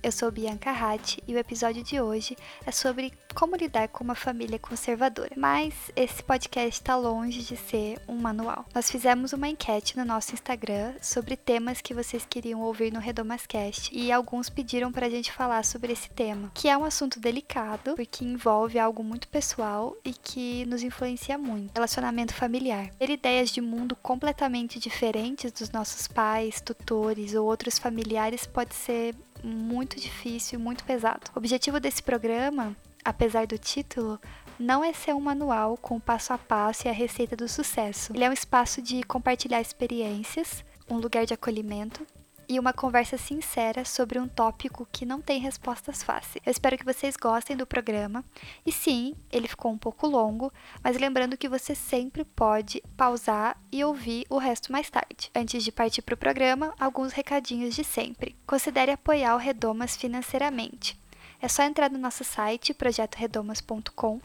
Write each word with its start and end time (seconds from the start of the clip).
Eu 0.00 0.12
sou 0.12 0.30
Bianca 0.30 0.70
Ratti 0.70 1.22
e 1.26 1.34
o 1.34 1.38
episódio 1.38 1.82
de 1.82 2.00
hoje 2.00 2.36
é 2.64 2.70
sobre 2.70 3.12
como 3.34 3.56
lidar 3.56 3.88
com 3.88 4.04
uma 4.04 4.14
família 4.14 4.58
conservadora. 4.58 5.30
Mas 5.36 5.74
esse 5.96 6.22
podcast 6.22 6.80
está 6.80 6.96
longe 6.96 7.42
de 7.42 7.56
ser 7.56 8.00
um 8.08 8.16
manual. 8.16 8.64
Nós 8.74 8.90
fizemos 8.90 9.32
uma 9.32 9.48
enquete 9.48 9.96
no 9.96 10.04
nosso 10.04 10.34
Instagram 10.34 10.94
sobre 11.00 11.36
temas 11.36 11.80
que 11.80 11.94
vocês 11.94 12.24
queriam 12.24 12.60
ouvir 12.60 12.92
no 12.92 13.00
Redomascast 13.00 13.90
e 13.92 14.12
alguns 14.12 14.48
pediram 14.48 14.92
para 14.92 15.06
a 15.06 15.10
gente 15.10 15.32
falar 15.32 15.64
sobre 15.64 15.92
esse 15.92 16.08
tema, 16.10 16.50
que 16.54 16.68
é 16.68 16.76
um 16.76 16.84
assunto 16.84 17.18
delicado 17.20 17.94
porque 17.94 18.24
envolve 18.24 18.78
algo 18.78 19.02
muito 19.02 19.28
pessoal 19.28 19.96
e 20.04 20.12
que 20.12 20.64
nos 20.66 20.82
influencia 20.82 21.36
muito. 21.36 21.74
Relacionamento 21.74 22.34
familiar. 22.34 22.90
Ter 22.98 23.10
ideias 23.10 23.50
de 23.50 23.60
mundo 23.60 23.96
completamente 23.96 24.78
diferentes 24.78 25.50
dos 25.50 25.70
nossos 25.70 26.06
pais, 26.06 26.60
tutores 26.60 27.34
ou 27.34 27.46
outros 27.46 27.78
familiares 27.78 28.46
pode 28.46 28.74
ser 28.74 29.14
muito 29.42 29.98
difícil, 29.98 30.58
muito 30.58 30.84
pesado. 30.84 31.30
O 31.34 31.38
objetivo 31.38 31.80
desse 31.80 32.02
programa, 32.02 32.76
apesar 33.04 33.46
do 33.46 33.58
título, 33.58 34.20
não 34.58 34.84
é 34.84 34.92
ser 34.92 35.14
um 35.14 35.20
manual 35.20 35.76
com 35.76 35.96
o 35.96 36.00
passo 36.00 36.32
a 36.32 36.38
passo 36.38 36.86
e 36.86 36.90
a 36.90 36.92
receita 36.92 37.36
do 37.36 37.48
sucesso. 37.48 38.12
Ele 38.14 38.24
é 38.24 38.30
um 38.30 38.32
espaço 38.32 38.82
de 38.82 39.02
compartilhar 39.04 39.60
experiências, 39.60 40.64
um 40.90 40.96
lugar 40.96 41.24
de 41.24 41.34
acolhimento 41.34 42.06
e 42.48 42.58
uma 42.58 42.72
conversa 42.72 43.18
sincera 43.18 43.84
sobre 43.84 44.18
um 44.18 44.26
tópico 44.26 44.88
que 44.90 45.04
não 45.04 45.20
tem 45.20 45.38
respostas 45.38 46.02
fáceis. 46.02 46.42
Eu 46.46 46.50
espero 46.50 46.78
que 46.78 46.84
vocês 46.84 47.16
gostem 47.16 47.56
do 47.56 47.66
programa. 47.66 48.24
E 48.64 48.72
sim, 48.72 49.14
ele 49.30 49.46
ficou 49.46 49.70
um 49.70 49.78
pouco 49.78 50.06
longo, 50.06 50.52
mas 50.82 50.98
lembrando 50.98 51.36
que 51.36 51.48
você 51.48 51.74
sempre 51.74 52.24
pode 52.24 52.82
pausar 52.96 53.60
e 53.70 53.84
ouvir 53.84 54.24
o 54.30 54.38
resto 54.38 54.72
mais 54.72 54.88
tarde. 54.88 55.30
Antes 55.34 55.62
de 55.62 55.70
partir 55.70 56.02
para 56.02 56.14
o 56.14 56.18
programa, 56.18 56.74
alguns 56.80 57.12
recadinhos 57.12 57.74
de 57.74 57.84
sempre. 57.84 58.34
Considere 58.46 58.92
apoiar 58.92 59.34
o 59.34 59.38
Redomas 59.38 59.96
financeiramente. 59.96 60.97
É 61.40 61.46
só 61.46 61.62
entrar 61.62 61.88
no 61.88 61.98
nosso 61.98 62.24
site 62.24 62.74
projetoredomas.com 62.74 64.20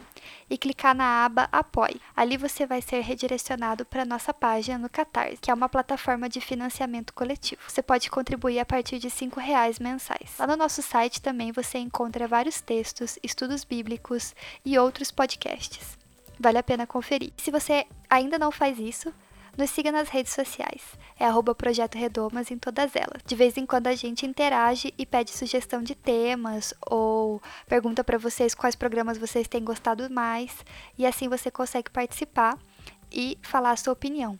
e 0.50 0.58
clicar 0.58 0.96
na 0.96 1.24
aba 1.24 1.48
Apoie. 1.52 2.00
Ali 2.16 2.36
você 2.36 2.66
vai 2.66 2.82
ser 2.82 3.00
redirecionado 3.00 3.84
para 3.84 4.04
nossa 4.04 4.34
página 4.34 4.78
no 4.78 4.88
Catarse, 4.88 5.38
que 5.40 5.50
é 5.50 5.54
uma 5.54 5.68
plataforma 5.68 6.28
de 6.28 6.40
financiamento 6.40 7.14
coletivo. 7.14 7.62
Você 7.68 7.82
pode 7.82 8.10
contribuir 8.10 8.58
a 8.58 8.66
partir 8.66 8.98
de 8.98 9.08
R$ 9.08 9.30
reais 9.36 9.78
mensais. 9.78 10.32
Lá 10.38 10.46
no 10.46 10.56
nosso 10.56 10.82
site 10.82 11.22
também 11.22 11.52
você 11.52 11.78
encontra 11.78 12.26
vários 12.26 12.60
textos, 12.60 13.16
estudos 13.22 13.62
bíblicos 13.62 14.34
e 14.64 14.76
outros 14.76 15.12
podcasts. 15.12 15.96
Vale 16.38 16.58
a 16.58 16.62
pena 16.64 16.86
conferir. 16.86 17.32
Se 17.36 17.50
você 17.50 17.86
ainda 18.10 18.38
não 18.38 18.50
faz 18.50 18.78
isso, 18.78 19.14
nos 19.56 19.70
siga 19.70 19.92
nas 19.92 20.08
redes 20.08 20.32
sociais. 20.32 20.82
É 21.18 21.24
arroba 21.24 21.54
Projeto 21.54 21.96
Redomas 21.96 22.50
em 22.50 22.58
todas 22.58 22.94
elas. 22.96 23.22
De 23.24 23.34
vez 23.34 23.56
em 23.56 23.66
quando 23.66 23.86
a 23.86 23.94
gente 23.94 24.26
interage 24.26 24.92
e 24.98 25.06
pede 25.06 25.30
sugestão 25.30 25.82
de 25.82 25.94
temas 25.94 26.74
ou 26.86 27.42
pergunta 27.66 28.02
para 28.02 28.18
vocês 28.18 28.54
quais 28.54 28.74
programas 28.74 29.18
vocês 29.18 29.48
têm 29.48 29.64
gostado 29.64 30.10
mais. 30.10 30.64
E 30.98 31.06
assim 31.06 31.28
você 31.28 31.50
consegue 31.50 31.90
participar 31.90 32.58
e 33.10 33.38
falar 33.42 33.72
a 33.72 33.76
sua 33.76 33.92
opinião. 33.92 34.38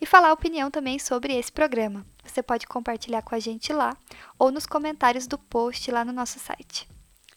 E 0.00 0.06
falar 0.06 0.28
a 0.28 0.32
opinião 0.32 0.70
também 0.70 0.98
sobre 0.98 1.34
esse 1.36 1.50
programa. 1.50 2.06
Você 2.24 2.42
pode 2.42 2.66
compartilhar 2.66 3.22
com 3.22 3.34
a 3.34 3.38
gente 3.38 3.72
lá 3.72 3.96
ou 4.38 4.50
nos 4.50 4.66
comentários 4.66 5.26
do 5.26 5.38
post 5.38 5.90
lá 5.90 6.04
no 6.04 6.12
nosso 6.12 6.38
site. 6.38 6.88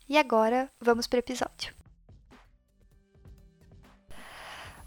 E 0.08 0.18
agora, 0.18 0.70
vamos 0.80 1.08
para 1.08 1.18
o 1.18 1.20
episódio. 1.20 1.81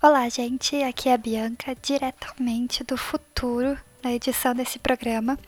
Olá, 0.06 0.28
gente. 0.28 0.82
Aqui 0.82 1.08
é 1.08 1.14
a 1.14 1.16
Bianca, 1.16 1.74
diretamente 1.80 2.84
do 2.84 2.94
futuro, 2.94 3.74
na 4.02 4.12
edição 4.12 4.54
desse 4.54 4.78
programa. 4.78 5.38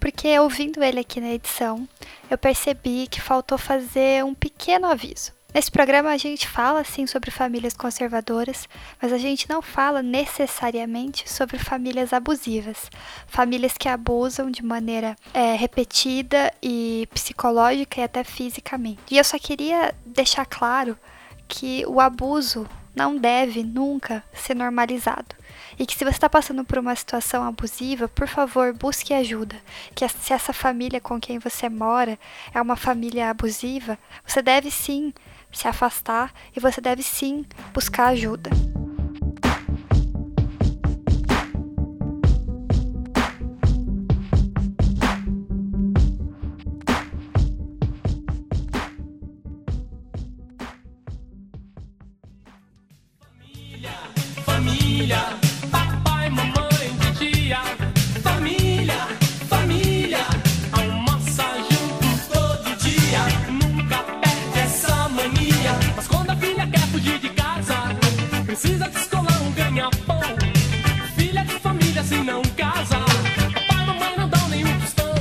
Porque 0.00 0.38
ouvindo 0.38 0.82
ele 0.82 1.00
aqui 1.00 1.20
na 1.20 1.34
edição, 1.34 1.86
eu 2.30 2.38
percebi 2.38 3.06
que 3.06 3.20
faltou 3.20 3.58
fazer 3.58 4.24
um 4.24 4.32
pequeno 4.32 4.86
aviso. 4.86 5.32
Nesse 5.52 5.70
programa 5.70 6.08
a 6.08 6.16
gente 6.16 6.48
fala 6.48 6.82
sim 6.82 7.06
sobre 7.06 7.30
famílias 7.30 7.74
conservadoras, 7.74 8.66
mas 9.02 9.12
a 9.12 9.18
gente 9.18 9.46
não 9.50 9.60
fala 9.60 10.02
necessariamente 10.02 11.30
sobre 11.30 11.58
famílias 11.58 12.14
abusivas, 12.14 12.90
famílias 13.26 13.74
que 13.76 13.86
abusam 13.86 14.50
de 14.50 14.64
maneira 14.64 15.14
é, 15.34 15.56
repetida 15.56 16.50
e 16.62 17.06
psicológica 17.12 18.00
e 18.00 18.04
até 18.04 18.24
fisicamente. 18.24 19.02
E 19.10 19.18
eu 19.18 19.24
só 19.24 19.38
queria 19.38 19.94
deixar 20.06 20.46
claro 20.46 20.96
que 21.46 21.84
o 21.86 22.00
abuso 22.00 22.66
não 22.94 23.16
deve 23.16 23.62
nunca 23.62 24.22
ser 24.32 24.54
normalizado. 24.54 25.34
E 25.78 25.86
que 25.86 25.94
se 25.94 26.04
você 26.04 26.10
está 26.10 26.28
passando 26.28 26.64
por 26.64 26.78
uma 26.78 26.94
situação 26.94 27.42
abusiva, 27.42 28.08
por 28.08 28.28
favor, 28.28 28.72
busque 28.72 29.14
ajuda. 29.14 29.56
Que 29.94 30.06
se 30.08 30.32
essa 30.32 30.52
família 30.52 31.00
com 31.00 31.20
quem 31.20 31.38
você 31.38 31.68
mora 31.68 32.18
é 32.54 32.60
uma 32.60 32.76
família 32.76 33.30
abusiva, 33.30 33.98
você 34.26 34.42
deve 34.42 34.70
sim 34.70 35.12
se 35.52 35.66
afastar 35.66 36.32
e 36.54 36.60
você 36.60 36.80
deve 36.80 37.02
sim 37.02 37.44
buscar 37.72 38.08
ajuda. 38.08 38.50
Família, 55.10 55.38
papai, 55.70 56.30
mamãe, 56.30 56.96
titia, 57.18 57.58
família, 58.22 59.06
família, 59.48 60.24
almoça 60.72 61.44
junto 61.68 62.32
todo 62.32 62.76
dia, 62.76 63.18
nunca 63.50 63.98
perde 64.04 64.58
essa 64.60 65.08
mania. 65.08 65.72
Mas 65.96 66.06
quando 66.06 66.30
a 66.30 66.36
filha 66.36 66.66
quer 66.66 66.86
fugir 66.92 67.18
de 67.18 67.28
casa, 67.30 67.74
precisa 68.46 68.88
descolar 68.88 69.42
um 69.42 69.52
ganha-pão. 69.52 70.20
Filha 71.16 71.44
de 71.44 71.58
família 71.58 72.04
se 72.04 72.16
não 72.16 72.42
casa, 72.56 72.98
papai 73.52 73.86
mamãe 73.86 74.16
não 74.16 74.28
dão 74.28 74.48
nenhum 74.48 74.80
tostão. 74.80 75.12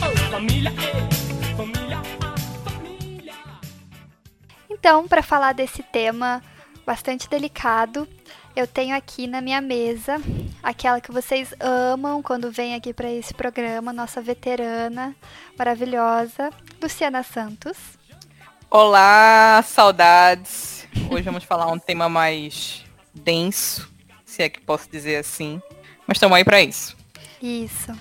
Oh, 0.00 0.30
família, 0.30 0.72
ei, 0.78 1.56
família, 1.56 1.98
ah, 2.22 2.70
família. 2.70 3.34
Então, 4.70 5.06
para 5.06 5.22
falar 5.22 5.52
desse 5.52 5.82
tema 5.82 6.42
bastante 6.86 7.28
delicado, 7.28 8.08
eu 8.56 8.66
tenho 8.66 8.96
aqui 8.96 9.26
na 9.26 9.42
minha 9.42 9.60
mesa 9.60 10.16
aquela 10.62 10.98
que 10.98 11.12
vocês 11.12 11.54
amam 11.60 12.22
quando 12.22 12.50
vem 12.50 12.74
aqui 12.74 12.94
para 12.94 13.12
esse 13.12 13.34
programa, 13.34 13.92
nossa 13.92 14.22
veterana 14.22 15.14
maravilhosa, 15.58 16.50
Luciana 16.80 17.22
Santos. 17.22 17.76
Olá, 18.70 19.62
saudades. 19.62 20.88
Hoje 21.10 21.22
vamos 21.22 21.44
falar 21.44 21.66
um 21.66 21.78
tema 21.78 22.08
mais 22.08 22.82
denso, 23.12 23.92
se 24.24 24.42
é 24.42 24.48
que 24.48 24.60
posso 24.60 24.90
dizer 24.90 25.16
assim. 25.16 25.60
Mas 26.06 26.16
estamos 26.16 26.38
aí 26.38 26.44
para 26.44 26.62
isso. 26.62 26.96
Isso. 27.42 27.92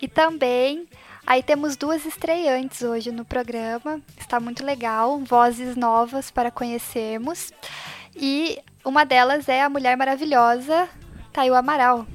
E 0.00 0.06
também 0.06 0.86
Aí 1.26 1.42
temos 1.42 1.76
duas 1.76 2.06
estreantes 2.06 2.82
hoje 2.82 3.10
no 3.10 3.24
programa. 3.24 4.00
Está 4.16 4.38
muito 4.38 4.64
legal, 4.64 5.18
vozes 5.18 5.74
novas 5.74 6.30
para 6.30 6.52
conhecermos. 6.52 7.52
E 8.18 8.58
uma 8.82 9.04
delas 9.04 9.46
é 9.46 9.62
a 9.62 9.68
mulher 9.68 9.94
maravilhosa, 9.94 10.88
Tayo 11.34 11.54
Amaral. 11.54 12.06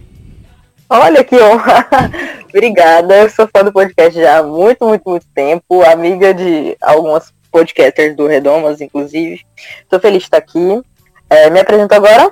Olha 0.90 1.24
que 1.24 1.40
honra! 1.40 1.88
Obrigada, 2.50 3.20
eu 3.20 3.30
sou 3.30 3.48
fã 3.48 3.64
do 3.64 3.72
podcast 3.72 4.20
já 4.20 4.40
há 4.40 4.44
muito, 4.44 4.84
muito, 4.84 5.08
muito 5.08 5.28
tempo, 5.28 5.84
amiga 5.84 6.34
de 6.34 6.76
algumas 6.82 7.32
podcasters 7.52 8.16
do 8.16 8.26
Redomas, 8.26 8.82
inclusive. 8.82 9.46
Estou 9.84 10.00
feliz 10.00 10.20
de 10.20 10.26
estar 10.26 10.38
aqui. 10.38 10.82
É, 11.30 11.52
me 11.52 11.60
apresento 11.60 11.94
agora? 11.94 12.32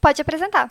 Pode 0.00 0.22
apresentar. 0.22 0.70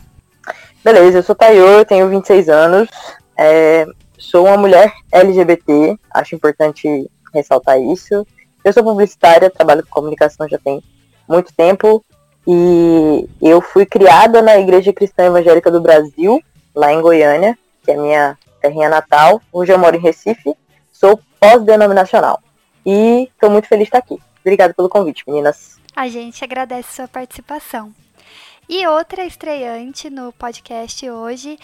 Beleza, 0.84 1.20
eu 1.20 1.24
sou 1.24 1.36
Tayo, 1.36 1.86
tenho 1.86 2.10
26 2.10 2.50
anos, 2.50 2.90
é, 3.38 3.86
sou 4.18 4.48
uma 4.48 4.58
mulher 4.58 4.92
LGBT, 5.12 5.98
acho 6.16 6.34
importante 6.34 7.10
ressaltar 7.32 7.80
isso. 7.80 8.26
Eu 8.66 8.74
sou 8.74 8.84
publicitária, 8.84 9.52
trabalho 9.52 9.84
com 9.84 9.92
comunicação 9.92 10.48
já 10.50 10.58
tem 10.58 10.82
muito 11.28 11.54
tempo, 11.54 12.04
e 12.52 13.30
eu 13.40 13.62
fui 13.62 13.86
criada 13.86 14.42
na 14.42 14.58
Igreja 14.58 14.92
Cristã 14.92 15.26
Evangélica 15.26 15.70
do 15.70 15.80
Brasil, 15.80 16.44
lá 16.74 16.92
em 16.92 17.00
Goiânia, 17.00 17.56
que 17.84 17.92
é 17.92 17.96
minha 17.96 18.36
terrinha 18.60 18.90
natal. 18.90 19.40
Hoje 19.54 19.72
eu 19.72 19.78
moro 19.78 19.96
em 19.96 20.00
Recife, 20.00 20.56
sou 20.92 21.20
pós-denominacional. 21.40 22.42
E 22.84 23.30
estou 23.32 23.52
muito 23.52 23.68
feliz 23.68 23.84
de 23.84 23.90
estar 23.90 24.00
aqui. 24.00 24.18
Obrigada 24.42 24.74
pelo 24.74 24.90
convite, 24.90 25.24
meninas. 25.28 25.80
A 25.96 26.08
gente 26.08 26.44
agradece 26.44 26.96
sua 26.96 27.08
participação. 27.08 27.94
E 28.68 28.88
outra 28.88 29.24
estreante 29.24 30.10
no 30.10 30.34
podcast 30.34 31.08
hoje 31.08 31.60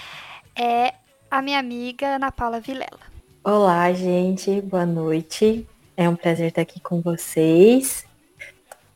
é 0.56 0.94
a 1.32 1.42
minha 1.42 1.58
amiga 1.58 2.18
Ana 2.18 2.32
Paula 2.32 2.60
Vilela. 2.60 3.00
Olá, 3.44 3.92
gente, 3.92 4.62
boa 4.62 4.86
noite. 4.86 5.68
É 5.98 6.08
um 6.08 6.16
prazer 6.16 6.50
estar 6.50 6.62
aqui 6.62 6.80
com 6.80 7.02
vocês. 7.02 8.06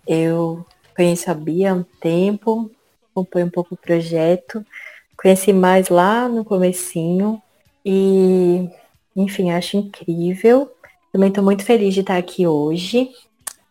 Eu 0.06 0.64
conheço 1.00 1.32
a 1.32 1.34
Bia 1.34 1.72
há 1.72 1.76
um 1.76 1.84
tempo, 2.02 2.70
acompanho 3.10 3.48
um 3.48 3.50
pouco 3.50 3.74
o 3.74 3.78
projeto. 3.78 4.66
Conheci 5.16 5.54
mais 5.54 5.88
lá 5.88 6.28
no 6.28 6.44
comecinho 6.44 7.42
e, 7.86 8.70
enfim, 9.16 9.50
acho 9.50 9.78
incrível. 9.78 10.70
Também 11.10 11.30
estou 11.30 11.42
muito 11.42 11.64
feliz 11.64 11.94
de 11.94 12.02
estar 12.02 12.18
aqui 12.18 12.46
hoje. 12.46 13.12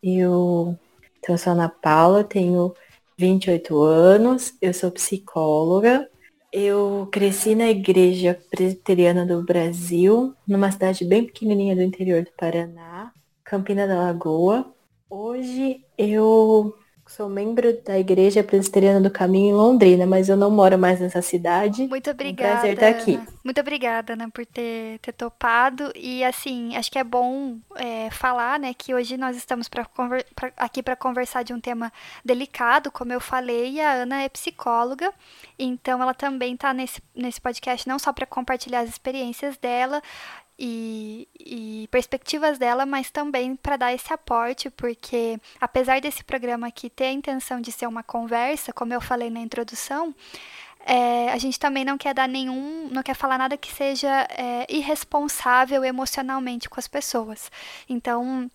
Eu, 0.03 0.75
então, 1.19 1.37
sou 1.37 1.53
Ana 1.53 1.69
Paula, 1.69 2.25
tenho 2.25 2.75
28 3.19 3.79
anos, 3.79 4.55
eu 4.63 4.73
sou 4.73 4.91
psicóloga. 4.91 6.09
Eu 6.51 7.11
cresci 7.13 7.55
na 7.55 7.69
igreja 7.69 8.41
presbiteriana 8.51 9.27
do 9.27 9.43
Brasil, 9.43 10.35
numa 10.47 10.73
cidade 10.73 11.05
bem 11.05 11.27
pequenininha 11.27 11.77
do 11.77 11.83
interior 11.83 12.23
do 12.23 12.31
Paraná, 12.39 13.13
Campina 13.45 13.87
da 13.87 13.97
Lagoa. 13.97 14.73
Hoje 15.11 15.85
eu 15.99 16.75
Sou 17.08 17.26
membro 17.26 17.72
da 17.82 17.99
Igreja 17.99 18.44
Presbiteriana 18.44 19.00
do 19.00 19.10
Caminho 19.10 19.50
em 19.50 19.55
Londrina, 19.55 20.06
mas 20.06 20.28
eu 20.28 20.37
não 20.37 20.50
moro 20.50 20.78
mais 20.78 21.00
nessa 21.00 21.22
cidade. 21.22 21.88
Muito 21.88 22.10
obrigada. 22.10 22.50
É 22.50 22.52
um 22.52 22.56
prazer 22.58 22.75
estar 22.75 22.88
aqui. 22.88 23.14
Ana. 23.14 23.26
Muito 23.43 23.60
obrigada, 23.62 24.12
Ana, 24.12 24.31
por 24.31 24.44
ter, 24.44 24.99
ter 24.99 25.12
topado. 25.12 25.90
E 25.96 26.22
assim, 26.22 26.76
acho 26.76 26.93
que 26.93 26.99
é 26.99 27.05
bom 27.05 27.56
é, 27.76 28.10
falar, 28.10 28.60
né, 28.60 28.75
que 28.75 28.94
hoje 28.94 29.16
nós 29.16 29.38
estamos 29.38 29.69
pra 29.69 29.87
pra, 30.34 30.52
aqui 30.56 30.82
para 30.82 30.94
conversar 30.94 31.43
de 31.43 31.55
um 31.55 31.60
tema 31.60 31.90
delicado, 32.22 32.90
como 32.90 33.12
eu 33.12 33.20
falei, 33.20 33.81
a 33.81 33.93
Ana 34.02 34.22
é 34.22 34.28
psicóloga, 34.28 35.12
então 35.58 36.02
ela 36.02 36.14
também 36.14 36.55
está 36.55 36.75
nesse, 36.75 37.02
nesse 37.14 37.40
podcast 37.40 37.88
não 37.88 37.99
só 37.99 38.12
para 38.12 38.26
compartilhar 38.26 38.81
as 38.81 38.88
experiências 38.90 39.56
dela, 39.56 40.02
e, 40.58 41.28
e, 41.38 41.88
perspectivas 41.88 42.58
dela, 42.58 42.84
mas 42.84 43.10
também 43.10 43.55
para 43.55 43.76
dar 43.76 43.94
esse 43.94 44.12
aporte, 44.12 44.69
porque 44.70 45.40
apesar 45.60 46.00
desse 46.00 46.25
programa 46.25 46.66
aqui 46.66 46.90
ter 46.90 47.05
a 47.05 47.12
intenção 47.12 47.60
de 47.60 47.70
ser 47.70 47.87
uma 47.87 48.02
conversa, 48.02 48.72
como 48.72 48.93
eu 48.93 49.00
falei 49.00 49.31
na 49.31 49.40
introdução, 49.40 50.14
é, 50.81 51.31
a 51.31 51.38
gente 51.38 51.60
também 51.60 51.84
não 51.84 51.99
quer 51.99 52.14
dar 52.14 52.26
nenhum, 52.26 52.88
não 52.90 53.02
quer 53.02 53.14
falar 53.14 53.38
nada 53.38 53.56
que 53.56 53.72
seja 53.72 54.26
é, 54.31 54.66
irresponsável 54.69 55.84
emocionalmente 55.84 56.69
com 56.69 56.81
as 56.81 56.88
pessoas. 56.88 57.52
Então, 57.88 58.50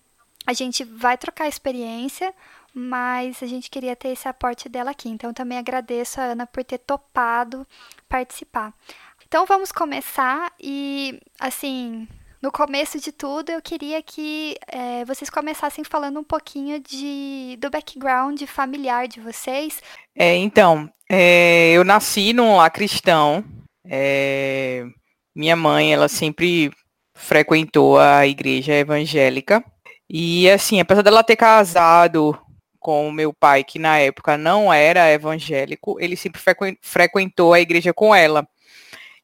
a 0.46 0.52
gente 0.52 0.84
vai 0.84 1.16
trocar 1.16 1.48
experiência, 1.48 2.34
mas 2.74 3.42
a 3.42 3.46
gente 3.46 3.70
queria 3.70 3.94
ter 3.94 4.08
esse 4.08 4.28
aporte 4.28 4.68
dela 4.68 4.90
aqui. 4.90 5.08
Então, 5.08 5.32
também 5.32 5.58
agradeço 5.58 6.20
a 6.20 6.24
Ana 6.24 6.46
por 6.46 6.64
ter 6.64 6.78
topado 6.78 7.66
participar. 8.08 8.74
Então 9.34 9.46
vamos 9.46 9.72
começar 9.72 10.52
e 10.62 11.20
assim, 11.40 12.06
no 12.40 12.52
começo 12.52 13.00
de 13.00 13.10
tudo 13.10 13.50
eu 13.50 13.60
queria 13.60 14.00
que 14.00 14.56
é, 14.68 15.04
vocês 15.06 15.28
começassem 15.28 15.82
falando 15.82 16.20
um 16.20 16.22
pouquinho 16.22 16.78
de, 16.78 17.58
do 17.60 17.68
background 17.68 18.40
familiar 18.44 19.08
de 19.08 19.18
vocês. 19.18 19.82
É, 20.14 20.36
então, 20.36 20.88
é, 21.10 21.72
eu 21.72 21.82
nasci 21.82 22.32
num 22.32 22.58
lar 22.58 22.70
cristão. 22.70 23.44
É, 23.84 24.86
minha 25.34 25.56
mãe, 25.56 25.92
ela 25.92 26.06
sempre 26.06 26.70
frequentou 27.16 27.98
a 27.98 28.24
igreja 28.28 28.72
evangélica. 28.72 29.64
E 30.08 30.48
assim, 30.48 30.78
apesar 30.78 31.02
dela 31.02 31.24
ter 31.24 31.34
casado 31.34 32.38
com 32.78 33.08
o 33.08 33.12
meu 33.12 33.32
pai, 33.32 33.64
que 33.64 33.80
na 33.80 33.98
época 33.98 34.38
não 34.38 34.72
era 34.72 35.10
evangélico, 35.10 35.96
ele 35.98 36.14
sempre 36.14 36.40
frequentou 36.80 37.52
a 37.52 37.58
igreja 37.58 37.92
com 37.92 38.14
ela. 38.14 38.46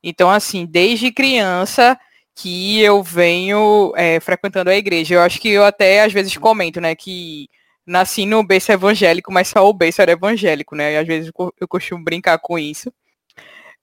Então, 0.02 0.30
assim, 0.30 0.66
desde 0.66 1.12
criança 1.12 1.98
que 2.34 2.80
eu 2.80 3.02
venho 3.02 3.92
é, 3.96 4.18
frequentando 4.20 4.70
a 4.70 4.76
igreja. 4.76 5.14
Eu 5.14 5.20
acho 5.20 5.38
que 5.40 5.48
eu 5.48 5.64
até 5.64 6.02
às 6.02 6.12
vezes 6.12 6.36
comento, 6.38 6.80
né, 6.80 6.94
que 6.94 7.48
nasci 7.86 8.24
no 8.24 8.42
berço 8.42 8.72
evangélico, 8.72 9.32
mas 9.32 9.48
só 9.48 9.68
o 9.68 9.74
berço 9.74 10.00
era 10.00 10.12
evangélico, 10.12 10.76
né? 10.76 10.94
E 10.94 10.96
às 10.98 11.06
vezes 11.06 11.32
eu 11.60 11.68
costumo 11.68 12.04
brincar 12.04 12.38
com 12.38 12.58
isso. 12.58 12.92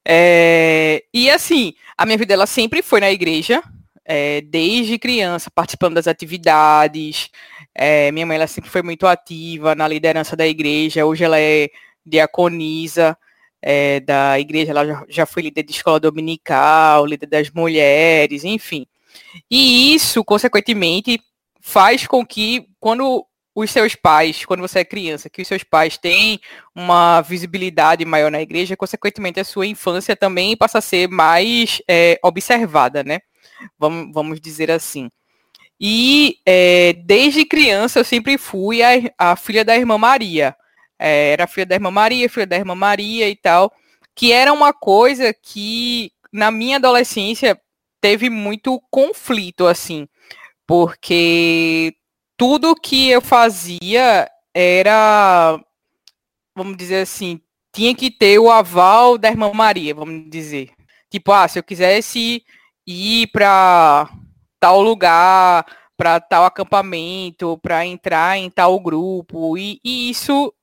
É, 0.07 1.03
e 1.13 1.29
assim, 1.29 1.73
a 1.97 2.05
minha 2.05 2.17
vida 2.17 2.33
ela 2.33 2.47
sempre 2.47 2.81
foi 2.81 3.01
na 3.01 3.11
igreja, 3.11 3.61
é, 4.05 4.41
desde 4.41 4.97
criança, 4.97 5.51
participando 5.51 5.95
das 5.95 6.07
atividades. 6.07 7.29
É, 7.75 8.11
minha 8.11 8.25
mãe 8.25 8.37
ela 8.37 8.47
sempre 8.47 8.69
foi 8.69 8.81
muito 8.81 9.05
ativa 9.05 9.75
na 9.75 9.87
liderança 9.87 10.35
da 10.35 10.47
igreja. 10.47 11.05
Hoje 11.05 11.23
ela 11.25 11.39
é 11.39 11.69
diaconisa 12.05 13.17
é, 13.61 13.99
da 13.99 14.39
igreja, 14.39 14.71
ela 14.71 14.85
já, 14.85 15.05
já 15.09 15.25
foi 15.25 15.43
líder 15.43 15.63
de 15.63 15.71
escola 15.71 15.99
dominical, 15.99 17.05
líder 17.05 17.27
das 17.27 17.49
mulheres, 17.49 18.43
enfim. 18.43 18.85
E 19.49 19.93
isso, 19.93 20.23
consequentemente, 20.23 21.19
faz 21.59 22.05
com 22.07 22.25
que 22.25 22.67
quando 22.79 23.25
os 23.55 23.71
seus 23.71 23.95
pais, 23.95 24.45
quando 24.45 24.61
você 24.61 24.79
é 24.79 24.85
criança, 24.85 25.29
que 25.29 25.41
os 25.41 25.47
seus 25.47 25.63
pais 25.63 25.97
têm 25.97 26.39
uma 26.75 27.21
visibilidade 27.21 28.05
maior 28.05 28.29
na 28.29 28.41
igreja, 28.41 28.77
consequentemente 28.77 29.39
a 29.39 29.43
sua 29.43 29.65
infância 29.65 30.15
também 30.15 30.55
passa 30.55 30.77
a 30.77 30.81
ser 30.81 31.09
mais 31.09 31.81
é, 31.89 32.19
observada, 32.23 33.03
né? 33.03 33.19
Vamos, 33.79 34.13
vamos 34.13 34.39
dizer 34.39 34.69
assim. 34.69 35.09
E 35.79 36.37
é, 36.45 36.93
desde 36.93 37.45
criança 37.45 37.99
eu 37.99 38.03
sempre 38.03 38.37
fui 38.37 38.83
a, 38.83 38.89
a 39.17 39.35
filha 39.35 39.65
da 39.65 39.75
irmã 39.75 39.97
Maria 39.97 40.55
é, 40.99 41.31
era 41.31 41.47
filha 41.47 41.65
da 41.65 41.75
irmã 41.75 41.91
Maria, 41.91 42.29
filha 42.29 42.47
da 42.47 42.57
irmã 42.57 42.75
Maria 42.75 43.29
e 43.29 43.35
tal, 43.35 43.71
que 44.15 44.31
era 44.31 44.51
uma 44.51 44.73
coisa 44.73 45.33
que 45.33 46.11
na 46.31 46.51
minha 46.51 46.77
adolescência 46.77 47.59
teve 48.01 48.29
muito 48.29 48.81
conflito, 48.89 49.67
assim, 49.67 50.07
porque 50.65 51.95
tudo 52.37 52.75
que 52.75 53.09
eu 53.09 53.21
fazia 53.21 54.29
era, 54.53 55.59
vamos 56.55 56.77
dizer 56.77 57.01
assim, 57.01 57.41
tinha 57.71 57.93
que 57.95 58.09
ter 58.09 58.39
o 58.39 58.49
aval 58.49 59.17
da 59.17 59.29
irmã 59.29 59.51
Maria, 59.53 59.93
vamos 59.93 60.29
dizer. 60.29 60.71
Tipo, 61.09 61.31
ah, 61.31 61.47
se 61.47 61.59
eu 61.59 61.63
quisesse 61.63 62.43
ir 62.85 63.27
para 63.27 64.09
tal 64.59 64.81
lugar, 64.81 65.65
para 65.95 66.19
tal 66.19 66.45
acampamento, 66.45 67.57
para 67.59 67.85
entrar 67.85 68.37
em 68.37 68.49
tal 68.49 68.79
grupo, 68.79 69.57
e, 69.57 69.79
e 69.83 70.09
isso 70.09 70.53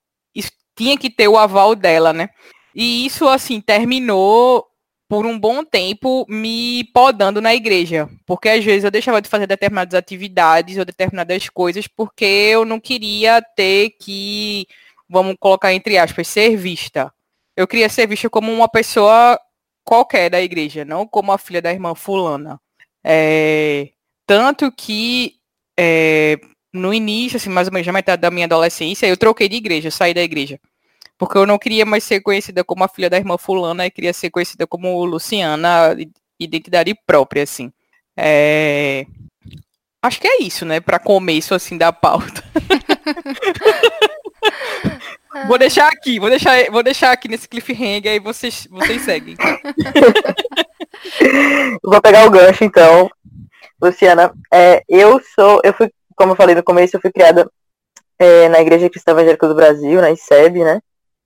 tinha 0.76 0.96
que 0.98 1.10
ter 1.10 1.28
o 1.28 1.38
aval 1.38 1.74
dela, 1.74 2.12
né? 2.12 2.28
E 2.74 3.06
isso, 3.06 3.28
assim, 3.28 3.60
terminou 3.60 4.66
por 5.08 5.26
um 5.26 5.38
bom 5.38 5.64
tempo 5.64 6.26
me 6.28 6.84
podando 6.92 7.40
na 7.40 7.54
igreja, 7.54 8.08
porque 8.26 8.48
às 8.48 8.64
vezes 8.64 8.84
eu 8.84 8.90
deixava 8.90 9.20
de 9.20 9.28
fazer 9.28 9.46
determinadas 9.46 9.94
atividades 9.94 10.78
ou 10.78 10.84
determinadas 10.84 11.48
coisas 11.48 11.86
porque 11.86 12.24
eu 12.24 12.64
não 12.64 12.80
queria 12.80 13.42
ter 13.42 13.90
que, 14.00 14.66
vamos 15.08 15.36
colocar 15.38 15.72
entre 15.72 15.98
aspas, 15.98 16.26
ser 16.26 16.56
vista. 16.56 17.12
Eu 17.56 17.68
queria 17.68 17.88
ser 17.88 18.08
vista 18.08 18.28
como 18.30 18.52
uma 18.52 18.68
pessoa 18.68 19.38
qualquer 19.84 20.30
da 20.30 20.40
igreja, 20.42 20.84
não 20.84 21.06
como 21.06 21.30
a 21.32 21.38
filha 21.38 21.62
da 21.62 21.72
irmã 21.72 21.94
fulana. 21.94 22.60
É, 23.04 23.90
tanto 24.26 24.72
que 24.72 25.34
é, 25.78 26.38
no 26.72 26.92
início, 26.92 27.36
assim, 27.36 27.50
mais 27.50 27.68
ou 27.68 27.74
menos 27.74 27.86
na 27.86 27.92
metade 27.92 28.22
da 28.22 28.30
minha 28.30 28.46
adolescência, 28.46 29.06
eu 29.06 29.16
troquei 29.16 29.48
de 29.48 29.56
igreja, 29.56 29.90
saí 29.90 30.14
da 30.14 30.22
igreja. 30.22 30.58
Porque 31.18 31.38
eu 31.38 31.46
não 31.46 31.58
queria 31.58 31.86
mais 31.86 32.04
ser 32.04 32.20
conhecida 32.20 32.64
como 32.64 32.84
a 32.84 32.88
filha 32.88 33.08
da 33.08 33.16
irmã 33.16 33.38
fulana, 33.38 33.86
eu 33.86 33.90
queria 33.90 34.12
ser 34.12 34.30
conhecida 34.30 34.66
como 34.66 35.04
Luciana, 35.04 35.96
identidade 36.38 36.94
própria, 37.06 37.42
assim. 37.42 37.72
É... 38.16 39.06
Acho 40.02 40.20
que 40.20 40.26
é 40.26 40.42
isso, 40.42 40.66
né, 40.66 40.80
para 40.80 40.98
começo, 40.98 41.54
assim, 41.54 41.78
da 41.78 41.92
pauta. 41.92 42.42
vou 45.46 45.56
deixar 45.56 45.88
aqui, 45.88 46.18
vou 46.18 46.28
deixar, 46.28 46.70
vou 46.70 46.82
deixar 46.82 47.12
aqui 47.12 47.28
nesse 47.28 47.48
cliffhanger 47.48 48.14
e 48.14 48.20
vocês, 48.20 48.68
vocês 48.70 49.00
seguem. 49.02 49.36
vou 51.82 52.02
pegar 52.02 52.26
o 52.26 52.30
gancho, 52.30 52.64
então. 52.64 53.08
Luciana, 53.80 54.34
é, 54.52 54.82
eu 54.88 55.20
sou, 55.34 55.60
eu 55.64 55.72
fui 55.72 55.90
como 56.16 56.32
eu 56.32 56.36
falei 56.36 56.54
no 56.54 56.62
começo, 56.62 56.96
eu 56.96 57.00
fui 57.00 57.12
criada 57.12 57.50
é, 58.18 58.48
na 58.48 58.60
Igreja 58.60 58.88
Cristã 58.88 59.12
Evangélica 59.12 59.48
do 59.48 59.54
Brasil, 59.54 60.00
na 60.00 60.10
ICEB, 60.10 60.64
né? 60.64 60.80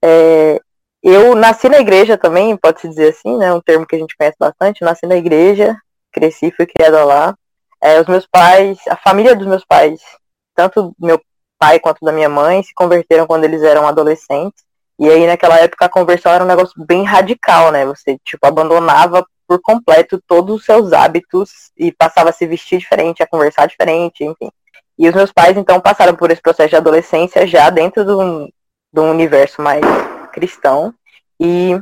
É, 0.05 0.61
eu 1.03 1.35
nasci 1.35 1.69
na 1.69 1.79
igreja 1.79 2.17
também, 2.19 2.57
pode-se 2.57 2.89
dizer 2.89 3.11
assim, 3.11 3.37
né? 3.37 3.53
Um 3.53 3.61
termo 3.61 3.87
que 3.87 3.97
a 3.97 3.99
gente 3.99 4.17
conhece 4.17 4.37
bastante. 4.39 4.83
Nasci 4.83 5.07
na 5.07 5.17
igreja, 5.17 5.77
cresci, 6.13 6.51
fui 6.51 6.67
criada 6.67 7.05
lá. 7.05 7.35
É, 7.81 8.01
os 8.01 8.07
meus 8.07 8.27
pais, 8.27 8.79
a 8.89 8.97
família 8.97 9.37
dos 9.37 9.47
meus 9.47 9.65
pais, 9.65 10.01
tanto 10.55 10.95
meu 10.99 11.21
pai 11.59 11.79
quanto 11.79 12.05
da 12.05 12.13
minha 12.13 12.29
mãe, 12.29 12.63
se 12.63 12.75
converteram 12.75 13.27
quando 13.27 13.45
eles 13.45 13.63
eram 13.63 13.87
adolescentes. 13.87 14.65
E 14.99 15.09
aí, 15.09 15.27
naquela 15.27 15.59
época, 15.61 15.85
a 15.85 15.89
conversão 15.89 16.33
era 16.33 16.43
um 16.43 16.47
negócio 16.47 16.75
bem 16.85 17.05
radical, 17.05 17.71
né? 17.71 17.87
Você, 17.87 18.19
tipo, 18.25 18.45
abandonava 18.47 19.25
por 19.47 19.61
completo 19.63 20.21
todos 20.27 20.57
os 20.57 20.65
seus 20.65 20.93
hábitos 20.93 21.71
e 21.77 21.93
passava 21.93 22.31
a 22.31 22.33
se 22.33 22.47
vestir 22.47 22.79
diferente, 22.81 23.23
a 23.23 23.27
conversar 23.27 23.67
diferente, 23.67 24.25
enfim. 24.25 24.51
E 24.99 25.09
os 25.09 25.15
meus 25.15 25.33
pais, 25.33 25.57
então, 25.57 25.81
passaram 25.81 26.17
por 26.17 26.31
esse 26.31 26.43
processo 26.43 26.71
de 26.71 26.77
adolescência 26.77 27.47
já 27.47 27.71
dentro 27.71 28.05
de 28.05 28.11
um 28.97 29.11
universo 29.11 29.61
mais 29.63 29.85
cristão. 30.33 30.95
E 31.41 31.79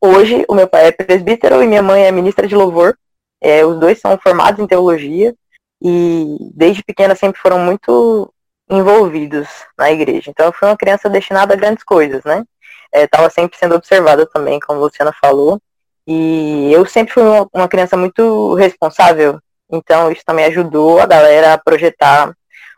hoje 0.00 0.44
o 0.48 0.54
meu 0.54 0.68
pai 0.68 0.86
é 0.86 0.92
presbítero 0.92 1.62
e 1.62 1.66
minha 1.66 1.82
mãe 1.82 2.04
é 2.04 2.12
ministra 2.12 2.46
de 2.46 2.54
louvor. 2.54 2.96
É, 3.40 3.64
os 3.64 3.78
dois 3.78 4.00
são 4.00 4.18
formados 4.18 4.60
em 4.60 4.66
teologia 4.66 5.34
e 5.82 6.36
desde 6.54 6.82
pequena 6.82 7.14
sempre 7.14 7.40
foram 7.40 7.58
muito 7.58 8.32
envolvidos 8.70 9.48
na 9.76 9.90
igreja. 9.92 10.30
Então 10.30 10.46
eu 10.46 10.52
fui 10.52 10.68
uma 10.68 10.76
criança 10.76 11.08
destinada 11.10 11.54
a 11.54 11.56
grandes 11.56 11.84
coisas, 11.84 12.24
né? 12.24 12.44
Estava 12.92 13.28
sempre 13.28 13.58
sendo 13.58 13.74
observada 13.74 14.24
também, 14.26 14.60
como 14.60 14.78
a 14.80 14.84
Luciana 14.84 15.12
falou. 15.20 15.60
E 16.06 16.70
eu 16.72 16.84
sempre 16.86 17.14
fui 17.14 17.22
uma 17.52 17.68
criança 17.68 17.96
muito 17.96 18.54
responsável, 18.54 19.40
então 19.70 20.10
isso 20.12 20.22
também 20.24 20.44
ajudou 20.44 21.00
a 21.00 21.06
galera 21.06 21.54
a 21.54 21.58
projetar 21.58 22.34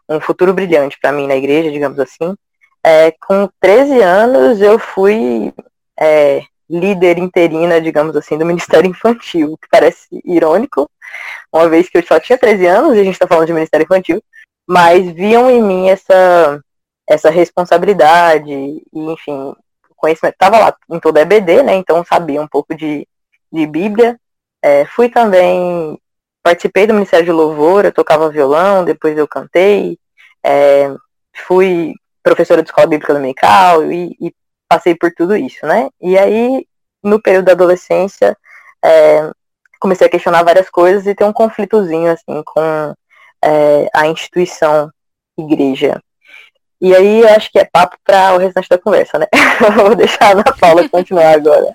um 0.08 0.20
futuro 0.20 0.54
brilhante 0.54 0.96
para 1.00 1.10
mim 1.10 1.26
na 1.26 1.34
igreja, 1.36 1.70
digamos 1.70 1.98
assim. 1.98 2.36
É, 2.86 3.10
com 3.10 3.48
13 3.60 4.00
anos 4.00 4.60
eu 4.60 4.78
fui 4.78 5.52
é, 5.98 6.44
líder 6.70 7.18
interina, 7.18 7.80
digamos 7.80 8.14
assim, 8.14 8.38
do 8.38 8.46
Ministério 8.46 8.88
Infantil, 8.88 9.58
que 9.60 9.68
parece 9.68 10.06
irônico, 10.24 10.88
uma 11.52 11.68
vez 11.68 11.88
que 11.88 11.98
eu 11.98 12.06
só 12.06 12.20
tinha 12.20 12.38
13 12.38 12.64
anos 12.66 12.96
e 12.96 13.00
a 13.00 13.02
gente 13.02 13.14
está 13.14 13.26
falando 13.26 13.48
de 13.48 13.52
Ministério 13.52 13.82
Infantil, 13.82 14.22
mas 14.68 15.10
viam 15.10 15.50
em 15.50 15.60
mim 15.60 15.88
essa, 15.88 16.62
essa 17.08 17.28
responsabilidade, 17.28 18.52
e, 18.52 18.84
enfim, 18.94 19.52
conhecimento. 19.96 20.34
Estava 20.34 20.58
lá 20.58 20.76
em 20.88 21.00
toda 21.00 21.18
a 21.18 21.22
EBD, 21.22 21.64
né? 21.64 21.74
Então 21.74 22.04
sabia 22.04 22.40
um 22.40 22.46
pouco 22.46 22.72
de, 22.72 23.04
de 23.52 23.66
Bíblia. 23.66 24.16
É, 24.62 24.84
fui 24.84 25.08
também, 25.08 25.98
participei 26.40 26.86
do 26.86 26.94
Ministério 26.94 27.26
de 27.26 27.32
Louvor, 27.32 27.84
eu 27.84 27.92
tocava 27.92 28.30
violão, 28.30 28.84
depois 28.84 29.18
eu 29.18 29.26
cantei. 29.26 29.98
É, 30.44 30.94
fui 31.34 31.92
professora 32.26 32.60
de 32.60 32.68
escola 32.68 32.88
bíblica 32.88 33.14
dominical 33.14 33.92
e, 33.92 34.16
e, 34.20 34.34
passei 34.68 34.96
por 34.96 35.12
tudo 35.12 35.36
isso, 35.36 35.64
né? 35.64 35.88
E 36.00 36.18
aí, 36.18 36.66
no 37.00 37.22
período 37.22 37.44
da 37.44 37.52
adolescência, 37.52 38.36
é, 38.84 39.30
comecei 39.78 40.08
a 40.08 40.10
questionar 40.10 40.42
várias 40.42 40.68
coisas 40.68 41.06
e 41.06 41.14
ter 41.14 41.22
um 41.24 41.32
conflitozinho, 41.32 42.10
assim, 42.10 42.42
com 42.44 42.94
é, 43.44 43.88
a 43.94 44.08
instituição 44.08 44.90
igreja. 45.38 46.02
E 46.80 46.94
aí 46.94 47.24
acho 47.28 47.50
que 47.50 47.60
é 47.60 47.64
papo 47.64 47.96
para 48.04 48.34
o 48.34 48.38
restante 48.38 48.68
da 48.68 48.78
conversa, 48.78 49.18
né? 49.20 49.26
Vou 49.76 49.94
deixar 49.94 50.24
a 50.24 50.30
Ana 50.32 50.44
Paula 50.60 50.88
continuar 50.88 51.32
agora. 51.32 51.72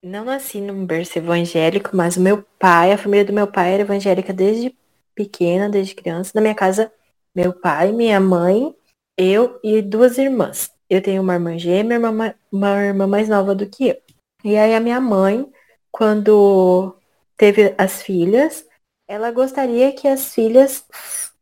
Não 0.00 0.24
nasci 0.24 0.60
num 0.60 0.86
berço 0.86 1.18
evangélico, 1.18 1.90
mas 1.92 2.16
o 2.16 2.20
meu 2.20 2.44
pai, 2.56 2.92
a 2.92 2.98
família 2.98 3.24
do 3.24 3.32
meu 3.32 3.48
pai 3.48 3.74
era 3.74 3.82
evangélica 3.82 4.32
desde 4.32 4.72
pequena, 5.12 5.68
desde 5.68 5.96
criança. 5.96 6.30
Na 6.34 6.40
minha 6.40 6.54
casa, 6.54 6.92
meu 7.38 7.52
pai, 7.52 7.92
minha 7.92 8.18
mãe, 8.18 8.74
eu 9.16 9.60
e 9.62 9.80
duas 9.80 10.18
irmãs. 10.18 10.72
Eu 10.90 11.00
tenho 11.00 11.22
uma 11.22 11.34
irmã 11.34 11.56
gêmea, 11.56 11.96
uma, 11.96 12.34
uma 12.50 12.84
irmã 12.84 13.06
mais 13.06 13.28
nova 13.28 13.54
do 13.54 13.64
que 13.64 13.90
eu. 13.90 13.96
E 14.42 14.56
aí 14.56 14.74
a 14.74 14.80
minha 14.80 15.00
mãe, 15.00 15.48
quando 15.92 16.96
teve 17.36 17.76
as 17.78 18.02
filhas, 18.02 18.66
ela 19.06 19.30
gostaria 19.30 19.92
que 19.92 20.08
as 20.08 20.34
filhas 20.34 20.84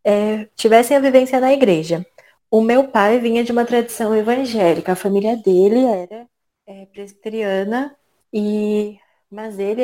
é, 0.04 0.44
tivessem 0.54 0.98
a 0.98 1.00
vivência 1.00 1.40
na 1.40 1.54
igreja. 1.54 2.04
O 2.50 2.60
meu 2.60 2.88
pai 2.88 3.18
vinha 3.18 3.42
de 3.42 3.50
uma 3.50 3.64
tradição 3.64 4.14
evangélica, 4.14 4.92
a 4.92 4.96
família 4.96 5.34
dele 5.34 5.82
era 5.82 6.26
é, 6.66 6.84
presbiteriana, 6.92 7.96
e 8.30 8.98
mas 9.30 9.58
ele 9.58 9.82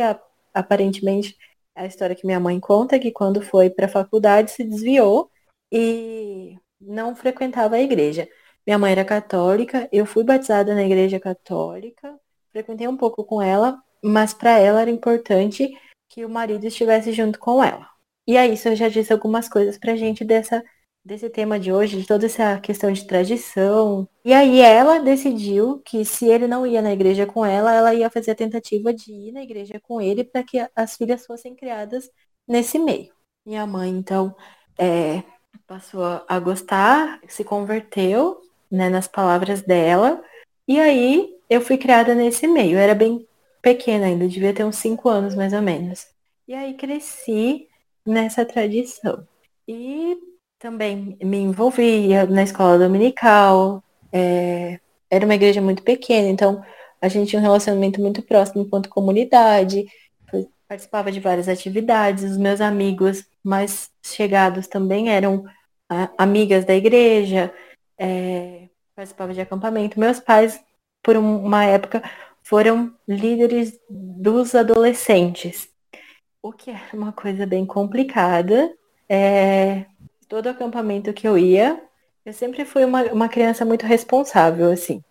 aparentemente 0.53 1.39
a 1.75 1.87
história 1.87 2.15
que 2.15 2.27
minha 2.27 2.39
mãe 2.39 2.61
conta 2.61 2.97
é 2.97 2.99
que 2.99 3.11
quando 3.11 3.41
foi 3.41 3.71
para 3.71 3.87
a 3.87 3.89
faculdade 3.89 4.51
se 4.51 4.63
desviou 4.63 5.32
e 5.73 6.59
não 6.81 7.17
frequentava 7.17 7.77
a 7.77 7.81
igreja. 7.81 8.29
Minha 8.67 8.79
mãe 8.79 8.93
era 8.93 9.05
católica, 9.05 9.89
eu 9.91 10.05
fui 10.07 10.23
batizada 10.23 10.75
na 10.75 10.85
igreja 10.85 11.19
católica, 11.19 12.15
frequentei 12.53 12.87
um 12.87 12.97
pouco 12.97 13.25
com 13.25 13.41
ela, 13.41 13.83
mas 14.05 14.35
para 14.35 14.59
ela 14.59 14.83
era 14.83 14.91
importante 14.91 15.71
que 16.09 16.25
o 16.25 16.29
marido 16.29 16.67
estivesse 16.67 17.13
junto 17.13 17.39
com 17.39 17.65
ela. 17.65 17.89
E 18.27 18.37
aí, 18.37 18.55
isso 18.55 18.69
eu 18.69 18.77
já 18.77 18.89
disse 18.89 19.13
algumas 19.13 19.49
coisas 19.49 19.79
pra 19.79 19.97
gente 19.97 20.25
dessa, 20.25 20.63
desse 21.05 21.29
tema 21.31 21.59
de 21.59 21.73
hoje, 21.73 22.01
de 22.01 22.07
toda 22.07 22.27
essa 22.27 22.61
questão 22.61 22.93
de 22.93 23.07
tradição. 23.07 24.09
E 24.25 24.33
aí 24.33 24.61
ela 24.61 25.01
decidiu 25.01 25.81
que 25.85 26.05
se 26.05 26.27
ele 26.27 26.47
não 26.47 26.67
ia 26.67 26.83
na 26.83 26.93
igreja 26.93 27.27
com 27.27 27.45
ela, 27.45 27.75
ela 27.75 27.95
ia 27.95 28.11
fazer 28.11 28.33
a 28.33 28.35
tentativa 28.37 28.93
de 28.95 29.13
ir 29.13 29.33
na 29.33 29.43
igreja 29.43 29.81
com 29.81 30.01
ele 30.01 30.23
para 30.23 30.45
que 30.45 30.59
as 30.77 30.97
filhas 30.97 31.27
fossem 31.27 31.55
criadas 31.57 32.09
nesse 32.47 32.79
meio. 32.79 33.13
Minha 33.45 33.67
mãe, 33.67 33.91
então, 33.91 34.37
é, 34.79 35.23
passou 35.73 36.03
a 36.29 36.39
gostar, 36.39 37.19
se 37.27 37.43
converteu, 37.43 38.43
né, 38.71 38.91
nas 38.91 39.09
palavras 39.09 39.63
dela. 39.63 40.23
E 40.69 40.79
aí 40.79 41.35
eu 41.49 41.63
fui 41.63 41.79
criada 41.79 42.15
nesse 42.15 42.47
meio. 42.47 42.73
Eu 42.73 42.79
era 42.79 42.95
bem 42.95 43.27
pequena 43.63 44.05
ainda, 44.05 44.29
devia 44.29 44.53
ter 44.53 44.65
uns 44.65 44.77
5 44.77 45.09
anos 45.09 45.35
mais 45.35 45.55
ou 45.55 45.63
menos. 45.63 46.07
E 46.47 46.53
aí 46.53 46.75
cresci 46.75 47.69
nessa 48.05 48.45
tradição. 48.45 49.27
E 49.67 50.19
também 50.59 51.17
me 51.23 51.39
envolvia 51.39 52.27
na 52.27 52.43
escola 52.43 52.79
dominical. 52.79 53.83
É, 54.13 54.79
era 55.11 55.25
uma 55.25 55.35
igreja 55.35 55.63
muito 55.63 55.83
pequena, 55.83 56.29
então 56.29 56.63
a 57.01 57.09
gente 57.09 57.31
tinha 57.31 57.41
um 57.41 57.43
relacionamento 57.43 57.99
muito 57.99 58.21
próximo 58.21 58.63
enquanto 58.63 58.91
comunidade. 58.91 59.87
Participava 60.69 61.11
de 61.11 61.21
várias 61.21 61.49
atividades. 61.49 62.25
Os 62.25 62.37
meus 62.37 62.61
amigos 62.61 63.25
mais 63.43 63.91
chegados 64.03 64.67
também 64.67 65.09
eram 65.09 65.47
a, 65.89 66.11
amigas 66.19 66.65
da 66.65 66.75
igreja. 66.75 67.53
É, 67.99 68.69
participava 68.95 69.33
de 69.35 69.41
acampamento. 69.41 69.99
Meus 69.99 70.21
pais, 70.21 70.63
por 71.03 71.17
uma 71.17 71.65
época, 71.65 72.03
foram 72.43 72.95
líderes 73.07 73.79
dos 73.89 74.55
adolescentes 74.55 75.73
o 76.43 76.53
que 76.53 76.71
é 76.71 76.81
uma 76.93 77.13
coisa 77.13 77.47
bem 77.47 77.65
complicada. 77.65 78.75
É, 79.09 79.87
todo 80.29 80.49
acampamento 80.49 81.13
que 81.13 81.27
eu 81.27 81.39
ia, 81.39 81.81
eu 82.27 82.33
sempre 82.33 82.65
fui 82.65 82.85
uma, 82.85 83.05
uma 83.05 83.29
criança 83.29 83.65
muito 83.65 83.87
responsável, 83.87 84.73
assim. 84.73 85.03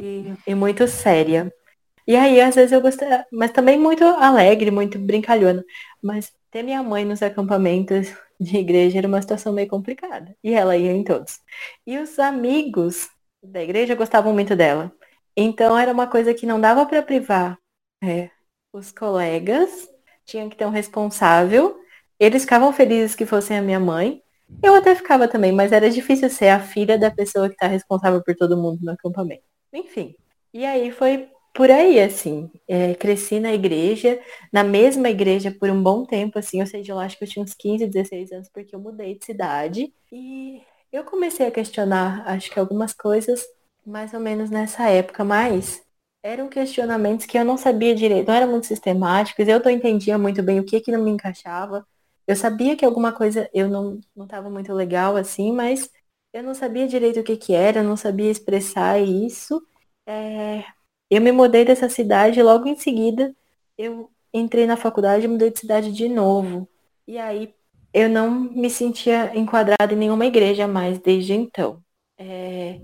e, 0.00 0.32
e, 0.46 0.54
muito 0.54 0.86
séria. 0.86 1.52
E 2.06 2.16
aí, 2.16 2.40
às 2.40 2.54
vezes 2.54 2.72
eu 2.72 2.80
gostava, 2.80 3.24
mas 3.32 3.50
também 3.50 3.78
muito 3.78 4.04
alegre, 4.04 4.70
muito 4.70 4.98
brincalhona. 4.98 5.64
Mas 6.00 6.32
ter 6.50 6.62
minha 6.62 6.82
mãe 6.82 7.04
nos 7.04 7.22
acampamentos 7.22 8.12
de 8.42 8.56
igreja 8.58 8.98
era 8.98 9.08
uma 9.08 9.22
situação 9.22 9.52
meio 9.52 9.68
complicada. 9.68 10.36
E 10.42 10.52
ela 10.54 10.76
ia 10.76 10.92
em 10.92 11.04
todos. 11.04 11.40
E 11.86 11.98
os 11.98 12.18
amigos 12.18 13.08
da 13.42 13.62
igreja 13.62 13.94
gostavam 13.94 14.32
muito 14.32 14.56
dela. 14.56 14.92
Então 15.36 15.76
era 15.78 15.92
uma 15.92 16.06
coisa 16.06 16.34
que 16.34 16.46
não 16.46 16.60
dava 16.60 16.84
para 16.86 17.02
privar 17.02 17.58
é, 18.02 18.30
os 18.72 18.90
colegas 18.90 19.88
tinha 20.24 20.48
que 20.48 20.56
ter 20.56 20.66
um 20.66 20.70
responsável. 20.70 21.78
Eles 22.18 22.42
ficavam 22.42 22.72
felizes 22.72 23.14
que 23.14 23.26
fossem 23.26 23.58
a 23.58 23.62
minha 23.62 23.80
mãe. 23.80 24.22
Eu 24.62 24.74
até 24.74 24.94
ficava 24.94 25.28
também, 25.28 25.52
mas 25.52 25.72
era 25.72 25.90
difícil 25.90 26.28
ser 26.28 26.48
a 26.48 26.60
filha 26.60 26.98
da 26.98 27.10
pessoa 27.10 27.48
que 27.48 27.54
está 27.54 27.66
responsável 27.66 28.22
por 28.22 28.34
todo 28.34 28.56
mundo 28.56 28.78
no 28.82 28.92
acampamento. 28.92 29.44
Enfim. 29.72 30.14
E 30.52 30.66
aí 30.66 30.90
foi 30.90 31.30
por 31.52 31.70
aí, 31.70 32.00
assim. 32.00 32.50
É, 32.68 32.94
cresci 32.94 33.38
na 33.40 33.52
igreja, 33.52 34.20
na 34.52 34.64
mesma 34.64 35.08
igreja 35.10 35.50
por 35.58 35.68
um 35.70 35.82
bom 35.82 36.04
tempo, 36.06 36.38
assim. 36.38 36.60
Eu 36.60 36.66
sei 36.66 36.82
de 36.82 36.92
lá, 36.92 37.04
acho 37.04 37.18
que 37.18 37.24
eu 37.24 37.28
tinha 37.28 37.44
uns 37.44 37.54
15, 37.54 37.86
16 37.86 38.32
anos, 38.32 38.48
porque 38.48 38.74
eu 38.74 38.80
mudei 38.80 39.18
de 39.18 39.24
cidade. 39.24 39.92
E 40.10 40.62
eu 40.92 41.04
comecei 41.04 41.46
a 41.46 41.50
questionar, 41.50 42.26
acho 42.28 42.50
que 42.50 42.58
algumas 42.58 42.92
coisas, 42.94 43.42
mais 43.86 44.12
ou 44.14 44.20
menos 44.20 44.50
nessa 44.50 44.88
época, 44.88 45.24
mas 45.24 45.82
eram 46.22 46.48
questionamentos 46.48 47.26
que 47.26 47.36
eu 47.38 47.44
não 47.44 47.56
sabia 47.56 47.94
direito, 47.94 48.28
não 48.28 48.34
eram 48.34 48.50
muito 48.50 48.66
sistemáticos, 48.66 49.48
eu 49.48 49.60
não 49.60 49.70
entendia 49.70 50.16
muito 50.18 50.42
bem 50.42 50.60
o 50.60 50.64
que 50.64 50.80
que 50.80 50.92
não 50.92 51.02
me 51.02 51.10
encaixava. 51.10 51.86
Eu 52.26 52.36
sabia 52.36 52.76
que 52.76 52.84
alguma 52.84 53.12
coisa 53.12 53.48
eu 53.52 53.68
não 53.68 54.00
não 54.14 54.24
estava 54.26 54.48
muito 54.48 54.72
legal 54.72 55.16
assim, 55.16 55.52
mas 55.52 55.90
eu 56.32 56.42
não 56.42 56.54
sabia 56.54 56.86
direito 56.86 57.20
o 57.20 57.24
que 57.24 57.36
que 57.36 57.52
era, 57.54 57.80
eu 57.80 57.84
não 57.84 57.96
sabia 57.96 58.30
expressar 58.30 59.00
isso. 59.00 59.60
É... 60.06 60.64
Eu 61.14 61.20
me 61.20 61.30
mudei 61.30 61.62
dessa 61.62 61.90
cidade 61.90 62.42
logo 62.42 62.66
em 62.66 62.74
seguida 62.74 63.34
eu 63.76 64.10
entrei 64.32 64.66
na 64.66 64.78
faculdade 64.78 65.26
e 65.26 65.28
mudei 65.28 65.50
de 65.50 65.58
cidade 65.58 65.92
de 65.92 66.08
novo. 66.08 66.66
E 67.06 67.18
aí 67.18 67.54
eu 67.92 68.08
não 68.08 68.30
me 68.30 68.70
sentia 68.70 69.36
enquadrada 69.36 69.92
em 69.92 69.96
nenhuma 69.96 70.24
igreja 70.24 70.66
mais 70.66 70.98
desde 70.98 71.34
então. 71.34 71.82
É 72.18 72.80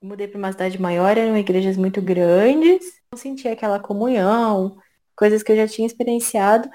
mudei 0.00 0.26
para 0.28 0.38
uma 0.38 0.52
cidade 0.52 0.80
maior, 0.80 1.18
eram 1.18 1.36
igrejas 1.36 1.76
muito 1.76 2.00
grandes, 2.00 2.86
não 3.12 3.18
sentia 3.18 3.52
aquela 3.52 3.78
comunhão, 3.78 4.78
coisas 5.14 5.42
que 5.42 5.52
eu 5.52 5.56
já 5.56 5.68
tinha 5.68 5.86
experienciado. 5.86 6.70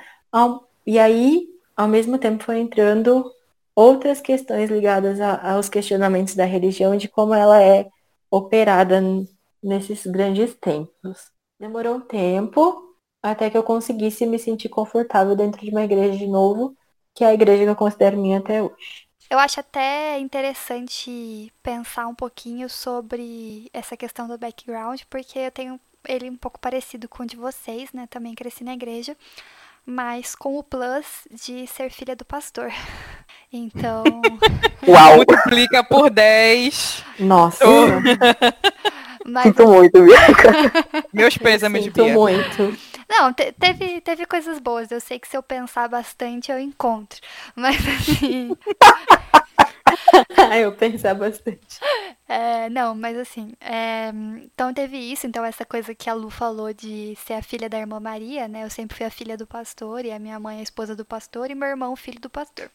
E 0.86 1.00
aí, 1.00 1.48
ao 1.76 1.88
mesmo 1.88 2.20
tempo, 2.20 2.44
foi 2.44 2.60
entrando 2.60 3.26
outras 3.76 4.22
questões 4.22 4.70
ligadas 4.70 5.20
a, 5.20 5.54
aos 5.54 5.70
questionamentos 5.70 6.36
da 6.36 6.46
religião, 6.46 6.96
de 6.96 7.08
como 7.08 7.34
ela 7.34 7.64
é 7.64 7.88
operada 8.30 9.02
nesses 9.64 10.06
grandes 10.06 10.54
templos. 10.56 11.32
Demorou 11.60 11.96
um 11.96 12.02
tempo 12.02 12.84
até 13.22 13.50
que 13.50 13.58
eu 13.58 13.64
conseguisse 13.64 14.26
me 14.26 14.38
sentir 14.38 14.70
confortável 14.70 15.36
dentro 15.36 15.62
de 15.62 15.72
uma 15.72 15.84
igreja 15.84 16.18
de 16.18 16.28
novo, 16.28 16.76
que 17.16 17.24
é 17.24 17.28
a 17.28 17.34
igreja 17.34 17.64
que 17.64 17.70
eu 17.70 17.76
considero 17.76 18.18
minha 18.18 18.40
até 18.40 18.62
hoje. 18.62 19.08
Eu 19.30 19.40
acho 19.40 19.60
até 19.60 20.20
interessante 20.20 21.52
pensar 21.64 22.08
um 22.08 22.14
pouquinho 22.14 22.70
sobre 22.70 23.70
essa 23.74 23.98
questão 23.98 24.28
do 24.28 24.38
background, 24.38 25.02
porque 25.10 25.40
eu 25.40 25.52
tenho 25.52 25.80
ele 26.08 26.30
um 26.30 26.36
pouco 26.36 26.60
parecido 26.60 27.08
com 27.08 27.24
o 27.24 27.26
de 27.26 27.36
vocês, 27.38 27.92
né? 27.94 28.06
Também 28.08 28.36
cresci 28.36 28.64
na 28.64 28.74
igreja, 28.74 29.16
mas 29.86 30.36
com 30.36 30.58
o 30.58 30.64
plus 30.64 31.28
de 31.32 31.66
ser 31.68 31.90
filha 31.90 32.16
do 32.16 32.26
pastor. 32.26 32.72
Então, 33.56 34.04
Uau! 34.88 35.18
Multiplica 35.18 35.84
por 35.84 36.10
10. 36.10 37.04
Nossa, 37.20 37.64
Oh. 37.70 37.88
mas 39.26 39.56
Sinto 39.56 39.68
muito, 39.68 40.02
Bianca. 40.04 40.58
Meus 41.14 41.38
pêsames, 41.38 41.86
sinto 41.86 42.06
Bia. 42.06 42.14
muito. 42.14 42.80
Não, 43.10 43.34
te- 43.34 43.52
teve, 43.54 44.02
teve 44.02 44.26
coisas 44.26 44.60
boas. 44.60 44.92
Eu 44.92 45.00
sei 45.02 45.20
que 45.20 45.28
se 45.28 45.36
eu 45.38 45.44
pensar 45.44 45.88
bastante, 45.90 46.52
eu 46.52 46.60
encontro. 46.60 47.20
Mas 47.56 47.78
assim. 47.88 48.56
eu 50.62 50.72
pensar 50.76 51.14
bastante. 51.16 51.80
é, 52.28 52.70
não, 52.70 52.96
mas 52.96 53.18
assim. 53.18 53.54
é, 53.60 54.10
então 54.46 54.74
teve 54.74 54.98
isso. 54.98 55.28
Então, 55.28 55.44
essa 55.46 55.66
coisa 55.66 55.94
que 55.96 56.10
a 56.10 56.14
Lu 56.14 56.30
falou 56.30 56.74
de 56.74 57.16
ser 57.26 57.34
a 57.34 57.42
filha 57.42 57.70
da 57.70 57.80
irmã 57.80 58.00
Maria, 58.00 58.48
né? 58.48 58.64
Eu 58.64 58.70
sempre 58.70 58.96
fui 58.98 59.06
a 59.06 59.10
filha 59.12 59.38
do 59.38 59.48
pastor, 59.48 60.06
e 60.06 60.12
a 60.12 60.20
minha 60.20 60.40
mãe 60.40 60.60
a 60.60 60.64
esposa 60.64 60.96
do 60.96 61.06
pastor, 61.06 61.50
e 61.52 61.56
meu 61.56 61.68
irmão 61.70 61.94
o 61.94 61.96
filho 61.96 62.20
do 62.20 62.30
pastor. 62.30 62.70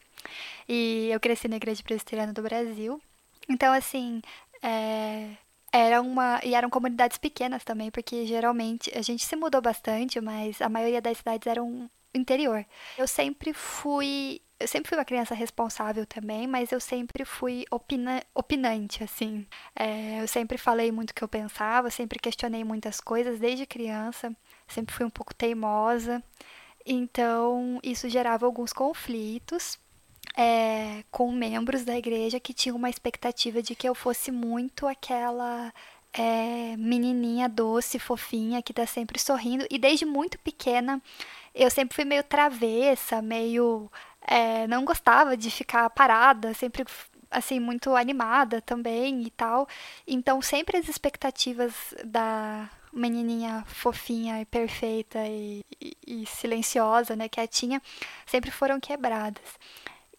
E 0.67 1.09
eu 1.11 1.19
cresci 1.19 1.47
na 1.47 1.57
Igreja 1.57 1.83
Presbiteriana 1.83 2.33
do 2.33 2.41
Brasil. 2.43 3.01
Então, 3.49 3.73
assim. 3.73 4.21
é, 4.63 5.29
era 5.71 6.01
uma. 6.01 6.39
E 6.43 6.53
eram 6.53 6.69
comunidades 6.69 7.17
pequenas 7.17 7.63
também, 7.63 7.91
porque 7.91 8.25
geralmente 8.25 8.91
a 8.97 9.01
gente 9.01 9.25
se 9.25 9.35
mudou 9.35 9.61
bastante, 9.61 10.19
mas 10.19 10.61
a 10.61 10.69
maioria 10.69 11.01
das 11.01 11.17
cidades 11.17 11.47
eram 11.47 11.89
interior. 12.13 12.65
Eu 12.97 13.07
sempre 13.07 13.53
fui. 13.53 14.41
Eu 14.59 14.67
sempre 14.67 14.89
fui 14.89 14.97
uma 14.97 15.05
criança 15.05 15.33
responsável 15.33 16.05
também, 16.05 16.45
mas 16.45 16.73
eu 16.73 16.81
sempre 16.81 17.23
fui 17.23 17.65
opina, 17.71 18.21
opinante, 18.35 19.03
assim. 19.03 19.47
É, 19.73 20.21
eu 20.21 20.27
sempre 20.27 20.57
falei 20.57 20.91
muito 20.91 21.11
o 21.11 21.13
que 21.13 21.23
eu 21.23 21.29
pensava, 21.29 21.89
sempre 21.89 22.19
questionei 22.19 22.63
muitas 22.65 22.99
coisas 22.99 23.39
desde 23.39 23.65
criança, 23.65 24.35
sempre 24.67 24.93
fui 24.93 25.05
um 25.05 25.09
pouco 25.09 25.33
teimosa. 25.33 26.21
Então, 26.85 27.79
isso 27.83 28.09
gerava 28.09 28.45
alguns 28.45 28.73
conflitos 28.73 29.79
é, 30.35 31.03
com 31.11 31.31
membros 31.31 31.83
da 31.83 31.97
igreja 31.97 32.39
que 32.39 32.53
tinham 32.53 32.77
uma 32.77 32.89
expectativa 32.89 33.61
de 33.61 33.75
que 33.75 33.87
eu 33.87 33.95
fosse 33.95 34.31
muito 34.31 34.87
aquela 34.87 35.73
é, 36.13 36.75
menininha 36.77 37.47
doce, 37.49 37.99
fofinha, 37.99 38.61
que 38.61 38.73
tá 38.73 38.85
sempre 38.85 39.19
sorrindo. 39.19 39.65
E 39.69 39.77
desde 39.77 40.05
muito 40.05 40.39
pequena 40.39 41.01
eu 41.53 41.69
sempre 41.69 41.95
fui 41.95 42.05
meio 42.05 42.23
travessa, 42.23 43.21
meio. 43.21 43.91
é, 44.21 44.67
não 44.67 44.85
gostava 44.85 45.35
de 45.37 45.49
ficar 45.51 45.89
parada, 45.89 46.53
sempre 46.53 46.85
assim, 47.31 47.59
muito 47.59 47.95
animada 47.95 48.61
também 48.61 49.21
e 49.23 49.29
tal. 49.31 49.67
Então, 50.07 50.41
sempre 50.41 50.77
as 50.77 50.87
expectativas 50.89 51.73
da 52.05 52.69
menininha 52.91 53.63
fofinha 53.67 54.41
e 54.41 54.45
perfeita 54.45 55.19
e, 55.27 55.63
e- 55.79 55.97
e 56.07 56.25
silenciosa, 56.25 57.15
né, 57.15 57.29
quietinha, 57.29 57.79
sempre 58.25 58.49
foram 58.51 58.79
quebradas. 58.79 59.43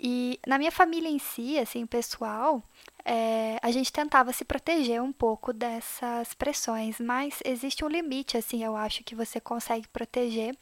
E 0.02 0.40
na 0.46 0.56
minha 0.56 0.72
família 0.72 1.10
em 1.10 1.18
si, 1.18 1.58
assim, 1.58 1.84
pessoal, 1.84 2.62
é, 3.04 3.58
a 3.60 3.70
gente 3.70 3.92
tentava 3.92 4.32
se 4.32 4.46
proteger 4.46 5.02
um 5.02 5.12
pouco 5.12 5.52
dessas 5.52 6.32
pressões, 6.32 6.98
mas 6.98 7.40
existe 7.44 7.84
um 7.84 7.88
limite, 7.88 8.38
assim, 8.38 8.64
eu 8.64 8.74
acho 8.74 9.04
que 9.04 9.14
você 9.14 9.38
consegue 9.38 9.86
proteger, 9.88 10.56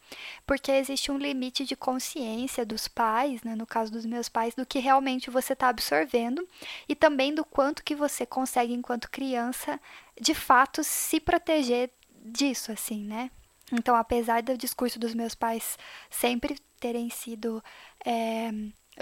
porque 0.44 0.72
existe 0.72 1.12
um 1.12 1.18
limite 1.18 1.64
de 1.64 1.76
consciência 1.76 2.66
dos 2.66 2.88
pais, 2.88 3.40
né, 3.44 3.54
no 3.54 3.64
caso 3.64 3.92
dos 3.92 4.04
meus 4.04 4.28
pais, 4.28 4.56
do 4.56 4.66
que 4.66 4.80
realmente 4.80 5.30
você 5.30 5.52
está 5.52 5.68
absorvendo 5.68 6.44
e 6.88 6.96
também 6.96 7.32
do 7.32 7.44
quanto 7.44 7.84
que 7.84 7.94
você 7.94 8.26
consegue, 8.26 8.74
enquanto 8.74 9.08
criança, 9.08 9.80
de 10.20 10.34
fato 10.34 10.82
se 10.82 11.20
proteger 11.20 11.92
disso, 12.24 12.72
assim, 12.72 13.04
né? 13.04 13.30
Então, 13.70 13.94
apesar 13.94 14.42
do 14.42 14.58
discurso 14.58 14.98
dos 14.98 15.14
meus 15.14 15.36
pais 15.36 15.78
sempre 16.10 16.56
terem 16.80 17.10
sido 17.10 17.62
é, 18.04 18.50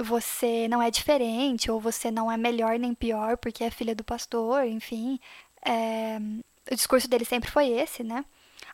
você 0.02 0.68
não 0.68 0.82
é 0.82 0.90
diferente, 0.90 1.70
ou 1.70 1.80
você 1.80 2.10
não 2.10 2.30
é 2.30 2.36
melhor 2.36 2.78
nem 2.78 2.94
pior 2.94 3.36
porque 3.36 3.64
é 3.64 3.70
filha 3.70 3.94
do 3.94 4.04
pastor, 4.04 4.64
enfim. 4.66 5.18
é, 5.64 6.18
o 6.70 6.74
discurso 6.74 7.08
dele 7.08 7.24
sempre 7.24 7.50
foi 7.50 7.68
esse, 7.68 8.02
né? 8.02 8.24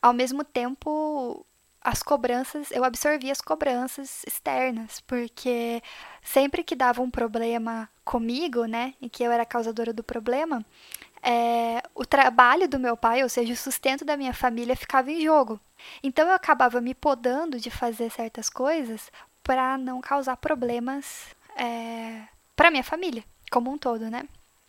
Ao 0.01 0.13
mesmo 0.13 0.45
tempo, 0.45 1.45
as 1.81 2.03
cobranças, 2.03 2.71
eu 2.71 2.85
absorvi 2.85 3.31
as 3.31 3.41
cobranças 3.41 4.23
externas, 4.27 5.01
porque 5.01 5.83
sempre 6.23 6.65
que 6.65 6.77
dava 6.77 7.03
um 7.03 7.11
problema 7.11 7.89
comigo, 8.05 8.65
né, 8.67 8.95
e 9.01 9.09
que 9.09 9.23
eu 9.23 9.33
era 9.33 9.45
causadora 9.47 9.93
do 9.93 10.03
problema, 10.03 10.65
é, 11.23 11.83
o 11.95 12.05
trabalho 12.05 12.69
do 12.69 12.79
meu 12.79 12.97
pai, 12.97 13.23
ou 13.23 13.29
seja, 13.29 13.53
o 13.53 13.57
sustento 13.57 14.05
da 14.05 14.17
minha 14.17 14.35
família 14.35 14.77
ficava 14.77 15.11
em 15.11 15.21
jogo. 15.23 15.61
Então 16.03 16.29
eu 16.29 16.35
acabava 16.35 16.81
me 16.81 16.95
podando 16.95 17.59
de 17.59 17.71
fazer 17.71 18.11
certas 18.11 18.49
coisas 18.49 19.11
para 19.43 19.77
não 19.79 20.01
causar 20.01 20.37
problemas 20.37 21.35
é, 21.57 22.23
para 22.57 22.71
minha 22.71 22.85
família 22.85 23.25
como 23.51 23.71
um 23.71 23.79
todo, 23.79 24.11
né? 24.11 24.25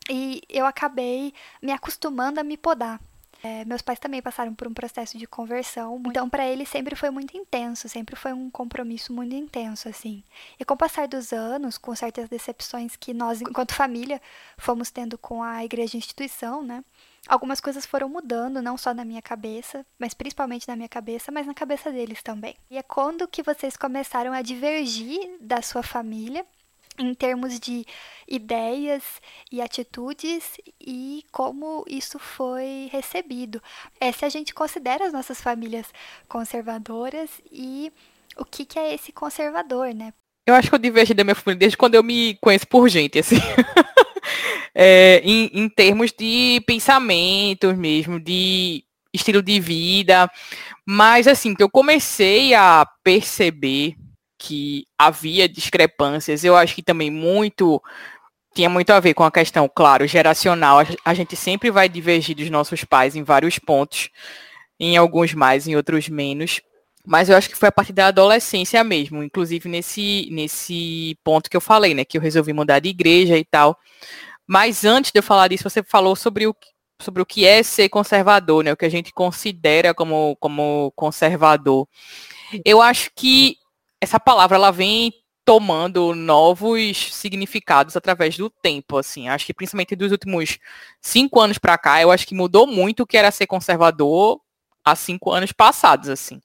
E 0.09 0.41
eu 0.49 0.65
acabei 0.65 1.33
me 1.61 1.71
acostumando 1.71 2.39
a 2.39 2.43
me 2.43 2.57
podar. 2.57 2.99
É, 3.45 3.65
meus 3.65 3.81
pais 3.81 3.99
também 3.99 4.21
passaram 4.21 4.55
por 4.55 4.69
um 4.69 4.73
processo 4.73 5.17
de 5.17 5.27
conversão, 5.27 6.01
então 6.07 6.29
para 6.29 6.47
eles 6.47 6.69
sempre 6.69 6.95
foi 6.95 7.09
muito 7.09 7.35
intenso, 7.35 7.89
sempre 7.89 8.15
foi 8.15 8.31
um 8.31 8.49
compromisso 8.49 9.11
muito 9.11 9.35
intenso, 9.35 9.89
assim. 9.89 10.23
E 10.57 10.63
com 10.63 10.75
o 10.75 10.77
passar 10.77 11.09
dos 11.09 11.33
anos, 11.33 11.77
com 11.77 11.93
certas 11.93 12.29
decepções 12.29 12.95
que 12.95 13.13
nós, 13.13 13.41
enquanto 13.41 13.75
família, 13.75 14.21
fomos 14.57 14.89
tendo 14.89 15.17
com 15.17 15.43
a 15.43 15.61
igreja 15.65 15.97
instituição, 15.97 16.63
né? 16.63 16.85
Algumas 17.27 17.59
coisas 17.59 17.85
foram 17.85 18.07
mudando, 18.07 18.61
não 18.61 18.77
só 18.77 18.93
na 18.93 19.03
minha 19.03 19.21
cabeça, 19.21 19.85
mas 19.99 20.13
principalmente 20.13 20.65
na 20.65 20.77
minha 20.77 20.89
cabeça, 20.89 21.29
mas 21.29 21.45
na 21.45 21.53
cabeça 21.53 21.91
deles 21.91 22.23
também. 22.23 22.55
E 22.71 22.77
é 22.77 22.83
quando 22.83 23.27
que 23.27 23.43
vocês 23.43 23.75
começaram 23.75 24.31
a 24.31 24.41
divergir 24.41 25.37
da 25.41 25.61
sua 25.61 25.83
família 25.83 26.45
em 26.97 27.13
termos 27.13 27.59
de 27.59 27.85
ideias 28.27 29.03
e 29.51 29.61
atitudes 29.61 30.57
e 30.79 31.23
como 31.31 31.83
isso 31.87 32.19
foi 32.19 32.89
recebido. 32.91 33.61
É 33.99 34.11
se 34.11 34.25
a 34.25 34.29
gente 34.29 34.53
considera 34.53 35.05
as 35.05 35.13
nossas 35.13 35.41
famílias 35.41 35.87
conservadoras 36.27 37.29
e 37.51 37.91
o 38.37 38.45
que, 38.45 38.65
que 38.65 38.79
é 38.79 38.93
esse 38.93 39.11
conservador, 39.11 39.93
né? 39.93 40.13
Eu 40.45 40.55
acho 40.55 40.69
que 40.69 40.75
eu 40.75 40.79
divergi 40.79 41.13
da 41.13 41.23
minha 41.23 41.35
família 41.35 41.59
desde 41.59 41.77
quando 41.77 41.95
eu 41.95 42.03
me 42.03 42.35
conheço 42.41 42.67
por 42.67 42.87
gente, 42.89 43.19
assim. 43.19 43.37
É, 44.75 45.21
em, 45.23 45.51
em 45.53 45.69
termos 45.69 46.11
de 46.11 46.59
pensamentos 46.65 47.77
mesmo, 47.77 48.19
de 48.19 48.83
estilo 49.13 49.43
de 49.43 49.59
vida. 49.59 50.27
Mas, 50.83 51.27
assim, 51.27 51.53
que 51.53 51.61
eu 51.61 51.69
comecei 51.69 52.55
a 52.55 52.83
perceber 53.03 53.95
que 54.43 54.85
havia 54.99 55.47
discrepâncias, 55.47 56.43
eu 56.43 56.53
acho 56.53 56.75
que 56.75 56.83
também 56.83 57.09
muito 57.09 57.81
tinha 58.53 58.69
muito 58.69 58.91
a 58.91 58.99
ver 58.99 59.13
com 59.13 59.23
a 59.23 59.31
questão, 59.31 59.69
claro, 59.73 60.05
geracional. 60.05 60.79
A, 61.03 61.13
gente 61.13 61.35
sempre 61.35 61.71
vai 61.71 61.89
divergir 61.89 62.35
dos 62.35 62.49
nossos 62.49 62.83
pais 62.83 63.15
em 63.15 63.23
vários 63.23 63.57
pontos, 63.57 64.09
em 64.79 64.95
alguns 64.97 65.33
mais, 65.33 65.67
em 65.67 65.75
outros 65.75 66.07
menos. 66.09 66.61
Mas 67.05 67.29
eu 67.29 67.37
acho 67.37 67.49
que 67.49 67.55
foi 67.55 67.69
a 67.69 67.71
partir 67.71 67.93
da 67.93 68.07
adolescência 68.07 68.83
mesmo, 68.83 69.23
inclusive 69.23 69.67
nesse, 69.67 70.27
nesse 70.29 71.17
ponto 71.23 71.49
que 71.49 71.57
eu 71.57 71.61
falei, 71.61 71.93
né? 71.93 72.05
Que 72.05 72.17
eu 72.17 72.21
resolvi 72.21 72.53
mudar 72.53 72.79
de 72.79 72.89
igreja 72.89 73.37
e 73.37 73.45
tal. 73.45 73.77
Mas 74.45 74.85
antes 74.85 75.11
de 75.11 75.19
eu 75.19 75.23
falar 75.23 75.47
disso, 75.47 75.67
você 75.69 75.81
falou 75.81 76.15
sobre 76.15 76.45
o, 76.45 76.55
sobre 77.01 77.21
o 77.21 77.25
que 77.25 77.45
é 77.45 77.63
ser 77.63 77.89
conservador, 77.89 78.63
né? 78.63 78.71
O 78.73 78.77
que 78.77 78.85
a 78.85 78.89
gente 78.89 79.11
considera 79.13 79.93
como, 79.93 80.37
como 80.39 80.93
conservador. 80.95 81.87
Eu 82.63 82.81
acho 82.81 83.09
que 83.15 83.57
essa 84.03 84.19
palavra 84.19 84.57
ela 84.57 84.71
vem 84.71 85.13
tomando 85.45 86.15
novos 86.15 87.13
significados 87.13 87.97
através 87.97 88.37
do 88.37 88.49
tempo, 88.49 88.97
assim. 88.97 89.27
Acho 89.27 89.45
que 89.45 89.53
principalmente 89.53 89.95
dos 89.95 90.11
últimos 90.11 90.57
cinco 91.01 91.39
anos 91.39 91.57
para 91.57 91.77
cá, 91.77 92.01
eu 92.01 92.11
acho 92.11 92.27
que 92.27 92.35
mudou 92.35 92.65
muito 92.67 93.03
o 93.03 93.07
que 93.07 93.17
era 93.17 93.31
ser 93.31 93.47
conservador 93.47 94.39
há 94.85 94.95
cinco 94.95 95.31
anos 95.31 95.51
passados, 95.51 96.09
assim. 96.09 96.41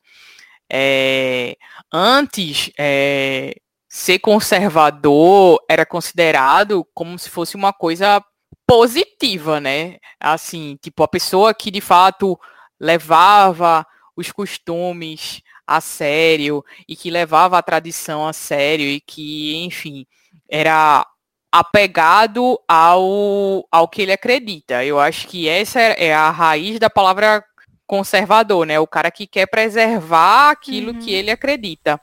É, 0.70 1.56
antes, 1.92 2.70
é, 2.78 3.54
ser 3.88 4.18
conservador 4.18 5.60
era 5.68 5.86
considerado 5.86 6.86
como 6.94 7.18
se 7.18 7.30
fosse 7.30 7.56
uma 7.56 7.72
coisa 7.72 8.22
positiva, 8.66 9.60
né? 9.60 9.96
Assim, 10.20 10.76
tipo, 10.82 11.02
a 11.02 11.08
pessoa 11.08 11.54
que 11.54 11.70
de 11.70 11.80
fato 11.80 12.38
levava 12.78 13.86
os 14.16 14.30
costumes 14.32 15.40
a 15.68 15.80
sério 15.80 16.64
e 16.88 16.96
que 16.96 17.10
levava 17.10 17.58
a 17.58 17.62
tradição 17.62 18.26
a 18.26 18.32
sério 18.32 18.86
e 18.86 19.00
que, 19.00 19.54
enfim, 19.64 20.06
era 20.48 21.06
apegado 21.52 22.58
ao, 22.66 23.66
ao 23.70 23.88
que 23.88 24.02
ele 24.02 24.12
acredita. 24.12 24.84
Eu 24.84 24.98
acho 24.98 25.28
que 25.28 25.48
essa 25.48 25.80
é 25.80 26.14
a 26.14 26.30
raiz 26.30 26.78
da 26.78 26.90
palavra 26.90 27.44
conservador, 27.86 28.66
né? 28.66 28.78
O 28.80 28.86
cara 28.86 29.10
que 29.10 29.26
quer 29.26 29.46
preservar 29.46 30.50
aquilo 30.50 30.92
Uhum. 30.92 30.98
que 30.98 31.12
ele 31.12 31.30
acredita. 31.30 32.00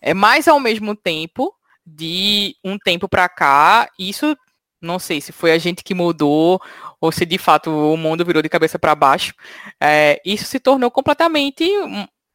É, 0.00 0.14
mas 0.14 0.48
ao 0.48 0.60
mesmo 0.60 0.94
tempo, 0.94 1.54
de 1.86 2.56
um 2.64 2.78
tempo 2.78 3.08
para 3.08 3.28
cá, 3.28 3.88
isso 3.98 4.36
não 4.80 4.98
sei 4.98 5.20
se 5.20 5.32
foi 5.32 5.52
a 5.52 5.58
gente 5.58 5.82
que 5.82 5.94
mudou 5.94 6.60
ou 7.00 7.10
se 7.10 7.24
de 7.24 7.38
fato 7.38 7.70
o 7.70 7.96
mundo 7.96 8.24
virou 8.24 8.42
de 8.42 8.48
cabeça 8.50 8.78
para 8.78 8.94
baixo. 8.94 9.32
É, 9.80 10.20
isso 10.24 10.44
se 10.44 10.60
tornou 10.60 10.90
completamente 10.90 11.64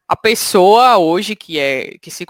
a 0.09 0.17
pessoa 0.17 0.97
hoje 0.97 1.35
que 1.35 1.59
é 1.59 1.97
que 2.01 2.09
se, 2.09 2.25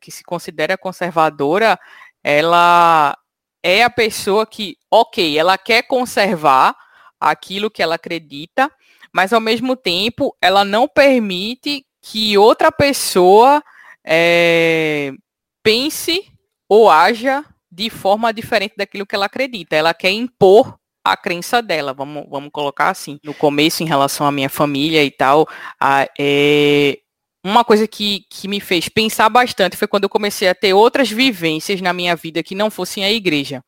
que 0.00 0.10
se 0.10 0.22
considera 0.22 0.76
conservadora, 0.76 1.78
ela 2.22 3.16
é 3.62 3.82
a 3.82 3.90
pessoa 3.90 4.44
que, 4.46 4.76
ok, 4.90 5.38
ela 5.38 5.56
quer 5.56 5.82
conservar 5.84 6.76
aquilo 7.18 7.70
que 7.70 7.82
ela 7.82 7.94
acredita, 7.94 8.70
mas 9.12 9.32
ao 9.32 9.40
mesmo 9.40 9.74
tempo 9.76 10.36
ela 10.42 10.62
não 10.64 10.86
permite 10.86 11.86
que 12.02 12.36
outra 12.36 12.70
pessoa 12.70 13.62
é, 14.04 15.12
pense 15.62 16.30
ou 16.68 16.90
haja 16.90 17.44
de 17.70 17.88
forma 17.88 18.32
diferente 18.32 18.74
daquilo 18.76 19.06
que 19.06 19.14
ela 19.14 19.26
acredita. 19.26 19.74
Ela 19.74 19.94
quer 19.94 20.10
impor 20.10 20.76
a 21.04 21.16
crença 21.16 21.62
dela, 21.62 21.94
vamos, 21.94 22.26
vamos 22.28 22.50
colocar 22.52 22.90
assim. 22.90 23.18
No 23.24 23.32
começo, 23.34 23.82
em 23.82 23.86
relação 23.86 24.26
à 24.26 24.32
minha 24.32 24.48
família 24.50 25.02
e 25.02 25.10
tal, 25.10 25.48
a- 25.80 26.06
é, 26.18 26.98
uma 27.44 27.64
coisa 27.64 27.88
que, 27.88 28.24
que 28.30 28.46
me 28.46 28.60
fez 28.60 28.88
pensar 28.88 29.28
bastante 29.28 29.76
foi 29.76 29.88
quando 29.88 30.04
eu 30.04 30.08
comecei 30.08 30.48
a 30.48 30.54
ter 30.54 30.72
outras 30.74 31.10
vivências 31.10 31.80
na 31.80 31.92
minha 31.92 32.14
vida 32.14 32.42
que 32.42 32.54
não 32.54 32.70
fossem 32.70 33.04
a 33.04 33.10
igreja. 33.10 33.62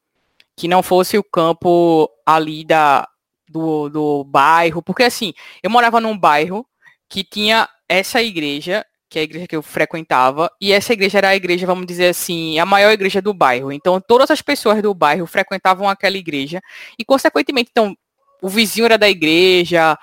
Que 0.56 0.68
não 0.68 0.82
fosse 0.82 1.18
o 1.18 1.24
campo 1.24 2.08
ali 2.24 2.64
da, 2.64 3.08
do, 3.48 3.88
do 3.88 4.24
bairro. 4.24 4.80
Porque 4.82 5.02
assim, 5.02 5.32
eu 5.62 5.70
morava 5.70 6.00
num 6.00 6.16
bairro 6.16 6.64
que 7.08 7.24
tinha 7.24 7.68
essa 7.88 8.22
igreja, 8.22 8.84
que 9.08 9.18
é 9.18 9.22
a 9.22 9.24
igreja 9.24 9.46
que 9.46 9.56
eu 9.56 9.62
frequentava, 9.62 10.50
e 10.60 10.72
essa 10.72 10.92
igreja 10.92 11.18
era 11.18 11.28
a 11.28 11.36
igreja, 11.36 11.66
vamos 11.66 11.86
dizer 11.86 12.08
assim, 12.08 12.58
a 12.58 12.66
maior 12.66 12.90
igreja 12.90 13.20
do 13.20 13.34
bairro. 13.34 13.72
Então, 13.72 14.00
todas 14.00 14.30
as 14.30 14.42
pessoas 14.42 14.82
do 14.82 14.94
bairro 14.94 15.26
frequentavam 15.26 15.88
aquela 15.88 16.16
igreja, 16.16 16.60
e, 16.98 17.04
consequentemente, 17.04 17.70
então, 17.70 17.96
o 18.42 18.48
vizinho 18.48 18.86
era 18.86 18.98
da 18.98 19.08
igreja, 19.08 19.96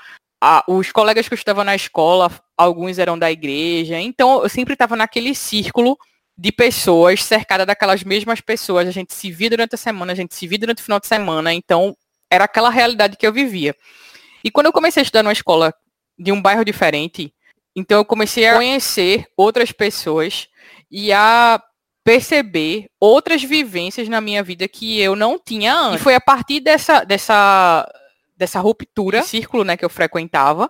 os 0.68 0.92
colegas 0.92 1.28
que 1.28 1.34
eu 1.34 1.38
estava 1.38 1.64
na 1.64 1.76
escola, 1.76 2.32
alguns 2.62 2.98
eram 3.00 3.18
da 3.18 3.32
igreja, 3.32 4.00
então 4.00 4.44
eu 4.44 4.50
sempre 4.50 4.74
estava 4.74 4.96
naquele 4.96 5.34
círculo 5.36 5.98
de 6.38 6.52
pessoas 6.52 7.24
cercada 7.24 7.66
daquelas 7.66 8.04
mesmas 8.04 8.42
pessoas. 8.42 8.88
A 8.88 8.92
gente 8.92 9.14
se 9.14 9.32
via 9.32 9.50
durante 9.50 9.76
a 9.76 9.78
semana, 9.78 10.12
a 10.12 10.16
gente 10.16 10.34
se 10.34 10.48
via 10.48 10.58
durante 10.58 10.80
o 10.80 10.84
final 10.84 11.00
de 11.00 11.08
semana, 11.08 11.54
então 11.54 11.96
era 12.30 12.46
aquela 12.46 12.70
realidade 12.70 13.18
que 13.18 13.28
eu 13.28 13.34
vivia. 13.34 13.76
E 14.44 14.50
quando 14.50 14.68
eu 14.68 14.74
comecei 14.74 15.02
a 15.02 15.04
estudar 15.04 15.24
numa 15.24 15.34
escola 15.34 15.74
de 16.18 16.32
um 16.32 16.42
bairro 16.42 16.66
diferente, 16.66 17.34
então 17.76 17.98
eu 17.98 18.06
comecei 18.06 18.48
a 18.48 18.56
conhecer 18.56 19.28
outras 19.38 19.72
pessoas 19.72 20.48
e 20.90 21.12
a 21.14 21.62
perceber 22.04 22.90
outras 23.00 23.44
vivências 23.44 24.10
na 24.10 24.20
minha 24.20 24.44
vida 24.44 24.68
que 24.68 25.00
eu 25.00 25.16
não 25.16 25.38
tinha 25.38 25.76
antes. 25.76 26.02
E 26.02 26.04
foi 26.04 26.16
a 26.16 26.22
partir 26.22 26.60
dessa, 26.60 27.04
dessa, 27.04 27.88
dessa 28.36 28.60
ruptura, 28.60 29.22
círculo 29.24 29.64
né, 29.64 29.78
que 29.78 29.86
eu 29.86 29.90
frequentava, 29.90 30.70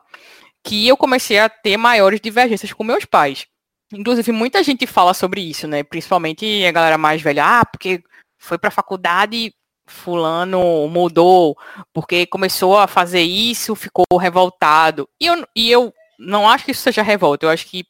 que 0.64 0.88
eu 0.88 0.96
comecei 0.98 1.40
a 1.40 1.50
ter 1.50 1.78
maiores 1.78 2.20
divergências 2.22 2.72
com 2.74 2.84
meus 2.84 3.06
pais. 3.06 3.46
Inclusive, 3.94 4.32
muita 4.32 4.64
gente 4.64 4.88
fala 4.88 5.14
sobre 5.14 5.42
isso, 5.42 5.68
né? 5.68 5.84
Principalmente 5.84 6.66
a 6.66 6.72
galera 6.72 6.98
mais 6.98 7.22
velha. 7.22 7.44
Ah, 7.60 7.66
porque 7.66 8.02
foi 8.40 8.58
pra 8.58 8.72
faculdade, 8.72 9.54
fulano 9.86 10.88
mudou, 10.88 11.58
porque 11.94 12.26
começou 12.26 12.78
a 12.78 12.88
fazer 12.88 13.22
isso, 13.22 13.76
ficou 13.76 14.06
revoltado. 14.20 15.10
E 15.20 15.28
eu, 15.28 15.46
e 15.56 15.70
eu 15.70 15.94
não 16.18 16.48
acho 16.50 16.66
que 16.66 16.72
isso 16.72 16.82
seja 16.82 17.02
revolta, 17.02 17.46
eu 17.46 17.50
acho 17.50 17.66
que 17.68 17.86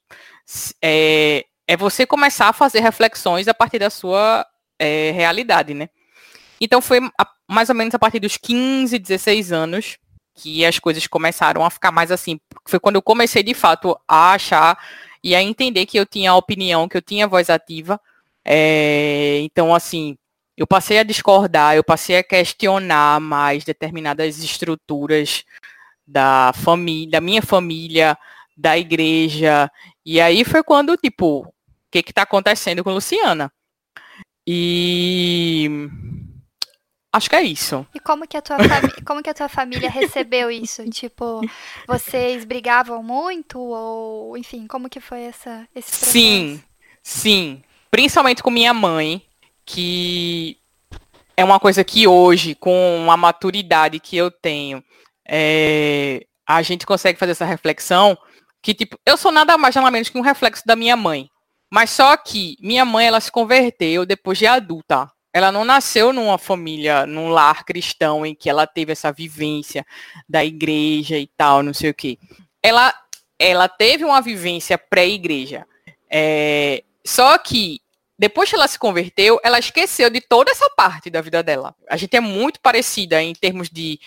é, 0.82 1.46
é 1.68 1.78
você 1.78 2.06
começar 2.06 2.50
a 2.50 2.54
fazer 2.54 2.80
reflexões 2.80 3.48
a 3.48 3.54
partir 3.54 3.80
da 3.80 3.90
sua 3.90 4.46
é, 4.80 5.12
realidade, 5.12 5.74
né? 5.74 5.90
Então 6.60 6.82
foi 6.82 7.00
a- 7.20 7.28
mais 7.50 7.70
ou 7.70 7.76
menos 7.76 7.94
a 7.94 8.00
partir 8.00 8.20
dos 8.20 8.38
15, 8.38 8.98
16 8.98 9.52
anos 9.52 9.98
que 10.36 10.66
as 10.66 10.80
coisas 10.80 11.06
começaram 11.08 11.66
a 11.66 11.70
ficar 11.70 11.92
mais 11.92 12.12
assim. 12.12 12.40
Foi 12.66 12.80
quando 12.80 12.96
eu 12.96 13.02
comecei 13.02 13.44
de 13.44 13.54
fato 13.54 13.98
a 14.08 14.34
achar 14.34 14.78
e 15.24 15.36
a 15.36 15.42
entender 15.42 15.86
que 15.86 15.98
eu 16.00 16.06
tinha 16.06 16.34
opinião, 16.34 16.88
que 16.88 16.98
eu 16.98 17.02
tinha 17.02 17.28
voz 17.28 17.50
ativa. 17.50 18.00
É, 18.44 19.40
então, 19.44 19.74
assim, 19.74 20.18
eu 20.58 20.68
passei 20.68 21.00
a 21.00 21.04
discordar, 21.04 21.76
eu 21.76 21.84
passei 21.84 22.18
a 22.18 22.24
questionar 22.24 23.20
mais 23.20 23.64
determinadas 23.64 24.40
estruturas 24.44 25.44
da 26.06 26.52
família, 26.56 27.12
da 27.12 27.22
minha 27.22 27.42
família, 27.42 28.18
da 28.58 28.78
igreja. 28.78 29.72
E 30.06 30.20
aí 30.20 30.44
foi 30.44 30.64
quando, 30.64 30.98
tipo, 30.98 31.42
o 31.42 31.54
que 31.92 32.04
que 32.04 32.14
tá 32.14 32.24
acontecendo 32.24 32.84
com 32.84 32.94
Luciana? 32.94 33.52
E 34.46 35.70
acho 37.12 37.30
que 37.30 37.36
é 37.36 37.44
isso. 37.44 37.86
E 37.94 38.00
como 38.00 38.28
que 38.28 38.38
a 38.38 38.42
tua 38.42 38.58
como 39.06 39.22
que 39.22 39.30
a 39.30 39.34
tua 39.34 39.50
família 39.50 39.90
recebeu 39.90 40.50
isso? 40.50 40.84
Tipo, 40.90 41.42
vocês 41.88 42.46
brigavam 42.46 43.04
muito 43.04 43.60
ou, 43.60 44.38
enfim, 44.38 44.68
como 44.68 44.90
que 44.90 45.00
foi 45.00 45.22
essa 45.22 45.68
esse 45.76 45.90
processo? 45.90 46.12
Sim, 46.12 46.64
sim. 47.04 47.64
Principalmente 47.90 48.42
com 48.42 48.50
minha 48.50 48.74
mãe, 48.74 49.22
que 49.66 50.58
é 51.36 51.44
uma 51.44 51.60
coisa 51.60 51.84
que 51.84 52.08
hoje, 52.08 52.56
com 52.56 53.08
a 53.10 53.18
maturidade 53.18 54.00
que 54.00 54.16
eu 54.16 54.32
tenho, 54.32 54.84
é, 55.28 56.26
a 56.48 56.62
gente 56.62 56.86
consegue 56.86 57.20
fazer 57.20 57.32
essa 57.32 57.46
reflexão 57.46 58.18
que, 58.62 58.74
tipo, 58.74 58.98
eu 59.06 59.18
sou 59.18 59.32
nada 59.32 59.58
mais 59.58 59.76
nada 59.76 59.90
menos 59.92 60.10
que 60.10 60.18
um 60.18 60.22
reflexo 60.22 60.64
da 60.66 60.76
minha 60.76 60.96
mãe. 60.96 61.30
Mas 61.74 61.90
só 61.90 62.16
que 62.18 62.58
minha 62.60 62.84
mãe, 62.84 63.08
ela 63.08 63.20
se 63.20 63.32
converteu 63.32 64.06
depois 64.06 64.38
de 64.38 64.46
adulta. 64.46 65.10
Ela 65.34 65.52
não 65.52 65.64
nasceu 65.64 66.12
numa 66.12 66.38
família, 66.38 67.06
num 67.06 67.30
lar 67.30 67.64
cristão 67.64 68.26
em 68.26 68.36
que 68.36 68.50
ela 68.50 68.68
teve 68.68 68.92
essa 68.92 69.12
vivência 69.12 69.86
da 70.28 70.44
igreja 70.44 71.18
e 71.18 71.28
tal, 71.28 71.64
não 71.64 71.74
sei 71.74 71.90
o 71.90 71.94
quê. 71.94 72.18
Ela, 72.62 72.94
ela 73.40 73.70
teve 73.70 74.04
uma 74.04 74.22
vivência 74.22 74.78
pré-igreja. 74.78 75.66
É, 76.10 76.84
só 77.06 77.38
que 77.38 77.80
depois 78.22 78.50
que 78.50 78.56
ela 78.56 78.68
se 78.68 78.78
converteu, 78.78 79.40
ela 79.44 79.58
esqueceu 79.58 80.10
de 80.10 80.22
toda 80.22 80.52
essa 80.52 80.70
parte 80.78 81.10
da 81.10 81.22
vida 81.22 81.42
dela. 81.42 81.74
A 81.90 81.98
gente 81.98 82.16
é 82.16 82.20
muito 82.20 82.60
parecida 82.60 83.24
em 83.24 83.34
termos 83.34 83.68
de, 83.68 84.00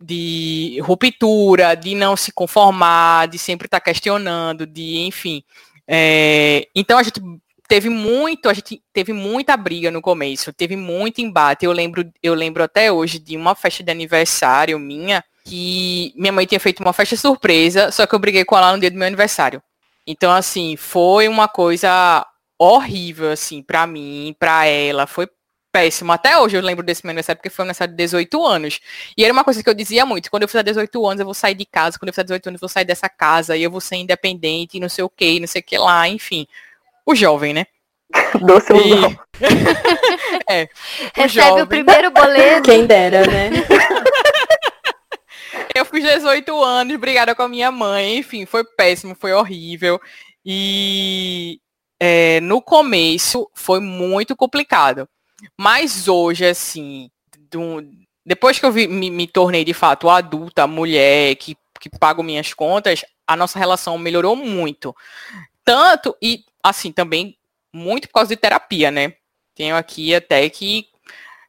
de 0.00 0.78
ruptura, 0.84 1.74
de 1.74 1.94
não 1.94 2.16
se 2.16 2.30
conformar, 2.30 3.26
de 3.26 3.38
sempre 3.38 3.66
estar 3.66 3.80
questionando, 3.80 4.66
de 4.66 4.98
enfim. 4.98 5.42
É, 5.88 6.68
então 6.76 6.96
a 6.96 7.02
gente 7.02 7.20
teve 7.66 7.88
muito, 7.88 8.48
a 8.48 8.54
gente 8.54 8.82
teve 8.92 9.12
muita 9.12 9.56
briga 9.56 9.90
no 9.90 10.00
começo, 10.00 10.52
teve 10.52 10.76
muito 10.76 11.20
embate. 11.20 11.64
Eu 11.64 11.72
lembro, 11.72 12.10
eu 12.22 12.34
lembro 12.34 12.62
até 12.62 12.90
hoje 12.90 13.18
de 13.18 13.36
uma 13.36 13.54
festa 13.54 13.82
de 13.82 13.90
aniversário 13.90 14.78
minha 14.78 15.24
que 15.44 16.12
minha 16.16 16.32
mãe 16.32 16.44
tinha 16.44 16.58
feito 16.58 16.80
uma 16.82 16.92
festa 16.92 17.16
surpresa, 17.16 17.92
só 17.92 18.06
que 18.06 18.14
eu 18.14 18.18
briguei 18.18 18.44
com 18.44 18.56
ela 18.56 18.72
no 18.72 18.80
dia 18.80 18.90
do 18.90 18.96
meu 18.96 19.06
aniversário. 19.06 19.62
Então 20.06 20.32
assim, 20.32 20.76
foi 20.76 21.28
uma 21.28 21.48
coisa 21.48 22.26
horrível 22.58 23.30
assim 23.30 23.62
para 23.62 23.86
mim, 23.86 24.34
para 24.38 24.66
ela, 24.66 25.06
foi 25.06 25.28
péssimo. 25.76 26.10
Até 26.10 26.38
hoje 26.38 26.56
eu 26.56 26.62
lembro 26.62 26.84
desse 26.84 27.04
meu 27.04 27.10
aniversário 27.10 27.38
porque 27.38 27.50
foi 27.50 27.62
um 27.62 27.66
aniversário 27.66 27.92
de 27.92 27.98
18 27.98 28.46
anos. 28.46 28.80
E 29.16 29.22
era 29.22 29.32
uma 29.32 29.44
coisa 29.44 29.62
que 29.62 29.68
eu 29.68 29.74
dizia 29.74 30.06
muito, 30.06 30.30
quando 30.30 30.42
eu 30.42 30.48
fizer 30.48 30.62
18 30.62 31.06
anos 31.06 31.20
eu 31.20 31.26
vou 31.26 31.34
sair 31.34 31.54
de 31.54 31.66
casa, 31.66 31.98
quando 31.98 32.08
eu 32.08 32.14
fizer 32.14 32.24
18 32.24 32.48
anos 32.48 32.58
eu 32.58 32.60
vou 32.60 32.68
sair 32.68 32.84
dessa 32.86 33.08
casa 33.08 33.56
e 33.56 33.62
eu 33.62 33.70
vou 33.70 33.80
ser 33.80 33.96
independente, 33.96 34.78
e 34.78 34.80
não 34.80 34.88
sei 34.88 35.04
o 35.04 35.10
que, 35.10 35.38
não 35.38 35.46
sei 35.46 35.60
o 35.60 35.64
que 35.64 35.76
lá, 35.76 36.08
enfim. 36.08 36.46
O 37.06 37.14
jovem, 37.14 37.52
né? 37.54 37.66
Doce 38.40 38.72
ilusão. 38.72 39.16
é. 40.50 40.64
o 40.64 40.68
Recebe 41.22 41.28
jovem. 41.28 41.62
o 41.62 41.66
primeiro 41.66 42.10
boleto. 42.10 42.62
Quem 42.62 42.86
dera, 42.86 43.26
né? 43.26 43.50
Eu 45.74 45.84
fiz 45.84 46.02
18 46.02 46.62
anos, 46.64 46.96
brigada 46.96 47.34
com 47.34 47.42
a 47.42 47.48
minha 47.48 47.70
mãe, 47.70 48.18
enfim, 48.18 48.46
foi 48.46 48.64
péssimo, 48.64 49.14
foi 49.18 49.32
horrível. 49.32 50.00
E 50.44 51.60
é, 52.00 52.40
no 52.40 52.62
começo 52.62 53.50
foi 53.54 53.80
muito 53.80 54.34
complicado. 54.34 55.06
Mas 55.58 56.08
hoje, 56.08 56.46
assim, 56.46 57.10
do- 57.50 57.82
depois 58.24 58.58
que 58.58 58.64
eu 58.64 58.72
vi- 58.72 58.88
me, 58.88 59.10
me 59.10 59.26
tornei 59.26 59.64
de 59.64 59.74
fato 59.74 60.08
adulta, 60.08 60.66
mulher, 60.66 61.34
que, 61.36 61.56
que 61.78 61.90
pago 61.90 62.22
minhas 62.22 62.54
contas, 62.54 63.04
a 63.26 63.36
nossa 63.36 63.58
relação 63.58 63.98
melhorou 63.98 64.34
muito. 64.34 64.94
Tanto, 65.64 66.16
e 66.22 66.40
assim, 66.70 66.92
também 66.92 67.36
muito 67.72 68.08
por 68.08 68.14
causa 68.14 68.28
de 68.28 68.36
terapia, 68.36 68.90
né? 68.90 69.14
Tenho 69.54 69.76
aqui 69.76 70.14
até 70.14 70.48
que 70.48 70.86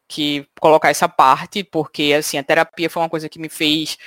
que 0.07 0.47
colocar 0.59 0.89
essa 0.89 1.09
parte, 1.09 1.63
porque 1.65 2.15
assim, 2.17 2.37
a 2.37 2.43
terapia 2.43 2.89
foi 2.89 3.01
uma 3.01 3.09
coisa 3.09 3.27
que 3.27 3.37
me 3.37 3.49
fez 3.49 3.97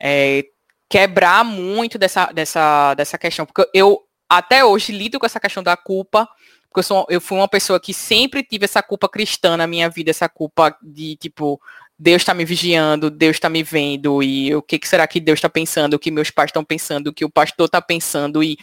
é, 0.00 0.46
quebrar 0.88 1.44
muito 1.44 1.98
dessa, 1.98 2.32
dessa, 2.32 2.94
dessa 2.94 3.18
questão. 3.18 3.44
Porque 3.44 3.68
eu 3.74 4.02
até 4.28 4.64
hoje 4.64 4.92
lido 4.92 5.18
com 5.18 5.26
essa 5.26 5.38
questão 5.38 5.62
da 5.62 5.76
culpa, 5.76 6.26
porque 6.68 6.80
eu, 6.80 6.82
sou, 6.82 7.06
eu 7.10 7.20
fui 7.20 7.36
uma 7.36 7.48
pessoa 7.48 7.78
que 7.78 7.92
sempre 7.92 8.42
tive 8.42 8.64
essa 8.64 8.82
culpa 8.82 9.08
cristã 9.08 9.56
na 9.56 9.66
minha 9.66 9.90
vida, 9.90 10.10
essa 10.10 10.28
culpa 10.28 10.76
de 10.82 11.16
tipo, 11.16 11.60
Deus 11.98 12.22
está 12.22 12.32
me 12.32 12.44
vigiando, 12.44 13.10
Deus 13.10 13.36
está 13.36 13.48
me 13.48 13.62
vendo, 13.62 14.22
e 14.22 14.54
o 14.54 14.62
que, 14.62 14.78
que 14.78 14.88
será 14.88 15.06
que 15.06 15.20
Deus 15.20 15.38
está 15.38 15.48
pensando, 15.48 15.94
o 15.94 15.98
que 15.98 16.10
meus 16.10 16.30
pais 16.30 16.48
estão 16.48 16.64
pensando, 16.64 17.08
o 17.08 17.12
que 17.12 17.24
o 17.24 17.30
pastor 17.30 17.66
está 17.66 17.82
pensando, 17.82 18.42
e 18.42 18.56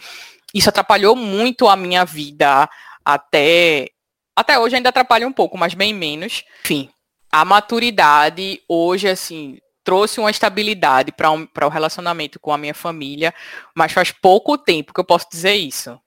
isso 0.54 0.68
atrapalhou 0.68 1.14
muito 1.14 1.68
a 1.68 1.76
minha 1.76 2.04
vida 2.04 2.68
até 3.04 3.88
Até 4.36 4.58
hoje 4.58 4.76
ainda 4.76 4.90
atrapalha 4.90 5.26
um 5.26 5.32
pouco, 5.32 5.58
mas 5.58 5.74
bem 5.74 5.92
menos. 5.92 6.44
Enfim, 6.64 6.90
a 7.30 7.44
maturidade 7.44 8.62
hoje, 8.68 9.08
assim, 9.08 9.58
trouxe 9.82 10.20
uma 10.20 10.30
estabilidade 10.30 11.12
para 11.12 11.30
um, 11.30 11.46
o 11.62 11.68
relacionamento 11.68 12.38
com 12.38 12.52
a 12.52 12.58
minha 12.58 12.74
família, 12.74 13.34
mas 13.74 13.92
faz 13.92 14.12
pouco 14.12 14.56
tempo 14.56 14.92
que 14.92 15.00
eu 15.00 15.04
posso 15.04 15.26
dizer 15.30 15.54
isso. 15.54 15.98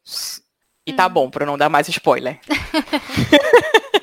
E 0.86 0.94
tá 0.94 1.10
bom, 1.10 1.30
para 1.30 1.46
não 1.46 1.58
dar 1.58 1.70
mais 1.70 1.88
spoiler. 1.90 2.40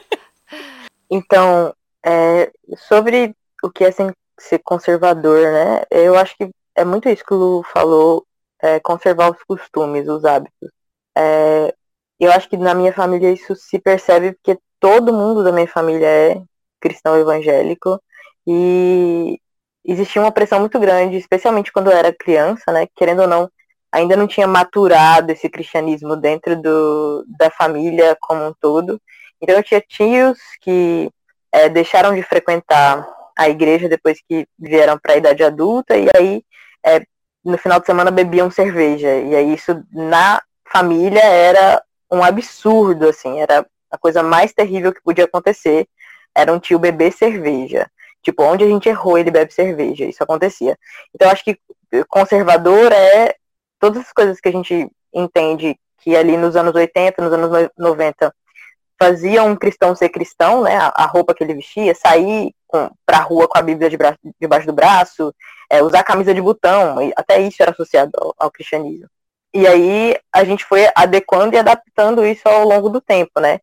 Então, 1.10 1.74
é, 2.04 2.52
sobre 2.76 3.34
o 3.62 3.70
que 3.70 3.82
é 3.82 3.90
ser 3.90 4.14
ser 4.38 4.60
conservador, 4.60 5.40
né? 5.40 5.82
Eu 5.90 6.16
acho 6.16 6.36
que 6.36 6.48
é 6.74 6.84
muito 6.84 7.08
isso 7.08 7.24
que 7.24 7.34
o 7.34 7.36
Lu 7.36 7.62
falou, 7.64 8.24
é, 8.62 8.80
conservar 8.80 9.30
os 9.30 9.42
costumes, 9.44 10.08
os 10.08 10.24
hábitos. 10.24 10.70
É, 11.16 11.74
eu 12.20 12.32
acho 12.32 12.48
que 12.48 12.56
na 12.56 12.74
minha 12.74 12.92
família 12.92 13.32
isso 13.32 13.54
se 13.56 13.78
percebe 13.78 14.32
porque 14.32 14.58
todo 14.80 15.12
mundo 15.12 15.42
da 15.44 15.52
minha 15.52 15.68
família 15.68 16.06
é 16.06 16.42
cristão 16.80 17.16
evangélico 17.18 18.00
e 18.46 19.40
existia 19.84 20.22
uma 20.22 20.32
pressão 20.32 20.60
muito 20.60 20.78
grande, 20.78 21.16
especialmente 21.16 21.72
quando 21.72 21.90
eu 21.90 21.96
era 21.96 22.12
criança, 22.12 22.72
né? 22.72 22.86
Querendo 22.94 23.22
ou 23.22 23.28
não, 23.28 23.50
ainda 23.92 24.16
não 24.16 24.26
tinha 24.26 24.46
maturado 24.46 25.32
esse 25.32 25.48
cristianismo 25.48 26.16
dentro 26.16 26.60
do, 26.60 27.24
da 27.38 27.50
família 27.50 28.16
como 28.20 28.46
um 28.46 28.54
todo. 28.60 29.00
Então 29.40 29.56
eu 29.56 29.62
tinha 29.62 29.80
tios 29.80 30.38
que 30.60 31.10
é, 31.52 31.68
deixaram 31.68 32.14
de 32.14 32.22
frequentar 32.22 33.06
a 33.36 33.48
igreja 33.48 33.88
depois 33.88 34.20
que 34.28 34.46
vieram 34.58 34.98
para 34.98 35.14
a 35.14 35.16
idade 35.16 35.42
adulta 35.44 35.96
e 35.96 36.08
aí 36.16 36.42
é, 36.84 37.02
no 37.48 37.58
final 37.58 37.80
de 37.80 37.86
semana 37.86 38.10
bebiam 38.10 38.50
cerveja. 38.50 39.08
E 39.14 39.34
aí 39.34 39.54
isso 39.54 39.82
na 39.92 40.42
família 40.70 41.24
era 41.24 41.82
um 42.10 42.22
absurdo 42.22 43.08
assim. 43.08 43.40
Era 43.40 43.66
a 43.90 43.98
coisa 43.98 44.22
mais 44.22 44.52
terrível 44.52 44.92
que 44.92 45.02
podia 45.02 45.24
acontecer. 45.24 45.88
Era 46.34 46.52
um 46.52 46.60
tio 46.60 46.78
beber 46.78 47.12
cerveja. 47.12 47.90
Tipo 48.22 48.42
onde 48.42 48.64
a 48.64 48.68
gente 48.68 48.88
errou 48.88 49.16
ele 49.16 49.30
bebe 49.30 49.52
cerveja. 49.52 50.04
Isso 50.04 50.22
acontecia. 50.22 50.76
Então 51.14 51.30
acho 51.30 51.42
que 51.42 51.58
conservador 52.08 52.92
é 52.92 53.34
todas 53.80 54.02
as 54.02 54.12
coisas 54.12 54.40
que 54.40 54.48
a 54.48 54.52
gente 54.52 54.90
entende 55.12 55.78
que 55.98 56.14
ali 56.14 56.36
nos 56.36 56.54
anos 56.54 56.74
80 56.74 57.22
nos 57.22 57.32
anos 57.32 57.70
90 57.78 58.34
fazia 59.00 59.42
um 59.42 59.56
cristão 59.56 59.94
ser 59.94 60.10
cristão, 60.10 60.62
né? 60.62 60.76
A 60.94 61.06
roupa 61.06 61.34
que 61.34 61.42
ele 61.42 61.54
vestia, 61.54 61.94
sair 61.94 62.52
com, 62.68 62.90
pra 63.04 63.18
rua 63.18 63.48
com 63.48 63.58
a 63.58 63.62
Bíblia 63.62 63.90
de 63.90 63.96
bra 63.96 64.16
debaixo 64.40 64.66
do 64.66 64.72
braço, 64.72 65.34
é, 65.70 65.82
usar 65.82 66.04
camisa 66.04 66.32
de 66.32 66.40
botão, 66.40 66.96
até 67.16 67.40
isso 67.40 67.60
era 67.60 67.72
associado 67.72 68.12
ao, 68.16 68.34
ao, 68.38 68.50
cristianismo. 68.50 69.08
E 69.52 69.66
aí 69.66 70.16
a 70.32 70.44
gente 70.44 70.64
foi 70.64 70.88
adequando 70.94 71.54
e 71.54 71.58
adaptando 71.58 72.24
isso 72.24 72.46
ao 72.48 72.68
longo 72.68 72.88
do 72.90 73.00
tempo, 73.00 73.40
né? 73.40 73.58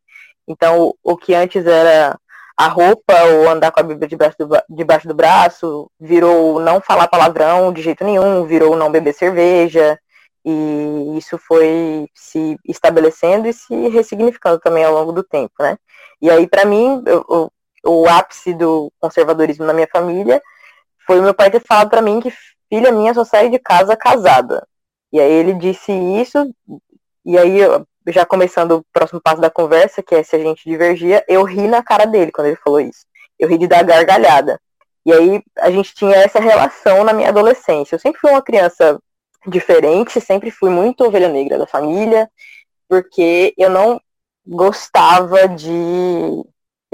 Então, 0.48 0.82
o, 0.82 1.14
o 1.14 1.18
que 1.18 1.34
antes 1.34 1.66
era 1.66 2.18
a 2.58 2.68
roupa 2.68 3.14
ou 3.24 3.50
andar 3.50 3.72
com 3.72 3.80
a 3.80 3.84
Bíblia 3.84 4.08
debaixo 4.08 4.38
do, 4.40 4.50
debaixo 4.70 5.08
do 5.08 5.14
braço, 5.14 5.90
virou 6.00 6.60
não 6.60 6.82
falar 6.82 7.08
palavrão 7.08 7.72
de 7.72 7.82
jeito 7.82 8.04
nenhum, 8.04 8.46
virou 8.46 8.76
não 8.76 8.92
beber 8.92 9.14
cerveja, 9.14 10.00
e 10.46 11.18
isso 11.18 11.38
foi 11.38 12.08
se 12.14 12.58
estabelecendo 12.66 13.48
e 13.48 13.54
se 13.54 13.88
ressignificando 13.90 14.60
também 14.60 14.84
ao 14.84 14.94
longo 14.94 15.12
do 15.12 15.24
tempo, 15.24 15.54
né? 15.60 15.78
E 16.22 16.30
aí, 16.30 16.48
para 16.48 16.66
mim, 16.66 17.04
o, 17.28 17.52
o 17.86 18.08
ápice 18.08 18.54
do 18.54 18.92
conservadorismo 19.00 19.66
na 19.66 19.74
minha 19.74 19.88
família 19.92 20.42
foi 21.06 21.22
meu 21.22 21.34
pai 21.34 21.52
ter 21.52 21.62
falado 21.62 21.90
para 21.90 22.02
mim 22.02 22.20
que 22.20 22.34
filha 22.70 22.92
minha 22.92 23.14
só 23.14 23.24
sai 23.24 23.50
de 23.50 23.60
casa 23.60 23.96
casada. 23.96 24.68
E 25.12 25.20
aí 25.20 25.32
ele 25.32 25.54
disse 25.54 25.92
isso, 25.92 26.52
e 27.26 27.38
aí, 27.38 27.60
já 28.08 28.26
começando 28.26 28.72
o 28.74 28.86
próximo 28.94 29.20
passo 29.20 29.42
da 29.42 29.50
conversa, 29.50 30.04
que 30.04 30.14
é 30.14 30.22
se 30.22 30.36
a 30.36 30.40
gente 30.40 30.68
divergia, 30.70 31.24
eu 31.28 31.44
ri 31.44 31.68
na 31.68 31.82
cara 31.82 32.06
dele 32.06 32.32
quando 32.32 32.48
ele 32.48 32.58
falou 32.58 32.80
isso. 32.80 33.06
Eu 33.40 33.48
ri 33.48 33.58
de 33.58 33.68
dar 33.68 33.84
gargalhada. 33.84 34.60
E 35.06 35.14
aí 35.14 35.44
a 35.60 35.72
gente 35.72 35.94
tinha 35.94 36.16
essa 36.16 36.40
relação 36.40 37.04
na 37.04 37.14
minha 37.14 37.30
adolescência. 37.30 37.96
Eu 37.96 38.00
sempre 38.00 38.20
fui 38.20 38.32
uma 38.32 38.42
criança 38.42 39.00
diferente, 39.48 40.22
sempre 40.22 40.52
fui 40.52 40.70
muito 40.70 41.04
ovelha 41.04 41.30
negra 41.30 41.58
da 41.58 41.68
família, 41.68 42.30
porque 42.88 43.54
eu 43.58 43.70
não 43.70 44.00
gostava 44.46 45.48
de. 45.48 46.44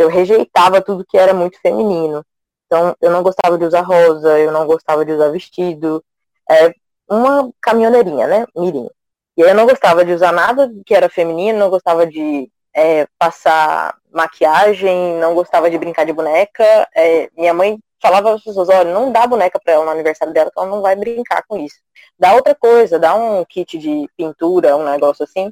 Eu 0.02 0.10
rejeitava 0.10 0.82
tudo 0.82 1.06
que 1.08 1.18
era 1.18 1.34
muito 1.34 1.60
feminino. 1.62 2.26
Então, 2.66 2.96
eu 3.02 3.12
não 3.12 3.22
gostava 3.24 3.58
de 3.58 3.66
usar 3.66 3.82
rosa, 3.82 4.40
eu 4.40 4.52
não 4.52 4.66
gostava 4.66 5.06
de 5.06 5.12
usar 5.12 5.30
vestido. 5.30 6.04
É 6.50 6.74
uma 7.10 7.52
caminhoneirinha, 7.62 8.28
né? 8.28 8.46
Mirim. 8.56 8.90
E 9.38 9.44
aí 9.44 9.50
eu 9.50 9.56
não 9.56 9.66
gostava 9.66 10.06
de 10.06 10.14
usar 10.14 10.32
nada 10.32 10.72
que 10.86 10.94
era 10.94 11.10
feminino, 11.10 11.60
não 11.60 11.70
gostava 11.70 12.06
de 12.06 12.50
é, 12.74 13.08
passar 13.18 13.98
maquiagem, 14.12 15.16
não 15.16 15.36
gostava 15.36 15.70
de 15.70 15.78
brincar 15.78 16.06
de 16.06 16.14
boneca. 16.14 16.64
É, 16.96 17.30
minha 17.38 17.54
mãe 17.54 17.78
falava 18.02 18.34
às 18.34 18.44
pessoas, 18.44 18.70
olha, 18.70 18.94
não 18.94 19.12
dá 19.12 19.28
boneca 19.28 19.60
para 19.60 19.74
ela 19.74 19.86
no 19.86 19.92
aniversário 19.92 20.34
dela, 20.34 20.52
que 20.52 20.60
ela 20.60 20.70
não 20.70 20.82
vai 20.82 20.96
brincar 20.96 21.44
com 21.48 21.58
isso. 21.58 21.76
Dá 22.18 22.34
outra 22.34 22.56
coisa, 22.56 23.00
dá 23.00 23.14
um 23.16 23.46
kit 23.46 23.78
de 23.78 24.10
pintura, 24.18 24.76
um 24.76 24.84
negócio 24.84 25.24
assim. 25.24 25.50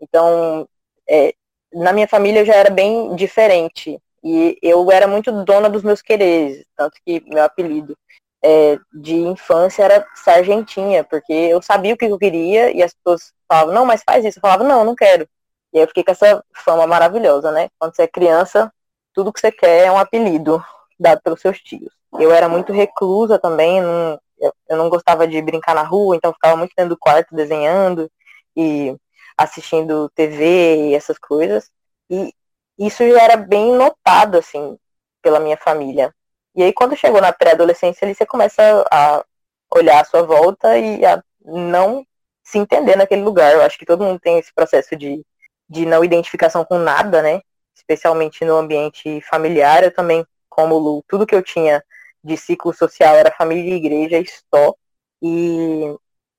Então, 0.00 0.68
é, 1.08 1.34
na 1.72 1.92
minha 1.92 2.08
família 2.08 2.40
eu 2.40 2.46
já 2.46 2.54
era 2.54 2.70
bem 2.70 3.14
diferente. 3.14 4.00
E 4.22 4.58
eu 4.62 4.90
era 4.90 5.06
muito 5.06 5.30
dona 5.44 5.70
dos 5.70 5.82
meus 5.82 6.02
quereres, 6.02 6.64
tanto 6.76 6.98
que 7.06 7.22
meu 7.26 7.44
apelido 7.44 7.96
é, 8.42 8.78
de 8.92 9.14
infância 9.14 9.84
era 9.84 10.06
Sargentinha, 10.14 11.04
porque 11.04 11.32
eu 11.32 11.62
sabia 11.62 11.94
o 11.94 11.96
que 11.96 12.04
eu 12.04 12.18
queria 12.18 12.70
e 12.70 12.82
as 12.82 12.92
pessoas 12.94 13.32
falavam, 13.48 13.74
não, 13.74 13.86
mas 13.86 14.02
faz 14.04 14.24
isso. 14.24 14.38
Eu 14.38 14.42
falava, 14.42 14.64
não, 14.64 14.84
não 14.84 14.94
quero. 14.94 15.28
E 15.72 15.78
aí 15.78 15.84
eu 15.84 15.88
fiquei 15.88 16.04
com 16.04 16.10
essa 16.10 16.42
fama 16.64 16.86
maravilhosa, 16.86 17.52
né? 17.52 17.68
Quando 17.78 17.94
você 17.94 18.02
é 18.02 18.08
criança, 18.08 18.72
tudo 19.14 19.32
que 19.32 19.40
você 19.40 19.52
quer 19.52 19.86
é 19.86 19.92
um 19.92 19.98
apelido 19.98 20.62
dado 20.98 21.20
pelos 21.22 21.40
seus 21.40 21.60
tios. 21.60 21.92
Eu 22.18 22.32
era 22.32 22.48
muito 22.48 22.72
reclusa 22.72 23.38
também, 23.38 23.80
não, 23.80 24.18
eu, 24.40 24.52
eu 24.68 24.76
não 24.76 24.88
gostava 24.88 25.26
de 25.28 25.40
brincar 25.42 25.74
na 25.74 25.82
rua, 25.82 26.16
então 26.16 26.32
ficava 26.32 26.56
muito 26.56 26.72
dentro 26.76 26.90
do 26.90 26.98
quarto 26.98 27.34
desenhando 27.34 28.10
e 28.56 28.96
assistindo 29.38 30.10
TV 30.10 30.88
e 30.88 30.94
essas 30.94 31.18
coisas. 31.18 31.70
E 32.10 32.34
isso 32.78 33.08
já 33.08 33.22
era 33.22 33.36
bem 33.36 33.74
notado, 33.74 34.38
assim, 34.38 34.76
pela 35.22 35.40
minha 35.40 35.56
família. 35.56 36.14
E 36.54 36.62
aí, 36.62 36.72
quando 36.72 36.96
chegou 36.96 37.20
na 37.20 37.32
pré-adolescência, 37.32 38.04
ali 38.04 38.14
você 38.14 38.26
começa 38.26 38.84
a 38.90 39.24
olhar 39.74 40.00
à 40.00 40.04
sua 40.04 40.22
volta 40.22 40.78
e 40.78 41.04
a 41.04 41.22
não 41.44 42.04
se 42.42 42.58
entender 42.58 42.96
naquele 42.96 43.22
lugar. 43.22 43.52
Eu 43.52 43.62
acho 43.62 43.78
que 43.78 43.86
todo 43.86 44.04
mundo 44.04 44.20
tem 44.20 44.38
esse 44.38 44.52
processo 44.54 44.96
de, 44.96 45.24
de 45.68 45.86
não 45.86 46.04
identificação 46.04 46.64
com 46.64 46.78
nada, 46.78 47.22
né? 47.22 47.40
Especialmente 47.74 48.44
no 48.44 48.56
ambiente 48.56 49.20
familiar. 49.22 49.84
Eu 49.84 49.94
também 49.94 50.26
como 50.48 50.78
Lu, 50.78 51.04
tudo 51.06 51.26
que 51.26 51.34
eu 51.34 51.42
tinha 51.42 51.84
de 52.24 52.36
ciclo 52.36 52.72
social 52.74 53.14
era 53.14 53.30
família 53.30 53.72
e 53.72 53.76
igreja 53.76 54.18
e 54.18 54.26
só. 54.26 54.74
E 55.22 55.94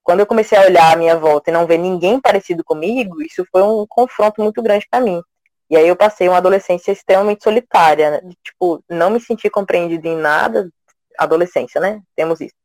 quando 0.10 0.22
eu 0.22 0.26
comecei 0.26 0.58
a 0.58 0.64
olhar 0.64 0.92
à 0.92 0.96
minha 0.96 1.16
volta 1.16 1.52
e 1.52 1.54
não 1.54 1.68
ver 1.68 1.78
ninguém 1.78 2.20
parecido 2.20 2.64
comigo, 2.64 3.22
isso 3.22 3.46
foi 3.52 3.62
um 3.62 3.86
confronto 3.88 4.42
muito 4.42 4.60
grande 4.60 4.88
para 4.90 5.00
mim. 5.00 5.22
E 5.70 5.78
aí 5.78 5.88
eu 5.88 5.96
passei 5.96 6.28
uma 6.28 6.38
adolescência 6.38 6.92
extremamente 6.92 7.44
solitária, 7.44 8.10
né? 8.10 8.22
tipo, 8.44 8.84
não 8.90 9.12
me 9.12 9.22
senti 9.22 9.52
compreendido 9.52 10.08
em 10.08 10.18
nada, 10.18 10.68
adolescência, 11.16 11.80
né? 11.80 12.02
Temos 12.16 12.42
isso. 12.42 12.56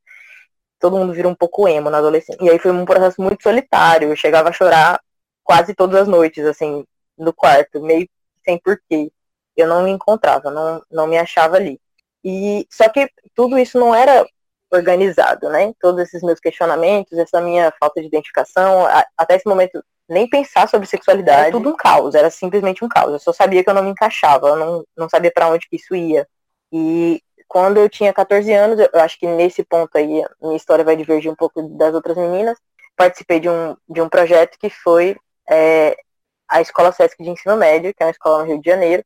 Todo 0.81 0.97
mundo 0.97 1.13
vira 1.13 1.29
um 1.29 1.35
pouco 1.35 1.69
emo 1.69 1.91
na 1.91 1.99
adolescência. 1.99 2.43
E 2.43 2.49
aí 2.49 2.59
foi 2.59 2.71
um 2.71 2.87
processo 2.87 3.21
muito 3.21 3.43
solitário, 3.43 4.09
eu 4.09 4.17
chegava 4.17 4.49
a 4.49 4.53
chorar 4.53 4.99
quase 5.43 5.75
todas 5.75 6.01
as 6.01 6.09
noites, 6.09 6.47
assim, 6.47 6.83
no 7.19 7.35
quarto, 7.35 7.79
meio 7.83 8.09
sem 8.43 8.59
porquê 8.59 9.13
eu 9.55 9.69
não 9.69 9.83
me 9.83 9.91
encontrava, 9.91 10.51
não, 10.51 10.83
não 10.91 11.07
me 11.07 11.19
achava 11.19 11.57
ali. 11.57 11.79
E 12.25 12.67
só 12.71 12.89
que 12.89 13.07
tudo 13.35 13.59
isso 13.59 13.79
não 13.79 13.95
era 13.95 14.27
organizado, 14.77 15.49
né? 15.51 15.73
Todos 15.81 16.03
esses 16.03 16.23
meus 16.23 16.41
questionamentos, 16.41 17.17
essa 17.19 17.41
minha 17.41 17.73
falta 17.79 18.01
de 18.01 18.07
identificação, 18.07 18.87
a, 18.87 19.05
até 19.17 19.37
esse 19.37 19.47
momento 19.47 19.83
nem 20.09 20.29
pensar 20.29 20.69
sobre 20.69 20.87
sexualidade, 20.87 21.43
era 21.43 21.51
tudo 21.53 21.71
um 21.71 21.77
caos, 21.77 22.15
era 22.15 22.31
simplesmente 22.31 22.85
um 22.85 22.89
caos. 22.89 23.13
Eu 23.13 23.19
só 23.19 23.33
sabia 23.33 23.65
que 23.65 23.71
eu 23.71 23.75
não 23.75 23.83
me 23.83 23.91
encaixava, 23.91 24.49
eu 24.49 24.57
não, 24.57 24.85
não 24.97 25.09
sabia 25.09 25.33
para 25.33 25.49
onde 25.49 25.69
que 25.69 25.77
isso 25.77 25.95
ia. 25.95 26.29
E 26.73 27.23
quando 27.49 27.79
eu 27.79 27.89
tinha 27.89 28.13
14 28.13 28.53
anos, 28.53 28.79
eu 28.79 29.01
acho 29.01 29.19
que 29.19 29.27
nesse 29.27 29.65
ponto 29.65 29.97
aí 29.97 30.25
minha 30.43 30.57
história 30.57 30.85
vai 30.85 30.97
divergir 30.97 31.31
um 31.31 31.37
pouco 31.37 31.63
das 31.77 31.95
outras 31.95 32.17
meninas. 32.17 32.59
Participei 32.97 33.41
de 33.41 33.49
um, 33.49 33.77
de 33.89 34.01
um 34.01 34.09
projeto 34.09 34.59
que 34.59 34.69
foi 34.71 35.17
é, 35.49 35.97
a 36.49 36.61
Escola 36.61 36.93
Sesc 36.93 37.23
de 37.23 37.31
Ensino 37.31 37.57
Médio, 37.57 37.95
que 37.95 38.03
é 38.03 38.07
uma 38.07 38.13
escola 38.13 38.39
no 38.39 38.51
Rio 38.51 38.61
de 38.61 38.71
Janeiro, 38.71 39.05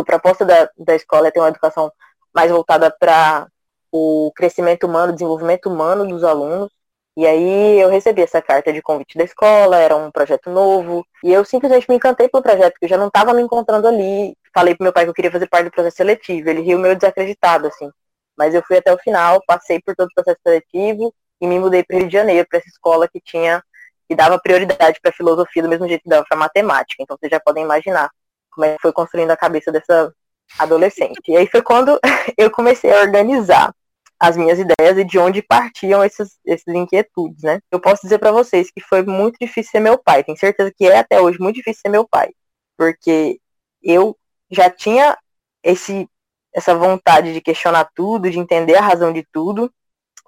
o 0.00 0.04
propósito 0.04 0.44
da, 0.44 0.68
da 0.78 0.94
escola 0.94 1.28
é 1.28 1.30
ter 1.30 1.40
uma 1.40 1.48
educação 1.48 1.92
mais 2.34 2.50
voltada 2.50 2.90
para 2.90 3.46
o 3.92 4.32
crescimento 4.34 4.86
humano, 4.86 5.12
desenvolvimento 5.12 5.68
humano 5.68 6.06
dos 6.06 6.24
alunos. 6.24 6.70
E 7.16 7.26
aí 7.26 7.80
eu 7.80 7.88
recebi 7.90 8.22
essa 8.22 8.40
carta 8.40 8.72
de 8.72 8.80
convite 8.80 9.18
da 9.18 9.24
escola, 9.24 9.76
era 9.78 9.96
um 9.96 10.10
projeto 10.10 10.48
novo, 10.50 11.04
e 11.22 11.32
eu 11.32 11.44
simplesmente 11.44 11.86
me 11.88 11.96
encantei 11.96 12.28
pelo 12.28 12.42
projeto, 12.42 12.72
porque 12.72 12.86
eu 12.86 12.88
já 12.88 12.96
não 12.96 13.08
estava 13.08 13.34
me 13.34 13.42
encontrando 13.42 13.86
ali. 13.88 14.36
Falei 14.54 14.74
pro 14.74 14.84
meu 14.84 14.92
pai 14.92 15.04
que 15.04 15.10
eu 15.10 15.14
queria 15.14 15.30
fazer 15.30 15.48
parte 15.48 15.66
do 15.66 15.70
processo 15.72 15.96
seletivo, 15.98 16.48
ele 16.48 16.62
riu 16.62 16.78
meio 16.78 16.96
desacreditado, 16.96 17.66
assim. 17.66 17.90
Mas 18.36 18.54
eu 18.54 18.62
fui 18.66 18.78
até 18.78 18.92
o 18.92 18.98
final, 18.98 19.42
passei 19.46 19.80
por 19.80 19.94
todo 19.94 20.08
o 20.08 20.14
processo 20.14 20.38
seletivo 20.42 21.12
e 21.40 21.46
me 21.46 21.58
mudei 21.58 21.82
para 21.84 21.96
o 21.96 21.98
Rio 21.98 22.08
de 22.08 22.12
Janeiro, 22.12 22.46
para 22.48 22.58
essa 22.58 22.68
escola 22.68 23.08
que 23.08 23.20
tinha, 23.20 23.62
que 24.08 24.14
dava 24.14 24.38
prioridade 24.40 25.00
para 25.02 25.12
filosofia 25.12 25.62
do 25.62 25.68
mesmo 25.68 25.86
jeito 25.88 26.02
que 26.02 26.08
dava 26.08 26.24
para 26.28 26.38
matemática. 26.38 27.02
Então 27.02 27.16
vocês 27.18 27.30
já 27.30 27.40
podem 27.40 27.64
imaginar 27.64 28.10
como 28.50 28.64
é 28.64 28.76
que 28.76 28.82
foi 28.82 28.92
construindo 28.92 29.30
a 29.30 29.36
cabeça 29.36 29.70
dessa 29.70 30.12
adolescente. 30.58 31.20
E 31.28 31.36
aí 31.36 31.46
foi 31.46 31.62
quando 31.62 31.98
eu 32.36 32.50
comecei 32.50 32.92
a 32.92 33.00
organizar 33.00 33.74
as 34.20 34.36
minhas 34.36 34.58
ideias 34.58 34.98
e 34.98 35.04
de 35.04 35.18
onde 35.18 35.40
partiam 35.40 36.04
esses, 36.04 36.38
esses 36.44 36.68
inquietudes, 36.68 37.42
né? 37.42 37.60
Eu 37.70 37.80
posso 37.80 38.02
dizer 38.02 38.18
para 38.18 38.30
vocês 38.30 38.70
que 38.70 38.82
foi 38.82 39.02
muito 39.02 39.36
difícil 39.40 39.70
ser 39.70 39.80
meu 39.80 39.96
pai. 39.96 40.22
Tenho 40.22 40.38
certeza 40.38 40.70
que 40.76 40.84
é 40.84 40.98
até 40.98 41.20
hoje 41.20 41.38
muito 41.40 41.56
difícil 41.56 41.80
ser 41.80 41.88
meu 41.88 42.06
pai, 42.06 42.30
porque 42.76 43.40
eu 43.82 44.16
já 44.50 44.68
tinha 44.68 45.16
esse 45.62 46.08
essa 46.52 46.74
vontade 46.74 47.32
de 47.32 47.40
questionar 47.40 47.88
tudo, 47.94 48.28
de 48.28 48.38
entender 48.38 48.74
a 48.74 48.80
razão 48.80 49.12
de 49.12 49.24
tudo, 49.32 49.72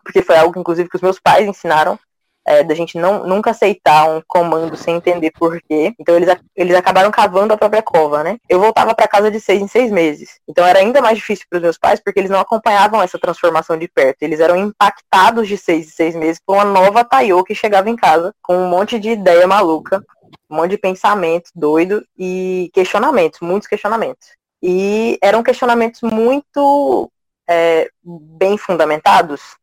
porque 0.04 0.22
foi 0.22 0.36
algo, 0.36 0.58
inclusive, 0.58 0.88
que 0.88 0.96
os 0.96 1.02
meus 1.02 1.18
pais 1.18 1.46
ensinaram, 1.46 1.98
é, 2.44 2.62
da 2.62 2.74
gente 2.74 2.98
não, 2.98 3.26
nunca 3.26 3.50
aceitar 3.50 4.08
um 4.08 4.22
comando 4.26 4.76
sem 4.76 4.96
entender 4.96 5.30
porquê. 5.32 5.94
Então 5.98 6.16
eles, 6.16 6.28
eles 6.56 6.76
acabaram 6.76 7.10
cavando 7.10 7.54
a 7.54 7.56
própria 7.56 7.82
cova, 7.82 8.22
né? 8.22 8.38
Eu 8.48 8.60
voltava 8.60 8.94
para 8.94 9.08
casa 9.08 9.30
de 9.30 9.40
seis 9.40 9.62
em 9.62 9.68
seis 9.68 9.90
meses. 9.90 10.40
Então 10.48 10.66
era 10.66 10.78
ainda 10.78 11.00
mais 11.00 11.18
difícil 11.18 11.46
para 11.48 11.58
os 11.58 11.62
meus 11.62 11.78
pais 11.78 12.00
porque 12.00 12.18
eles 12.18 12.30
não 12.30 12.40
acompanhavam 12.40 13.02
essa 13.02 13.18
transformação 13.18 13.76
de 13.76 13.88
perto. 13.88 14.22
Eles 14.22 14.40
eram 14.40 14.56
impactados 14.56 15.48
de 15.48 15.56
seis 15.56 15.86
em 15.86 15.90
seis 15.90 16.14
meses 16.14 16.40
por 16.44 16.56
uma 16.56 16.64
nova 16.64 17.04
Taiô 17.04 17.44
que 17.44 17.54
chegava 17.54 17.88
em 17.88 17.96
casa 17.96 18.34
com 18.42 18.56
um 18.56 18.68
monte 18.68 18.98
de 18.98 19.10
ideia 19.10 19.46
maluca, 19.46 20.04
um 20.50 20.56
monte 20.56 20.70
de 20.70 20.78
pensamento 20.78 21.50
doido 21.54 22.04
e 22.18 22.70
questionamentos, 22.74 23.40
muitos 23.40 23.68
questionamentos. 23.68 24.28
E 24.62 25.18
eram 25.20 25.42
questionamentos 25.42 26.02
muito 26.02 27.10
é, 27.48 27.88
bem 28.02 28.56
fundamentados. 28.56 29.56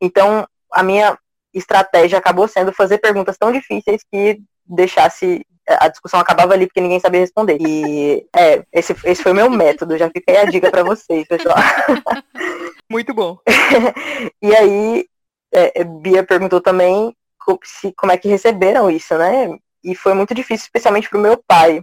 Então, 0.00 0.46
a 0.70 0.82
minha 0.82 1.18
estratégia 1.58 2.18
acabou 2.18 2.46
sendo 2.46 2.72
fazer 2.72 2.98
perguntas 2.98 3.36
tão 3.36 3.52
difíceis 3.52 4.02
que 4.10 4.40
deixasse 4.64 5.44
a 5.68 5.88
discussão 5.88 6.20
acabava 6.20 6.54
ali 6.54 6.66
porque 6.66 6.80
ninguém 6.80 7.00
sabia 7.00 7.20
responder. 7.20 7.58
E 7.60 8.26
é, 8.34 8.62
esse, 8.72 8.94
esse 9.04 9.22
foi 9.22 9.32
o 9.32 9.34
meu 9.34 9.50
método, 9.50 9.98
já 9.98 10.08
fiquei 10.10 10.36
a 10.36 10.44
dica 10.44 10.70
para 10.70 10.84
vocês, 10.84 11.26
pessoal. 11.26 11.56
Muito 12.88 13.12
bom. 13.12 13.38
e 14.40 14.54
aí, 14.54 15.04
é, 15.52 15.82
Bia 15.82 16.22
perguntou 16.22 16.60
também 16.60 17.14
se, 17.64 17.92
como 17.92 18.12
é 18.12 18.16
que 18.16 18.28
receberam 18.28 18.90
isso, 18.90 19.16
né? 19.18 19.56
E 19.82 19.94
foi 19.94 20.14
muito 20.14 20.34
difícil, 20.34 20.64
especialmente 20.64 21.08
para 21.08 21.18
o 21.18 21.22
meu 21.22 21.40
pai. 21.46 21.80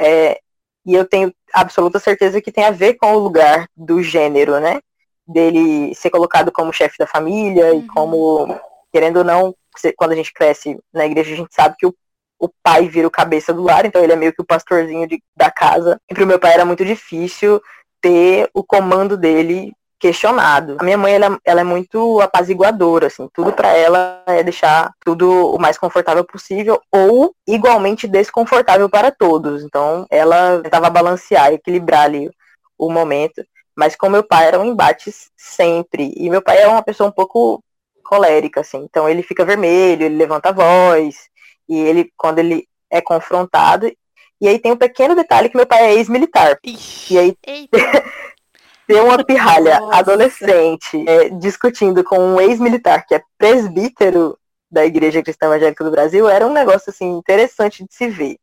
É, 0.00 0.38
e 0.84 0.94
eu 0.94 1.04
tenho 1.04 1.32
absoluta 1.52 1.98
certeza 1.98 2.40
que 2.40 2.52
tem 2.52 2.64
a 2.64 2.70
ver 2.70 2.94
com 2.94 3.14
o 3.14 3.18
lugar 3.18 3.68
do 3.76 4.02
gênero, 4.02 4.58
né? 4.60 4.80
Dele 5.26 5.94
ser 5.94 6.10
colocado 6.10 6.52
como 6.52 6.72
chefe 6.72 6.98
da 6.98 7.06
família 7.06 7.72
uhum. 7.72 7.80
e 7.80 7.86
como, 7.86 8.60
querendo 8.94 9.16
ou 9.16 9.24
não, 9.24 9.52
quando 9.96 10.12
a 10.12 10.14
gente 10.14 10.32
cresce 10.32 10.78
na 10.92 11.04
igreja, 11.04 11.34
a 11.34 11.36
gente 11.36 11.52
sabe 11.52 11.74
que 11.76 11.84
o, 11.84 11.92
o 12.38 12.48
pai 12.62 12.88
vira 12.88 13.08
o 13.08 13.10
cabeça 13.10 13.52
do 13.52 13.64
lar, 13.64 13.84
então 13.84 14.00
ele 14.00 14.12
é 14.12 14.16
meio 14.16 14.32
que 14.32 14.40
o 14.40 14.46
pastorzinho 14.46 15.04
de, 15.08 15.20
da 15.36 15.50
casa. 15.50 16.00
E 16.08 16.14
pro 16.14 16.24
meu 16.24 16.38
pai 16.38 16.54
era 16.54 16.64
muito 16.64 16.84
difícil 16.84 17.60
ter 18.00 18.48
o 18.54 18.62
comando 18.62 19.16
dele 19.16 19.72
questionado. 19.98 20.76
A 20.78 20.84
minha 20.84 20.96
mãe, 20.96 21.12
ela, 21.12 21.36
ela 21.44 21.62
é 21.62 21.64
muito 21.64 22.20
apaziguadora, 22.20 23.08
assim, 23.08 23.28
tudo 23.34 23.52
para 23.52 23.72
ela 23.76 24.22
é 24.28 24.44
deixar 24.44 24.92
tudo 25.04 25.52
o 25.52 25.58
mais 25.58 25.76
confortável 25.76 26.24
possível 26.24 26.80
ou 26.92 27.34
igualmente 27.48 28.06
desconfortável 28.06 28.88
para 28.88 29.10
todos. 29.10 29.64
Então, 29.64 30.06
ela 30.08 30.60
tentava 30.62 30.88
balancear, 30.88 31.52
equilibrar 31.52 32.02
ali 32.02 32.30
o 32.78 32.88
momento. 32.92 33.44
Mas 33.76 33.96
com 33.96 34.08
meu 34.08 34.22
pai 34.22 34.46
eram 34.46 34.64
embates 34.64 35.32
sempre. 35.36 36.12
E 36.16 36.30
meu 36.30 36.40
pai 36.40 36.62
é 36.62 36.68
uma 36.68 36.82
pessoa 36.82 37.08
um 37.08 37.12
pouco 37.12 37.60
colérica, 38.04 38.60
assim. 38.60 38.78
Então 38.78 39.08
ele 39.08 39.22
fica 39.22 39.44
vermelho, 39.44 40.04
ele 40.04 40.16
levanta 40.16 40.50
a 40.50 40.52
voz. 40.52 41.28
E 41.68 41.76
ele, 41.76 42.12
quando 42.16 42.38
ele 42.38 42.68
é 42.90 43.00
confrontado. 43.00 43.90
E 44.40 44.48
aí 44.48 44.58
tem 44.58 44.72
um 44.72 44.76
pequeno 44.76 45.16
detalhe 45.16 45.48
que 45.48 45.56
meu 45.56 45.66
pai 45.66 45.86
é 45.86 45.94
ex-militar. 45.94 46.58
E 47.10 47.18
aí 47.18 47.36
ter 48.86 49.00
uma 49.00 49.22
pirralha 49.24 49.80
Nossa. 49.80 49.98
adolescente 49.98 51.04
é, 51.08 51.30
discutindo 51.30 52.04
com 52.04 52.18
um 52.18 52.40
ex-militar 52.40 53.06
que 53.06 53.14
é 53.14 53.22
presbítero 53.38 54.38
da 54.70 54.84
Igreja 54.84 55.22
Cristã 55.22 55.46
Evangélica 55.46 55.84
do 55.84 55.90
Brasil 55.90 56.28
era 56.28 56.46
um 56.46 56.52
negócio 56.52 56.90
assim 56.90 57.10
interessante 57.16 57.84
de 57.84 57.94
se 57.94 58.08
ver. 58.08 58.36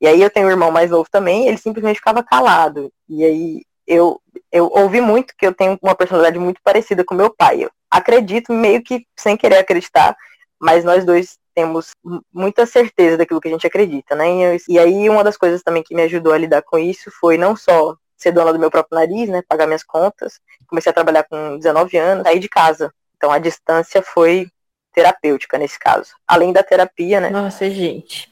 E 0.00 0.06
aí 0.06 0.20
eu 0.20 0.28
tenho 0.28 0.46
um 0.46 0.50
irmão 0.50 0.70
mais 0.70 0.90
novo 0.90 1.08
também, 1.10 1.48
ele 1.48 1.56
simplesmente 1.56 1.98
ficava 1.98 2.22
calado. 2.22 2.92
E 3.08 3.24
aí 3.24 3.62
eu, 3.86 4.20
eu 4.52 4.70
ouvi 4.74 5.00
muito 5.00 5.34
que 5.38 5.46
eu 5.46 5.54
tenho 5.54 5.78
uma 5.80 5.94
personalidade 5.94 6.38
muito 6.38 6.60
parecida 6.62 7.04
com 7.04 7.14
meu 7.14 7.30
pai. 7.34 7.64
Eu 7.64 7.70
acredito 7.90 8.52
meio 8.52 8.82
que 8.82 9.06
sem 9.16 9.36
querer 9.36 9.58
acreditar, 9.58 10.16
mas 10.58 10.84
nós 10.84 11.04
dois 11.04 11.38
temos 11.54 11.90
muita 12.32 12.66
certeza 12.66 13.16
daquilo 13.16 13.40
que 13.40 13.48
a 13.48 13.50
gente 13.50 13.66
acredita, 13.66 14.14
né? 14.14 14.26
E, 14.68 14.78
aí 14.78 15.08
uma 15.08 15.24
das 15.24 15.36
coisas 15.36 15.62
também 15.62 15.82
que 15.82 15.94
me 15.94 16.02
ajudou 16.02 16.32
a 16.32 16.38
lidar 16.38 16.62
com 16.62 16.78
isso 16.78 17.10
foi 17.10 17.38
não 17.38 17.56
só 17.56 17.96
ser 18.16 18.32
dona 18.32 18.52
do 18.52 18.58
meu 18.58 18.70
próprio 18.70 18.98
nariz, 18.98 19.28
né? 19.28 19.42
Pagar 19.48 19.66
minhas 19.66 19.82
contas. 19.82 20.38
Comecei 20.66 20.90
a 20.90 20.94
trabalhar 20.94 21.24
com 21.24 21.56
19 21.56 21.96
anos, 21.96 22.24
saí 22.24 22.38
de 22.38 22.48
casa. 22.48 22.92
Então 23.16 23.32
a 23.32 23.38
distância 23.38 24.02
foi 24.02 24.48
terapêutica 24.92 25.58
nesse 25.58 25.78
caso. 25.78 26.12
Além 26.26 26.52
da 26.52 26.62
terapia, 26.62 27.20
né? 27.20 27.30
Nossa, 27.30 27.70
gente. 27.70 28.30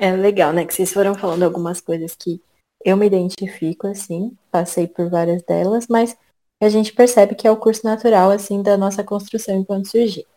É 0.00 0.12
legal, 0.12 0.52
né? 0.52 0.64
Que 0.64 0.74
vocês 0.74 0.92
foram 0.92 1.14
falando 1.14 1.44
algumas 1.44 1.80
coisas 1.80 2.14
que 2.16 2.40
eu 2.84 2.96
me 2.96 3.06
identifico, 3.06 3.86
assim. 3.86 4.36
Passei 4.50 4.86
por 4.86 5.08
várias 5.08 5.42
delas, 5.42 5.86
mas 5.88 6.16
a 6.64 6.68
gente 6.68 6.92
percebe 6.92 7.34
que 7.34 7.46
é 7.46 7.50
o 7.50 7.56
curso 7.56 7.84
natural, 7.84 8.30
assim, 8.30 8.62
da 8.62 8.76
nossa 8.76 9.02
construção 9.02 9.54
enquanto 9.54 9.88
sujeito. 9.88 10.28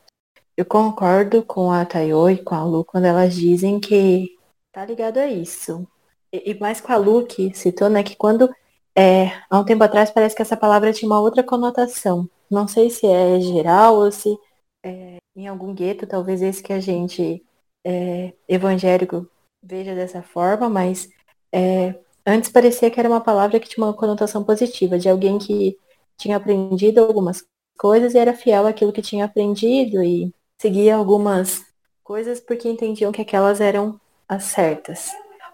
Eu 0.55 0.65
concordo 0.65 1.43
com 1.43 1.71
a 1.71 1.85
Tayo 1.85 2.29
e 2.29 2.37
com 2.37 2.55
a 2.55 2.63
Lu 2.63 2.85
quando 2.85 3.05
elas 3.05 3.35
dizem 3.35 3.79
que 3.79 4.37
tá 4.71 4.85
ligado 4.85 5.17
a 5.17 5.27
isso. 5.27 5.87
E, 6.31 6.51
e 6.51 6.59
mais 6.59 6.79
com 6.79 6.91
a 6.91 6.97
Lu 6.97 7.25
que 7.25 7.53
citou, 7.55 7.89
né, 7.89 8.03
que 8.03 8.15
quando 8.15 8.49
é, 8.95 9.31
há 9.49 9.59
um 9.59 9.65
tempo 9.65 9.83
atrás 9.83 10.11
parece 10.11 10.35
que 10.35 10.41
essa 10.41 10.55
palavra 10.57 10.93
tinha 10.93 11.09
uma 11.09 11.19
outra 11.19 11.43
conotação. 11.43 12.29
Não 12.49 12.67
sei 12.67 12.89
se 12.89 13.07
é 13.07 13.39
geral 13.39 13.95
ou 13.95 14.11
se 14.11 14.37
é, 14.83 15.17
em 15.35 15.47
algum 15.47 15.73
gueto, 15.73 16.05
talvez 16.05 16.41
esse 16.41 16.61
que 16.61 16.73
a 16.73 16.79
gente 16.79 17.43
é, 17.85 18.33
evangélico 18.47 19.27
veja 19.61 19.95
dessa 19.95 20.21
forma, 20.21 20.69
mas 20.69 21.09
é, 21.51 21.95
antes 22.25 22.49
parecia 22.51 22.91
que 22.91 22.99
era 22.99 23.09
uma 23.09 23.21
palavra 23.21 23.59
que 23.59 23.69
tinha 23.69 23.85
uma 23.85 23.93
conotação 23.93 24.43
positiva, 24.43 24.99
de 24.99 25.09
alguém 25.09 25.39
que 25.39 25.77
tinha 26.23 26.37
aprendido 26.37 27.01
algumas 27.01 27.45
coisas 27.77 28.13
e 28.13 28.17
era 28.17 28.33
fiel 28.33 28.65
àquilo 28.65 28.93
que 28.93 29.01
tinha 29.01 29.25
aprendido 29.25 30.01
e 30.01 30.33
seguia 30.59 30.95
algumas 30.95 31.65
coisas 32.01 32.39
porque 32.39 32.69
entendiam 32.69 33.11
que 33.11 33.21
aquelas 33.21 33.59
eram 33.59 33.99
as 34.27 34.45
certas. 34.45 35.11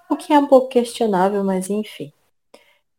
O 0.09 0.15
que 0.15 0.31
é 0.31 0.37
um 0.37 0.47
pouco 0.47 0.69
questionável, 0.69 1.43
mas 1.43 1.69
enfim. 1.69 2.13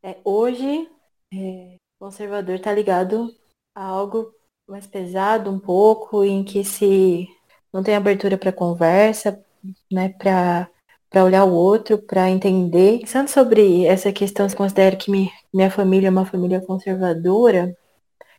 É, 0.03 0.17
hoje, 0.25 0.89
é, 1.33 1.77
conservador 1.99 2.57
está 2.57 2.73
ligado 2.73 3.35
a 3.75 3.85
algo 3.85 4.35
mais 4.69 4.87
pesado 4.87 5.51
um 5.51 5.59
pouco, 5.59 6.25
em 6.25 6.43
que 6.43 6.65
se 6.65 7.29
não 7.73 7.83
tem 7.83 7.95
abertura 7.95 8.37
para 8.37 8.53
conversa, 8.53 9.45
né, 9.91 10.09
para 10.09 10.69
para 11.11 11.25
olhar 11.25 11.45
o 11.45 11.53
outro, 11.53 11.99
para 11.99 12.31
entender. 12.31 13.01
Pensando 13.01 13.29
sobre 13.29 13.85
essa 13.85 14.13
questão, 14.13 14.49
se 14.49 14.57
considero 14.57 14.97
que 14.97 15.11
minha 15.53 15.71
família 15.71 16.07
é 16.07 16.11
uma 16.11 16.25
família 16.25 16.61
conservadora, 16.61 17.77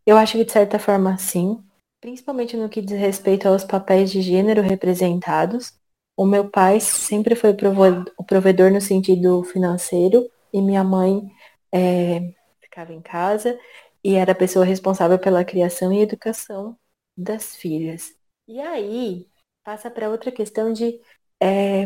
eu 0.05 0.17
acho 0.17 0.37
que 0.37 0.45
de 0.45 0.51
certa 0.51 0.79
forma 0.79 1.17
sim, 1.17 1.61
principalmente 1.99 2.57
no 2.57 2.69
que 2.69 2.81
diz 2.81 2.97
respeito 2.97 3.47
aos 3.47 3.63
papéis 3.63 4.11
de 4.11 4.21
gênero 4.21 4.61
representados. 4.61 5.73
O 6.17 6.25
meu 6.25 6.49
pai 6.49 6.79
sempre 6.79 7.35
foi 7.35 7.51
o 8.17 8.23
provedor 8.23 8.71
no 8.71 8.81
sentido 8.81 9.43
financeiro 9.43 10.29
e 10.51 10.61
minha 10.61 10.83
mãe 10.83 11.31
é, 11.71 12.33
ficava 12.61 12.93
em 12.93 13.01
casa 13.01 13.57
e 14.03 14.15
era 14.15 14.31
a 14.31 14.35
pessoa 14.35 14.65
responsável 14.65 15.19
pela 15.19 15.45
criação 15.45 15.93
e 15.93 16.01
educação 16.01 16.75
das 17.15 17.55
filhas. 17.55 18.15
E 18.47 18.59
aí 18.59 19.27
passa 19.63 19.89
para 19.89 20.09
outra 20.09 20.31
questão 20.31 20.73
de 20.73 20.99
é, 21.39 21.85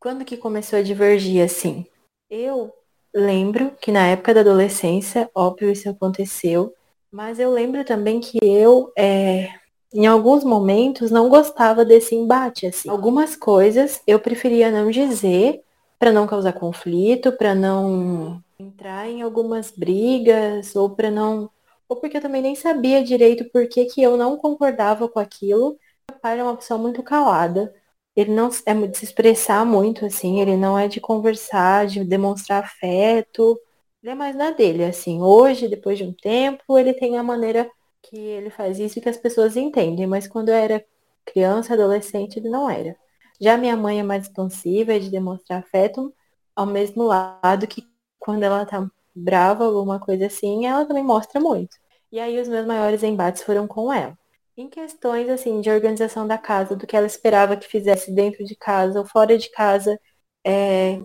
quando 0.00 0.24
que 0.24 0.38
começou 0.38 0.78
a 0.78 0.82
divergir 0.82 1.44
assim. 1.44 1.84
Eu 2.30 2.72
lembro 3.14 3.72
que 3.80 3.92
na 3.92 4.06
época 4.06 4.32
da 4.32 4.40
adolescência, 4.40 5.30
óbvio 5.34 5.70
isso 5.70 5.90
aconteceu, 5.90 6.74
mas 7.12 7.38
eu 7.38 7.50
lembro 7.50 7.84
também 7.84 8.18
que 8.18 8.38
eu 8.42 8.90
é, 8.96 9.50
em 9.92 10.06
alguns 10.06 10.42
momentos 10.42 11.10
não 11.10 11.28
gostava 11.28 11.84
desse 11.84 12.14
embate 12.14 12.66
assim. 12.66 12.88
Algumas 12.88 13.36
coisas 13.36 14.00
eu 14.06 14.18
preferia 14.18 14.70
não 14.70 14.90
dizer 14.90 15.60
para 15.98 16.12
não 16.12 16.26
causar 16.26 16.54
conflito, 16.54 17.32
para 17.32 17.54
não 17.54 18.42
entrar 18.58 19.06
em 19.06 19.20
algumas 19.20 19.70
brigas 19.70 20.74
ou 20.74 20.88
para 20.88 21.10
não 21.10 21.50
ou 21.88 21.96
porque 21.96 22.18
eu 22.18 22.20
também 22.20 22.40
nem 22.40 22.54
sabia 22.54 23.02
direito 23.02 23.50
por 23.50 23.68
que, 23.68 23.84
que 23.86 24.00
eu 24.00 24.16
não 24.16 24.36
concordava 24.36 25.08
com 25.08 25.18
aquilo. 25.18 25.76
Meu 26.08 26.20
pai 26.20 26.38
é 26.38 26.42
uma 26.42 26.56
pessoa 26.56 26.78
muito 26.78 27.02
calada. 27.02 27.74
Ele 28.16 28.32
não 28.32 28.50
é 28.66 28.74
de 28.88 28.98
se 28.98 29.04
expressar 29.04 29.64
muito, 29.64 30.04
assim, 30.06 30.40
ele 30.40 30.56
não 30.56 30.78
é 30.78 30.88
de 30.88 31.00
conversar, 31.00 31.86
de 31.86 32.04
demonstrar 32.04 32.64
afeto. 32.64 33.58
Ele 34.02 34.12
é 34.12 34.14
mais 34.14 34.34
na 34.36 34.50
dele, 34.50 34.84
assim. 34.84 35.20
Hoje, 35.22 35.68
depois 35.68 35.98
de 35.98 36.04
um 36.04 36.12
tempo, 36.12 36.78
ele 36.78 36.92
tem 36.94 37.16
a 37.18 37.22
maneira 37.22 37.70
que 38.02 38.16
ele 38.18 38.50
faz 38.50 38.78
isso 38.78 38.98
e 38.98 39.02
que 39.02 39.08
as 39.08 39.16
pessoas 39.16 39.56
entendem, 39.56 40.06
mas 40.06 40.26
quando 40.26 40.48
eu 40.48 40.54
era 40.54 40.84
criança, 41.24 41.74
adolescente, 41.74 42.38
ele 42.38 42.48
não 42.48 42.68
era. 42.68 42.96
Já 43.40 43.56
minha 43.56 43.76
mãe 43.76 44.00
é 44.00 44.02
mais 44.02 44.24
expansiva, 44.24 44.94
é 44.94 44.98
de 44.98 45.10
demonstrar 45.10 45.60
afeto, 45.60 46.12
ao 46.54 46.66
mesmo 46.66 47.04
lado 47.04 47.66
que 47.66 47.86
quando 48.18 48.42
ela 48.42 48.66
tá 48.66 48.86
brava, 49.14 49.64
alguma 49.64 49.98
coisa 50.00 50.26
assim, 50.26 50.66
ela 50.66 50.84
também 50.86 51.04
mostra 51.04 51.40
muito. 51.40 51.76
E 52.12 52.18
aí 52.20 52.40
os 52.40 52.48
meus 52.48 52.66
maiores 52.66 53.02
embates 53.02 53.42
foram 53.42 53.66
com 53.66 53.92
ela. 53.92 54.18
Em 54.60 54.68
questões 54.68 55.26
assim 55.30 55.62
de 55.62 55.70
organização 55.70 56.26
da 56.28 56.36
casa, 56.36 56.76
do 56.76 56.86
que 56.86 56.94
ela 56.94 57.06
esperava 57.06 57.56
que 57.56 57.66
fizesse 57.66 58.12
dentro 58.12 58.44
de 58.44 58.54
casa 58.54 58.98
ou 58.98 59.06
fora 59.06 59.38
de 59.38 59.50
casa, 59.50 59.98
é, 60.44 61.00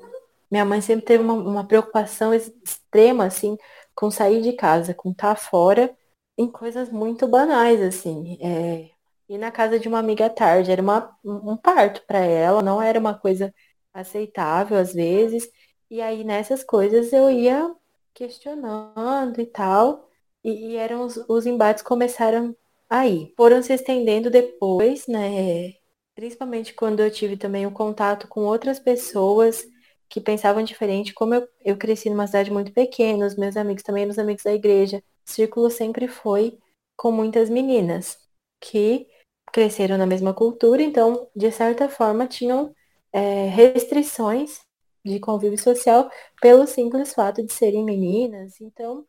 minha 0.52 0.66
mãe 0.66 0.82
sempre 0.82 1.06
teve 1.06 1.24
uma, 1.24 1.34
uma, 1.36 1.66
preocupação 1.66 2.34
extrema 2.34 3.26
assim 3.26 3.58
com 3.96 4.12
sair 4.12 4.42
de 4.42 4.52
casa, 4.54 4.94
com 4.94 5.12
estar 5.12 5.36
tá 5.36 5.42
fora, 5.42 5.96
em 6.38 6.52
coisas 6.52 6.90
muito 6.90 7.28
banais 7.30 7.82
assim. 7.82 8.38
É, 8.42 8.90
ir 9.30 9.38
na 9.38 9.52
casa 9.52 9.80
de 9.80 9.88
uma 9.88 10.00
amiga 10.00 10.26
à 10.26 10.30
tarde 10.30 10.70
era 10.72 10.82
uma, 10.82 11.18
um 11.24 11.56
parto 11.56 12.04
para 12.06 12.20
ela, 12.20 12.62
não 12.62 12.82
era 12.82 13.00
uma 13.00 13.18
coisa 13.18 13.54
aceitável 13.94 14.78
às 14.78 14.94
vezes. 14.94 15.50
E 15.90 16.02
aí 16.02 16.26
nessas 16.26 16.62
coisas 16.64 17.14
eu 17.14 17.32
ia 17.32 17.74
questionando 18.14 19.40
e 19.40 19.46
tal. 19.46 20.10
E, 20.44 20.76
eram 20.76 21.06
os, 21.06 21.18
os 21.30 21.46
embates 21.46 21.84
começaram 21.84 22.56
aí. 22.90 23.34
Foram 23.38 23.62
se 23.62 23.74
estendendo 23.74 24.30
depois, 24.30 25.08
né? 25.08 25.74
Principalmente 26.16 26.74
quando 26.74 27.02
eu 27.02 27.12
tive 27.12 27.38
também 27.38 27.66
o 27.66 27.72
contato 27.72 28.28
com 28.28 28.42
outras 28.46 28.80
pessoas 28.80 29.66
que 30.10 30.22
pensavam 30.22 30.64
diferente. 30.64 31.14
Como 31.14 31.34
eu, 31.36 31.48
eu 31.64 31.78
cresci 31.78 32.10
numa 32.10 32.28
cidade 32.28 32.52
muito 32.52 32.72
pequena, 32.74 33.26
os 33.28 33.36
meus 33.36 33.58
amigos 33.58 33.84
também, 33.84 34.08
os 34.08 34.20
amigos 34.20 34.44
da 34.44 34.54
igreja, 34.54 35.04
o 35.28 35.32
círculo 35.32 35.70
sempre 35.70 36.08
foi 36.08 36.58
com 36.98 37.12
muitas 37.12 37.50
meninas 37.50 38.18
que 38.62 39.08
cresceram 39.52 39.98
na 39.98 40.06
mesma 40.06 40.34
cultura, 40.34 40.82
então, 40.82 41.30
de 41.36 41.52
certa 41.52 41.88
forma, 41.90 42.28
tinham 42.28 42.74
é, 43.12 43.48
restrições 43.48 44.60
de 45.04 45.20
convívio 45.20 45.58
social 45.58 46.10
pelo 46.42 46.66
simples 46.68 47.14
fato 47.14 47.44
de 47.46 47.54
serem 47.54 47.84
meninas. 47.86 48.60
Então, 48.60 49.06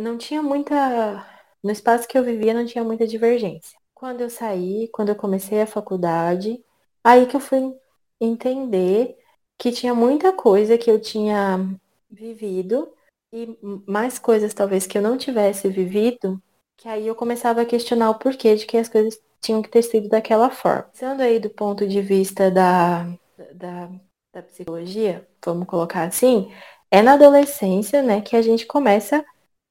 não 0.00 0.18
tinha 0.18 0.42
muita. 0.42 1.26
No 1.62 1.70
espaço 1.70 2.08
que 2.08 2.16
eu 2.16 2.24
vivia, 2.24 2.54
não 2.54 2.64
tinha 2.64 2.84
muita 2.84 3.06
divergência. 3.06 3.78
Quando 3.94 4.22
eu 4.22 4.30
saí, 4.30 4.88
quando 4.88 5.10
eu 5.10 5.16
comecei 5.16 5.60
a 5.60 5.66
faculdade, 5.66 6.62
aí 7.04 7.26
que 7.26 7.36
eu 7.36 7.40
fui 7.40 7.74
entender 8.20 9.16
que 9.58 9.70
tinha 9.70 9.94
muita 9.94 10.32
coisa 10.32 10.78
que 10.78 10.90
eu 10.90 11.00
tinha 11.00 11.58
vivido 12.10 12.90
e 13.32 13.58
mais 13.86 14.18
coisas 14.18 14.54
talvez 14.54 14.86
que 14.86 14.98
eu 14.98 15.02
não 15.02 15.16
tivesse 15.16 15.68
vivido, 15.68 16.42
que 16.76 16.88
aí 16.88 17.06
eu 17.06 17.14
começava 17.14 17.60
a 17.60 17.66
questionar 17.66 18.10
o 18.10 18.18
porquê 18.18 18.56
de 18.56 18.66
que 18.66 18.76
as 18.76 18.88
coisas 18.88 19.20
tinham 19.40 19.62
que 19.62 19.68
ter 19.68 19.82
sido 19.82 20.08
daquela 20.08 20.50
forma. 20.50 20.88
Sendo 20.92 21.22
aí 21.22 21.38
do 21.38 21.50
ponto 21.50 21.86
de 21.86 22.00
vista 22.00 22.50
da, 22.50 23.04
da, 23.54 23.90
da 24.32 24.42
psicologia, 24.42 25.26
vamos 25.44 25.66
colocar 25.66 26.04
assim, 26.04 26.50
é 26.90 27.02
na 27.02 27.12
adolescência, 27.12 28.02
né, 28.02 28.20
que 28.20 28.34
a 28.34 28.42
gente 28.42 28.66
começa 28.66 29.18
a 29.18 29.24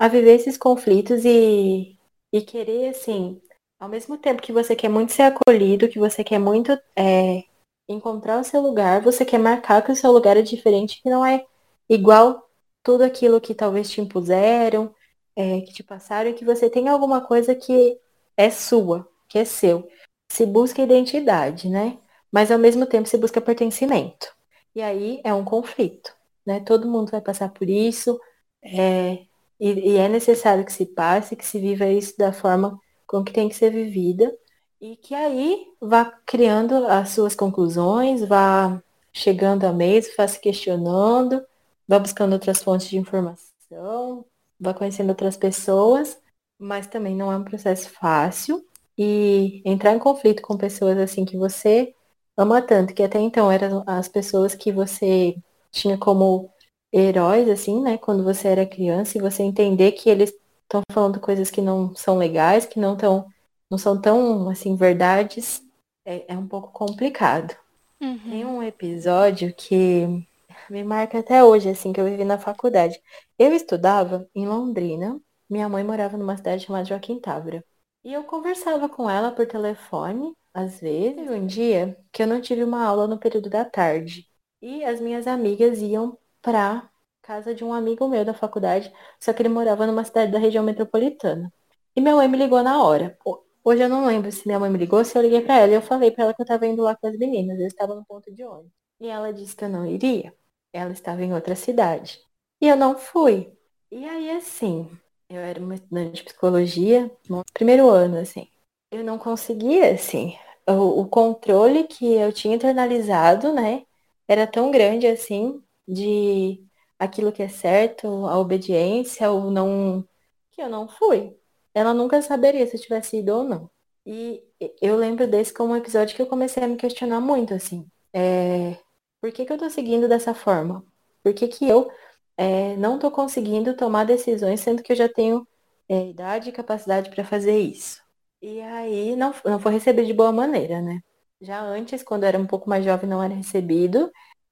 viver 0.07 0.35
esses 0.35 0.57
conflitos 0.57 1.25
e, 1.25 1.97
e 2.31 2.41
querer, 2.41 2.89
assim, 2.89 3.41
ao 3.79 3.89
mesmo 3.89 4.17
tempo 4.17 4.41
que 4.41 4.51
você 4.53 4.75
quer 4.75 4.89
muito 4.89 5.11
ser 5.13 5.23
acolhido, 5.23 5.89
que 5.89 5.99
você 5.99 6.23
quer 6.23 6.39
muito 6.39 6.71
é, 6.95 7.43
encontrar 7.87 8.39
o 8.39 8.43
seu 8.43 8.61
lugar, 8.61 9.01
você 9.01 9.25
quer 9.25 9.39
marcar 9.39 9.83
que 9.83 9.91
o 9.91 9.95
seu 9.95 10.11
lugar 10.11 10.37
é 10.37 10.41
diferente, 10.41 11.01
que 11.01 11.09
não 11.09 11.25
é 11.25 11.45
igual 11.89 12.49
tudo 12.83 13.03
aquilo 13.03 13.41
que 13.41 13.53
talvez 13.53 13.89
te 13.89 14.01
impuseram, 14.01 14.93
é, 15.35 15.61
que 15.61 15.73
te 15.73 15.83
passaram, 15.83 16.29
e 16.29 16.33
que 16.33 16.45
você 16.45 16.69
tem 16.69 16.87
alguma 16.87 17.21
coisa 17.21 17.55
que 17.55 17.99
é 18.37 18.49
sua, 18.49 19.07
que 19.27 19.39
é 19.39 19.45
seu. 19.45 19.89
Se 20.31 20.45
busca 20.45 20.81
identidade, 20.81 21.69
né? 21.69 21.97
Mas 22.31 22.51
ao 22.51 22.59
mesmo 22.59 22.85
tempo 22.85 23.09
se 23.09 23.17
busca 23.17 23.41
pertencimento. 23.41 24.33
E 24.75 24.81
aí 24.81 25.19
é 25.23 25.33
um 25.33 25.43
conflito, 25.43 26.15
né? 26.45 26.59
Todo 26.61 26.87
mundo 26.87 27.11
vai 27.11 27.21
passar 27.21 27.49
por 27.49 27.69
isso. 27.69 28.19
É, 28.63 29.25
e, 29.59 29.93
e, 29.93 29.97
é 29.97 30.07
necessário 30.07 30.65
que 30.65 30.71
se 30.71 30.85
passe, 30.85 31.35
que 31.35 31.45
se 31.45 31.59
viva 31.59 31.85
isso 31.87 32.17
da 32.17 32.31
forma 32.31 32.79
com 33.05 33.23
que 33.23 33.33
tem 33.33 33.49
que 33.49 33.55
ser 33.55 33.71
vivida. 33.71 34.33
E 34.81 34.95
que 34.95 35.13
aí 35.13 35.65
vá 35.81 36.05
criando 36.25 36.87
as 36.87 37.09
suas 37.09 37.35
conclusões, 37.35 38.25
vá 38.25 38.81
chegando 39.11 39.65
a 39.65 39.73
mesa, 39.73 40.09
vá 40.17 40.27
se 40.27 40.39
questionando, 40.39 41.43
vá 41.87 41.99
buscando 41.99 42.33
outras 42.33 42.63
fontes 42.63 42.87
de 42.87 42.97
informação, 42.97 44.25
vá 44.59 44.73
conhecendo 44.73 45.09
outras 45.09 45.35
pessoas, 45.35 46.17
mas 46.57 46.87
também 46.87 47.15
não 47.15 47.31
é 47.31 47.37
um 47.37 47.43
processo 47.43 47.89
fácil. 47.89 48.63
E 48.97 49.61
entrar 49.65 49.93
em 49.95 49.99
conflito 49.99 50.41
com 50.41 50.57
pessoas 50.57 50.97
assim 50.97 51.25
que 51.25 51.37
você 51.37 51.93
ama 52.37 52.61
tanto, 52.61 52.93
que 52.93 53.03
até 53.03 53.19
então 53.19 53.51
eram 53.51 53.83
as 53.87 54.07
pessoas 54.07 54.55
que 54.55 54.71
você 54.71 55.35
tinha 55.71 55.97
como 55.97 56.49
heróis, 56.91 57.47
assim, 57.49 57.81
né, 57.81 57.97
quando 57.97 58.23
você 58.23 58.47
era 58.47 58.65
criança, 58.65 59.17
e 59.17 59.21
você 59.21 59.43
entender 59.43 59.91
que 59.93 60.09
eles 60.09 60.33
estão 60.63 60.81
falando 60.91 61.19
coisas 61.19 61.49
que 61.49 61.61
não 61.61 61.95
são 61.95 62.17
legais, 62.17 62.65
que 62.65 62.79
não 62.79 62.95
tão, 62.95 63.27
não 63.69 63.77
são 63.77 63.99
tão, 63.99 64.49
assim, 64.49 64.75
verdades, 64.75 65.63
é, 66.05 66.33
é 66.33 66.37
um 66.37 66.47
pouco 66.47 66.71
complicado. 66.71 67.55
Uhum. 68.01 68.29
Tem 68.29 68.45
um 68.45 68.63
episódio 68.63 69.53
que 69.53 70.25
me 70.69 70.83
marca 70.83 71.19
até 71.19 71.43
hoje, 71.43 71.69
assim, 71.69 71.91
que 71.91 71.99
eu 71.99 72.05
vivi 72.05 72.23
na 72.23 72.37
faculdade. 72.37 73.01
Eu 73.37 73.53
estudava 73.53 74.27
em 74.33 74.47
Londrina, 74.47 75.19
minha 75.49 75.67
mãe 75.67 75.83
morava 75.83 76.17
numa 76.17 76.37
cidade 76.37 76.65
chamada 76.65 76.85
Joaquim 76.85 77.19
Távora. 77.19 77.63
E 78.03 78.13
eu 78.13 78.23
conversava 78.23 78.87
com 78.87 79.09
ela 79.09 79.31
por 79.31 79.45
telefone, 79.45 80.33
às 80.53 80.79
vezes, 80.79 81.29
um 81.29 81.45
dia 81.45 81.97
que 82.11 82.23
eu 82.23 82.27
não 82.27 82.39
tive 82.39 82.63
uma 82.63 82.83
aula 82.83 83.07
no 83.07 83.19
período 83.19 83.49
da 83.49 83.65
tarde. 83.65 84.27
E 84.61 84.83
as 84.83 85.01
minhas 85.01 85.27
amigas 85.27 85.79
iam 85.79 86.17
pra 86.41 86.89
casa 87.21 87.53
de 87.53 87.63
um 87.63 87.73
amigo 87.73 88.07
meu 88.07 88.25
da 88.25 88.33
faculdade, 88.33 88.91
só 89.19 89.33
que 89.33 89.41
ele 89.41 89.49
morava 89.49 89.85
numa 89.85 90.03
cidade 90.03 90.31
da 90.31 90.39
região 90.39 90.63
metropolitana. 90.63 91.51
E 91.95 92.01
minha 92.01 92.15
mãe 92.15 92.27
me 92.27 92.37
ligou 92.37 92.63
na 92.63 92.81
hora. 92.83 93.17
Hoje 93.63 93.83
eu 93.83 93.89
não 93.89 94.05
lembro 94.05 94.31
se 94.31 94.47
minha 94.47 94.59
mãe 94.59 94.69
me 94.69 94.77
ligou, 94.77 95.03
se 95.03 95.17
eu 95.17 95.21
liguei 95.21 95.41
para 95.41 95.59
ela 95.59 95.71
e 95.71 95.75
eu 95.75 95.81
falei 95.81 96.11
para 96.11 96.25
ela 96.25 96.33
que 96.33 96.41
eu 96.41 96.45
tava 96.45 96.65
indo 96.65 96.81
lá 96.81 96.95
com 96.95 97.07
as 97.07 97.17
meninas, 97.17 97.59
eu 97.59 97.67
estava 97.67 97.93
no 97.93 98.05
ponto 98.05 98.33
de 98.33 98.43
ônibus. 98.43 98.71
E 98.99 99.07
ela 99.07 99.31
disse 99.33 99.55
que 99.55 99.63
eu 99.63 99.69
não 99.69 99.85
iria. 99.85 100.33
Ela 100.73 100.91
estava 100.91 101.23
em 101.23 101.33
outra 101.33 101.55
cidade. 101.55 102.19
E 102.61 102.67
eu 102.67 102.75
não 102.75 102.97
fui. 102.97 103.51
E 103.91 104.05
aí, 104.05 104.31
assim, 104.31 104.89
eu 105.29 105.39
era 105.39 105.59
uma 105.59 105.75
estudante 105.75 106.11
de 106.13 106.23
psicologia, 106.23 107.11
no 107.29 107.43
primeiro 107.53 107.89
ano, 107.89 108.17
assim. 108.17 108.47
Eu 108.91 109.03
não 109.03 109.17
conseguia, 109.17 109.93
assim, 109.93 110.35
o 110.67 111.05
controle 111.05 111.85
que 111.85 112.13
eu 112.13 112.31
tinha 112.33 112.55
internalizado, 112.55 113.53
né, 113.53 113.83
era 114.27 114.45
tão 114.47 114.71
grande, 114.71 115.07
assim, 115.07 115.61
de 115.89 116.63
aquilo 116.99 117.31
que 117.31 117.43
é 117.43 117.49
certo, 117.49 118.07
a 118.27 118.37
obediência, 118.37 119.31
ou 119.31 119.51
não, 119.51 120.07
que 120.51 120.61
eu 120.61 120.69
não 120.69 120.87
fui. 120.87 121.35
Ela 121.73 121.93
nunca 121.93 122.21
saberia 122.21 122.67
se 122.67 122.77
eu 122.77 122.81
tivesse 122.81 123.17
ido 123.19 123.33
ou 123.35 123.43
não. 123.43 123.69
E 124.05 124.43
eu 124.81 124.95
lembro 124.97 125.27
desse 125.27 125.53
como 125.53 125.73
um 125.73 125.77
episódio 125.77 126.15
que 126.15 126.21
eu 126.21 126.27
comecei 126.27 126.63
a 126.63 126.67
me 126.67 126.75
questionar 126.77 127.21
muito, 127.21 127.53
assim. 127.53 127.87
É, 128.13 128.77
por 129.21 129.31
que, 129.31 129.45
que 129.45 129.53
eu 129.53 129.57
tô 129.57 129.69
seguindo 129.69 130.07
dessa 130.07 130.33
forma? 130.33 130.83
Por 131.23 131.33
que, 131.33 131.47
que 131.47 131.67
eu 131.67 131.91
é, 132.37 132.75
não 132.77 132.99
tô 132.99 133.11
conseguindo 133.11 133.75
tomar 133.75 134.05
decisões, 134.05 134.61
sendo 134.61 134.83
que 134.83 134.91
eu 134.91 134.95
já 134.95 135.09
tenho 135.09 135.47
é, 135.87 136.09
idade 136.09 136.49
e 136.49 136.53
capacidade 136.53 137.09
para 137.09 137.23
fazer 137.23 137.59
isso? 137.59 138.01
E 138.41 138.61
aí 138.61 139.15
não, 139.15 139.33
não 139.45 139.59
foi 139.59 139.73
recebido 139.73 140.07
de 140.07 140.13
boa 140.13 140.31
maneira, 140.31 140.81
né? 140.81 141.01
Já 141.41 141.61
antes, 141.61 142.03
quando 142.03 142.23
eu 142.23 142.29
era 142.29 142.39
um 142.39 142.47
pouco 142.47 142.69
mais 142.69 142.83
jovem, 142.83 143.09
não 143.09 143.23
era 143.23 143.33
recebido. 143.33 144.11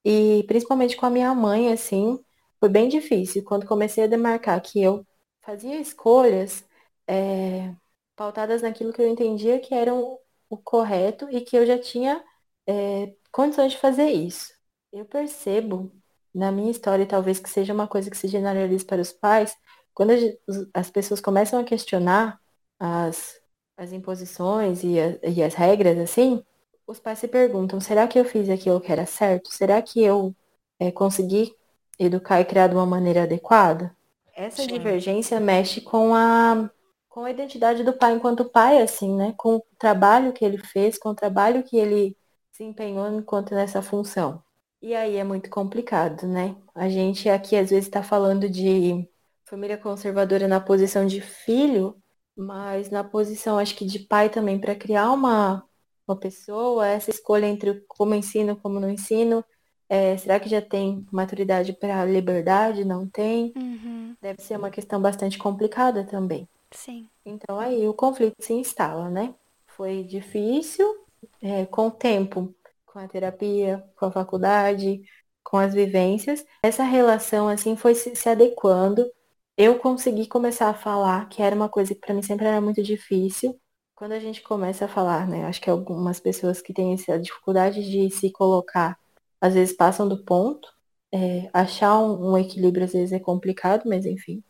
E 0.10 0.44
principalmente 0.44 0.96
com 0.96 1.06
a 1.06 1.10
minha 1.10 1.36
mãe, 1.36 1.70
assim, 1.74 2.18
foi 2.62 2.70
bem 2.70 2.88
difícil. 2.88 3.44
Quando 3.44 3.68
comecei 3.68 4.06
a 4.06 4.08
demarcar 4.08 4.62
que 4.62 4.82
eu 4.82 5.06
fazia 5.42 5.82
escolhas 5.82 6.66
é, 7.06 7.76
pautadas 8.16 8.62
naquilo 8.62 8.94
que 8.94 9.02
eu 9.02 9.08
entendia 9.08 9.60
que 9.60 9.74
eram 9.74 10.18
o 10.50 10.58
correto 10.58 11.30
e 11.30 11.42
que 11.42 11.58
eu 11.58 11.66
já 11.66 11.78
tinha 11.78 12.24
é, 12.66 13.14
condições 13.34 13.74
de 13.74 13.80
fazer 13.80 14.10
isso. 14.10 14.54
Eu 14.94 15.04
percebo 15.06 15.92
na 16.34 16.54
minha 16.54 16.72
história, 16.72 17.06
talvez 17.06 17.38
que 17.40 17.50
seja 17.50 17.74
uma 17.74 17.88
coisa 17.88 18.10
que 18.10 18.18
se 18.18 18.30
generalize 18.30 18.86
para 18.86 19.02
os 19.02 19.12
pais, 19.12 19.58
quando 19.94 20.12
as 20.74 20.90
pessoas 20.90 21.20
começam 21.20 21.60
a 21.60 21.66
questionar 21.66 22.40
as, 22.80 23.42
as 23.76 23.92
imposições 23.92 24.84
e, 24.84 25.00
a, 25.00 25.20
e 25.30 25.44
as 25.44 25.54
regras, 25.54 25.98
assim, 25.98 26.42
os 26.88 27.00
pais 27.00 27.20
se 27.20 27.28
perguntam, 27.28 27.82
será 27.82 28.08
que 28.08 28.18
eu 28.18 28.24
fiz 28.26 28.50
aquilo 28.50 28.80
que 28.80 28.92
era 28.92 29.06
certo? 29.06 29.54
Será 29.54 29.82
que 29.82 30.02
eu 30.02 30.34
é, 30.80 30.90
consegui 30.92 31.54
educar 32.00 32.40
e 32.40 32.46
criar 32.46 32.68
de 32.68 32.76
uma 32.76 32.86
maneira 32.86 33.24
adequada? 33.24 33.96
Essa 34.34 34.64
Sim. 34.64 34.68
divergência 34.68 35.40
mexe 35.40 35.82
com 35.82 36.16
a, 36.16 36.70
com 37.10 37.26
a 37.26 37.32
identidade 37.32 37.84
do 37.84 37.92
pai 37.92 38.14
enquanto 38.14 38.46
pai, 38.46 38.82
assim, 38.82 39.16
né? 39.16 39.34
Com 39.38 39.58
o 39.58 39.66
trabalho 39.78 40.32
que 40.32 40.46
ele 40.46 40.58
fez, 40.58 40.98
com 40.98 41.10
o 41.10 41.16
trabalho 41.16 41.64
que 41.64 41.78
ele 41.78 42.16
se 42.52 42.64
empenhou 42.64 43.08
enquanto 43.12 43.54
nessa 43.54 43.82
função. 43.82 44.42
E 44.82 44.96
aí 44.96 45.18
é 45.18 45.24
muito 45.24 45.50
complicado, 45.50 46.26
né? 46.28 46.56
A 46.74 46.88
gente 46.88 47.28
aqui 47.28 47.56
às 47.56 47.72
vezes 47.72 47.86
está 47.86 48.04
falando 48.04 48.48
de 48.48 49.10
família 49.44 49.78
conservadora 49.78 50.48
na 50.48 50.60
posição 50.60 51.06
de 51.06 51.20
filho, 51.20 51.96
mas 52.36 52.90
na 52.92 53.04
posição, 53.04 53.58
acho 53.58 53.76
que 53.76 53.86
de 53.86 54.00
pai 54.00 54.30
também, 54.30 54.60
para 54.60 54.76
criar 54.76 55.12
uma, 55.12 55.67
uma 56.08 56.18
pessoa, 56.20 56.88
essa 56.88 57.10
escolha 57.12 57.46
entre 57.48 57.82
como 57.88 58.16
ensino, 58.16 58.56
como 58.58 58.80
não 58.80 58.90
ensino, 58.90 59.44
É, 59.90 60.18
será 60.18 60.40
que 60.40 60.50
já 60.50 60.62
tem 60.62 61.06
maturidade 61.12 61.74
para 61.74 62.04
liberdade? 62.06 62.84
Não 62.86 63.08
tem? 63.10 63.56
Uhum, 63.56 64.18
Deve 64.22 64.42
ser 64.44 64.58
uma 64.58 64.72
questão 64.72 65.02
bastante 65.02 65.38
complicada 65.40 66.06
também. 66.06 66.48
sim. 66.72 67.10
Então 67.26 67.60
aí 67.60 67.88
o 67.88 67.94
conflito 67.94 68.36
se 68.42 68.54
instala, 68.54 69.10
né? 69.10 69.36
Foi 69.68 70.04
difícil, 70.04 70.86
é, 71.42 71.66
com 71.66 71.88
o 71.88 71.92
tempo, 71.92 72.54
com 72.86 73.00
a 73.00 73.08
terapia, 73.08 73.84
com 73.98 74.06
a 74.06 74.12
faculdade, 74.12 75.02
com 75.44 75.58
as 75.58 75.74
vivências, 75.74 76.46
essa 76.64 76.84
relação 76.84 77.48
assim 77.48 77.76
foi 77.78 77.96
se, 77.96 78.16
se 78.16 78.28
adequando. 78.30 79.10
Eu 79.58 79.80
consegui 79.80 80.28
começar 80.28 80.70
a 80.70 80.74
falar, 80.74 81.28
que 81.30 81.42
era 81.42 81.56
uma 81.56 81.70
coisa 81.70 81.94
que 81.96 82.02
para 82.02 82.14
mim 82.14 82.22
sempre 82.22 82.46
era 82.48 82.62
muito 82.62 82.84
difícil. 82.84 83.60
Quando 83.98 84.12
a 84.12 84.20
gente 84.20 84.44
começa 84.44 84.86
a 84.86 84.88
falar, 84.88 85.28
né? 85.28 85.46
Acho 85.46 85.60
que 85.60 85.72
algumas 85.72 86.20
pessoas 86.20 86.62
que 86.62 86.72
têm 86.72 86.94
essa 86.94 87.18
dificuldade 87.18 87.82
de 87.84 88.12
se 88.12 88.32
colocar, 88.32 88.96
às 89.42 89.56
vezes 89.56 89.76
passam 89.76 90.08
do 90.08 90.24
ponto. 90.24 90.70
É, 91.12 91.50
achar 91.52 91.98
um, 92.00 92.34
um 92.34 92.38
equilíbrio 92.38 92.86
às 92.86 92.94
vezes 92.94 93.12
é 93.12 93.20
complicado, 93.20 93.90
mas 93.90 94.06
enfim, 94.06 94.44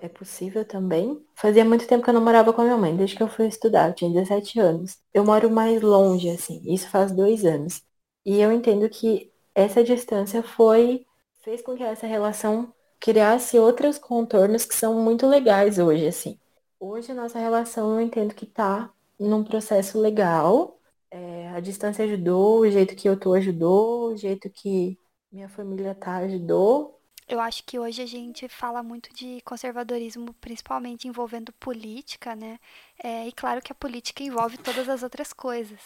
é 0.00 0.08
possível 0.08 0.64
também. 0.64 1.20
Fazia 1.34 1.64
muito 1.64 1.88
tempo 1.88 2.04
que 2.04 2.10
eu 2.10 2.14
não 2.14 2.22
morava 2.22 2.52
com 2.52 2.60
a 2.60 2.64
minha 2.64 2.76
mãe, 2.76 2.96
desde 2.96 3.16
que 3.16 3.22
eu 3.24 3.28
fui 3.28 3.48
estudar, 3.48 3.88
eu 3.88 3.94
tinha 3.94 4.12
17 4.12 4.60
anos. 4.60 4.96
Eu 5.12 5.24
moro 5.24 5.50
mais 5.50 5.82
longe, 5.82 6.30
assim, 6.30 6.62
isso 6.72 6.88
faz 6.88 7.10
dois 7.10 7.44
anos. 7.44 7.82
E 8.24 8.40
eu 8.40 8.52
entendo 8.52 8.88
que 8.88 9.32
essa 9.56 9.82
distância 9.82 10.40
foi, 10.40 11.04
fez 11.42 11.62
com 11.62 11.74
que 11.74 11.82
essa 11.82 12.06
relação 12.06 12.72
criasse 13.00 13.58
outros 13.58 13.98
contornos 13.98 14.64
que 14.64 14.74
são 14.76 15.02
muito 15.02 15.26
legais 15.26 15.80
hoje, 15.80 16.06
assim. 16.06 16.38
Hoje 16.86 17.12
a 17.12 17.14
nossa 17.14 17.38
relação 17.38 17.94
eu 17.94 18.00
entendo 18.06 18.34
que 18.34 18.44
tá 18.44 18.92
num 19.18 19.42
processo 19.42 19.98
legal. 19.98 20.78
É, 21.10 21.48
a 21.48 21.58
distância 21.58 22.04
ajudou, 22.04 22.60
o 22.60 22.70
jeito 22.70 22.94
que 22.94 23.08
eu 23.08 23.18
tô 23.18 23.32
ajudou, 23.32 24.12
o 24.12 24.16
jeito 24.18 24.50
que 24.50 24.98
minha 25.32 25.48
família 25.48 25.94
tá 25.94 26.16
ajudou. 26.18 27.00
Eu 27.26 27.40
acho 27.40 27.64
que 27.64 27.78
hoje 27.78 28.02
a 28.02 28.06
gente 28.06 28.46
fala 28.50 28.82
muito 28.82 29.08
de 29.14 29.40
conservadorismo, 29.46 30.34
principalmente 30.34 31.08
envolvendo 31.08 31.54
política, 31.54 32.36
né? 32.36 32.58
É, 33.02 33.26
e 33.26 33.32
claro 33.32 33.62
que 33.62 33.72
a 33.72 33.74
política 33.74 34.22
envolve 34.22 34.58
todas 34.58 34.86
as 34.86 35.02
outras 35.02 35.32
coisas. 35.32 35.80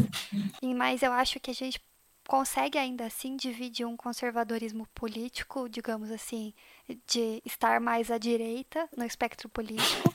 E, 0.61 0.75
mas 0.75 1.05
eu 1.05 1.13
acho 1.13 1.39
que 1.39 1.53
a 1.53 1.55
gente 1.55 1.81
consegue 2.27 2.77
ainda 2.77 3.07
assim 3.07 3.37
dividir 3.37 3.87
um 3.87 3.97
conservadorismo 3.97 4.87
político, 4.95 5.69
digamos 5.69 6.11
assim, 6.11 6.53
de 7.07 7.41
estar 7.45 7.81
mais 7.81 8.11
à 8.11 8.19
direita 8.19 8.89
no 8.97 9.05
espectro 9.05 9.49
político, 9.49 10.13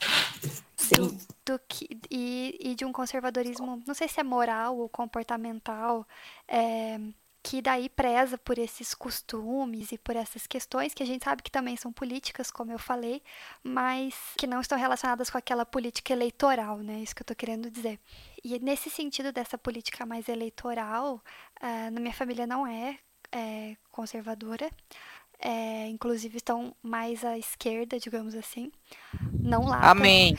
do, 0.98 1.18
do 1.46 1.60
que, 1.68 1.88
e, 2.10 2.58
e 2.60 2.76
de 2.76 2.86
um 2.86 2.92
conservadorismo, 2.92 3.82
não 3.86 3.94
sei 3.94 4.08
se 4.08 4.20
é 4.20 4.24
moral 4.24 4.78
ou 4.78 4.90
comportamental, 4.90 6.08
é, 6.48 7.00
que 7.44 7.62
daí 7.62 7.90
preza 7.90 8.38
por 8.38 8.58
esses 8.58 8.94
costumes 8.94 9.92
e 9.92 9.98
por 9.98 10.16
essas 10.16 10.48
questões 10.48 10.94
que 10.94 11.04
a 11.04 11.06
gente 11.06 11.26
sabe 11.26 11.44
que 11.44 11.52
também 11.52 11.76
são 11.76 11.92
políticas, 11.92 12.50
como 12.50 12.72
eu 12.72 12.80
falei, 12.80 13.22
mas 13.62 14.16
que 14.38 14.48
não 14.48 14.62
estão 14.62 14.78
relacionadas 14.78 15.30
com 15.30 15.38
aquela 15.38 15.66
política 15.66 16.14
eleitoral, 16.14 16.78
né? 16.78 17.00
Isso 17.02 17.14
que 17.14 17.22
eu 17.22 17.26
tô 17.26 17.36
querendo 17.36 17.70
dizer. 17.70 18.00
E 18.42 18.58
nesse 18.60 18.90
sentido 18.90 19.34
dessa 19.34 19.58
política 19.58 20.06
mais 20.06 20.30
eleitoral, 20.30 21.22
ah, 21.60 21.92
na 21.92 22.00
minha 22.00 22.14
família 22.14 22.48
não 22.48 22.66
é, 22.66 22.98
é 23.30 23.76
conservadora. 23.92 24.72
É, 25.46 25.88
inclusive 25.90 26.38
estão 26.38 26.74
mais 26.82 27.26
à 27.26 27.38
esquerda, 27.38 28.00
digamos 28.00 28.34
assim. 28.34 28.72
Não 29.42 29.66
lá. 29.66 29.90
Amém. 29.90 30.38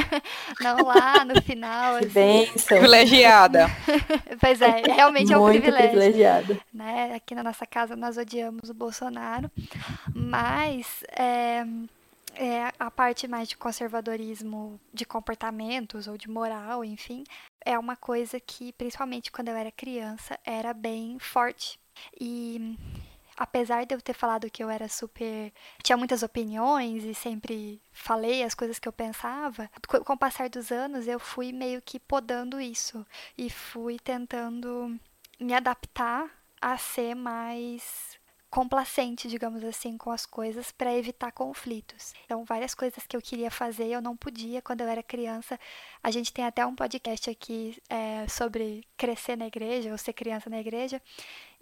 Não 0.62 0.78
lá 0.78 1.26
no 1.26 1.42
final. 1.42 1.96
Assim. 1.96 2.08
bênção. 2.08 2.66
Privilegiada. 2.78 3.66
Pois 4.40 4.60
é, 4.60 4.82
realmente 4.82 5.32
é 5.32 5.38
um 5.38 5.42
Muito 5.42 5.60
privilégio 5.62 5.90
privilegiada. 5.90 6.60
né? 6.72 7.14
Aqui 7.14 7.34
na 7.34 7.42
nossa 7.42 7.66
casa 7.66 7.96
nós 7.96 8.16
odiamos 8.16 8.68
o 8.68 8.74
Bolsonaro, 8.74 9.50
mas 10.14 11.02
é, 11.10 11.64
é, 12.34 12.72
a 12.78 12.90
parte 12.90 13.26
mais 13.26 13.48
de 13.48 13.56
conservadorismo 13.56 14.78
de 14.92 15.04
comportamentos 15.04 16.06
ou 16.06 16.16
de 16.16 16.28
moral, 16.28 16.84
enfim, 16.84 17.24
é 17.64 17.78
uma 17.78 17.96
coisa 17.96 18.38
que, 18.38 18.72
principalmente 18.72 19.32
quando 19.32 19.48
eu 19.48 19.56
era 19.56 19.72
criança, 19.72 20.38
era 20.44 20.72
bem 20.74 21.18
forte. 21.18 21.78
E 22.20 22.76
apesar 23.36 23.84
de 23.84 23.94
eu 23.94 24.00
ter 24.00 24.14
falado 24.14 24.50
que 24.50 24.62
eu 24.62 24.70
era 24.70 24.88
super. 24.88 25.52
tinha 25.82 25.96
muitas 25.96 26.22
opiniões 26.22 27.04
e 27.04 27.14
sempre 27.14 27.80
falei 27.92 28.42
as 28.42 28.54
coisas 28.54 28.78
que 28.78 28.88
eu 28.88 28.92
pensava, 28.92 29.70
co- 29.88 30.04
com 30.04 30.12
o 30.14 30.18
passar 30.18 30.48
dos 30.48 30.70
anos 30.72 31.06
eu 31.06 31.18
fui 31.18 31.52
meio 31.52 31.82
que 31.82 31.98
podando 32.00 32.60
isso 32.60 33.06
e 33.36 33.50
fui 33.50 33.98
tentando 33.98 34.98
me 35.38 35.52
adaptar 35.54 36.30
a 36.60 36.78
ser 36.78 37.14
mais 37.14 38.16
complacente, 38.48 39.28
digamos 39.28 39.62
assim, 39.64 39.98
com 39.98 40.10
as 40.10 40.24
coisas 40.24 40.70
para 40.72 40.94
evitar 40.96 41.30
conflitos. 41.32 42.14
Então, 42.24 42.42
várias 42.44 42.74
coisas 42.74 43.06
que 43.06 43.14
eu 43.14 43.20
queria 43.20 43.50
fazer 43.50 43.88
eu 43.88 44.00
não 44.00 44.16
podia 44.16 44.62
quando 44.62 44.80
eu 44.80 44.88
era 44.88 45.02
criança. 45.02 45.60
A 46.02 46.10
gente 46.10 46.32
tem 46.32 46.44
até 46.44 46.64
um 46.64 46.74
podcast 46.74 47.28
aqui 47.28 47.76
é, 47.90 48.26
sobre 48.28 48.82
crescer 48.96 49.36
na 49.36 49.46
igreja 49.46 49.90
ou 49.92 49.98
ser 49.98 50.14
criança 50.14 50.48
na 50.48 50.58
igreja, 50.58 51.02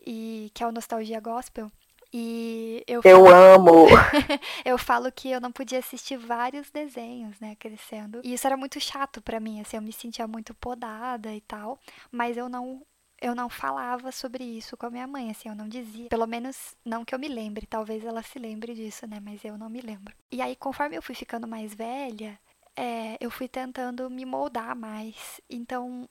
e 0.07 0.51
que 0.55 0.63
é 0.63 0.67
o 0.67 0.73
Nostalgia 0.73 1.21
Gospel. 1.21 1.71
E 2.13 2.85
eu 2.87 3.01
Eu 3.05 3.27
amo. 3.27 3.87
eu 4.65 4.79
falo 4.79 5.11
que 5.11 5.31
eu 5.31 5.41
não 5.41 5.51
podia 5.51 5.81
assistir 5.81 6.17
vários 6.17 6.71
desenhos, 6.71 7.41
né, 7.41 7.57
crescendo. 7.57 8.21
E 8.23 8.35
isso 8.35 8.47
era 8.47 8.57
muito 8.57 8.79
chato 8.79 9.21
pra 9.21 9.41
mim, 9.41 9.61
assim, 9.61 9.77
eu 9.77 9.83
me 9.83 9.93
sentia 9.93 10.27
muito 10.29 10.55
podada 10.55 11.35
e 11.35 11.41
tal, 11.41 11.79
mas 12.13 12.37
eu 12.37 12.49
não 12.49 12.83
eu 13.21 13.35
não 13.35 13.49
falava 13.49 14.13
sobre 14.13 14.45
isso 14.45 14.77
com 14.77 14.87
a 14.87 14.91
minha 14.91 15.07
mãe, 15.07 15.31
assim, 15.31 15.49
eu 15.49 15.55
não 15.55 15.67
dizia. 15.67 16.09
Pelo 16.09 16.27
menos 16.27 16.77
não 16.85 17.05
que 17.05 17.15
eu 17.15 17.19
me 17.19 17.27
lembre, 17.27 17.67
talvez 17.67 18.05
ela 18.05 18.23
se 18.23 18.39
lembre 18.39 18.75
disso, 18.75 19.07
né, 19.07 19.19
mas 19.21 19.45
eu 19.45 19.59
não 19.59 19.69
me 19.69 19.81
lembro. 19.81 20.15
E 20.31 20.41
aí, 20.41 20.55
conforme 20.55 20.97
eu 20.97 21.03
fui 21.03 21.15
ficando 21.15 21.49
mais 21.49 21.75
velha, 21.75 22.39
é, 22.77 23.17
eu 23.21 23.31
fui 23.31 23.49
tentando 23.49 24.09
me 24.11 24.25
moldar 24.25 24.77
mais. 24.77 25.41
Então, 25.49 26.09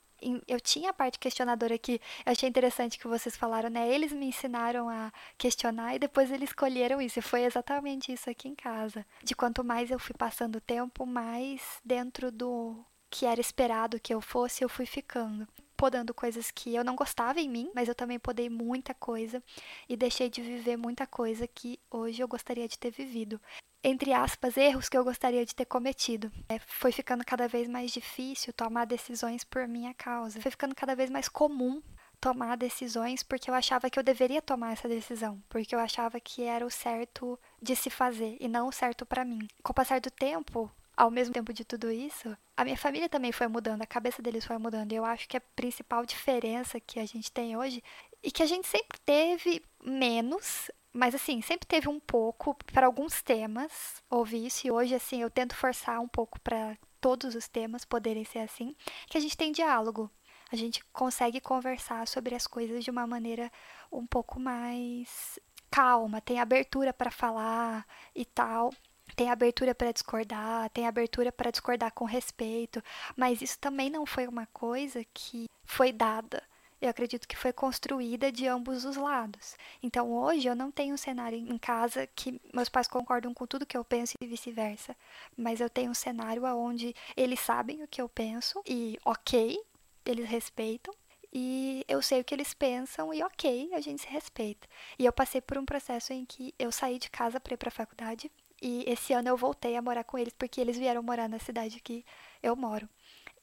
eu 0.48 0.60
tinha 0.60 0.90
a 0.90 0.94
parte 0.94 1.20
questionadora 1.20 1.78
que 1.78 2.02
eu 2.26 2.32
achei 2.32 2.48
interessante 2.48 2.98
que 2.98 3.08
vocês 3.08 3.36
falaram, 3.36 3.70
né? 3.70 3.90
Eles 3.90 4.12
me 4.12 4.28
ensinaram 4.28 4.90
a 4.90 5.12
questionar 5.38 5.96
e 5.96 6.00
depois 6.00 6.32
eles 6.32 6.50
escolheram 6.50 7.02
isso. 7.02 7.20
E 7.20 7.22
foi 7.22 7.44
exatamente 7.44 8.12
isso 8.12 8.30
aqui 8.30 8.48
em 8.48 8.56
casa. 8.56 9.06
De 9.24 9.36
quanto 9.36 9.64
mais 9.64 9.92
eu 9.92 10.00
fui 10.00 10.16
passando 10.16 10.58
o 10.58 10.62
tempo, 10.62 11.06
mais 11.06 11.62
dentro 11.84 12.32
do 12.32 12.84
que 13.10 13.26
era 13.26 13.40
esperado 13.40 14.00
que 14.00 14.14
eu 14.14 14.20
fosse, 14.20 14.64
eu 14.64 14.70
fui 14.70 14.86
ficando. 14.86 15.48
Podando 15.78 16.14
coisas 16.14 16.50
que 16.50 16.74
eu 16.74 16.84
não 16.84 16.96
gostava 16.96 17.40
em 17.40 17.50
mim, 17.50 17.70
mas 17.76 17.88
eu 17.88 17.94
também 17.94 18.18
podei 18.18 18.50
muita 18.50 18.94
coisa 18.94 19.44
e 19.88 19.96
deixei 19.96 20.30
de 20.30 20.42
viver 20.42 20.78
muita 20.78 21.06
coisa 21.06 21.48
que 21.48 21.80
hoje 21.92 22.22
eu 22.22 22.28
gostaria 22.28 22.68
de 22.68 22.80
ter 22.80 22.90
vivido 22.92 23.40
entre 23.84 24.14
aspas, 24.14 24.56
erros 24.56 24.88
que 24.88 24.98
eu 24.98 25.04
gostaria 25.04 25.46
de 25.46 25.54
ter 25.54 25.66
cometido. 25.66 26.32
É, 26.48 26.58
foi 26.60 26.92
ficando 26.92 27.26
cada 27.26 27.48
vez 27.48 27.68
mais 27.68 27.92
difícil 27.92 28.54
tomar 28.54 28.86
decisões 28.86 29.44
por 29.44 29.68
minha 29.68 29.94
causa. 29.94 30.40
Foi 30.40 30.52
ficando 30.52 30.74
cada 30.74 30.96
vez 30.96 31.10
mais 31.10 31.28
comum 31.28 31.82
tomar 32.24 32.56
decisões 32.56 33.22
porque 33.22 33.50
eu 33.50 33.54
achava 33.54 33.90
que 33.90 34.00
eu 34.00 34.04
deveria 34.04 34.42
tomar 34.42 34.72
essa 34.72 34.88
decisão, 34.88 35.44
porque 35.50 35.76
eu 35.76 35.80
achava 35.80 36.22
que 36.22 36.44
era 36.44 36.66
o 36.66 36.72
certo 36.72 37.38
de 37.62 37.76
se 37.76 37.90
fazer 37.90 38.38
e 38.40 38.48
não 38.48 38.70
o 38.70 38.72
certo 38.72 39.06
para 39.06 39.26
mim. 39.26 39.46
Com 39.62 39.74
o 39.74 39.76
passar 39.76 40.00
do 40.00 40.10
tempo, 40.10 40.72
ao 40.96 41.12
mesmo 41.12 41.34
tempo 41.34 41.52
de 41.52 41.66
tudo 41.66 41.92
isso, 41.92 42.38
a 42.56 42.64
minha 42.64 42.78
família 42.78 43.10
também 43.10 43.34
foi 43.34 43.50
mudando, 43.50 43.82
a 43.82 43.86
cabeça 43.86 44.22
deles 44.22 44.46
foi 44.46 44.58
mudando. 44.58 44.94
E 44.94 44.96
eu 44.96 45.04
acho 45.04 45.28
que 45.28 45.36
a 45.36 45.42
principal 45.42 46.06
diferença 46.06 46.80
que 46.80 46.98
a 46.98 47.06
gente 47.06 47.30
tem 47.30 47.58
hoje 47.58 47.84
e 48.24 48.32
que 48.32 48.42
a 48.42 48.46
gente 48.46 48.68
sempre 48.68 48.98
teve 49.06 49.62
menos, 49.84 50.72
mas 50.94 51.16
assim, 51.16 51.41
sempre 51.41 51.68
teve 51.68 51.89
um 51.89 52.00
pouco 52.00 52.56
para 52.72 52.86
alguns 52.86 53.22
temas, 53.22 54.04
houve 54.10 54.46
isso, 54.46 54.68
e 54.68 54.72
hoje 54.72 54.94
assim 54.94 55.22
eu 55.22 55.30
tento 55.30 55.56
forçar 55.56 56.00
um 56.00 56.08
pouco 56.08 56.39
para 56.39 56.78
todos 57.02 57.36
os 57.36 57.48
temas 57.48 57.84
poderem 57.84 58.24
ser 58.24 58.39
assim, 58.39 58.76
que 59.08 59.18
a 59.18 59.22
gente 59.22 59.36
tem 59.36 59.52
diálogo. 59.52 60.10
A 60.52 60.56
gente 60.56 60.86
consegue 60.94 61.41
conversar 61.41 62.08
sobre 62.08 62.36
as 62.36 62.46
coisas 62.46 62.84
de 62.84 62.91
uma 62.91 63.08
maneira 63.08 63.52
um 63.91 64.06
pouco 64.06 64.39
mais 64.39 65.39
calma, 65.72 66.22
tem 66.22 66.39
abertura 66.39 66.94
para 66.94 67.10
falar 67.10 67.86
e 68.16 68.24
tal. 68.24 68.72
Tem 69.16 69.30
abertura 69.30 69.76
para 69.76 69.91
discordar, 69.91 70.70
tem 70.70 70.88
abertura 70.88 71.32
para 71.32 71.52
discordar 71.52 71.91
com 71.91 72.06
respeito, 72.06 72.82
mas 73.16 73.41
isso 73.41 73.60
também 73.60 73.89
não 73.89 74.06
foi 74.06 74.28
uma 74.28 74.48
coisa 74.48 75.04
que 75.14 75.46
foi 75.66 75.91
dada 75.91 76.41
eu 76.84 76.90
acredito 76.90 77.28
que 77.28 77.38
foi 77.38 77.54
construída 77.54 78.30
de 78.30 78.46
ambos 78.46 78.84
os 78.84 78.98
lados. 78.98 79.56
Então 79.82 80.12
hoje 80.12 80.50
eu 80.50 80.56
não 80.56 80.70
tenho 80.70 80.94
um 80.94 80.98
cenário 80.98 81.38
em 81.38 81.58
casa 81.58 82.06
que 82.08 82.42
meus 82.54 82.68
pais 82.68 82.90
concordam 82.90 83.34
com 83.34 83.48
tudo 83.48 83.66
que 83.66 83.78
eu 83.78 83.86
penso 83.86 84.16
e 84.20 84.28
vice-versa, 84.28 84.94
mas 85.38 85.62
eu 85.62 85.70
tenho 85.70 85.92
um 85.92 85.94
cenário 85.94 86.44
onde 86.44 86.94
eles 87.16 87.40
sabem 87.40 87.82
o 87.82 87.88
que 87.88 88.02
eu 88.02 88.10
penso 88.10 88.62
e 88.68 89.00
ok, 89.06 89.58
eles 90.06 90.28
respeitam. 90.28 90.94
E 91.36 91.84
eu 91.88 92.02
sei 92.02 92.20
o 92.20 92.24
que 92.24 92.36
eles 92.36 92.54
pensam 92.54 93.12
e 93.14 93.24
ok, 93.24 93.72
a 93.74 93.80
gente 93.80 94.02
se 94.04 94.08
respeita. 94.08 94.68
E 95.00 95.06
eu 95.06 95.14
passei 95.14 95.42
por 95.42 95.58
um 95.58 95.66
processo 95.66 96.14
em 96.14 96.26
que 96.26 96.54
eu 96.60 96.72
saí 96.72 97.00
de 97.00 97.10
casa 97.10 97.40
para 97.40 97.54
ir 97.54 97.58
para 97.58 97.70
a 97.70 97.72
faculdade 97.72 98.30
e 98.62 98.84
esse 98.88 99.14
ano 99.14 99.30
eu 99.30 99.38
voltei 99.38 99.76
a 99.76 99.82
morar 99.82 100.04
com 100.04 100.18
eles 100.18 100.34
porque 100.34 100.62
eles 100.62 100.78
vieram 100.78 101.02
morar 101.02 101.28
na 101.28 101.40
cidade 101.40 101.80
que 101.80 102.06
eu 102.42 102.56
moro. 102.56 102.88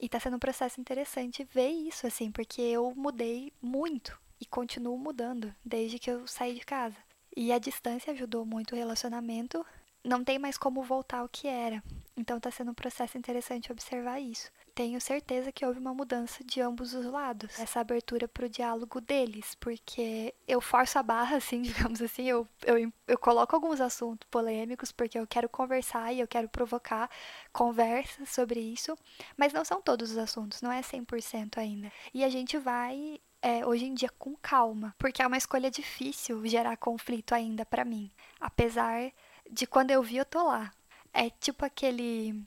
E 0.01 0.09
tá 0.09 0.19
sendo 0.19 0.37
um 0.37 0.39
processo 0.39 0.81
interessante 0.81 1.43
ver 1.43 1.69
isso, 1.69 2.07
assim, 2.07 2.31
porque 2.31 2.59
eu 2.59 2.91
mudei 2.95 3.53
muito 3.61 4.19
e 4.39 4.47
continuo 4.47 4.97
mudando 4.97 5.53
desde 5.63 5.99
que 5.99 6.09
eu 6.09 6.25
saí 6.25 6.55
de 6.55 6.65
casa. 6.65 6.97
E 7.37 7.53
a 7.53 7.59
distância 7.59 8.11
ajudou 8.11 8.43
muito 8.43 8.71
o 8.73 8.75
relacionamento. 8.75 9.63
Não 10.03 10.23
tem 10.23 10.39
mais 10.39 10.57
como 10.57 10.83
voltar 10.83 11.19
ao 11.19 11.29
que 11.29 11.47
era. 11.47 11.83
Então 12.15 12.39
tá 12.39 12.51
sendo 12.51 12.71
um 12.71 12.73
processo 12.73 13.17
interessante 13.17 13.71
observar 13.71 14.19
isso. 14.19 14.51
Tenho 14.75 14.99
certeza 15.01 15.51
que 15.51 15.65
houve 15.65 15.79
uma 15.79 15.93
mudança 15.93 16.43
de 16.43 16.61
ambos 16.61 16.93
os 16.93 17.05
lados. 17.05 17.59
Essa 17.59 17.79
abertura 17.79 18.27
para 18.27 18.45
o 18.45 18.49
diálogo 18.49 19.01
deles, 19.01 19.55
porque 19.55 20.33
eu 20.47 20.61
forço 20.61 20.99
a 20.99 21.03
barra, 21.03 21.37
assim, 21.37 21.61
digamos 21.61 22.01
assim, 22.01 22.23
eu, 22.23 22.47
eu, 22.65 22.91
eu 23.07 23.17
coloco 23.17 23.55
alguns 23.55 23.81
assuntos 23.81 24.27
polêmicos, 24.29 24.91
porque 24.91 25.17
eu 25.17 25.27
quero 25.27 25.49
conversar 25.49 26.13
e 26.13 26.19
eu 26.19 26.27
quero 26.27 26.47
provocar 26.49 27.09
conversa 27.51 28.25
sobre 28.25 28.59
isso, 28.59 28.97
mas 29.37 29.53
não 29.53 29.65
são 29.65 29.81
todos 29.81 30.11
os 30.11 30.17
assuntos, 30.17 30.61
não 30.61 30.71
é 30.71 30.81
100% 30.81 31.57
ainda. 31.57 31.91
E 32.13 32.23
a 32.23 32.29
gente 32.29 32.57
vai 32.57 33.19
é, 33.41 33.65
hoje 33.65 33.85
em 33.85 33.93
dia 33.93 34.09
com 34.19 34.35
calma, 34.35 34.95
porque 34.97 35.21
é 35.21 35.27
uma 35.27 35.37
escolha 35.37 35.71
difícil 35.71 36.45
gerar 36.45 36.77
conflito 36.77 37.33
ainda 37.33 37.65
para 37.65 37.83
mim, 37.83 38.11
apesar 38.39 39.11
de 39.49 39.65
quando 39.67 39.91
eu 39.91 40.01
vi 40.03 40.17
eu 40.17 40.25
tô 40.25 40.43
lá. 40.47 40.71
É 41.13 41.29
tipo 41.29 41.65
aquele 41.65 42.43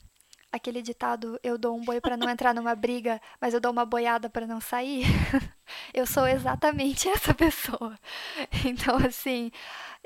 aquele 0.55 0.81
ditado 0.81 1.39
eu 1.43 1.57
dou 1.57 1.75
um 1.75 1.83
boi 1.83 1.99
para 2.01 2.17
não 2.17 2.29
entrar 2.29 2.53
numa 2.53 2.75
briga, 2.75 3.21
mas 3.39 3.53
eu 3.53 3.59
dou 3.59 3.71
uma 3.71 3.85
boiada 3.85 4.29
para 4.29 4.47
não 4.47 4.59
sair. 4.61 5.05
eu 5.93 6.05
sou 6.05 6.27
exatamente 6.27 7.07
essa 7.09 7.33
pessoa. 7.33 7.97
Então 8.65 8.97
assim, 8.97 9.51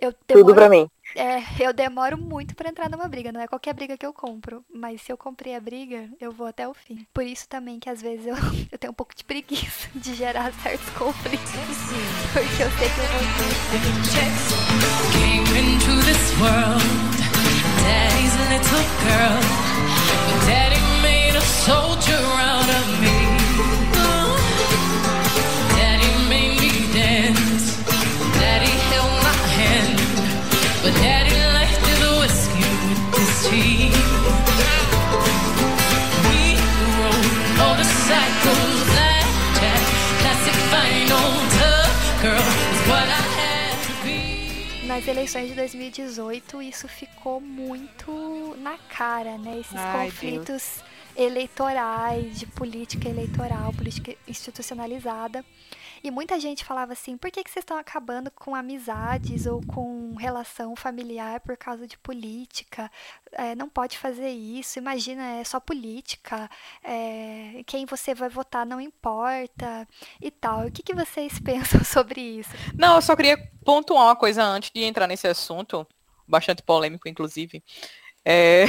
eu 0.02 0.14
demoro, 0.28 0.45
Tudo 0.45 0.56
pra 0.56 0.70
mim. 0.70 0.89
é, 1.16 1.41
eu 1.60 1.74
demoro 1.74 2.18
muito 2.18 2.56
para 2.56 2.70
entrar 2.70 2.89
numa 2.89 3.08
briga, 3.08 3.32
não 3.32 3.41
é 3.41 3.47
qualquer 3.47 3.74
briga 3.74 3.97
que 3.97 4.06
eu 4.06 4.14
compro, 4.14 4.64
mas 4.74 5.02
se 5.02 5.12
eu 5.12 5.18
comprei 5.18 5.56
a 5.56 5.60
briga, 5.60 6.10
eu 6.20 6.32
vou 6.32 6.47
até 6.47 6.68
o 6.68 6.74
fim. 6.74 7.06
Por 7.14 7.24
isso 7.24 7.47
também 7.50 7.80
que 7.80 7.89
às 7.89 8.02
vezes 8.02 8.26
eu, 8.26 8.36
eu 8.72 8.78
tenho 8.78 8.91
um 8.91 8.95
pouco 8.95 9.16
de 9.16 9.24
preguiça 9.24 9.89
de 9.93 10.14
gerar 10.16 10.54
certos 10.54 10.89
conflitos, 10.91 11.52
porque 12.34 12.64
eu 12.64 12.72
sei 12.72 12.89
que 12.89 13.00
eu 13.00 13.08
vou. 13.08 13.20
Came 15.14 15.60
into 15.60 15.93
this 16.06 16.32
world, 16.39 16.82
daddy's 17.84 18.36
little 18.50 18.84
girl. 19.04 19.99
Daddy 20.47 20.82
made 21.01 21.36
a 21.36 21.41
soldier 21.41 22.26
out 22.49 22.59
Nas 45.00 45.08
eleições 45.08 45.47
de 45.47 45.56
2018, 45.56 46.62
isso 46.62 46.86
ficou 46.89 47.39
muito 47.39 48.54
na 48.60 48.78
cara, 48.78 49.38
né? 49.38 49.58
Esses 49.62 49.74
Ai, 49.78 50.08
conflitos 50.08 50.84
eleitorais, 51.16 52.38
de 52.38 52.45
política 52.45 53.08
eleitoral, 53.08 53.72
política 53.72 54.14
institucionalizada. 54.28 55.45
E 56.04 56.12
muita 56.12 56.39
gente 56.39 56.64
falava 56.64 56.93
assim: 56.93 57.18
por 57.18 57.32
que, 57.32 57.43
que 57.43 57.50
vocês 57.50 57.64
estão 57.64 57.78
acabando 57.78 58.32
com 58.32 58.56
amizades 58.56 59.45
ou 59.45 59.62
com 59.66 60.16
relação 60.16 60.76
familiar 60.76 61.39
por 61.41 61.58
causa 61.58 61.88
de 61.88 61.97
política? 61.97 62.91
É, 63.34 63.56
não 63.56 63.70
pode 63.70 63.97
fazer 63.97 64.30
isso, 64.30 64.80
imagina, 64.80 65.39
é 65.39 65.43
só 65.43 65.60
política, 65.60 66.50
é, 66.84 67.62
quem 67.66 67.86
você 67.86 68.14
vai 68.14 68.30
votar 68.30 68.66
não 68.66 68.80
importa 68.80 69.88
e 70.22 70.32
tal. 70.32 70.68
O 70.68 70.72
que, 70.72 70.84
que 70.84 70.93
vocês 70.93 71.39
pensam 71.43 71.84
sobre 71.84 72.22
isso? 72.22 72.52
Não, 72.78 72.95
eu 72.95 73.02
só 73.02 73.16
queria 73.16 73.38
pontuar 73.64 74.06
uma 74.06 74.16
coisa 74.16 74.43
antes 74.43 74.72
de 74.72 74.84
entrar 74.84 75.08
nesse 75.08 75.28
assunto, 75.28 75.86
bastante 76.28 76.64
polêmico, 76.64 77.08
inclusive. 77.08 77.64
É 78.26 78.66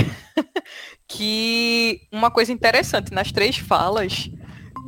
que 1.09 2.07
uma 2.13 2.31
coisa 2.31 2.53
interessante 2.53 3.13
nas 3.13 3.33
três 3.33 3.57
falas, 3.57 4.31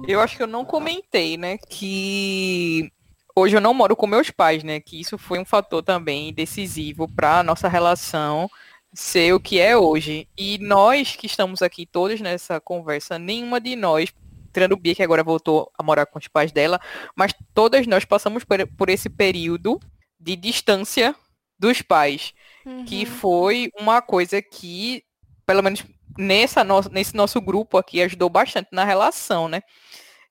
eu 0.07 0.20
acho 0.20 0.36
que 0.36 0.42
eu 0.42 0.46
não 0.46 0.64
comentei, 0.64 1.36
né? 1.36 1.59
Que 1.59 2.90
hoje 3.34 3.57
eu 3.57 3.61
não 3.61 3.74
moro 3.74 3.96
com 3.96 4.07
meus 4.07 4.30
pais, 4.30 4.62
né? 4.62 4.80
Que 4.80 5.00
isso 5.00 5.16
foi 5.16 5.38
um 5.38 5.44
fator 5.44 5.82
também 5.82 6.32
decisivo 6.32 7.09
para 7.09 7.38
a 7.38 7.42
nossa 7.42 7.68
relação 7.68 8.50
ser 8.92 9.32
o 9.32 9.40
que 9.40 9.59
é 9.59 9.76
hoje. 9.76 10.28
E 10.36 10.59
nós 10.59 11.16
que 11.16 11.26
estamos 11.26 11.62
aqui 11.62 11.86
todos 11.86 12.20
nessa 12.20 12.61
conversa, 12.61 13.18
nenhuma 13.18 13.61
de 13.61 13.74
nós, 13.74 14.12
tirando 14.53 14.72
o 14.72 14.76
Bia, 14.76 14.94
que 14.94 15.03
agora 15.03 15.24
voltou 15.24 15.70
a 15.78 15.82
morar 15.82 16.07
com 16.07 16.18
os 16.18 16.28
pais 16.28 16.53
dela, 16.53 16.80
mas 17.16 17.32
todas 17.55 17.86
nós 17.86 18.05
passamos 18.05 18.44
por, 18.44 18.66
por 18.76 18.88
esse 18.88 19.09
período 19.09 19.80
de 20.20 20.36
distância 20.36 21.14
dos 21.59 21.80
pais, 21.80 22.34
que 22.86 23.07
foi 23.07 23.70
uma 23.78 24.03
coisa 24.03 24.42
que, 24.42 25.05
pelo 25.46 25.62
menos 25.62 25.84
nessa 26.18 26.64
no, 26.64 26.80
nesse 26.90 27.14
nosso 27.16 27.40
grupo 27.40 27.78
aqui, 27.78 28.02
ajudou 28.02 28.28
bastante 28.30 28.68
na 28.72 28.84
relação, 28.84 29.48
né? 29.48 29.62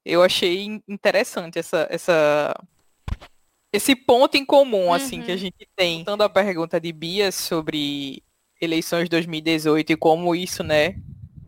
Eu 0.05 0.23
achei 0.23 0.63
in- 0.65 0.84
interessante 0.88 1.59
essa, 1.59 1.88
essa, 1.89 2.53
esse 3.73 3.95
ponto 3.95 4.36
em 4.36 4.45
comum, 4.45 4.93
assim, 4.93 5.21
que 5.21 5.32
a 5.32 5.38
gente 5.38 5.67
tem. 5.75 5.97
Voltando 5.97 6.23
à 6.23 6.29
pergunta 6.29 6.79
de 6.79 6.91
Bia 6.91 7.32
sobre 7.32 8.23
eleições 8.61 9.05
de 9.05 9.09
2018 9.09 9.93
e 9.93 9.97
como 9.97 10.36
isso, 10.36 10.63
né, 10.63 10.95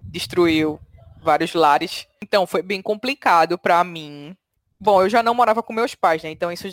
destruiu 0.04 0.80
vários 1.22 1.54
lares. 1.54 2.08
Então, 2.24 2.48
foi 2.48 2.62
bem 2.62 2.82
complicado 2.82 3.58
pra 3.58 3.84
mim. 3.84 4.36
Bom, 4.80 5.02
eu 5.02 5.10
já 5.10 5.22
não 5.22 5.34
morava 5.36 5.62
com 5.64 5.74
meus 5.74 5.96
pais, 5.96 6.24
né? 6.24 6.30
Então 6.32 6.52
isso 6.52 6.68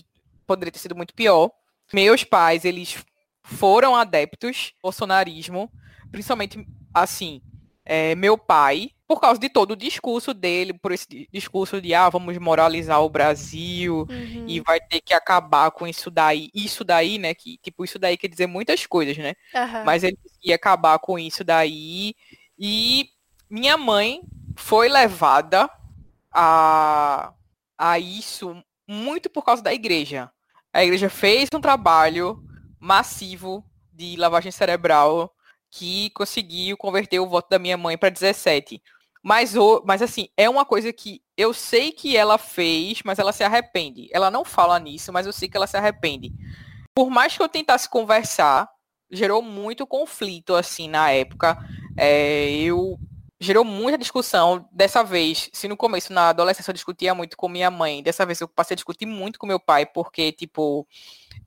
poderia 0.46 0.72
ter 0.72 0.78
sido 0.78 0.96
muito 0.96 1.14
pior. 1.14 1.50
Meus 1.92 2.24
pais, 2.24 2.64
eles 2.64 3.04
foram 3.42 3.94
adeptos 3.96 4.72
ao 4.76 4.90
bolsonarismo, 4.90 5.70
principalmente, 6.10 6.66
assim, 6.94 7.40
é, 7.92 8.14
meu 8.14 8.38
pai, 8.38 8.90
por 9.08 9.20
causa 9.20 9.40
de 9.40 9.48
todo 9.48 9.72
o 9.72 9.76
discurso 9.76 10.32
dele, 10.32 10.72
por 10.72 10.92
esse 10.92 11.08
di- 11.08 11.28
discurso 11.32 11.80
de, 11.82 11.92
ah, 11.92 12.08
vamos 12.08 12.38
moralizar 12.38 13.02
o 13.02 13.10
Brasil, 13.10 14.06
Uhum. 14.08 14.44
e 14.46 14.60
vai 14.60 14.78
ter 14.80 15.00
que 15.00 15.12
acabar 15.12 15.72
com 15.72 15.88
isso 15.88 16.08
daí. 16.08 16.48
Isso 16.54 16.84
daí, 16.84 17.18
né, 17.18 17.34
que, 17.34 17.58
tipo, 17.58 17.84
isso 17.84 17.98
daí 17.98 18.16
quer 18.16 18.28
dizer 18.28 18.46
muitas 18.46 18.86
coisas, 18.86 19.18
né? 19.18 19.34
Aham. 19.52 19.82
Mas 19.84 20.04
ele 20.04 20.16
ia 20.44 20.54
acabar 20.54 21.00
com 21.00 21.18
isso 21.18 21.42
daí. 21.42 22.14
E 22.56 23.08
minha 23.50 23.76
mãe 23.76 24.20
foi 24.56 24.88
levada 24.88 25.68
a, 26.30 27.32
a 27.76 27.98
isso 27.98 28.62
muito 28.86 29.28
por 29.28 29.44
causa 29.44 29.62
da 29.62 29.74
igreja. 29.74 30.30
A 30.72 30.84
igreja 30.84 31.08
fez 31.10 31.48
um 31.52 31.60
trabalho 31.60 32.40
massivo 32.78 33.64
de 33.92 34.14
lavagem 34.16 34.52
cerebral 34.52 35.34
que 35.70 36.10
conseguiu 36.10 36.76
converter 36.76 37.20
o 37.20 37.28
voto 37.28 37.48
da 37.48 37.58
minha 37.58 37.76
mãe 37.76 37.96
para 37.96 38.08
17. 38.08 38.82
Mas, 39.22 39.54
mas 39.84 40.02
assim, 40.02 40.28
é 40.36 40.48
uma 40.48 40.64
coisa 40.64 40.92
que 40.92 41.22
eu 41.36 41.52
sei 41.52 41.92
que 41.92 42.16
ela 42.16 42.38
fez, 42.38 43.02
mas 43.04 43.18
ela 43.18 43.32
se 43.32 43.44
arrepende. 43.44 44.08
Ela 44.12 44.30
não 44.30 44.44
fala 44.44 44.78
nisso, 44.78 45.12
mas 45.12 45.26
eu 45.26 45.32
sei 45.32 45.48
que 45.48 45.56
ela 45.56 45.66
se 45.66 45.76
arrepende. 45.76 46.32
Por 46.94 47.10
mais 47.10 47.36
que 47.36 47.42
eu 47.42 47.48
tentasse 47.48 47.88
conversar, 47.88 48.68
gerou 49.10 49.42
muito 49.42 49.86
conflito, 49.86 50.54
assim, 50.54 50.88
na 50.88 51.10
época. 51.10 51.58
É, 51.96 52.50
eu 52.52 52.98
gerou 53.38 53.64
muita 53.64 53.98
discussão. 53.98 54.68
Dessa 54.70 55.02
vez, 55.02 55.48
se 55.52 55.66
no 55.66 55.76
começo, 55.76 56.12
na 56.12 56.28
adolescência, 56.28 56.70
eu 56.70 56.74
discutia 56.74 57.14
muito 57.14 57.36
com 57.36 57.48
minha 57.48 57.70
mãe, 57.70 58.02
dessa 58.02 58.26
vez 58.26 58.40
eu 58.40 58.48
passei 58.48 58.74
a 58.74 58.76
discutir 58.76 59.06
muito 59.06 59.38
com 59.38 59.46
meu 59.46 59.58
pai, 59.58 59.86
porque, 59.86 60.30
tipo, 60.32 60.86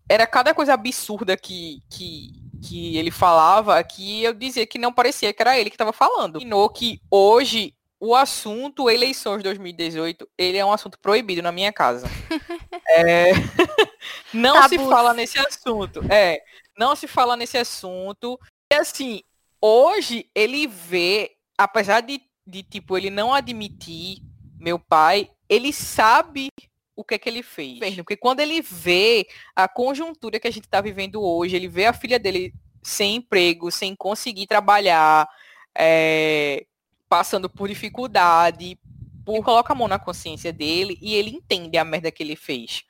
era 0.10 0.28
cada 0.28 0.54
coisa 0.54 0.74
absurda 0.74 1.38
que, 1.38 1.82
que, 1.90 2.34
que 2.64 2.98
ele 2.98 3.12
falava 3.12 3.84
que 3.84 4.24
eu 4.24 4.34
dizia 4.34 4.66
que 4.66 4.80
não 4.80 4.94
parecia 4.94 5.34
que 5.34 5.42
era 5.42 5.60
ele 5.60 5.70
que 5.70 5.76
estava 5.76 5.92
falando. 5.94 6.42
E 6.42 6.46
no 6.46 6.70
que 6.70 7.02
hoje 7.12 7.76
o 8.00 8.16
assunto 8.16 8.90
eleições 8.90 9.42
2018, 9.44 10.28
ele 10.38 10.58
é 10.58 10.66
um 10.66 10.74
assunto 10.74 11.00
proibido 11.00 11.42
na 11.42 11.52
minha 11.52 11.72
casa. 11.72 12.08
É, 12.96 13.32
não 14.34 14.62
se 14.64 14.76
Tabus. 14.78 14.90
fala 14.92 15.14
nesse 15.14 15.40
assunto. 15.40 16.02
É, 16.12 16.44
não 16.78 16.96
se 16.96 17.08
fala 17.08 17.38
nesse 17.38 17.58
assunto. 17.58 18.38
E 18.72 18.76
assim, 18.76 19.22
hoje 19.60 20.30
ele 20.36 20.68
vê, 20.68 21.32
apesar 21.58 22.02
de, 22.02 22.22
de 22.46 22.62
tipo, 22.62 22.98
ele 22.98 23.10
não 23.10 23.34
admitir 23.34 24.18
meu 24.60 24.78
pai, 24.78 25.30
ele 25.48 25.72
sabe 25.72 26.50
o 26.96 27.04
que 27.04 27.16
é 27.16 27.18
que 27.18 27.30
ele 27.30 27.44
fez. 27.44 27.80
Porque 27.98 28.18
quando 28.18 28.40
ele 28.40 28.62
vê 28.62 29.28
a 29.56 29.68
conjuntura 29.68 30.40
que 30.40 30.48
a 30.48 30.52
gente 30.52 30.66
está 30.66 30.82
vivendo 30.82 31.22
hoje, 31.22 31.56
ele 31.56 31.68
vê 31.68 31.86
a 31.86 31.94
filha 31.94 32.20
dele 32.20 32.54
sem 32.82 33.16
emprego, 33.16 33.72
sem 33.72 33.96
conseguir 33.96 34.48
trabalhar, 34.48 35.28
é, 35.76 36.66
passando 37.10 37.50
por 37.50 37.68
dificuldade, 37.68 38.78
por 39.26 39.44
coloca 39.44 39.74
a 39.74 39.76
mão 39.76 39.88
na 39.88 39.98
consciência 39.98 40.52
dele 40.52 40.98
e 41.02 41.16
ele 41.16 41.32
entende 41.32 41.78
a 41.78 41.86
merda 41.86 42.12
que 42.12 42.22
ele 42.22 42.36
fez. 42.36 42.84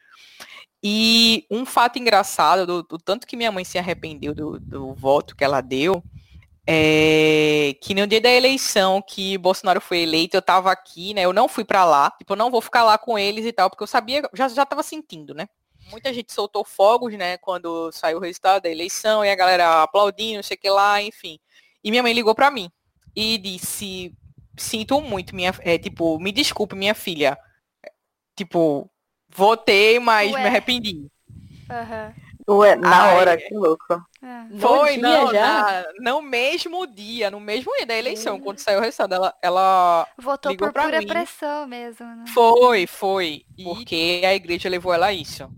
E 0.83 1.45
um 1.49 1.65
fato 1.65 1.97
engraçado, 1.97 2.65
do, 2.65 2.83
do 2.83 2.97
tanto 2.97 3.25
que 3.25 3.37
minha 3.37 3.51
mãe 3.51 3.63
se 3.63 3.77
arrependeu 3.77 4.35
do, 4.35 4.59
do 4.59 4.93
voto 4.93 5.35
que 5.35 5.43
ela 5.43 5.61
deu, 5.61 6.03
é, 6.65 7.75
que 7.81 7.93
no 7.93 8.07
dia 8.07 8.21
da 8.21 8.29
eleição 8.29 9.01
que 9.01 9.37
Bolsonaro 9.37 9.81
foi 9.81 9.99
eleito, 9.99 10.37
eu 10.37 10.41
tava 10.41 10.71
aqui, 10.71 11.13
né? 11.13 11.21
Eu 11.21 11.33
não 11.33 11.47
fui 11.47 11.65
para 11.65 11.83
lá, 11.83 12.11
tipo, 12.11 12.33
eu 12.33 12.37
não 12.37 12.49
vou 12.49 12.61
ficar 12.61 12.83
lá 12.83 12.97
com 12.97 13.19
eles 13.19 13.45
e 13.45 13.51
tal, 13.51 13.69
porque 13.69 13.83
eu 13.83 13.87
sabia, 13.87 14.21
já 14.33 14.47
já 14.47 14.65
tava 14.65 14.81
sentindo, 14.81 15.33
né? 15.33 15.47
Muita 15.91 16.13
gente 16.13 16.31
soltou 16.31 16.63
fogos, 16.63 17.13
né, 17.17 17.37
quando 17.37 17.91
saiu 17.91 18.17
o 18.17 18.21
resultado 18.21 18.63
da 18.63 18.69
eleição 18.69 19.25
e 19.25 19.29
a 19.29 19.35
galera 19.35 19.83
aplaudindo, 19.83 20.37
não 20.37 20.43
sei 20.43 20.55
o 20.55 20.59
que 20.59 20.69
lá, 20.69 21.01
enfim. 21.01 21.37
E 21.83 21.91
minha 21.91 22.01
mãe 22.01 22.13
ligou 22.13 22.33
para 22.33 22.49
mim 22.49 22.71
e 23.13 23.37
disse: 23.37 24.15
"Sinto 24.57 25.01
muito, 25.01 25.35
minha, 25.35 25.53
é, 25.59 25.77
tipo, 25.77 26.17
me 26.19 26.31
desculpe, 26.31 26.75
minha 26.75 26.95
filha. 26.95 27.37
Tipo, 28.35 28.89
votei, 29.29 29.99
mas 29.99 30.31
Ué. 30.31 30.41
me 30.41 30.47
arrependi." 30.47 31.07
Aham. 31.69 32.13
Ué, 32.47 32.75
na 32.75 33.03
Ai, 33.03 33.15
hora, 33.17 33.37
que 33.37 33.53
louco. 33.53 34.01
Ah. 34.25 34.47
No 34.49 34.59
Foi, 34.59 34.93
dia 34.93 35.01
não, 35.01 35.31
já? 35.33 35.41
na- 36.01 36.13
no 36.13 36.21
mesmo 36.21 36.87
dia, 36.87 37.29
no 37.29 37.39
mesmo 37.41 37.69
dia 37.75 37.85
da 37.85 37.95
eleição, 37.95 38.39
quando 38.39 38.59
saiu 38.59 38.79
o 38.79 38.81
resultado, 38.81 39.13
ela, 39.15 39.33
ela 39.41 40.07
Votou 40.17 40.51
Ligou 40.51 40.67
por 40.69 40.73
pra 40.73 40.83
pura 40.83 40.99
mim. 40.99 41.07
pressão 41.07 41.67
mesmo, 41.67 42.05
né? 42.05 42.23
foi, 42.33 42.87
foi, 42.87 43.43
porque 43.61 44.21
a 44.25 44.33
igreja 44.33 44.69
levou 44.69 44.93
ela 44.93 45.07
a 45.07 45.13
isso. 45.13 45.49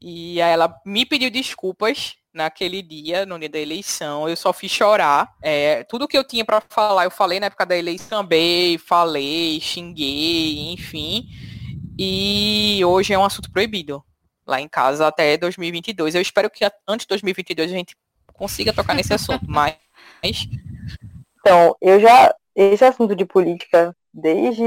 E 0.00 0.42
aí 0.42 0.52
ela 0.52 0.74
me 0.84 1.06
pediu 1.06 1.30
desculpas 1.30 2.16
naquele 2.34 2.82
dia, 2.82 3.24
no 3.24 3.38
dia 3.38 3.48
da 3.48 3.58
eleição, 3.60 4.28
eu 4.28 4.34
só 4.36 4.52
fiz 4.52 4.72
chorar. 4.72 5.32
É, 5.40 5.84
tudo 5.84 6.08
que 6.08 6.18
eu 6.18 6.24
tinha 6.26 6.44
pra 6.44 6.60
falar, 6.68 7.04
eu 7.04 7.10
falei 7.10 7.38
na 7.38 7.46
época 7.46 7.64
da 7.64 7.76
eleição 7.76 8.22
também, 8.24 8.78
falei, 8.78 9.60
xinguei, 9.60 10.72
enfim. 10.72 11.28
E 11.98 12.80
hoje 12.84 13.12
é 13.12 13.18
um 13.18 13.24
assunto 13.24 13.50
proibido 13.52 14.02
lá 14.52 14.60
em 14.60 14.68
casa 14.68 15.06
até 15.06 15.36
2022. 15.36 16.14
Eu 16.14 16.20
espero 16.22 16.50
que 16.50 16.64
antes 16.86 17.04
de 17.04 17.08
2022 17.08 17.70
a 17.72 17.74
gente 17.74 17.96
consiga 18.34 18.72
tocar 18.72 18.94
nesse 18.94 19.12
assunto, 19.14 19.44
mas 19.48 19.76
Então, 21.40 21.76
eu 21.80 21.98
já. 21.98 22.34
Esse 22.54 22.84
assunto 22.84 23.16
de 23.16 23.24
política, 23.24 23.96
desde 24.12 24.62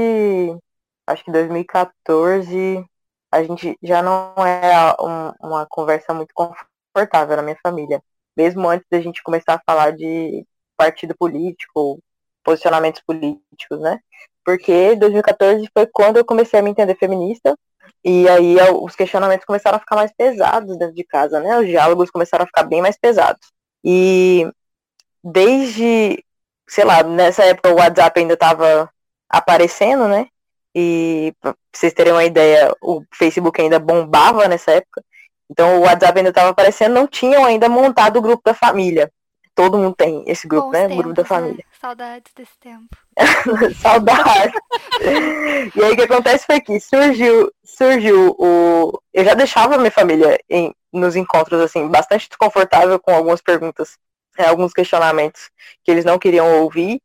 acho 1.06 1.24
que 1.24 1.30
2014, 1.30 2.84
a 3.30 3.42
gente 3.44 3.78
já 3.80 4.02
não 4.02 4.34
é 4.44 4.92
um- 5.00 5.46
uma 5.48 5.66
conversa 5.66 6.12
muito 6.12 6.32
confortável 6.34 7.36
na 7.36 7.42
minha 7.42 7.56
família. 7.62 8.02
Mesmo 8.36 8.68
antes 8.68 8.84
da 8.90 9.00
gente 9.00 9.22
começar 9.22 9.54
a 9.54 9.62
falar 9.64 9.92
de 9.92 10.44
partido 10.76 11.14
político, 11.16 12.00
posicionamentos 12.42 13.00
políticos, 13.06 13.78
né? 13.80 14.00
Porque 14.44 14.96
2014 14.96 15.68
foi 15.72 15.86
quando 15.86 16.16
eu 16.16 16.24
comecei 16.24 16.58
a 16.58 16.62
me 16.62 16.70
entender 16.70 16.96
feminista. 16.96 17.56
E 18.06 18.28
aí 18.28 18.56
eu- 18.56 18.84
os 18.84 18.94
questionamentos 18.94 19.44
começaram 19.44 19.76
a 19.78 19.80
ficar 19.80 19.96
mais 19.96 20.12
pesados 20.16 20.78
dentro 20.78 20.94
de 20.94 21.04
casa, 21.04 21.40
né? 21.40 21.58
Os 21.58 21.66
diálogos 21.66 22.08
começaram 22.10 22.44
a 22.44 22.46
ficar 22.46 22.62
bem 22.62 22.80
mais 22.80 22.96
pesados. 22.96 23.52
E 23.84 24.48
desde 25.24 26.24
sei 26.68 26.84
lá, 26.84 27.02
nessa 27.02 27.44
época 27.44 27.70
o 27.70 27.76
WhatsApp 27.76 28.20
ainda 28.20 28.34
estava 28.34 28.90
aparecendo, 29.28 30.08
né? 30.08 30.26
E 30.74 31.32
pra 31.40 31.54
vocês 31.74 31.92
terem 31.92 32.12
uma 32.12 32.24
ideia, 32.24 32.72
o 32.82 33.02
Facebook 33.12 33.60
ainda 33.60 33.78
bombava 33.78 34.46
nessa 34.48 34.72
época. 34.72 35.02
Então 35.50 35.78
o 35.78 35.82
WhatsApp 35.82 36.18
ainda 36.18 36.30
estava 36.30 36.50
aparecendo, 36.50 36.94
não 36.94 37.06
tinham 37.06 37.44
ainda 37.44 37.68
montado 37.68 38.18
o 38.18 38.22
grupo 38.22 38.42
da 38.44 38.54
família. 38.54 39.10
Todo 39.56 39.78
mundo 39.78 39.96
tem 39.96 40.22
esse 40.26 40.46
grupo, 40.46 40.66
Bons 40.66 40.72
né? 40.72 40.84
O 40.84 40.96
grupo 40.96 41.14
da 41.14 41.22
tempos, 41.24 41.30
né? 41.30 41.42
família. 41.42 41.64
Saudades 41.80 42.32
desse 42.36 42.58
tempo. 42.60 42.94
Saudade. 43.80 44.52
e 45.74 45.82
aí 45.82 45.92
o 45.92 45.96
que 45.96 46.02
acontece 46.02 46.44
foi 46.44 46.60
que 46.60 46.78
surgiu, 46.78 47.50
surgiu 47.64 48.36
o. 48.38 49.00
Eu 49.14 49.24
já 49.24 49.32
deixava 49.32 49.78
minha 49.78 49.90
família 49.90 50.38
em, 50.50 50.74
nos 50.92 51.16
encontros, 51.16 51.58
assim, 51.62 51.88
bastante 51.88 52.28
desconfortável 52.28 53.00
com 53.00 53.14
algumas 53.14 53.40
perguntas, 53.40 53.96
é, 54.36 54.46
alguns 54.46 54.74
questionamentos 54.74 55.48
que 55.82 55.90
eles 55.90 56.04
não 56.04 56.18
queriam 56.18 56.60
ouvir. 56.60 57.00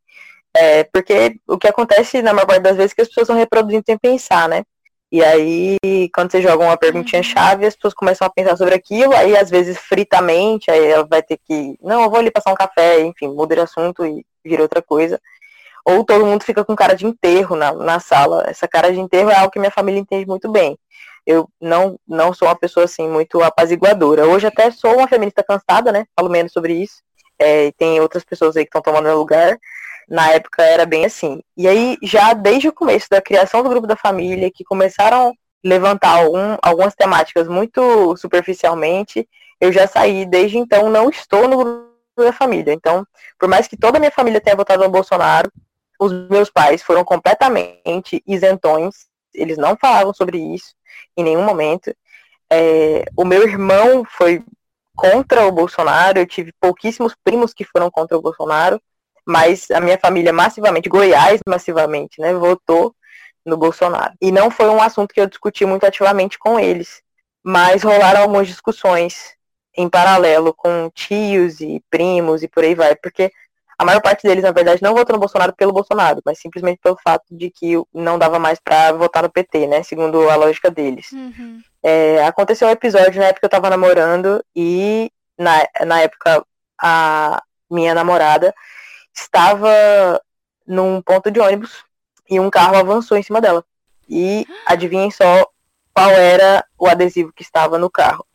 É, 0.54 0.84
porque 0.84 1.40
o 1.48 1.58
que 1.58 1.70
acontece 1.70 2.22
na 2.22 2.34
maior 2.34 2.46
parte 2.46 2.64
das 2.64 2.76
vezes 2.76 2.92
é 2.92 2.96
que 2.96 3.02
as 3.02 3.08
pessoas 3.08 3.30
estão 3.30 3.38
reproduzindo 3.38 3.84
sem 3.86 3.98
pensar, 3.98 4.50
né? 4.50 4.66
E 5.12 5.24
aí, 5.24 5.78
quando 6.16 6.32
você 6.32 6.42
joga 6.42 6.64
uma 6.64 6.78
perguntinha 6.78 7.22
chave, 7.22 7.66
as 7.66 7.76
pessoas 7.76 7.94
começam 7.94 8.26
a 8.26 8.30
pensar 8.30 8.56
sobre 8.56 8.76
aquilo, 8.76 9.14
aí 9.14 9.36
às 9.36 9.50
vezes 9.50 9.78
fritamente, 9.78 10.72
aí 10.72 10.86
ela 10.86 11.06
vai 11.06 11.22
ter 11.22 11.38
que, 11.38 11.78
não, 11.82 12.04
eu 12.04 12.10
vou 12.10 12.20
ali 12.20 12.32
passar 12.32 12.52
um 12.52 12.56
café, 12.56 13.02
enfim, 13.02 13.28
muda 13.28 13.56
de 13.56 13.62
assunto 13.62 14.06
e 14.06 14.26
vira 14.44 14.62
outra 14.62 14.82
coisa 14.82 15.20
ou 15.86 16.04
todo 16.04 16.26
mundo 16.26 16.44
fica 16.44 16.64
com 16.64 16.76
cara 16.76 16.96
de 16.96 17.06
enterro 17.06 17.56
na, 17.56 17.72
na 17.74 18.00
sala. 18.00 18.44
Essa 18.48 18.68
cara 18.68 18.92
de 18.92 19.00
enterro 19.00 19.30
é 19.30 19.36
algo 19.36 19.52
que 19.52 19.60
minha 19.60 19.72
família 19.72 20.00
entende 20.00 20.28
muito 20.28 20.50
bem. 20.52 20.78
Eu 21.26 21.50
não, 21.60 22.00
não 22.08 22.34
sou 22.34 22.48
uma 22.48 22.56
pessoa 22.56 22.86
assim 22.86 23.08
muito 23.08 23.42
apaziguadora. 23.42 24.26
Hoje 24.26 24.48
até 24.48 24.72
sou 24.72 24.98
uma 24.98 25.08
feminista 25.08 25.44
cansada, 25.44 25.92
né? 25.92 26.06
Falo 26.16 26.30
menos 26.30 26.52
sobre 26.52 26.74
isso. 26.74 27.02
É, 27.38 27.68
e 27.68 27.72
tem 27.72 28.00
outras 28.00 28.24
pessoas 28.24 28.56
aí 28.56 28.64
que 28.64 28.70
estão 28.70 28.82
tomando 28.82 29.06
meu 29.06 29.18
lugar. 29.18 29.58
Na 30.12 30.30
época 30.32 30.62
era 30.62 30.86
bem 30.86 31.06
assim. 31.06 31.42
E 31.56 31.66
aí, 31.66 31.98
já 32.04 32.34
desde 32.34 32.68
o 32.68 32.74
começo 32.74 33.08
da 33.10 33.22
criação 33.22 33.64
do 33.64 33.70
grupo 33.70 33.88
da 33.88 33.96
família, 33.96 34.52
que 34.54 34.62
começaram 34.62 35.30
a 35.30 35.34
levantar 35.64 36.10
algum, 36.20 36.58
algumas 36.62 36.94
temáticas 36.94 37.48
muito 37.48 38.18
superficialmente, 38.18 39.26
eu 39.62 39.72
já 39.72 39.88
saí. 39.88 40.26
Desde 40.26 40.58
então, 40.58 40.90
não 40.90 41.10
estou 41.10 41.48
no 41.48 41.58
grupo 41.58 41.92
da 42.18 42.34
família. 42.34 42.74
Então, 42.74 43.08
por 43.40 43.48
mais 43.48 43.70
que 43.70 43.78
toda 43.78 43.98
a 43.98 44.00
minha 44.02 44.12
família 44.12 44.42
tenha 44.42 44.54
votado 44.54 44.84
no 44.84 44.90
Bolsonaro, 44.90 45.50
os 45.98 46.12
meus 46.30 46.50
pais 46.50 46.84
foram 46.84 47.06
completamente 47.06 48.22
isentões, 48.28 49.08
eles 49.34 49.58
não 49.58 49.78
falavam 49.78 50.14
sobre 50.14 50.38
isso 50.40 50.76
em 51.16 51.24
nenhum 51.24 51.46
momento. 51.46 51.96
É, 52.52 53.06
o 53.16 53.24
meu 53.24 53.44
irmão 53.44 54.04
foi 54.04 54.44
contra 54.94 55.48
o 55.48 55.52
Bolsonaro, 55.54 56.20
eu 56.20 56.28
tive 56.28 56.52
pouquíssimos 56.60 57.16
primos 57.24 57.54
que 57.54 57.64
foram 57.64 57.90
contra 57.90 58.18
o 58.18 58.22
Bolsonaro, 58.22 58.82
mas 59.32 59.72
a 59.72 59.80
minha 59.80 59.98
família 59.98 60.34
massivamente, 60.34 60.90
Goiás 60.90 61.40
massivamente, 61.48 62.20
né, 62.20 62.34
votou 62.34 62.94
no 63.46 63.58
Bolsonaro. 63.58 64.14
E 64.22 64.32
não 64.32 64.52
foi 64.52 64.68
um 64.70 64.82
assunto 64.82 65.14
que 65.14 65.22
eu 65.22 65.28
discuti 65.28 65.66
muito 65.66 65.86
ativamente 65.86 66.38
com 66.38 66.60
eles, 66.60 67.02
mas 67.44 67.82
rolaram 67.82 68.22
algumas 68.22 68.48
discussões 68.48 69.36
em 69.76 69.90
paralelo 69.90 70.54
com 70.54 70.92
tios 70.94 71.62
e 71.62 71.82
primos 71.90 72.44
e 72.44 72.48
por 72.48 72.64
aí 72.64 72.76
vai, 72.76 72.94
porque 72.96 73.32
a 73.80 73.86
maior 73.86 74.02
parte 74.02 74.28
deles, 74.28 74.44
na 74.44 74.52
verdade, 74.52 74.84
não 74.84 74.94
votou 74.94 75.16
no 75.16 75.20
Bolsonaro 75.20 75.56
pelo 75.56 75.74
Bolsonaro, 75.74 76.22
mas 76.24 76.40
simplesmente 76.40 76.80
pelo 76.84 76.98
fato 77.04 77.26
de 77.32 77.50
que 77.50 77.82
não 77.92 78.20
dava 78.20 78.38
mais 78.38 78.60
pra 78.60 78.92
votar 78.92 79.24
no 79.24 79.32
PT, 79.32 79.66
né? 79.66 79.82
Segundo 79.82 80.30
a 80.30 80.36
lógica 80.36 80.70
deles. 80.70 81.12
Uhum. 81.12 81.62
É, 81.82 82.24
aconteceu 82.24 82.68
um 82.68 82.72
episódio 82.72 83.20
na 83.20 83.28
época 83.28 83.40
que 83.40 83.46
eu 83.46 83.50
tava 83.50 83.72
namorando 83.72 84.44
e 84.56 85.10
na, 85.36 85.68
na 85.84 86.02
época 86.02 86.46
a 86.80 87.42
minha 87.72 87.96
namorada 87.96 88.54
estava 89.14 90.22
num 90.66 91.02
ponto 91.02 91.30
de 91.32 91.40
ônibus 91.40 91.84
e 92.30 92.40
um 92.40 92.50
carro 92.50 92.76
avançou 92.78 93.18
em 93.18 93.24
cima 93.24 93.42
dela. 93.42 93.64
E 94.10 94.46
adivinhem 94.66 95.12
só 95.12 95.48
qual 95.94 96.10
era 96.12 96.66
o 96.78 96.88
adesivo 96.88 97.32
que 97.34 97.44
estava 97.44 97.78
no 97.78 97.90
carro. 97.90 98.26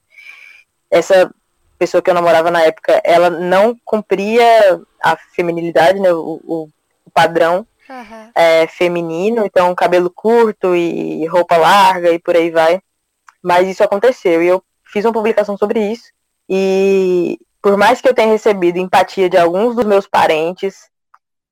Essa 0.90 1.30
pessoa 1.78 2.02
que 2.02 2.08
eu 2.10 2.14
namorava 2.14 2.50
na 2.50 2.62
época, 2.62 3.00
ela 3.04 3.28
não 3.28 3.76
cumpria 3.84 4.80
a 5.02 5.16
feminilidade, 5.34 6.00
né, 6.00 6.12
o, 6.12 6.40
o- 6.44 6.68
o 7.04 7.10
padrão 7.10 7.66
Aham. 7.88 8.30
é, 8.34 8.66
feminino, 8.66 9.44
então 9.44 9.74
cabelo 9.74 10.10
curto 10.10 10.74
e 10.74 11.26
roupa 11.26 11.56
larga 11.56 12.10
e 12.10 12.18
por 12.18 12.34
aí 12.36 12.50
vai. 12.50 12.80
Mas 13.42 13.68
isso 13.68 13.84
aconteceu 13.84 14.42
e 14.42 14.46
eu 14.48 14.62
fiz 14.84 15.04
uma 15.04 15.12
publicação 15.12 15.56
sobre 15.56 15.80
isso. 15.80 16.10
E 16.48 17.38
por 17.66 17.76
mais 17.76 18.00
que 18.00 18.08
eu 18.08 18.14
tenha 18.14 18.30
recebido 18.30 18.78
empatia 18.78 19.28
de 19.28 19.36
alguns 19.36 19.74
dos 19.74 19.84
meus 19.84 20.06
parentes, 20.06 20.88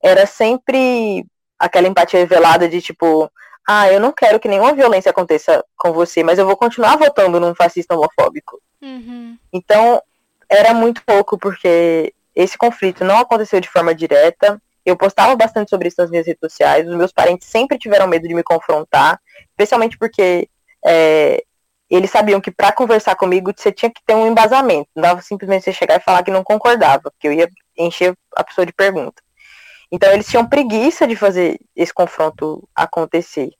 era 0.00 0.26
sempre 0.26 1.26
aquela 1.58 1.88
empatia 1.88 2.24
velada 2.24 2.68
de 2.68 2.80
tipo, 2.80 3.28
ah, 3.66 3.90
eu 3.90 3.98
não 3.98 4.12
quero 4.12 4.38
que 4.38 4.46
nenhuma 4.46 4.72
violência 4.72 5.10
aconteça 5.10 5.64
com 5.76 5.92
você, 5.92 6.22
mas 6.22 6.38
eu 6.38 6.46
vou 6.46 6.56
continuar 6.56 6.96
votando 6.96 7.40
num 7.40 7.52
fascista 7.52 7.96
homofóbico. 7.96 8.62
Uhum. 8.80 9.36
Então, 9.52 10.00
era 10.48 10.72
muito 10.72 11.02
pouco, 11.04 11.36
porque 11.36 12.14
esse 12.32 12.56
conflito 12.56 13.02
não 13.02 13.18
aconteceu 13.18 13.58
de 13.58 13.68
forma 13.68 13.92
direta. 13.92 14.62
Eu 14.86 14.96
postava 14.96 15.34
bastante 15.34 15.68
sobre 15.68 15.88
isso 15.88 15.96
nas 15.98 16.10
minhas 16.10 16.28
redes 16.28 16.38
sociais. 16.40 16.88
Os 16.88 16.94
meus 16.94 17.10
parentes 17.10 17.48
sempre 17.48 17.76
tiveram 17.76 18.06
medo 18.06 18.28
de 18.28 18.34
me 18.34 18.44
confrontar, 18.44 19.20
especialmente 19.50 19.98
porque 19.98 20.48
é, 20.86 21.42
eles 21.90 22.10
sabiam 22.10 22.40
que 22.40 22.50
para 22.50 22.72
conversar 22.72 23.14
comigo 23.14 23.52
você 23.54 23.70
tinha 23.70 23.90
que 23.90 24.02
ter 24.04 24.14
um 24.14 24.26
embasamento. 24.26 24.88
Não 24.94 25.02
dava 25.02 25.22
simplesmente 25.22 25.64
você 25.64 25.72
chegar 25.72 25.96
e 25.96 26.02
falar 26.02 26.22
que 26.22 26.30
não 26.30 26.42
concordava, 26.42 27.10
porque 27.10 27.28
eu 27.28 27.32
ia 27.32 27.48
encher 27.76 28.14
a 28.36 28.44
pessoa 28.44 28.66
de 28.66 28.72
pergunta. 28.72 29.22
Então, 29.92 30.10
eles 30.12 30.26
tinham 30.26 30.46
preguiça 30.46 31.06
de 31.06 31.14
fazer 31.14 31.58
esse 31.76 31.92
confronto 31.92 32.66
acontecer. 32.74 33.50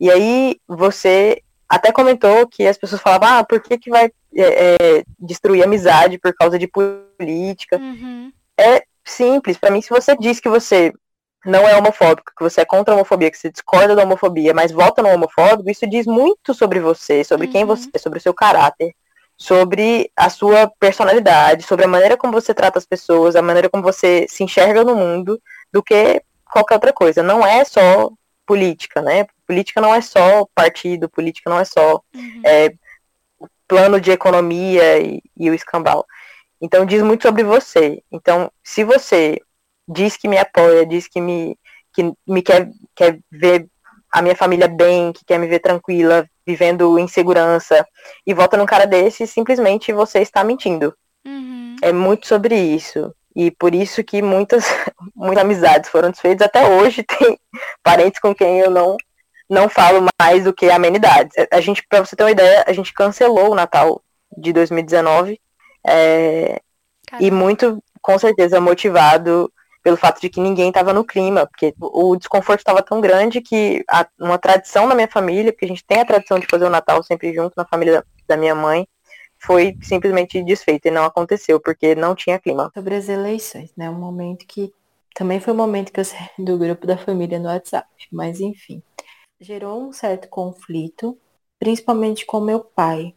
E 0.00 0.10
aí, 0.10 0.56
você 0.66 1.42
até 1.68 1.92
comentou 1.92 2.46
que 2.46 2.66
as 2.66 2.78
pessoas 2.78 3.02
falavam, 3.02 3.28
ah, 3.28 3.44
por 3.44 3.60
que, 3.60 3.76
que 3.76 3.90
vai 3.90 4.06
é, 4.36 4.74
é, 4.96 5.04
destruir 5.18 5.62
a 5.62 5.66
amizade 5.66 6.18
por 6.18 6.32
causa 6.34 6.58
de 6.58 6.68
política? 6.68 7.78
Uhum. 7.78 8.32
É 8.58 8.84
simples. 9.04 9.58
Pra 9.58 9.70
mim, 9.70 9.82
se 9.82 9.90
você 9.90 10.16
diz 10.16 10.40
que 10.40 10.48
você 10.48 10.92
não 11.44 11.68
é 11.68 11.76
homofóbico, 11.76 12.32
que 12.36 12.42
você 12.42 12.62
é 12.62 12.64
contra 12.64 12.92
a 12.94 12.96
homofobia, 12.96 13.30
que 13.30 13.36
você 13.38 13.50
discorda 13.50 13.94
da 13.94 14.02
homofobia, 14.02 14.54
mas 14.54 14.72
vota 14.72 15.02
no 15.02 15.08
homofóbico, 15.10 15.70
isso 15.70 15.86
diz 15.86 16.06
muito 16.06 16.54
sobre 16.54 16.80
você, 16.80 17.22
sobre 17.24 17.48
quem 17.48 17.62
Uhum. 17.62 17.68
você 17.68 17.90
é, 17.94 17.98
sobre 17.98 18.18
o 18.18 18.22
seu 18.22 18.34
caráter. 18.34 18.94
sobre 19.36 20.10
a 20.16 20.30
sua 20.30 20.70
personalidade, 20.78 21.64
sobre 21.64 21.84
a 21.84 21.88
maneira 21.88 22.16
como 22.16 22.32
você 22.32 22.54
trata 22.54 22.78
as 22.78 22.86
pessoas, 22.86 23.34
a 23.34 23.42
maneira 23.42 23.68
como 23.68 23.82
você 23.82 24.26
se 24.28 24.44
enxerga 24.44 24.84
no 24.84 24.94
mundo, 24.94 25.40
do 25.72 25.82
que 25.82 26.22
qualquer 26.52 26.74
outra 26.74 26.92
coisa. 26.92 27.20
Não 27.20 27.44
é 27.44 27.64
só 27.64 28.10
política, 28.46 29.02
né? 29.02 29.26
Política 29.44 29.80
não 29.80 29.92
é 29.92 30.00
só 30.00 30.46
partido, 30.54 31.08
política 31.08 31.50
não 31.50 31.58
é 31.58 31.64
só 31.64 32.00
Uhum. 32.14 32.42
é, 32.46 32.72
plano 33.66 34.00
de 34.00 34.12
economia 34.12 35.00
e, 35.00 35.20
e 35.36 35.50
o 35.50 35.54
escambau. 35.54 36.06
Então 36.60 36.86
diz 36.86 37.02
muito 37.02 37.22
sobre 37.22 37.42
você. 37.42 38.02
Então, 38.12 38.50
se 38.62 38.84
você 38.84 39.40
diz 39.86 40.16
que 40.16 40.28
me 40.28 40.38
apoia, 40.38 40.86
diz 40.86 41.08
que 41.08 41.20
me, 41.20 41.58
que 41.92 42.12
me 42.26 42.42
quer, 42.42 42.70
quer 42.94 43.18
ver 43.30 43.66
a 44.10 44.22
minha 44.22 44.36
família 44.36 44.68
bem, 44.68 45.12
que 45.12 45.24
quer 45.24 45.38
me 45.38 45.46
ver 45.46 45.58
tranquila, 45.58 46.28
vivendo 46.46 46.98
em 46.98 47.08
segurança, 47.08 47.86
e 48.26 48.32
vota 48.32 48.56
num 48.56 48.66
cara 48.66 48.86
desse, 48.86 49.26
simplesmente 49.26 49.92
você 49.92 50.20
está 50.20 50.44
mentindo. 50.44 50.94
Uhum. 51.26 51.76
É 51.82 51.92
muito 51.92 52.26
sobre 52.26 52.56
isso. 52.56 53.14
E 53.34 53.50
por 53.50 53.74
isso 53.74 54.04
que 54.04 54.22
muitas, 54.22 54.64
muitas 55.14 55.42
amizades 55.42 55.90
foram 55.90 56.10
desfeitas. 56.10 56.46
Até 56.46 56.68
hoje 56.68 57.02
tem 57.04 57.38
parentes 57.82 58.20
com 58.20 58.34
quem 58.34 58.60
eu 58.60 58.70
não, 58.70 58.96
não 59.50 59.68
falo 59.68 60.06
mais 60.20 60.44
do 60.44 60.52
que 60.52 60.70
amenidades. 60.70 61.34
A 61.50 61.60
gente, 61.60 61.84
pra 61.88 62.04
você 62.04 62.14
ter 62.14 62.22
uma 62.22 62.30
ideia, 62.30 62.64
a 62.66 62.72
gente 62.72 62.92
cancelou 62.92 63.52
o 63.52 63.54
Natal 63.54 64.00
de 64.36 64.52
2019. 64.52 65.40
é, 65.86 66.60
e 67.20 67.30
muito, 67.30 67.82
com 68.00 68.18
certeza, 68.18 68.60
motivado 68.60 69.52
pelo 69.84 69.98
fato 69.98 70.18
de 70.18 70.30
que 70.30 70.40
ninguém 70.40 70.68
estava 70.68 70.94
no 70.94 71.04
clima, 71.04 71.46
porque 71.46 71.74
o 71.78 72.16
desconforto 72.16 72.60
estava 72.60 72.82
tão 72.82 73.02
grande 73.02 73.42
que 73.42 73.84
a- 73.88 74.08
uma 74.18 74.38
tradição 74.38 74.88
da 74.88 74.94
minha 74.94 75.06
família, 75.06 75.52
porque 75.52 75.66
a 75.66 75.68
gente 75.68 75.84
tem 75.84 76.00
a 76.00 76.06
tradição 76.06 76.38
de 76.38 76.46
fazer 76.50 76.64
o 76.64 76.70
Natal 76.70 77.02
sempre 77.02 77.34
junto 77.34 77.52
na 77.54 77.66
família 77.66 78.00
da, 78.00 78.04
da 78.28 78.36
minha 78.36 78.54
mãe, 78.54 78.88
foi 79.38 79.76
simplesmente 79.82 80.42
desfeita 80.42 80.88
e 80.88 80.90
não 80.90 81.04
aconteceu, 81.04 81.60
porque 81.60 81.94
não 81.94 82.14
tinha 82.14 82.38
clima. 82.38 82.70
Sobre 82.72 82.94
as 82.94 83.10
eleições, 83.10 83.70
né? 83.76 83.90
Um 83.90 84.00
momento 84.00 84.46
que 84.46 84.72
também 85.14 85.38
foi 85.38 85.52
um 85.52 85.56
momento 85.58 85.92
que 85.92 86.00
eu 86.00 86.04
saí 86.04 86.30
do 86.38 86.56
grupo 86.56 86.86
da 86.86 86.96
família 86.96 87.38
no 87.38 87.48
WhatsApp, 87.48 87.86
mas 88.10 88.40
enfim. 88.40 88.82
Gerou 89.38 89.86
um 89.86 89.92
certo 89.92 90.28
conflito, 90.28 91.18
principalmente 91.58 92.24
com 92.24 92.40
meu 92.40 92.60
pai. 92.60 93.14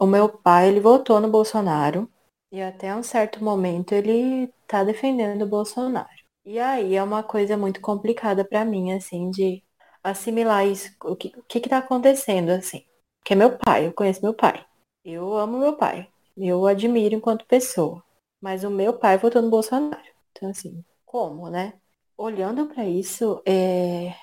O 0.00 0.06
meu 0.06 0.28
pai, 0.28 0.68
ele 0.68 0.80
votou 0.80 1.20
no 1.20 1.28
Bolsonaro 1.28 2.10
e 2.50 2.60
até 2.62 2.94
um 2.94 3.02
certo 3.02 3.42
momento 3.44 3.92
ele 3.94 4.48
tá 4.66 4.84
defendendo 4.84 5.42
o 5.42 5.48
Bolsonaro. 5.48 6.08
E 6.44 6.58
aí 6.58 6.94
é 6.94 7.02
uma 7.02 7.22
coisa 7.22 7.56
muito 7.56 7.80
complicada 7.80 8.44
pra 8.44 8.64
mim, 8.64 8.92
assim, 8.92 9.30
de 9.30 9.62
assimilar 10.02 10.66
isso. 10.66 10.90
O 11.04 11.14
que, 11.16 11.28
o 11.36 11.42
que 11.44 11.60
que 11.60 11.68
tá 11.68 11.78
acontecendo, 11.78 12.50
assim? 12.50 12.84
Que 13.24 13.34
é 13.34 13.36
meu 13.36 13.58
pai, 13.58 13.86
eu 13.86 13.92
conheço 13.92 14.22
meu 14.22 14.34
pai. 14.34 14.64
Eu 15.04 15.34
amo 15.36 15.58
meu 15.58 15.76
pai. 15.76 16.08
Eu 16.36 16.60
o 16.60 16.66
admiro 16.66 17.14
enquanto 17.14 17.44
pessoa. 17.46 18.02
Mas 18.40 18.64
o 18.64 18.70
meu 18.70 18.98
pai 18.98 19.18
votou 19.18 19.42
no 19.42 19.50
Bolsonaro. 19.50 20.00
Então, 20.32 20.50
assim, 20.50 20.84
como, 21.04 21.50
né? 21.50 21.74
Olhando 22.16 22.66
pra 22.66 22.84
isso, 22.86 23.42
é, 23.46 24.14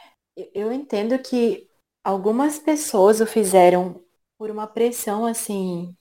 eu- 0.54 0.72
entendo 0.72 1.18
que 1.20 1.68
algumas 2.04 2.60
pessoas 2.60 3.22
o 3.22 3.26
fizeram 3.28 4.02
por 4.38 4.50
uma 4.52 4.68
pressão, 4.68 5.26
assim, 5.26 5.96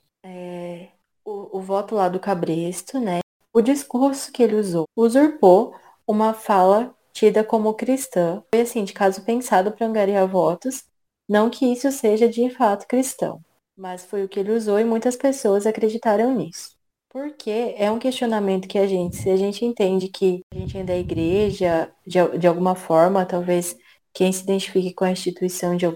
voto 1.64 1.94
lá 1.94 2.08
do 2.08 2.20
Cabresto, 2.20 3.00
né? 3.00 3.20
O 3.52 3.60
discurso 3.60 4.30
que 4.32 4.42
ele 4.42 4.56
usou 4.56 4.84
usurpou 4.96 5.74
uma 6.06 6.34
fala 6.34 6.94
tida 7.12 7.42
como 7.42 7.74
cristã. 7.74 8.42
Foi, 8.52 8.62
assim, 8.62 8.84
de 8.84 8.92
caso 8.92 9.24
pensado 9.24 9.72
para 9.72 9.86
angariar 9.86 10.26
votos. 10.26 10.84
Não 11.28 11.48
que 11.48 11.64
isso 11.64 11.90
seja 11.90 12.28
de 12.28 12.50
fato 12.50 12.86
cristão, 12.86 13.40
mas 13.76 14.04
foi 14.04 14.24
o 14.24 14.28
que 14.28 14.40
ele 14.40 14.52
usou 14.52 14.78
e 14.78 14.84
muitas 14.84 15.16
pessoas 15.16 15.66
acreditaram 15.66 16.34
nisso. 16.34 16.74
Porque 17.08 17.74
é 17.78 17.90
um 17.90 17.98
questionamento 17.98 18.68
que 18.68 18.78
a 18.78 18.86
gente, 18.86 19.16
se 19.16 19.30
a 19.30 19.36
gente 19.36 19.64
entende 19.64 20.08
que 20.08 20.40
a 20.52 20.58
gente 20.58 20.76
é 20.76 20.82
da 20.82 20.96
igreja, 20.96 21.90
de, 22.04 22.18
de 22.38 22.46
alguma 22.46 22.74
forma, 22.74 23.24
talvez 23.24 23.76
quem 24.12 24.32
se 24.32 24.42
identifique 24.42 24.92
com 24.92 25.04
a 25.04 25.12
instituição 25.12 25.76
de, 25.76 25.86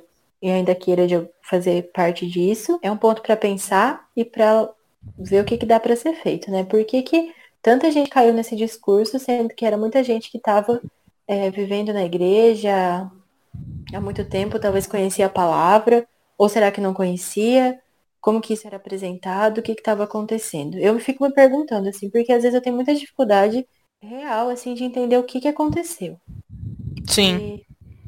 e 0.41 0.49
ainda 0.49 0.75
queira 0.75 1.07
de 1.07 1.29
fazer 1.43 1.91
parte 1.93 2.27
disso, 2.27 2.79
é 2.83 2.91
um 2.91 2.97
ponto 2.97 3.21
para 3.21 3.37
pensar 3.37 4.09
e 4.17 4.25
para 4.25 4.71
ver 5.19 5.43
o 5.43 5.45
que, 5.45 5.59
que 5.59 5.67
dá 5.67 5.79
para 5.81 5.97
ser 5.97 6.15
feito, 6.15 6.51
né? 6.51 6.65
Por 6.65 6.85
que, 6.85 7.03
que 7.03 7.33
tanta 7.63 7.91
gente 7.91 8.11
caiu 8.11 8.33
nesse 8.33 8.57
discurso, 8.57 9.19
sendo 9.19 9.51
que 9.51 9.65
era 9.65 9.77
muita 9.77 10.03
gente 10.03 10.31
que 10.31 10.39
estava 10.39 10.81
vivendo 11.53 11.93
na 11.93 12.05
igreja 12.05 13.11
há 13.95 14.01
muito 14.01 14.25
tempo, 14.25 14.59
talvez 14.59 14.87
conhecia 14.87 15.27
a 15.27 15.31
palavra, 15.31 16.07
ou 16.37 16.49
será 16.49 16.71
que 16.71 16.81
não 16.81 16.95
conhecia? 16.95 17.79
Como 18.21 18.41
que 18.41 18.55
isso 18.55 18.67
era 18.67 18.77
apresentado? 18.77 19.59
O 19.59 19.63
que 19.63 19.73
estava 19.73 20.05
acontecendo? 20.05 20.79
Eu 20.79 20.95
me 20.95 21.01
fico 21.01 21.25
me 21.25 21.33
perguntando, 21.33 21.89
assim, 21.89 22.11
porque 22.11 22.33
às 22.33 22.43
vezes 22.43 22.55
eu 22.55 22.63
tenho 22.63 22.77
muita 22.77 22.95
dificuldade 22.95 23.67
real, 24.01 24.49
assim, 24.49 24.75
de 24.75 24.85
entender 24.85 25.17
o 25.17 25.25
que, 25.25 25.41
que 25.41 25.49
aconteceu. 25.49 26.19
Sim. 27.07 27.37
E 27.37 27.67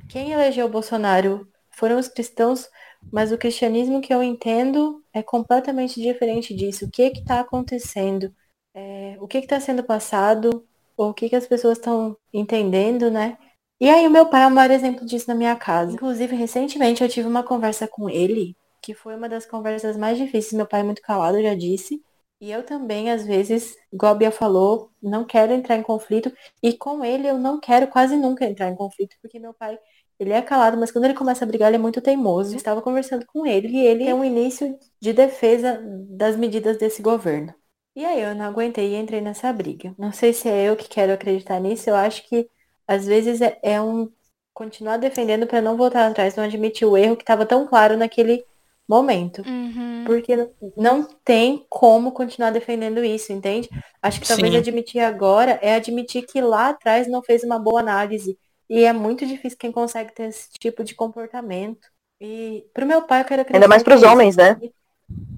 quem 0.08 0.32
elegeu 0.32 0.66
o 0.66 0.70
Bolsonaro 0.70 1.48
foram 1.70 1.98
os 1.98 2.08
cristãos, 2.08 2.68
mas 3.12 3.32
o 3.32 3.38
cristianismo 3.38 4.00
que 4.00 4.12
eu 4.12 4.22
entendo 4.22 5.02
é 5.12 5.22
completamente 5.22 6.00
diferente 6.00 6.54
disso. 6.54 6.86
O 6.86 6.90
que 6.90 7.02
está 7.02 7.40
acontecendo? 7.40 8.34
É, 8.74 9.16
o 9.20 9.26
que 9.26 9.38
está 9.38 9.58
sendo 9.60 9.82
passado? 9.82 10.66
Ou 10.96 11.10
o 11.10 11.14
que, 11.14 11.28
que 11.28 11.36
as 11.36 11.46
pessoas 11.46 11.78
estão 11.78 12.16
entendendo, 12.32 13.10
né? 13.10 13.38
E 13.80 13.88
aí 13.88 14.06
o 14.06 14.10
meu 14.10 14.26
pai 14.26 14.42
é 14.42 14.46
o 14.46 14.50
maior 14.50 14.70
exemplo 14.70 15.06
disso 15.06 15.28
na 15.28 15.34
minha 15.34 15.56
casa. 15.56 15.92
Inclusive, 15.92 16.36
recentemente 16.36 17.02
eu 17.02 17.08
tive 17.08 17.26
uma 17.26 17.42
conversa 17.42 17.88
com 17.88 18.10
ele, 18.10 18.54
que 18.82 18.94
foi 18.94 19.16
uma 19.16 19.28
das 19.28 19.46
conversas 19.46 19.96
mais 19.96 20.18
difíceis. 20.18 20.52
Meu 20.52 20.66
pai 20.66 20.80
é 20.80 20.84
muito 20.84 21.00
calado, 21.02 21.40
já 21.42 21.54
disse. 21.54 22.02
E 22.40 22.50
eu 22.50 22.64
também, 22.64 23.10
às 23.10 23.26
vezes, 23.26 23.76
igual 23.92 24.16
a 24.26 24.30
falou, 24.30 24.90
não 25.02 25.24
quero 25.26 25.52
entrar 25.52 25.76
em 25.76 25.82
conflito. 25.82 26.32
E 26.62 26.72
com 26.76 27.04
ele 27.04 27.28
eu 27.28 27.38
não 27.38 27.60
quero 27.60 27.88
quase 27.88 28.16
nunca 28.16 28.46
entrar 28.46 28.68
em 28.68 28.76
conflito, 28.76 29.16
porque 29.20 29.38
meu 29.38 29.52
pai, 29.52 29.78
ele 30.20 30.34
é 30.34 30.42
calado, 30.42 30.76
mas 30.76 30.92
quando 30.92 31.06
ele 31.06 31.14
começa 31.14 31.44
a 31.44 31.48
brigar, 31.48 31.68
ele 31.68 31.76
é 31.76 31.80
muito 31.80 32.02
teimoso. 32.02 32.52
Eu 32.52 32.56
estava 32.58 32.82
conversando 32.82 33.24
com 33.24 33.46
ele 33.46 33.68
e 33.68 33.78
ele 33.78 34.04
tem 34.04 34.12
um 34.12 34.22
início 34.22 34.78
de 35.00 35.14
defesa 35.14 35.80
das 36.10 36.36
medidas 36.36 36.76
desse 36.76 37.00
governo. 37.00 37.54
E 37.96 38.04
aí 38.04 38.20
eu 38.20 38.34
não 38.34 38.44
aguentei 38.44 38.92
e 38.92 38.96
entrei 38.96 39.22
nessa 39.22 39.50
briga. 39.50 39.94
Não 39.98 40.12
sei 40.12 40.34
se 40.34 40.46
é 40.46 40.68
eu 40.68 40.76
que 40.76 40.86
quero 40.86 41.10
acreditar 41.10 41.58
nisso, 41.58 41.88
eu 41.88 41.96
acho 41.96 42.28
que 42.28 42.46
às 42.86 43.06
vezes 43.06 43.40
é, 43.40 43.58
é 43.62 43.80
um 43.80 44.12
continuar 44.52 44.98
defendendo 44.98 45.46
para 45.46 45.62
não 45.62 45.74
voltar 45.74 46.06
atrás, 46.06 46.36
não 46.36 46.44
admitir 46.44 46.86
o 46.86 46.98
erro 46.98 47.16
que 47.16 47.22
estava 47.22 47.46
tão 47.46 47.66
claro 47.66 47.96
naquele 47.96 48.44
momento. 48.86 49.42
Uhum. 49.46 50.04
Porque 50.04 50.50
não 50.76 51.04
tem 51.24 51.64
como 51.70 52.12
continuar 52.12 52.50
defendendo 52.50 53.02
isso, 53.02 53.32
entende? 53.32 53.70
Acho 54.02 54.20
que 54.20 54.28
talvez 54.28 54.52
Sim. 54.52 54.58
admitir 54.58 55.00
agora 55.00 55.58
é 55.62 55.74
admitir 55.76 56.26
que 56.26 56.42
lá 56.42 56.68
atrás 56.68 57.08
não 57.08 57.22
fez 57.22 57.42
uma 57.42 57.58
boa 57.58 57.80
análise. 57.80 58.36
E 58.70 58.84
é 58.84 58.92
muito 58.92 59.26
difícil 59.26 59.58
quem 59.58 59.72
consegue 59.72 60.14
ter 60.14 60.28
esse 60.28 60.48
tipo 60.52 60.84
de 60.84 60.94
comportamento. 60.94 61.88
E 62.20 62.64
pro 62.72 62.86
meu 62.86 63.02
pai 63.02 63.22
eu 63.22 63.24
quero 63.24 63.42
acreditar 63.42 63.56
Ainda 63.64 63.68
mais 63.68 63.82
pros 63.82 64.02
homens, 64.04 64.36
né? 64.36 64.56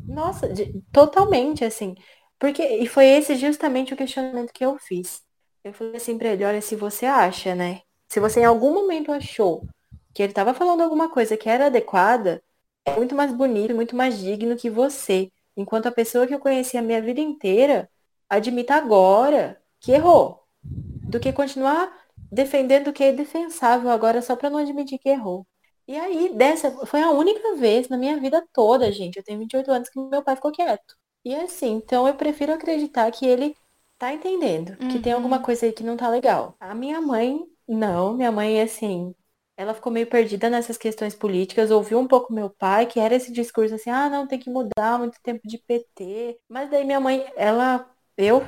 Nossa, 0.06 0.48
de- 0.48 0.82
totalmente, 0.92 1.64
assim. 1.64 1.94
Porque, 2.38 2.62
e 2.62 2.86
foi 2.86 3.06
esse 3.06 3.34
justamente 3.36 3.94
o 3.94 3.96
questionamento 3.96 4.52
que 4.52 4.64
eu 4.64 4.78
fiz. 4.78 5.22
Eu 5.64 5.72
falei 5.72 5.96
assim 5.96 6.18
pra 6.18 6.28
ele, 6.28 6.44
olha, 6.44 6.60
se 6.60 6.76
você 6.76 7.06
acha, 7.06 7.54
né? 7.54 7.80
Se 8.08 8.20
você 8.20 8.40
em 8.40 8.44
algum 8.44 8.74
momento 8.74 9.12
achou 9.12 9.64
que 10.12 10.22
ele 10.22 10.32
tava 10.32 10.52
falando 10.52 10.82
alguma 10.82 11.08
coisa 11.10 11.36
que 11.36 11.48
era 11.48 11.66
adequada, 11.66 12.42
é 12.84 12.94
muito 12.96 13.14
mais 13.14 13.32
bonito, 13.32 13.74
muito 13.74 13.96
mais 13.96 14.18
digno 14.18 14.56
que 14.56 14.68
você. 14.68 15.30
Enquanto 15.56 15.86
a 15.86 15.92
pessoa 15.92 16.26
que 16.26 16.34
eu 16.34 16.40
conheci 16.40 16.76
a 16.76 16.82
minha 16.82 17.00
vida 17.00 17.20
inteira 17.20 17.88
admita 18.28 18.74
agora 18.74 19.58
que 19.80 19.92
errou. 19.92 20.42
Do 20.62 21.20
que 21.20 21.32
continuar 21.32 21.92
defendendo 22.32 22.88
o 22.88 22.94
que 22.94 23.04
é 23.04 23.12
defensável 23.12 23.90
agora 23.90 24.22
só 24.22 24.36
pra 24.36 24.50
não 24.50 24.58
admitir 24.58 24.98
que 24.98 25.10
errou. 25.10 25.46
E 25.86 25.96
aí, 25.96 26.34
dessa, 26.34 26.70
foi 26.86 27.02
a 27.02 27.10
única 27.10 27.56
vez 27.56 27.88
na 27.88 27.98
minha 27.98 28.18
vida 28.20 28.44
toda, 28.52 28.90
gente, 28.92 29.16
eu 29.18 29.24
tenho 29.24 29.38
28 29.40 29.70
anos 29.72 29.88
que 29.90 30.00
meu 30.00 30.22
pai 30.24 30.36
ficou 30.36 30.52
quieto. 30.52 30.96
E 31.24 31.34
assim, 31.34 31.72
então 31.74 32.08
eu 32.08 32.14
prefiro 32.16 32.52
acreditar 32.52 33.10
que 33.12 33.26
ele 33.26 33.56
tá 33.98 34.12
entendendo, 34.14 34.76
que 34.88 34.98
tem 34.98 35.12
Uhum. 35.12 35.14
alguma 35.14 35.40
coisa 35.42 35.66
aí 35.66 35.72
que 35.72 35.84
não 35.84 35.96
tá 35.96 36.08
legal. 36.08 36.56
A 36.60 36.74
minha 36.74 37.00
mãe, 37.00 37.44
não, 37.68 38.14
minha 38.14 38.30
mãe, 38.32 38.60
assim, 38.60 39.14
ela 39.56 39.74
ficou 39.74 39.92
meio 39.92 40.06
perdida 40.08 40.48
nessas 40.50 40.78
questões 40.78 41.14
políticas, 41.14 41.70
ouviu 41.70 41.98
um 41.98 42.06
pouco 42.08 42.32
meu 42.32 42.50
pai, 42.50 42.86
que 42.86 43.00
era 43.00 43.14
esse 43.14 43.32
discurso 43.32 43.74
assim, 43.74 43.90
ah, 43.90 44.08
não, 44.08 44.26
tem 44.26 44.38
que 44.38 44.50
mudar, 44.50 44.98
muito 44.98 45.18
tempo 45.22 45.46
de 45.46 45.58
PT. 45.58 46.38
Mas 46.48 46.70
daí 46.70 46.84
minha 46.84 47.00
mãe, 47.00 47.24
ela, 47.36 47.88
eu 48.16 48.42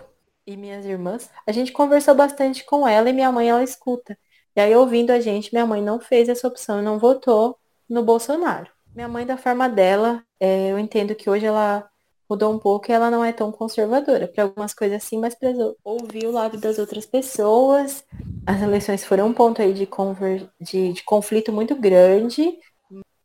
e 0.47 0.57
minhas 0.57 0.85
irmãs, 0.85 1.31
a 1.47 1.53
gente 1.53 1.73
conversou 1.73 2.15
bastante 2.15 2.65
com 2.65 2.87
ela 2.87 3.09
e 3.11 3.13
minha 3.13 3.33
mãe, 3.33 3.49
ela 3.49 3.63
escuta. 3.63 4.17
E 4.57 4.61
aí, 4.61 4.75
ouvindo 4.75 5.11
a 5.11 5.21
gente, 5.21 5.53
minha 5.53 5.67
mãe 5.67 5.83
não 5.83 5.99
fez 6.01 6.29
essa 6.29 6.47
opção 6.47 6.81
e 6.81 6.83
não 6.85 6.99
votou 6.99 7.59
no 7.89 8.03
Bolsonaro. 8.05 8.71
Minha 8.95 9.09
mãe, 9.09 9.27
da 9.27 9.37
forma 9.37 9.69
dela, 9.69 10.23
é, 10.39 10.71
eu 10.71 10.79
entendo 10.79 11.15
que 11.15 11.29
hoje 11.29 11.47
ela 11.47 11.89
mudou 12.29 12.53
um 12.53 12.59
pouco 12.59 12.91
e 12.91 12.93
ela 12.93 13.11
não 13.11 13.25
é 13.25 13.33
tão 13.33 13.51
conservadora. 13.53 14.29
Para 14.29 14.45
algumas 14.45 14.73
coisas 14.73 15.03
assim, 15.03 15.19
mas 15.19 15.35
para 15.35 15.51
ouvir 15.83 16.27
o 16.27 16.31
lado 16.31 16.59
das 16.59 16.79
outras 16.79 17.05
pessoas. 17.07 18.05
As 18.47 18.63
eleições 18.63 19.05
foram 19.05 19.29
um 19.29 19.33
ponto 19.35 19.61
aí 19.61 19.73
de, 19.75 19.87
conver... 19.87 20.49
de, 20.61 20.93
de 20.93 21.05
conflito 21.05 21.53
muito 21.53 21.75
grande. 21.75 22.57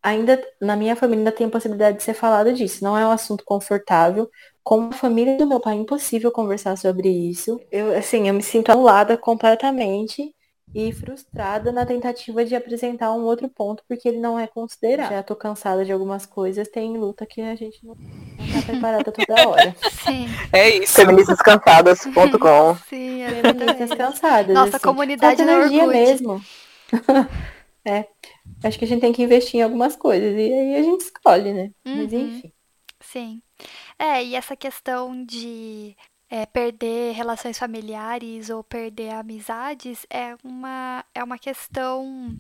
ainda 0.02 0.42
na 0.62 0.76
minha 0.76 0.96
família 0.96 1.22
ainda 1.22 1.32
tem 1.32 1.48
a 1.48 1.50
possibilidade 1.50 1.98
de 1.98 2.04
ser 2.04 2.14
falado 2.14 2.54
disso. 2.54 2.84
Não 2.84 2.98
é 2.98 3.06
um 3.06 3.12
assunto 3.12 3.44
confortável. 3.46 4.30
Com 4.70 4.90
a 4.90 4.92
família 4.92 5.36
do 5.36 5.48
meu 5.48 5.60
pai 5.60 5.74
é 5.76 5.80
impossível 5.80 6.32
conversar 6.32 6.78
sobre 6.78 7.10
isso. 7.10 7.60
Eu, 7.72 7.98
assim, 7.98 8.28
eu 8.28 8.36
me 8.36 8.44
sinto 8.44 8.72
anulada 8.72 9.18
completamente 9.18 10.32
e 10.76 10.92
frustrada 10.94 11.72
na 11.72 11.88
tentativa 11.88 12.46
de 12.46 12.56
apresentar 12.56 13.12
um 13.14 13.24
outro 13.24 13.50
ponto, 13.50 13.84
porque 13.88 14.08
ele 14.08 14.20
não 14.20 14.38
é 14.38 14.46
considerado. 14.46 15.10
Já 15.10 15.24
tô 15.24 15.36
cansada 15.36 15.84
de 15.84 15.92
algumas 15.92 16.28
coisas, 16.28 16.68
tem 16.68 16.96
luta 17.00 17.26
que 17.26 17.42
a 17.42 17.56
gente 17.56 17.84
não, 17.84 17.96
não 17.96 18.62
tá 18.62 18.62
preparada 18.68 19.12
toda 19.12 19.50
hora. 19.50 19.76
Sim, 20.06 20.28
É 20.54 20.70
isso. 20.70 20.94
Feministascansadas.com 20.94 22.76
sim, 22.88 23.26
Feministas 23.26 23.80
exatamente. 23.80 23.98
cansadas. 23.98 24.54
Nossa 24.54 24.78
assim. 24.78 24.86
comunidade 24.86 25.38
Falta 25.38 25.52
no 25.52 25.52
energia 25.64 25.86
Orkut. 25.86 25.98
mesmo. 25.98 26.42
é. 27.84 28.06
Acho 28.64 28.78
que 28.78 28.86
a 28.86 28.88
gente 28.88 29.02
tem 29.02 29.14
que 29.14 29.24
investir 29.24 29.62
em 29.62 29.64
algumas 29.64 29.96
coisas. 29.96 30.32
E 30.36 30.54
aí 30.54 30.76
a 30.76 30.84
gente 30.84 31.02
escolhe, 31.02 31.54
né? 31.54 31.72
Mas 31.84 32.14
Uhum. 32.14 32.20
enfim. 32.28 32.54
Sim. 33.02 33.42
É, 34.00 34.24
e 34.24 34.36
essa 34.36 34.56
questão 34.56 35.26
de 35.26 35.96
é, 36.30 36.46
perder 36.46 37.14
relações 37.14 37.60
familiares 37.60 38.50
ou 38.50 38.64
perder 38.64 39.10
amizades 39.12 40.06
é 40.10 40.36
uma, 40.44 41.04
é 41.14 41.24
uma 41.24 41.38
questão 41.38 42.40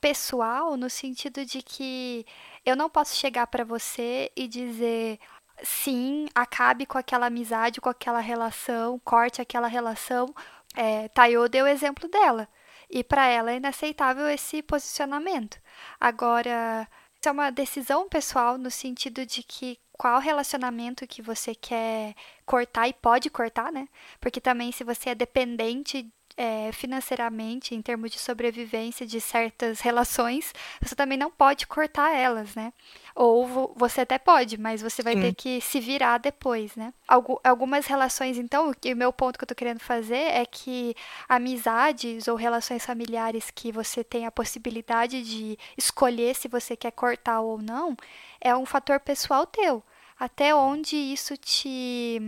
pessoal 0.00 0.76
no 0.76 0.90
sentido 0.90 1.44
de 1.44 1.62
que 1.62 2.26
eu 2.64 2.76
não 2.76 2.90
posso 2.90 3.16
chegar 3.16 3.46
pra 3.46 3.64
você 3.64 4.30
e 4.36 4.46
dizer 4.48 5.18
sim, 5.62 6.28
acabe 6.34 6.86
com 6.86 6.98
aquela 6.98 7.26
amizade, 7.26 7.80
com 7.80 7.88
aquela 7.88 8.20
relação, 8.20 8.98
corte 9.00 9.40
aquela 9.42 9.66
relação. 9.68 10.32
É, 10.76 11.08
Tayo 11.08 11.48
deu 11.48 11.64
o 11.64 11.68
exemplo 11.68 12.08
dela. 12.08 12.48
E 12.90 13.04
pra 13.04 13.26
ela 13.26 13.52
é 13.52 13.56
inaceitável 13.56 14.28
esse 14.28 14.62
posicionamento. 14.62 15.60
Agora, 16.00 16.88
isso 17.20 17.28
é 17.28 17.32
uma 17.32 17.50
decisão 17.50 18.08
pessoal 18.08 18.56
no 18.58 18.70
sentido 18.70 19.26
de 19.26 19.42
que 19.42 19.78
qual 19.98 20.20
relacionamento 20.20 21.06
que 21.06 21.20
você 21.20 21.54
quer 21.54 22.14
cortar 22.46 22.88
e 22.88 22.92
pode 22.92 23.28
cortar, 23.28 23.72
né? 23.72 23.88
Porque 24.20 24.40
também 24.40 24.70
se 24.70 24.84
você 24.84 25.10
é 25.10 25.14
dependente 25.14 26.08
é, 26.36 26.70
financeiramente, 26.70 27.74
em 27.74 27.82
termos 27.82 28.12
de 28.12 28.18
sobrevivência 28.20 29.04
de 29.04 29.20
certas 29.20 29.80
relações, 29.82 30.54
você 30.80 30.94
também 30.94 31.18
não 31.18 31.32
pode 31.32 31.66
cortar 31.66 32.14
elas, 32.14 32.54
né? 32.54 32.72
Ou 33.20 33.48
vo- 33.48 33.72
você 33.74 34.02
até 34.02 34.16
pode, 34.16 34.56
mas 34.56 34.80
você 34.80 35.02
vai 35.02 35.14
Sim. 35.14 35.22
ter 35.22 35.34
que 35.34 35.60
se 35.60 35.80
virar 35.80 36.18
depois, 36.18 36.76
né? 36.76 36.94
Algu- 37.08 37.40
algumas 37.42 37.84
relações, 37.84 38.38
então, 38.38 38.70
o 38.70 38.96
meu 38.96 39.12
ponto 39.12 39.36
que 39.36 39.42
eu 39.42 39.48
tô 39.48 39.56
querendo 39.56 39.80
fazer 39.80 40.14
é 40.14 40.46
que 40.46 40.94
amizades 41.28 42.28
ou 42.28 42.36
relações 42.36 42.86
familiares 42.86 43.50
que 43.50 43.72
você 43.72 44.04
tem 44.04 44.24
a 44.24 44.30
possibilidade 44.30 45.22
de 45.22 45.58
escolher 45.76 46.36
se 46.36 46.46
você 46.46 46.76
quer 46.76 46.92
cortar 46.92 47.40
ou 47.40 47.60
não, 47.60 47.96
é 48.40 48.54
um 48.56 48.64
fator 48.64 49.00
pessoal 49.00 49.44
teu. 49.46 49.82
Até 50.16 50.54
onde 50.54 50.94
isso 50.94 51.36
te, 51.36 52.20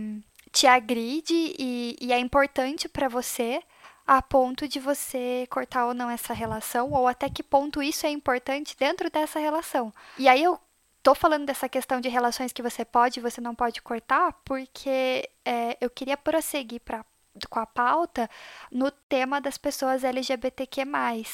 te 0.51 0.67
agride 0.67 1.55
e, 1.57 1.95
e 2.01 2.11
é 2.11 2.19
importante 2.19 2.89
pra 2.89 3.07
você 3.07 3.61
a 4.05 4.21
ponto 4.21 4.67
de 4.67 4.77
você 4.79 5.47
cortar 5.49 5.85
ou 5.85 5.93
não 5.93 6.09
essa 6.09 6.33
relação, 6.33 6.91
ou 6.91 7.07
até 7.07 7.29
que 7.29 7.41
ponto 7.43 7.81
isso 7.81 8.05
é 8.05 8.09
importante 8.09 8.75
dentro 8.77 9.09
dessa 9.09 9.39
relação. 9.39 9.93
E 10.17 10.27
aí 10.27 10.43
eu 10.43 10.59
tô 11.03 11.15
falando 11.15 11.45
dessa 11.45 11.67
questão 11.69 11.99
de 12.01 12.09
relações 12.09 12.51
que 12.53 12.61
você 12.61 12.85
pode 12.85 13.19
e 13.19 13.23
você 13.23 13.41
não 13.41 13.55
pode 13.55 13.81
cortar, 13.81 14.33
porque 14.45 15.29
é, 15.45 15.77
eu 15.81 15.89
queria 15.89 16.17
prosseguir 16.17 16.79
pra, 16.81 17.03
com 17.49 17.59
a 17.59 17.65
pauta 17.65 18.29
no 18.71 18.91
tema 18.91 19.39
das 19.41 19.57
pessoas 19.57 20.03
LGBTQ+. 20.03 20.83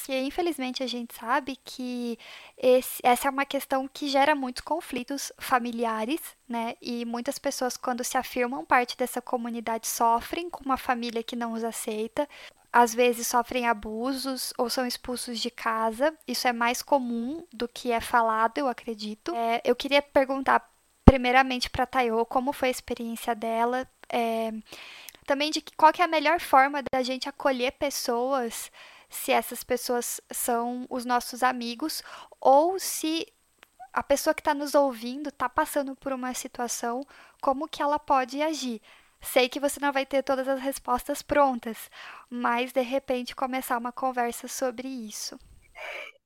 E 0.09 0.21
infelizmente 0.25 0.83
a 0.83 0.87
gente 0.87 1.13
sabe 1.15 1.57
que 1.65 2.17
esse- 2.57 3.01
essa 3.03 3.27
é 3.27 3.31
uma 3.31 3.45
questão 3.45 3.87
que 3.87 4.07
gera 4.07 4.35
muitos 4.35 4.61
conflitos 4.61 5.31
familiares, 5.39 6.21
né? 6.47 6.75
E 6.81 7.03
muitas 7.05 7.37
pessoas, 7.39 7.75
quando 7.77 8.03
se 8.03 8.17
afirmam 8.17 8.63
parte 8.65 8.95
dessa 8.97 9.21
comunidade, 9.21 9.87
sofrem 9.87 10.49
com 10.49 10.63
uma 10.63 10.77
família 10.77 11.23
que 11.23 11.35
não 11.35 11.53
os 11.53 11.63
aceita. 11.63 12.27
Às 12.77 12.93
vezes 12.93 13.25
sofrem 13.25 13.67
abusos 13.67 14.53
ou 14.55 14.69
são 14.69 14.85
expulsos 14.85 15.39
de 15.39 15.49
casa. 15.49 16.15
Isso 16.27 16.47
é 16.47 16.53
mais 16.53 16.83
comum 16.83 17.43
do 17.51 17.67
que 17.67 17.91
é 17.91 17.99
falado, 17.99 18.59
eu 18.59 18.67
acredito. 18.67 19.33
É, 19.35 19.59
eu 19.65 19.75
queria 19.75 19.99
perguntar, 19.99 20.71
primeiramente, 21.03 21.71
para 21.71 21.87
Tayo, 21.87 22.23
como 22.27 22.53
foi 22.53 22.67
a 22.67 22.71
experiência 22.71 23.33
dela. 23.33 23.89
É, 24.07 24.53
também 25.25 25.49
de 25.49 25.59
qual 25.75 25.91
é 25.97 26.03
a 26.03 26.07
melhor 26.07 26.39
forma 26.39 26.83
da 26.93 27.01
gente 27.01 27.27
acolher 27.27 27.71
pessoas, 27.71 28.71
se 29.09 29.31
essas 29.31 29.63
pessoas 29.63 30.21
são 30.29 30.85
os 30.87 31.03
nossos 31.03 31.41
amigos, 31.41 32.03
ou 32.39 32.77
se 32.77 33.27
a 33.91 34.03
pessoa 34.03 34.35
que 34.35 34.41
está 34.41 34.53
nos 34.53 34.75
ouvindo 34.75 35.29
está 35.29 35.49
passando 35.49 35.95
por 35.95 36.13
uma 36.13 36.31
situação, 36.35 37.03
como 37.41 37.67
que 37.67 37.81
ela 37.81 37.97
pode 37.97 38.39
agir. 38.39 38.79
Sei 39.31 39.47
que 39.49 39.59
você 39.59 39.79
não 39.79 39.93
vai 39.93 40.05
ter 40.07 40.23
todas 40.23 40.47
as 40.47 40.59
respostas 40.59 41.21
prontas, 41.21 41.77
mas 42.29 42.71
de 42.71 42.81
repente 42.81 43.35
começar 43.35 43.77
uma 43.77 43.91
conversa 43.91 44.47
sobre 44.47 44.87
isso. 44.87 45.37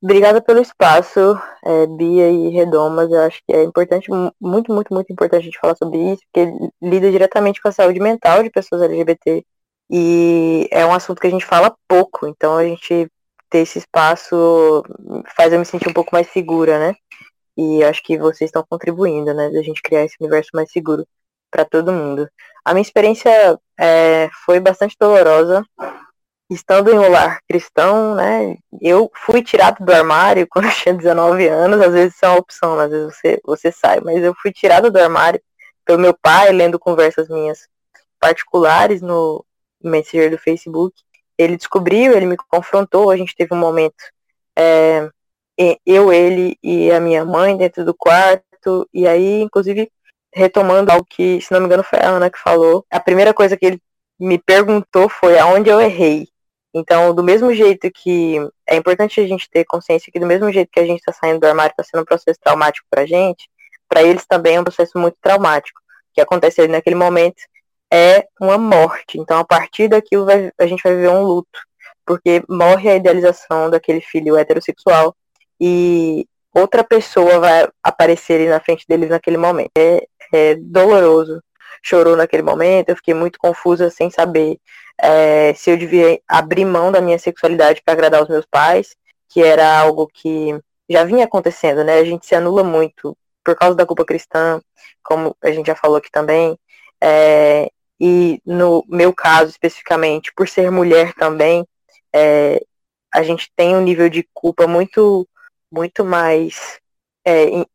Obrigada 0.03 0.41
pelo 0.41 0.59
espaço, 0.61 1.19
é, 1.63 1.85
Bia 1.87 2.29
e 2.29 2.49
Redomas. 2.49 3.11
Eu 3.11 3.21
acho 3.21 3.39
que 3.45 3.53
é 3.53 3.63
importante, 3.63 4.09
mu- 4.09 4.33
muito, 4.41 4.73
muito, 4.73 4.93
muito 4.93 5.11
importante 5.13 5.41
a 5.41 5.45
gente 5.45 5.59
falar 5.59 5.75
sobre 5.75 5.99
isso, 6.13 6.21
porque 6.31 6.51
lida 6.81 7.11
diretamente 7.11 7.61
com 7.61 7.67
a 7.69 7.71
saúde 7.71 7.99
mental 7.99 8.41
de 8.43 8.49
pessoas 8.49 8.81
LGBT. 8.81 9.45
E 9.91 10.67
é 10.71 10.85
um 10.85 10.93
assunto 10.93 11.21
que 11.21 11.27
a 11.27 11.29
gente 11.29 11.45
fala 11.45 11.75
pouco, 11.87 12.25
então 12.27 12.57
a 12.57 12.63
gente 12.63 13.07
ter 13.49 13.59
esse 13.59 13.77
espaço 13.79 14.83
faz 15.35 15.53
eu 15.53 15.59
me 15.59 15.65
sentir 15.65 15.89
um 15.89 15.93
pouco 15.93 16.11
mais 16.13 16.27
segura, 16.29 16.79
né? 16.79 16.95
E 17.57 17.83
acho 17.83 18.03
que 18.03 18.17
vocês 18.17 18.49
estão 18.49 18.65
contribuindo, 18.69 19.33
né? 19.33 19.49
Da 19.51 19.61
gente 19.63 19.81
criar 19.81 20.05
esse 20.05 20.17
universo 20.21 20.51
mais 20.53 20.71
seguro 20.71 21.05
para 21.51 21.65
todo 21.65 21.91
mundo. 21.91 22.29
A 22.63 22.73
minha 22.73 22.81
experiência 22.81 23.59
é, 23.79 24.29
foi 24.45 24.59
bastante 24.59 24.95
dolorosa. 24.99 25.63
Estando 26.49 26.91
em 26.91 26.99
um 26.99 27.09
lar 27.09 27.39
cristão, 27.47 28.13
né? 28.15 28.57
Eu 28.81 29.09
fui 29.15 29.41
tirado 29.41 29.83
do 29.85 29.91
armário 29.91 30.47
quando 30.51 30.65
eu 30.65 30.71
tinha 30.71 30.93
19 30.93 31.47
anos. 31.47 31.81
Às 31.81 31.93
vezes 31.93 32.15
isso 32.15 32.25
é 32.25 32.29
uma 32.29 32.39
opção, 32.39 32.79
às 32.79 32.89
vezes 32.89 33.15
você, 33.15 33.41
você 33.43 33.71
sai. 33.71 33.99
Mas 34.01 34.23
eu 34.23 34.33
fui 34.41 34.51
tirado 34.51 34.91
do 34.91 34.99
armário 34.99 35.41
pelo 35.85 35.99
meu 35.99 36.13
pai, 36.13 36.51
lendo 36.51 36.79
conversas 36.79 37.29
minhas 37.29 37.67
particulares 38.19 39.01
no 39.01 39.45
Messenger 39.83 40.29
do 40.29 40.37
Facebook. 40.37 40.95
Ele 41.37 41.57
descobriu, 41.57 42.13
ele 42.13 42.25
me 42.25 42.37
confrontou. 42.37 43.09
A 43.09 43.17
gente 43.17 43.35
teve 43.35 43.53
um 43.53 43.57
momento, 43.57 44.03
é, 44.57 45.09
eu, 45.85 46.11
ele 46.13 46.57
e 46.61 46.91
a 46.91 46.99
minha 46.99 47.25
mãe 47.25 47.57
dentro 47.57 47.83
do 47.85 47.93
quarto. 47.93 48.87
E 48.93 49.07
aí, 49.07 49.41
inclusive, 49.41 49.91
retomando 50.33 50.91
algo 50.91 51.05
que, 51.09 51.41
se 51.41 51.51
não 51.51 51.59
me 51.59 51.65
engano, 51.65 51.83
foi 51.83 51.99
a 51.99 52.09
Ana 52.09 52.29
que 52.29 52.39
falou. 52.39 52.85
A 52.89 52.99
primeira 52.99 53.33
coisa 53.33 53.57
que 53.57 53.65
ele 53.65 53.81
me 54.19 54.37
perguntou 54.37 55.09
foi 55.09 55.37
aonde 55.37 55.69
eu 55.69 55.81
errei. 55.81 56.27
Então, 56.73 57.13
do 57.13 57.23
mesmo 57.23 57.53
jeito 57.53 57.91
que 57.91 58.37
é 58.67 58.75
importante 58.77 59.19
a 59.19 59.27
gente 59.27 59.49
ter 59.49 59.65
consciência 59.65 60.11
que 60.11 60.19
do 60.19 60.25
mesmo 60.25 60.51
jeito 60.51 60.69
que 60.71 60.79
a 60.79 60.85
gente 60.85 60.99
está 60.99 61.11
saindo 61.11 61.39
do 61.39 61.47
armário 61.47 61.71
está 61.71 61.83
sendo 61.83 62.01
um 62.01 62.05
processo 62.05 62.39
traumático 62.41 62.87
para 62.89 63.01
a 63.01 63.05
gente, 63.05 63.49
para 63.89 64.03
eles 64.03 64.25
também 64.25 64.55
é 64.55 64.61
um 64.61 64.63
processo 64.63 64.97
muito 64.97 65.17
traumático. 65.21 65.79
O 65.79 66.13
que 66.13 66.21
aconteceu 66.21 66.63
ali 66.63 66.71
naquele 66.71 66.95
momento 66.95 67.41
é 67.91 68.25
uma 68.39 68.57
morte. 68.57 69.19
Então, 69.19 69.37
a 69.37 69.43
partir 69.45 69.89
daquilo, 69.89 70.25
vai- 70.25 70.51
a 70.57 70.65
gente 70.65 70.81
vai 70.81 70.95
viver 70.95 71.09
um 71.09 71.23
luto, 71.23 71.59
porque 72.05 72.41
morre 72.47 72.89
a 72.89 72.95
idealização 72.95 73.69
daquele 73.69 73.99
filho 73.99 74.37
heterossexual 74.37 75.13
e 75.59 76.25
outra 76.53 76.83
pessoa 76.83 77.39
vai 77.39 77.67
aparecer 77.83 78.49
na 78.49 78.59
frente 78.59 78.85
deles 78.87 79.09
naquele 79.09 79.37
momento. 79.37 79.71
É, 79.77 80.07
é 80.33 80.55
doloroso. 80.55 81.41
Chorou 81.83 82.15
naquele 82.15 82.43
momento, 82.43 82.89
eu 82.89 82.95
fiquei 82.95 83.13
muito 83.13 83.39
confusa 83.39 83.89
sem 83.89 84.11
saber 84.11 84.59
é, 85.01 85.51
se 85.55 85.71
eu 85.71 85.77
devia 85.77 86.21
abrir 86.27 86.63
mão 86.63 86.91
da 86.91 87.01
minha 87.01 87.17
sexualidade 87.17 87.81
para 87.83 87.93
agradar 87.93 88.21
os 88.21 88.29
meus 88.29 88.45
pais, 88.45 88.95
que 89.27 89.41
era 89.41 89.79
algo 89.79 90.07
que 90.07 90.59
já 90.87 91.03
vinha 91.03 91.25
acontecendo, 91.25 91.83
né? 91.83 91.97
A 91.97 92.05
gente 92.05 92.25
se 92.25 92.35
anula 92.35 92.63
muito 92.63 93.17
por 93.43 93.55
causa 93.55 93.75
da 93.75 93.85
culpa 93.85 94.05
cristã, 94.05 94.61
como 95.03 95.35
a 95.41 95.51
gente 95.51 95.67
já 95.67 95.75
falou 95.75 95.97
aqui 95.97 96.11
também. 96.11 96.57
É, 97.01 97.69
e 97.99 98.39
no 98.45 98.83
meu 98.87 99.13
caso, 99.13 99.49
especificamente, 99.49 100.31
por 100.35 100.47
ser 100.47 100.69
mulher 100.69 101.13
também, 101.13 101.65
é, 102.13 102.61
a 103.13 103.23
gente 103.23 103.51
tem 103.55 103.75
um 103.75 103.81
nível 103.81 104.09
de 104.09 104.27
culpa 104.33 104.67
muito, 104.67 105.27
muito 105.71 106.03
mais. 106.03 106.79
é, 107.25 107.65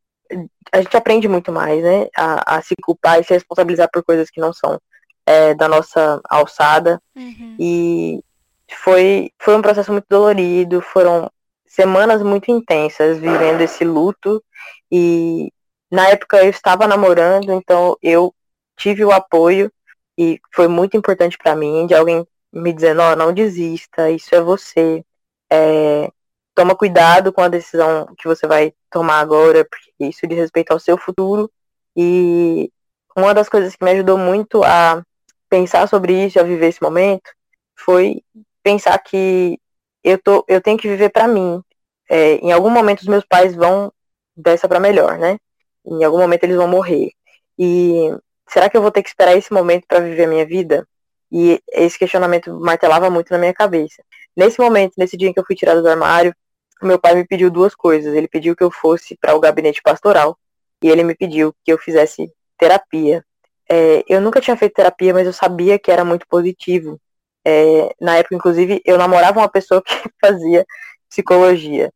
a 0.72 0.80
gente 0.80 0.96
aprende 0.96 1.28
muito 1.28 1.52
mais, 1.52 1.82
né? 1.82 2.08
A, 2.16 2.56
a 2.56 2.62
se 2.62 2.74
culpar 2.82 3.20
e 3.20 3.24
se 3.24 3.32
responsabilizar 3.32 3.88
por 3.92 4.04
coisas 4.04 4.30
que 4.30 4.40
não 4.40 4.52
são 4.52 4.80
é, 5.24 5.54
da 5.54 5.68
nossa 5.68 6.20
alçada. 6.28 7.00
Uhum. 7.14 7.56
E 7.58 8.24
foi, 8.70 9.30
foi 9.38 9.56
um 9.56 9.62
processo 9.62 9.92
muito 9.92 10.06
dolorido, 10.08 10.80
foram 10.80 11.30
semanas 11.66 12.22
muito 12.22 12.50
intensas 12.50 13.18
vivendo 13.18 13.60
esse 13.60 13.84
luto. 13.84 14.42
E 14.90 15.52
na 15.90 16.08
época 16.08 16.42
eu 16.42 16.50
estava 16.50 16.86
namorando, 16.86 17.52
então 17.52 17.96
eu 18.02 18.34
tive 18.76 19.04
o 19.04 19.12
apoio 19.12 19.72
e 20.18 20.40
foi 20.52 20.68
muito 20.68 20.96
importante 20.96 21.36
para 21.38 21.54
mim 21.54 21.86
de 21.86 21.94
alguém 21.94 22.26
me 22.52 22.72
dizendo, 22.72 23.02
ó, 23.02 23.14
não 23.14 23.32
desista, 23.32 24.10
isso 24.10 24.34
é 24.34 24.40
você. 24.40 25.04
É, 25.50 26.10
toma 26.56 26.74
cuidado 26.74 27.32
com 27.32 27.42
a 27.42 27.48
decisão 27.48 28.06
que 28.16 28.26
você 28.26 28.46
vai 28.46 28.72
tomar 28.90 29.20
agora, 29.20 29.64
porque 29.64 29.92
isso 30.00 30.26
diz 30.26 30.38
respeito 30.38 30.72
ao 30.72 30.80
seu 30.80 30.96
futuro. 30.96 31.52
E 31.94 32.72
uma 33.14 33.34
das 33.34 33.48
coisas 33.48 33.76
que 33.76 33.84
me 33.84 33.90
ajudou 33.90 34.16
muito 34.16 34.64
a 34.64 35.04
pensar 35.50 35.86
sobre 35.86 36.24
isso, 36.24 36.40
a 36.40 36.42
viver 36.42 36.68
esse 36.68 36.82
momento, 36.82 37.30
foi 37.78 38.22
pensar 38.62 38.98
que 38.98 39.60
eu, 40.02 40.18
tô, 40.18 40.44
eu 40.48 40.60
tenho 40.62 40.78
que 40.78 40.88
viver 40.88 41.10
para 41.10 41.28
mim. 41.28 41.62
É, 42.08 42.36
em 42.36 42.52
algum 42.52 42.70
momento 42.70 43.00
os 43.00 43.06
meus 43.06 43.24
pais 43.24 43.54
vão 43.54 43.92
dessa 44.34 44.66
para 44.66 44.80
melhor, 44.80 45.18
né? 45.18 45.38
Em 45.84 46.04
algum 46.04 46.18
momento 46.18 46.44
eles 46.44 46.56
vão 46.56 46.68
morrer. 46.68 47.10
E 47.58 48.10
será 48.48 48.70
que 48.70 48.76
eu 48.76 48.82
vou 48.82 48.90
ter 48.90 49.02
que 49.02 49.10
esperar 49.10 49.36
esse 49.36 49.52
momento 49.52 49.84
para 49.86 50.00
viver 50.00 50.24
a 50.24 50.28
minha 50.28 50.46
vida? 50.46 50.88
E 51.30 51.60
esse 51.70 51.98
questionamento 51.98 52.54
martelava 52.58 53.10
muito 53.10 53.30
na 53.30 53.38
minha 53.38 53.52
cabeça. 53.52 54.02
Nesse 54.34 54.58
momento, 54.58 54.94
nesse 54.96 55.18
dia 55.18 55.28
em 55.28 55.34
que 55.34 55.40
eu 55.40 55.44
fui 55.46 55.56
tirada 55.56 55.82
do 55.82 55.88
armário, 55.88 56.34
meu 56.82 56.98
pai 56.98 57.14
me 57.14 57.24
pediu 57.26 57.50
duas 57.50 57.74
coisas. 57.74 58.14
Ele 58.14 58.28
pediu 58.28 58.54
que 58.54 58.62
eu 58.62 58.70
fosse 58.70 59.16
para 59.16 59.34
o 59.34 59.40
gabinete 59.40 59.82
pastoral 59.82 60.38
e 60.82 60.88
ele 60.88 61.02
me 61.02 61.14
pediu 61.14 61.54
que 61.64 61.72
eu 61.72 61.78
fizesse 61.78 62.32
terapia. 62.58 63.24
É, 63.68 64.04
eu 64.08 64.20
nunca 64.20 64.40
tinha 64.40 64.56
feito 64.56 64.74
terapia, 64.74 65.12
mas 65.12 65.26
eu 65.26 65.32
sabia 65.32 65.78
que 65.78 65.90
era 65.90 66.04
muito 66.04 66.26
positivo. 66.28 67.00
É, 67.44 67.94
na 68.00 68.16
época, 68.16 68.34
inclusive, 68.34 68.82
eu 68.84 68.98
namorava 68.98 69.40
uma 69.40 69.48
pessoa 69.48 69.82
que 69.82 70.10
fazia 70.20 70.64
psicologia. 71.08 71.92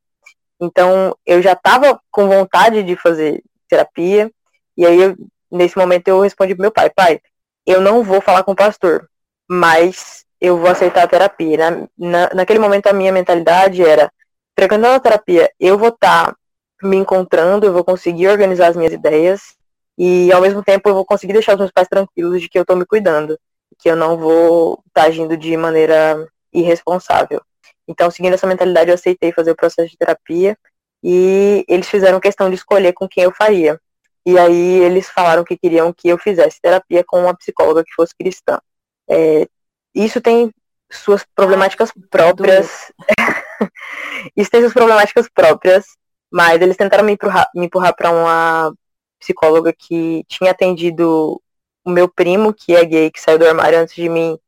Então, 0.60 1.16
eu 1.24 1.40
já 1.40 1.52
estava 1.52 2.00
com 2.10 2.28
vontade 2.28 2.82
de 2.82 2.96
fazer 2.96 3.42
terapia. 3.68 4.30
E 4.76 4.86
aí, 4.86 5.00
eu, 5.00 5.16
nesse 5.50 5.76
momento, 5.76 6.08
eu 6.08 6.20
respondi 6.20 6.54
pro 6.54 6.62
meu 6.62 6.72
pai: 6.72 6.90
pai, 6.90 7.20
eu 7.66 7.80
não 7.80 8.02
vou 8.02 8.20
falar 8.20 8.42
com 8.44 8.52
o 8.52 8.56
pastor, 8.56 9.08
mas 9.48 10.24
eu 10.40 10.56
vou 10.58 10.70
aceitar 10.70 11.04
a 11.04 11.08
terapia. 11.08 11.56
Na, 11.56 11.88
na, 11.98 12.30
naquele 12.34 12.58
momento, 12.58 12.86
a 12.86 12.92
minha 12.92 13.12
mentalidade 13.12 13.82
era: 13.82 14.12
frequentando 14.60 14.94
a 14.94 15.00
terapia, 15.00 15.50
eu 15.58 15.78
vou 15.78 15.88
estar 15.88 16.26
tá 16.26 16.36
me 16.82 16.94
encontrando, 16.98 17.64
eu 17.64 17.72
vou 17.72 17.82
conseguir 17.82 18.28
organizar 18.28 18.68
as 18.68 18.76
minhas 18.76 18.92
ideias 18.92 19.56
e 19.96 20.30
ao 20.32 20.42
mesmo 20.42 20.62
tempo 20.62 20.86
eu 20.86 20.94
vou 20.94 21.04
conseguir 21.04 21.32
deixar 21.32 21.54
os 21.54 21.58
meus 21.58 21.70
pais 21.70 21.88
tranquilos 21.88 22.42
de 22.42 22.48
que 22.48 22.58
eu 22.58 22.62
estou 22.62 22.76
me 22.76 22.84
cuidando, 22.84 23.38
que 23.78 23.90
eu 23.90 23.96
não 23.96 24.18
vou 24.18 24.82
estar 24.86 25.02
tá 25.02 25.06
agindo 25.06 25.34
de 25.34 25.56
maneira 25.56 26.28
irresponsável. 26.52 27.40
Então, 27.88 28.10
seguindo 28.10 28.34
essa 28.34 28.46
mentalidade, 28.46 28.90
eu 28.90 28.94
aceitei 28.94 29.32
fazer 29.32 29.50
o 29.50 29.56
processo 29.56 29.88
de 29.88 29.96
terapia 29.96 30.56
e 31.02 31.64
eles 31.66 31.88
fizeram 31.88 32.20
questão 32.20 32.50
de 32.50 32.56
escolher 32.56 32.92
com 32.92 33.08
quem 33.08 33.24
eu 33.24 33.32
faria. 33.32 33.80
E 34.26 34.38
aí 34.38 34.80
eles 34.80 35.08
falaram 35.08 35.42
que 35.42 35.56
queriam 35.56 35.90
que 35.90 36.08
eu 36.08 36.18
fizesse 36.18 36.60
terapia 36.60 37.02
com 37.02 37.22
uma 37.22 37.34
psicóloga 37.34 37.82
que 37.82 37.94
fosse 37.94 38.14
cristã. 38.14 38.60
É, 39.08 39.48
isso 39.94 40.20
tem 40.20 40.52
suas 40.90 41.24
problemáticas 41.34 41.90
próprias. 42.10 42.92
isso 44.36 44.50
tem 44.50 44.60
suas 44.60 44.72
problemáticas 44.72 45.28
próprias, 45.28 45.86
mas 46.30 46.60
eles 46.60 46.76
tentaram 46.76 47.04
me 47.04 47.12
empurrar, 47.12 47.94
para 47.96 48.10
uma 48.10 48.72
psicóloga 49.18 49.72
que 49.76 50.24
tinha 50.28 50.50
atendido 50.50 51.40
o 51.84 51.90
meu 51.90 52.08
primo, 52.08 52.54
que 52.54 52.74
é 52.74 52.84
gay, 52.84 53.10
que 53.10 53.20
saiu 53.20 53.38
do 53.38 53.46
armário 53.46 53.78
antes 53.78 53.94
de 53.94 54.08
mim, 54.08 54.38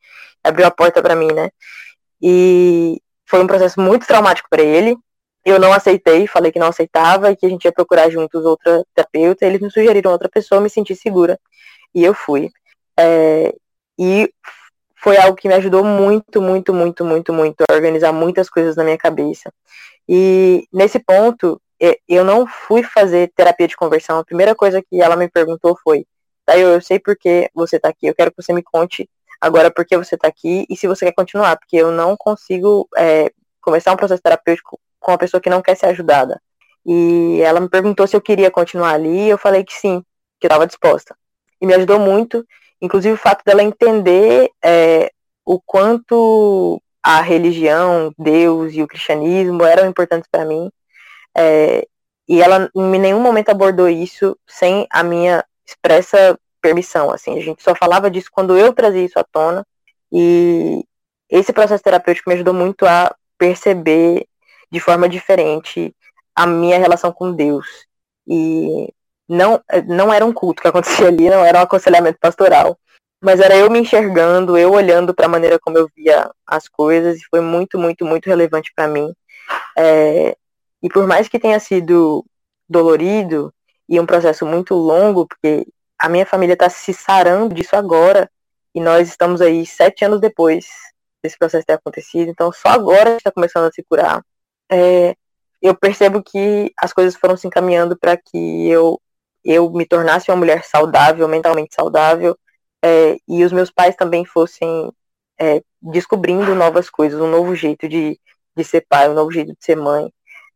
abriu 0.42 0.66
a 0.66 0.70
porta 0.70 1.02
para 1.02 1.16
mim, 1.16 1.32
né? 1.32 1.50
E 2.20 3.00
foi 3.26 3.42
um 3.42 3.46
processo 3.46 3.80
muito 3.80 4.06
traumático 4.06 4.48
para 4.50 4.62
ele. 4.62 4.96
Eu 5.44 5.58
não 5.58 5.72
aceitei, 5.72 6.26
falei 6.26 6.52
que 6.52 6.58
não 6.58 6.68
aceitava 6.68 7.30
e 7.32 7.36
que 7.36 7.46
a 7.46 7.48
gente 7.48 7.64
ia 7.64 7.72
procurar 7.72 8.10
juntos 8.10 8.44
outra 8.44 8.84
terapeuta. 8.94 9.44
Eles 9.44 9.60
me 9.60 9.70
sugeriram 9.70 10.12
outra 10.12 10.28
pessoa, 10.28 10.60
me 10.60 10.70
senti 10.70 10.94
segura 10.94 11.38
e 11.94 12.04
eu 12.04 12.14
fui. 12.14 12.50
É, 12.98 13.54
e 13.98 14.32
foi 15.02 15.16
algo 15.16 15.36
que 15.36 15.48
me 15.48 15.54
ajudou 15.54 15.82
muito, 15.82 16.40
muito, 16.40 16.72
muito, 16.72 17.04
muito, 17.04 17.32
muito 17.32 17.64
a 17.68 17.74
organizar 17.74 18.12
muitas 18.12 18.48
coisas 18.48 18.76
na 18.76 18.84
minha 18.84 18.96
cabeça. 18.96 19.52
E 20.08 20.66
nesse 20.72 21.00
ponto, 21.00 21.60
eu 22.08 22.24
não 22.24 22.46
fui 22.46 22.84
fazer 22.84 23.32
terapia 23.34 23.66
de 23.66 23.76
conversão. 23.76 24.18
A 24.18 24.24
primeira 24.24 24.54
coisa 24.54 24.80
que 24.80 25.02
ela 25.02 25.16
me 25.16 25.28
perguntou 25.28 25.76
foi: 25.82 26.06
tá, 26.46 26.56
eu, 26.56 26.68
eu 26.68 26.80
sei 26.80 27.00
por 27.00 27.16
que 27.16 27.50
você 27.52 27.80
tá 27.80 27.88
aqui, 27.88 28.06
eu 28.06 28.14
quero 28.14 28.30
que 28.30 28.40
você 28.40 28.52
me 28.52 28.62
conte 28.62 29.10
agora 29.40 29.72
por 29.72 29.84
que 29.84 29.96
você 29.96 30.16
tá 30.16 30.28
aqui 30.28 30.64
e 30.70 30.76
se 30.76 30.86
você 30.86 31.06
quer 31.06 31.12
continuar, 31.12 31.56
porque 31.56 31.76
eu 31.76 31.90
não 31.90 32.16
consigo 32.16 32.88
é, 32.96 33.32
começar 33.60 33.92
um 33.92 33.96
processo 33.96 34.22
terapêutico 34.22 34.78
com 35.00 35.10
uma 35.10 35.18
pessoa 35.18 35.40
que 35.40 35.50
não 35.50 35.60
quer 35.60 35.76
ser 35.76 35.86
ajudada. 35.86 36.40
E 36.86 37.40
ela 37.42 37.58
me 37.58 37.68
perguntou 37.68 38.06
se 38.06 38.14
eu 38.14 38.20
queria 38.20 38.52
continuar 38.52 38.92
ali 38.92 39.26
e 39.26 39.28
eu 39.30 39.38
falei 39.38 39.64
que 39.64 39.72
sim, 39.72 40.00
que 40.38 40.46
eu 40.46 40.48
estava 40.48 40.66
disposta. 40.66 41.16
E 41.60 41.66
me 41.66 41.74
ajudou 41.74 41.98
muito, 41.98 42.46
inclusive 42.82 43.14
o 43.14 43.18
fato 43.18 43.42
dela 43.44 43.62
entender 43.62 44.50
é, 44.62 45.10
o 45.44 45.58
quanto 45.58 46.82
a 47.02 47.22
religião, 47.22 48.12
Deus 48.18 48.74
e 48.74 48.82
o 48.82 48.86
cristianismo 48.86 49.64
eram 49.64 49.88
importantes 49.88 50.28
para 50.30 50.44
mim 50.44 50.70
é, 51.36 51.86
e 52.28 52.40
ela 52.40 52.70
em 52.74 52.98
nenhum 52.98 53.20
momento 53.20 53.50
abordou 53.50 53.88
isso 53.88 54.36
sem 54.46 54.86
a 54.90 55.02
minha 55.02 55.44
expressa 55.66 56.38
permissão. 56.60 57.10
Assim, 57.10 57.36
a 57.36 57.42
gente 57.42 57.62
só 57.62 57.74
falava 57.74 58.10
disso 58.10 58.28
quando 58.30 58.56
eu 58.56 58.72
trazia 58.72 59.04
isso 59.04 59.18
à 59.18 59.24
tona. 59.24 59.66
E 60.10 60.84
esse 61.28 61.52
processo 61.52 61.82
terapêutico 61.82 62.28
me 62.28 62.34
ajudou 62.34 62.54
muito 62.54 62.86
a 62.86 63.14
perceber 63.38 64.26
de 64.70 64.80
forma 64.80 65.08
diferente 65.08 65.94
a 66.34 66.46
minha 66.46 66.78
relação 66.78 67.12
com 67.12 67.32
Deus. 67.32 67.66
E 68.26 68.92
não, 69.32 69.62
não 69.86 70.12
era 70.12 70.24
um 70.24 70.32
culto 70.32 70.62
que 70.62 70.68
acontecia 70.68 71.08
ali, 71.08 71.30
não 71.30 71.44
era 71.44 71.58
um 71.58 71.62
aconselhamento 71.62 72.18
pastoral. 72.20 72.78
Mas 73.20 73.40
era 73.40 73.56
eu 73.56 73.70
me 73.70 73.78
enxergando, 73.78 74.58
eu 74.58 74.72
olhando 74.72 75.14
para 75.14 75.26
a 75.26 75.28
maneira 75.28 75.58
como 75.58 75.78
eu 75.78 75.88
via 75.96 76.30
as 76.46 76.68
coisas, 76.68 77.18
e 77.18 77.24
foi 77.30 77.40
muito, 77.40 77.78
muito, 77.78 78.04
muito 78.04 78.26
relevante 78.26 78.72
para 78.74 78.88
mim. 78.88 79.12
É, 79.78 80.36
e 80.82 80.88
por 80.88 81.06
mais 81.06 81.28
que 81.28 81.38
tenha 81.38 81.58
sido 81.60 82.24
dolorido 82.68 83.52
e 83.88 83.98
um 83.98 84.06
processo 84.06 84.44
muito 84.44 84.74
longo, 84.74 85.26
porque 85.26 85.66
a 85.98 86.08
minha 86.08 86.26
família 86.26 86.54
está 86.54 86.68
se 86.68 86.92
sarando 86.92 87.54
disso 87.54 87.76
agora, 87.76 88.30
e 88.74 88.80
nós 88.80 89.08
estamos 89.08 89.40
aí 89.40 89.64
sete 89.64 90.04
anos 90.04 90.20
depois 90.20 90.66
desse 91.22 91.38
processo 91.38 91.64
ter 91.64 91.74
acontecido, 91.74 92.28
então 92.28 92.52
só 92.52 92.68
agora 92.68 93.16
está 93.16 93.30
começando 93.30 93.66
a 93.68 93.72
se 93.72 93.82
curar. 93.84 94.22
É, 94.70 95.14
eu 95.60 95.76
percebo 95.76 96.22
que 96.22 96.72
as 96.76 96.92
coisas 96.92 97.14
foram 97.14 97.36
se 97.36 97.46
encaminhando 97.46 97.96
para 97.96 98.16
que 98.16 98.68
eu, 98.68 99.00
eu 99.44 99.70
me 99.70 99.86
tornasse 99.86 100.30
uma 100.30 100.36
mulher 100.36 100.64
saudável, 100.64 101.28
mentalmente 101.28 101.74
saudável, 101.74 102.38
é, 102.84 103.16
e 103.28 103.44
os 103.44 103.52
meus 103.52 103.70
pais 103.70 103.96
também 103.96 104.24
fossem 104.24 104.92
é, 105.40 105.62
descobrindo 105.80 106.54
novas 106.54 106.90
coisas, 106.90 107.20
um 107.20 107.30
novo 107.30 107.54
jeito 107.54 107.88
de, 107.88 108.18
de 108.56 108.64
ser 108.64 108.86
pai, 108.88 109.08
um 109.08 109.14
novo 109.14 109.30
jeito 109.32 109.52
de 109.52 109.64
ser 109.64 109.76
mãe 109.76 110.12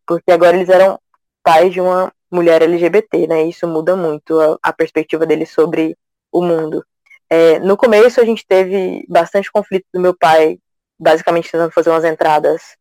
porque 0.06 0.30
agora 0.30 0.56
eles 0.56 0.68
eram 0.68 0.98
pais 1.42 1.72
de 1.72 1.80
uma 1.80 2.12
mulher 2.30 2.62
LGBT, 2.62 3.26
né? 3.26 3.42
Isso 3.42 3.66
muda 3.66 3.96
muito 3.96 4.40
a, 4.40 4.56
a 4.62 4.72
perspectiva 4.72 5.26
deles 5.26 5.50
sobre 5.50 5.98
o 6.30 6.42
mundo. 6.42 6.84
É, 7.28 7.58
no 7.58 7.76
começo 7.76 8.20
a 8.20 8.24
gente 8.24 8.46
teve 8.46 9.04
bastante 9.08 9.50
conflito 9.50 9.86
do 9.92 10.00
meu 10.00 10.16
pai, 10.16 10.58
basicamente 10.98 11.50
tentando 11.50 11.72
fazer 11.72 11.90
umas 11.90 12.04
entradas 12.04 12.76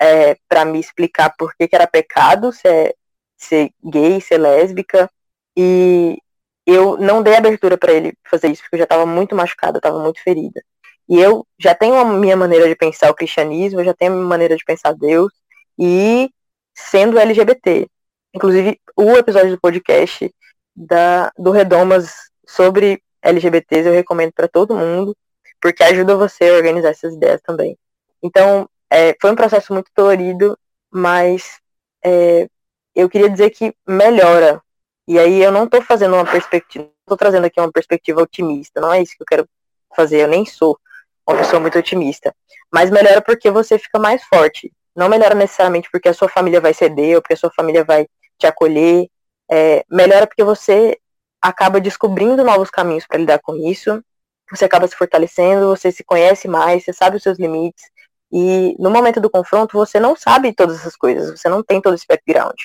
é, 0.00 0.36
para 0.48 0.64
me 0.64 0.78
explicar 0.78 1.34
por 1.36 1.54
que, 1.56 1.66
que 1.66 1.74
era 1.74 1.86
pecado 1.86 2.52
ser, 2.52 2.94
ser 3.36 3.70
gay, 3.84 4.20
ser 4.20 4.38
lésbica, 4.38 5.10
e 5.58 6.16
eu 6.64 6.96
não 6.98 7.20
dei 7.20 7.34
abertura 7.34 7.76
para 7.76 7.92
ele 7.92 8.14
fazer 8.30 8.48
isso, 8.48 8.62
porque 8.62 8.76
eu 8.76 8.78
já 8.78 8.84
estava 8.84 9.04
muito 9.04 9.34
machucada, 9.34 9.78
estava 9.78 9.98
muito 9.98 10.22
ferida. 10.22 10.62
E 11.08 11.18
eu 11.18 11.44
já 11.58 11.74
tenho 11.74 11.96
a 11.96 12.04
minha 12.04 12.36
maneira 12.36 12.68
de 12.68 12.76
pensar 12.76 13.10
o 13.10 13.14
cristianismo, 13.14 13.80
eu 13.80 13.84
já 13.84 13.94
tenho 13.94 14.12
a 14.12 14.14
minha 14.14 14.28
maneira 14.28 14.56
de 14.56 14.64
pensar 14.64 14.92
Deus, 14.92 15.32
e 15.76 16.30
sendo 16.74 17.18
LGBT. 17.18 17.88
Inclusive, 18.32 18.80
o 18.96 19.12
episódio 19.12 19.50
do 19.50 19.60
podcast 19.60 20.32
da, 20.76 21.32
do 21.36 21.50
Redomas 21.50 22.14
sobre 22.46 23.02
LGBTs 23.20 23.88
eu 23.88 23.94
recomendo 23.94 24.32
para 24.32 24.46
todo 24.46 24.76
mundo, 24.76 25.16
porque 25.60 25.82
ajuda 25.82 26.16
você 26.16 26.50
a 26.50 26.54
organizar 26.54 26.90
essas 26.90 27.14
ideias 27.14 27.40
também. 27.42 27.76
Então, 28.22 28.68
é, 28.88 29.16
foi 29.20 29.32
um 29.32 29.36
processo 29.36 29.72
muito 29.72 29.90
dolorido, 29.96 30.56
mas 30.90 31.58
é, 32.04 32.48
eu 32.94 33.08
queria 33.08 33.28
dizer 33.28 33.50
que 33.50 33.74
melhora. 33.86 34.62
E 35.08 35.18
aí 35.18 35.42
eu 35.42 35.50
não 35.50 35.64
estou 35.64 35.80
fazendo 35.80 36.14
uma 36.14 36.26
perspectiva, 36.26 36.86
estou 37.00 37.16
trazendo 37.16 37.46
aqui 37.46 37.58
uma 37.58 37.72
perspectiva 37.72 38.20
otimista, 38.20 38.78
não 38.78 38.92
é 38.92 39.00
isso 39.00 39.14
que 39.16 39.22
eu 39.22 39.26
quero 39.26 39.48
fazer, 39.96 40.20
eu 40.20 40.28
nem 40.28 40.44
sou 40.44 40.78
uma 41.26 41.38
pessoa 41.38 41.58
muito 41.58 41.78
otimista. 41.78 42.34
Mas 42.70 42.90
melhora 42.90 43.22
porque 43.22 43.50
você 43.50 43.78
fica 43.78 43.98
mais 43.98 44.22
forte. 44.24 44.70
Não 44.94 45.08
melhora 45.08 45.34
necessariamente 45.34 45.88
porque 45.90 46.10
a 46.10 46.12
sua 46.12 46.28
família 46.28 46.60
vai 46.60 46.74
ceder 46.74 47.16
ou 47.16 47.22
porque 47.22 47.32
a 47.32 47.38
sua 47.38 47.50
família 47.50 47.82
vai 47.84 48.06
te 48.36 48.46
acolher. 48.46 49.08
É, 49.50 49.82
melhora 49.90 50.26
porque 50.26 50.44
você 50.44 50.98
acaba 51.40 51.80
descobrindo 51.80 52.44
novos 52.44 52.68
caminhos 52.68 53.06
para 53.06 53.18
lidar 53.18 53.38
com 53.38 53.56
isso. 53.56 54.04
Você 54.50 54.66
acaba 54.66 54.86
se 54.86 54.94
fortalecendo, 54.94 55.68
você 55.68 55.90
se 55.90 56.04
conhece 56.04 56.46
mais, 56.46 56.84
você 56.84 56.92
sabe 56.92 57.16
os 57.16 57.22
seus 57.22 57.38
limites. 57.38 57.82
E 58.30 58.76
no 58.78 58.90
momento 58.90 59.22
do 59.22 59.30
confronto, 59.30 59.78
você 59.78 59.98
não 59.98 60.14
sabe 60.14 60.52
todas 60.52 60.76
essas 60.80 60.96
coisas, 60.96 61.40
você 61.40 61.48
não 61.48 61.62
tem 61.62 61.80
todo 61.80 61.94
esse 61.94 62.06
background. 62.06 62.56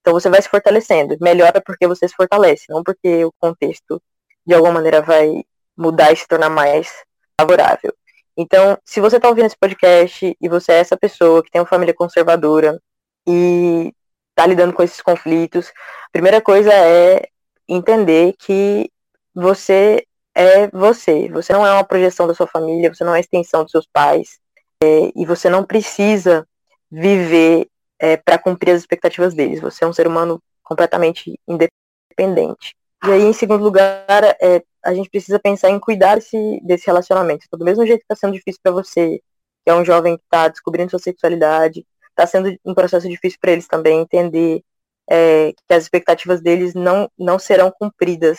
Então 0.00 0.12
você 0.12 0.28
vai 0.30 0.40
se 0.42 0.48
fortalecendo. 0.48 1.16
Melhora 1.20 1.60
porque 1.60 1.86
você 1.86 2.08
se 2.08 2.14
fortalece, 2.14 2.66
não 2.68 2.82
porque 2.82 3.24
o 3.24 3.32
contexto 3.38 4.00
de 4.46 4.54
alguma 4.54 4.74
maneira 4.74 5.02
vai 5.02 5.44
mudar 5.76 6.12
e 6.12 6.16
se 6.16 6.26
tornar 6.26 6.50
mais 6.50 7.04
favorável. 7.40 7.94
Então, 8.36 8.78
se 8.84 9.00
você 9.00 9.16
está 9.16 9.28
ouvindo 9.28 9.46
esse 9.46 9.56
podcast 9.58 10.36
e 10.40 10.48
você 10.48 10.72
é 10.72 10.78
essa 10.78 10.96
pessoa 10.96 11.42
que 11.42 11.50
tem 11.50 11.60
uma 11.60 11.66
família 11.66 11.92
conservadora, 11.94 12.80
e 13.28 13.92
tá 14.34 14.46
lidando 14.46 14.72
com 14.72 14.82
esses 14.82 15.02
conflitos, 15.02 15.68
a 16.06 16.10
primeira 16.10 16.40
coisa 16.40 16.72
é 16.72 17.28
entender 17.68 18.34
que 18.38 18.90
você 19.34 20.06
é 20.34 20.68
você. 20.68 21.28
Você 21.28 21.52
não 21.52 21.66
é 21.66 21.72
uma 21.72 21.84
projeção 21.84 22.26
da 22.26 22.34
sua 22.34 22.46
família, 22.46 22.92
você 22.92 23.04
não 23.04 23.14
é 23.14 23.20
extensão 23.20 23.62
dos 23.62 23.72
seus 23.72 23.86
pais. 23.92 24.38
É, 24.82 25.12
e 25.14 25.26
você 25.26 25.50
não 25.50 25.64
precisa 25.64 26.46
viver 26.90 27.68
é, 27.98 28.16
para 28.16 28.38
cumprir 28.38 28.72
as 28.72 28.80
expectativas 28.80 29.34
deles. 29.34 29.60
Você 29.60 29.84
é 29.84 29.86
um 29.86 29.92
ser 29.92 30.06
humano 30.06 30.42
completamente 30.62 31.38
independente. 31.46 32.76
E 33.04 33.10
aí, 33.10 33.22
em 33.22 33.32
segundo 33.32 33.62
lugar, 33.62 34.36
é, 34.40 34.62
a 34.84 34.92
gente 34.92 35.10
precisa 35.10 35.38
pensar 35.38 35.70
em 35.70 35.78
cuidar 35.78 36.16
desse, 36.16 36.60
desse 36.62 36.86
relacionamento. 36.86 37.44
Então, 37.46 37.58
do 37.58 37.64
mesmo 37.64 37.86
jeito 37.86 38.00
que 38.00 38.04
está 38.04 38.16
sendo 38.16 38.34
difícil 38.34 38.60
para 38.62 38.72
você, 38.72 39.20
que 39.64 39.70
é 39.70 39.74
um 39.74 39.84
jovem 39.84 40.16
que 40.16 40.24
está 40.24 40.48
descobrindo 40.48 40.90
sua 40.90 40.98
sexualidade, 40.98 41.86
está 42.10 42.26
sendo 42.26 42.56
um 42.64 42.74
processo 42.74 43.08
difícil 43.08 43.38
para 43.40 43.52
eles 43.52 43.68
também 43.68 44.00
entender 44.00 44.62
é, 45.08 45.52
que 45.52 45.74
as 45.74 45.84
expectativas 45.84 46.40
deles 46.40 46.74
não, 46.74 47.10
não 47.18 47.38
serão 47.38 47.70
cumpridas. 47.70 48.38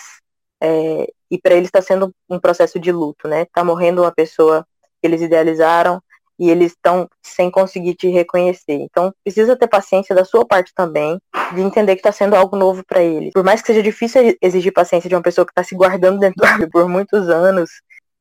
É, 0.62 1.08
e 1.32 1.40
para 1.40 1.56
eles 1.56 1.68
está 1.68 1.82
sendo 1.82 2.14
um 2.30 2.40
processo 2.40 2.80
de 2.80 2.92
luto, 2.92 3.28
né? 3.28 3.44
Está 3.44 3.64
morrendo 3.64 4.02
uma 4.02 4.12
pessoa 4.12 4.68
que 5.02 5.08
eles 5.08 5.22
idealizaram 5.22 6.02
e 6.40 6.50
eles 6.50 6.72
estão 6.72 7.10
sem 7.22 7.52
conseguir 7.52 7.96
te 7.96 8.08
reconhecer. 8.08 8.74
Então, 8.74 9.14
precisa 9.24 9.58
ter 9.58 9.68
paciência 9.68 10.16
da 10.16 10.24
sua 10.24 10.46
parte 10.46 10.74
também, 10.74 11.20
de 11.54 11.62
entender 11.62 11.96
que 11.96 12.00
está 12.00 12.14
sendo 12.14 12.36
algo 12.36 12.56
novo 12.56 12.84
para 12.86 13.04
eles. 13.04 13.34
Por 13.34 13.44
mais 13.44 13.62
que 13.62 13.68
seja 13.68 13.84
difícil 13.84 14.38
exigir 14.42 14.72
paciência 14.72 15.10
de 15.10 15.16
uma 15.16 15.22
pessoa 15.22 15.46
que 15.46 15.52
está 15.52 15.64
se 15.64 15.76
guardando 15.76 16.20
dentro 16.20 16.42
do 16.58 16.70
por 16.70 16.88
muitos 16.88 17.28
anos, 17.30 17.70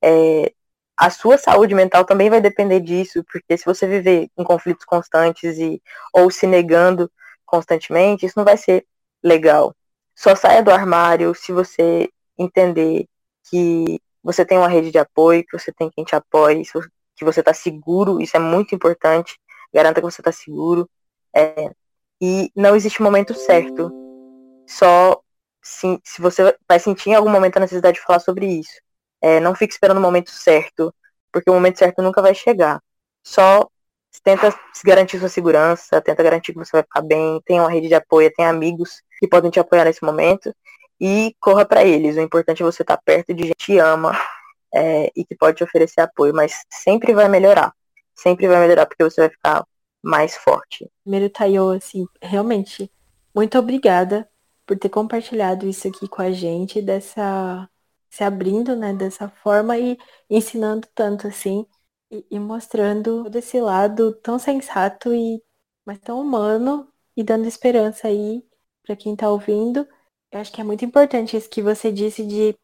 é, 0.02 0.52
a 0.96 1.10
sua 1.10 1.38
saúde 1.38 1.74
mental 1.76 2.04
também 2.04 2.28
vai 2.28 2.40
depender 2.40 2.80
disso, 2.80 3.22
porque 3.30 3.56
se 3.56 3.64
você 3.64 3.86
viver 3.86 4.28
em 4.36 4.42
conflitos 4.42 4.84
constantes 4.84 5.56
e 5.58 5.80
ou 6.12 6.28
se 6.28 6.44
negando 6.44 7.08
constantemente, 7.46 8.26
isso 8.26 8.34
não 8.36 8.44
vai 8.44 8.56
ser 8.56 8.84
legal. 9.22 9.74
Só 10.14 10.34
saia 10.34 10.62
do 10.62 10.72
armário 10.72 11.32
se 11.36 11.52
você 11.52 12.10
entender 12.36 13.06
que 13.48 14.00
você 14.22 14.44
tem 14.44 14.58
uma 14.58 14.68
rede 14.68 14.90
de 14.90 14.98
apoio, 14.98 15.44
que 15.44 15.56
você 15.56 15.72
tem 15.72 15.88
quem 15.88 16.04
te 16.04 16.16
apoie, 16.16 16.64
que 17.18 17.24
você 17.24 17.40
está 17.40 17.52
seguro, 17.52 18.20
isso 18.20 18.36
é 18.36 18.40
muito 18.40 18.74
importante. 18.74 19.38
Garanta 19.72 20.00
que 20.00 20.06
você 20.06 20.20
está 20.20 20.32
seguro. 20.32 20.88
É, 21.34 21.70
e 22.20 22.50
não 22.56 22.76
existe 22.76 23.02
momento 23.02 23.34
certo. 23.34 23.90
Só 24.66 25.20
se, 25.62 26.00
se 26.04 26.22
você 26.22 26.56
vai 26.68 26.78
sentir 26.78 27.10
em 27.10 27.14
algum 27.14 27.30
momento 27.30 27.56
a 27.56 27.60
necessidade 27.60 27.96
de 27.98 28.04
falar 28.04 28.20
sobre 28.20 28.46
isso. 28.46 28.72
É, 29.20 29.40
não 29.40 29.54
fique 29.54 29.72
esperando 29.72 29.98
o 29.98 30.00
momento 30.00 30.30
certo, 30.30 30.94
porque 31.32 31.50
o 31.50 31.54
momento 31.54 31.78
certo 31.78 32.02
nunca 32.02 32.22
vai 32.22 32.34
chegar. 32.34 32.80
Só 33.22 33.68
tenta 34.22 34.54
garantir 34.84 35.18
sua 35.18 35.28
segurança, 35.28 36.00
tenta 36.00 36.22
garantir 36.22 36.52
que 36.52 36.58
você 36.58 36.72
vai 36.72 36.82
ficar 36.82 37.02
bem, 37.02 37.40
tem 37.44 37.60
uma 37.60 37.70
rede 37.70 37.88
de 37.88 37.94
apoio, 37.94 38.32
tem 38.34 38.46
amigos 38.46 39.02
que 39.18 39.28
podem 39.28 39.50
te 39.50 39.60
apoiar 39.60 39.84
nesse 39.84 40.02
momento 40.02 40.54
e 41.00 41.34
corra 41.40 41.64
para 41.64 41.84
eles. 41.84 42.16
O 42.16 42.20
importante 42.20 42.62
é 42.62 42.66
você 42.66 42.82
estar 42.82 42.96
tá 42.96 43.02
perto 43.04 43.34
de 43.34 43.44
gente 43.44 43.66
que 43.66 43.78
ama 43.78 44.12
é, 44.74 45.10
e 45.16 45.24
que 45.24 45.34
pode 45.36 45.58
te 45.58 45.64
oferecer 45.64 46.00
apoio, 46.00 46.34
mas 46.34 46.64
sempre 46.70 47.14
vai 47.14 47.28
melhorar. 47.28 47.72
Sempre 48.14 48.48
vai 48.48 48.60
melhorar 48.60 48.86
porque 48.86 49.04
você 49.04 49.22
vai 49.22 49.30
ficar 49.30 49.64
mais 50.02 50.36
forte. 50.36 50.90
Primeiro, 51.02 51.30
Tayo, 51.30 51.70
assim, 51.70 52.06
realmente, 52.20 52.90
muito 53.34 53.58
obrigada 53.58 54.28
por 54.66 54.78
ter 54.78 54.88
compartilhado 54.88 55.66
isso 55.66 55.88
aqui 55.88 56.06
com 56.08 56.22
a 56.22 56.30
gente, 56.30 56.82
dessa 56.82 57.68
se 58.10 58.24
abrindo, 58.24 58.74
né, 58.74 58.94
dessa 58.94 59.28
forma 59.28 59.76
e 59.78 59.98
ensinando 60.30 60.88
tanto 60.94 61.26
assim 61.26 61.66
e, 62.10 62.24
e 62.30 62.38
mostrando 62.38 63.24
todo 63.24 63.36
esse 63.36 63.60
lado 63.60 64.12
tão 64.22 64.38
sensato 64.38 65.12
e 65.14 65.42
mas 65.84 65.98
tão 65.98 66.20
humano 66.20 66.88
e 67.16 67.22
dando 67.22 67.46
esperança 67.46 68.08
aí 68.08 68.44
para 68.84 68.96
quem 68.96 69.14
está 69.14 69.28
ouvindo. 69.30 69.86
Eu 70.30 70.40
acho 70.40 70.52
que 70.52 70.60
é 70.60 70.64
muito 70.64 70.84
importante 70.84 71.36
isso 71.36 71.48
que 71.48 71.62
você 71.62 71.90
disse 71.90 72.26
de 72.26 72.54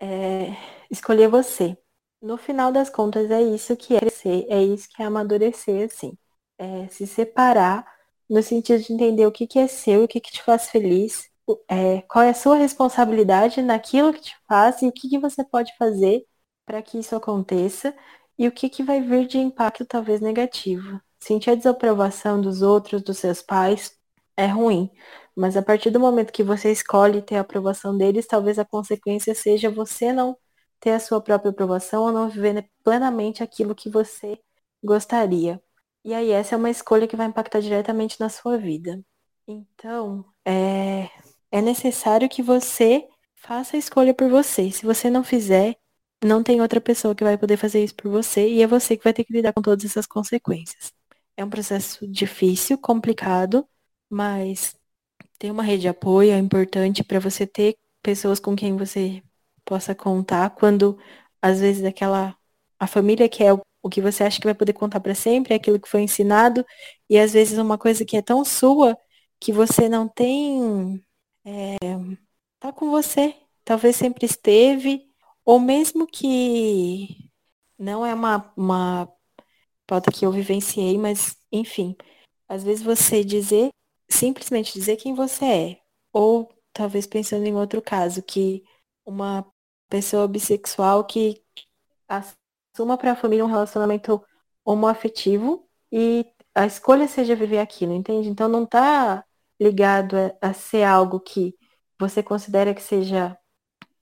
é, 0.00 0.56
escolher 0.92 1.28
você. 1.28 1.76
No 2.20 2.36
final 2.36 2.70
das 2.72 2.90
contas, 2.90 3.30
é 3.30 3.42
isso 3.42 3.76
que 3.76 3.96
é 3.96 4.00
crescer, 4.00 4.46
é 4.48 4.62
isso 4.62 4.88
que 4.88 5.02
é 5.02 5.06
amadurecer, 5.06 5.86
assim. 5.86 6.16
É 6.58 6.88
se 6.88 7.06
separar 7.06 7.84
no 8.30 8.42
sentido 8.42 8.82
de 8.82 8.92
entender 8.92 9.26
o 9.26 9.32
que, 9.32 9.46
que 9.46 9.58
é 9.58 9.66
seu, 9.66 10.04
o 10.04 10.08
que, 10.08 10.20
que 10.20 10.32
te 10.32 10.42
faz 10.42 10.70
feliz, 10.70 11.30
é, 11.68 12.02
qual 12.02 12.24
é 12.24 12.30
a 12.30 12.34
sua 12.34 12.56
responsabilidade 12.56 13.62
naquilo 13.62 14.12
que 14.12 14.20
te 14.22 14.36
faz 14.48 14.82
e 14.82 14.86
o 14.88 14.92
que, 14.92 15.08
que 15.08 15.18
você 15.18 15.44
pode 15.44 15.76
fazer 15.76 16.24
para 16.64 16.80
que 16.82 16.98
isso 16.98 17.16
aconteça 17.16 17.94
e 18.38 18.46
o 18.48 18.52
que, 18.52 18.68
que 18.68 18.82
vai 18.82 19.00
vir 19.00 19.26
de 19.26 19.38
impacto 19.38 19.84
talvez 19.84 20.20
negativo. 20.20 21.00
Sentir 21.20 21.50
a 21.50 21.54
desaprovação 21.54 22.40
dos 22.40 22.62
outros, 22.62 23.02
dos 23.02 23.18
seus 23.18 23.42
pais, 23.42 23.96
é 24.36 24.46
ruim. 24.46 24.90
Mas 25.36 25.56
a 25.56 25.62
partir 25.62 25.90
do 25.90 26.00
momento 26.00 26.32
que 26.32 26.42
você 26.42 26.70
escolhe 26.72 27.22
ter 27.22 27.36
a 27.36 27.40
aprovação 27.42 27.96
deles, 27.96 28.26
talvez 28.26 28.58
a 28.58 28.64
consequência 28.64 29.34
seja 29.34 29.70
você 29.70 30.12
não 30.12 30.36
ter 30.82 30.90
a 30.90 31.00
sua 31.00 31.20
própria 31.20 31.50
aprovação 31.50 32.02
ou 32.02 32.12
não 32.12 32.28
viver 32.28 32.68
plenamente 32.82 33.40
aquilo 33.40 33.74
que 33.74 33.88
você 33.88 34.36
gostaria. 34.82 35.62
E 36.04 36.12
aí 36.12 36.32
essa 36.32 36.56
é 36.56 36.58
uma 36.58 36.70
escolha 36.70 37.06
que 37.06 37.16
vai 37.16 37.26
impactar 37.26 37.60
diretamente 37.60 38.18
na 38.18 38.28
sua 38.28 38.58
vida. 38.58 39.00
Então, 39.46 40.24
é, 40.44 41.08
é 41.52 41.62
necessário 41.62 42.28
que 42.28 42.42
você 42.42 43.06
faça 43.36 43.76
a 43.76 43.78
escolha 43.78 44.12
por 44.12 44.28
você. 44.28 44.72
Se 44.72 44.84
você 44.84 45.08
não 45.08 45.22
fizer, 45.22 45.76
não 46.22 46.42
tem 46.42 46.60
outra 46.60 46.80
pessoa 46.80 47.14
que 47.14 47.22
vai 47.22 47.38
poder 47.38 47.56
fazer 47.56 47.84
isso 47.84 47.94
por 47.94 48.10
você 48.10 48.48
e 48.48 48.60
é 48.60 48.66
você 48.66 48.96
que 48.96 49.04
vai 49.04 49.12
ter 49.14 49.22
que 49.24 49.32
lidar 49.32 49.52
com 49.52 49.62
todas 49.62 49.84
essas 49.84 50.06
consequências. 50.06 50.92
É 51.36 51.44
um 51.44 51.50
processo 51.50 52.08
difícil, 52.08 52.76
complicado, 52.76 53.68
mas 54.10 54.74
ter 55.38 55.52
uma 55.52 55.62
rede 55.62 55.82
de 55.82 55.88
apoio 55.88 56.32
é 56.32 56.38
importante 56.38 57.04
para 57.04 57.20
você 57.20 57.46
ter 57.46 57.76
pessoas 58.02 58.40
com 58.40 58.56
quem 58.56 58.76
você 58.76 59.22
possa 59.64 59.94
contar 59.94 60.50
quando 60.50 60.98
às 61.40 61.60
vezes 61.60 61.84
aquela 61.84 62.36
a 62.78 62.86
família 62.86 63.28
que 63.28 63.44
é 63.44 63.52
o, 63.52 63.60
o 63.82 63.88
que 63.90 64.00
você 64.00 64.24
acha 64.24 64.40
que 64.40 64.46
vai 64.46 64.54
poder 64.54 64.72
contar 64.72 65.00
para 65.00 65.14
sempre, 65.14 65.54
é 65.54 65.56
aquilo 65.56 65.80
que 65.80 65.88
foi 65.88 66.02
ensinado 66.02 66.64
e 67.08 67.18
às 67.18 67.32
vezes 67.32 67.58
uma 67.58 67.78
coisa 67.78 68.04
que 68.04 68.16
é 68.16 68.22
tão 68.22 68.44
sua 68.44 68.96
que 69.40 69.52
você 69.52 69.88
não 69.88 70.08
tem 70.08 71.02
é, 71.44 71.76
tá 72.60 72.72
com 72.72 72.90
você, 72.90 73.34
talvez 73.64 73.96
sempre 73.96 74.26
esteve 74.26 75.06
ou 75.44 75.58
mesmo 75.60 76.06
que 76.06 77.30
não 77.78 78.06
é 78.06 78.14
uma, 78.14 78.52
uma 78.56 79.12
pauta 79.86 80.10
que 80.12 80.24
eu 80.26 80.32
vivenciei, 80.32 80.98
mas 80.98 81.36
enfim, 81.50 81.96
às 82.48 82.62
vezes 82.64 82.82
você 82.84 83.24
dizer, 83.24 83.70
simplesmente 84.08 84.72
dizer 84.74 84.96
quem 84.96 85.14
você 85.14 85.44
é, 85.44 85.80
ou 86.12 86.48
talvez 86.72 87.06
pensando 87.06 87.46
em 87.46 87.54
outro 87.54 87.82
caso, 87.82 88.22
que 88.22 88.64
uma 89.04 89.46
pessoa 89.88 90.28
bissexual 90.28 91.04
que 91.04 91.42
assuma 92.08 92.96
para 92.98 93.12
a 93.12 93.16
família 93.16 93.44
um 93.44 93.48
relacionamento 93.48 94.22
homoafetivo 94.64 95.68
e 95.90 96.26
a 96.54 96.66
escolha 96.66 97.08
seja 97.08 97.34
viver 97.36 97.58
aquilo, 97.58 97.92
entende? 97.92 98.28
Então 98.28 98.48
não 98.48 98.66
tá 98.66 99.24
ligado 99.60 100.16
a, 100.16 100.50
a 100.50 100.52
ser 100.54 100.84
algo 100.84 101.20
que 101.20 101.54
você 101.98 102.22
considera 102.22 102.74
que 102.74 102.82
seja 102.82 103.36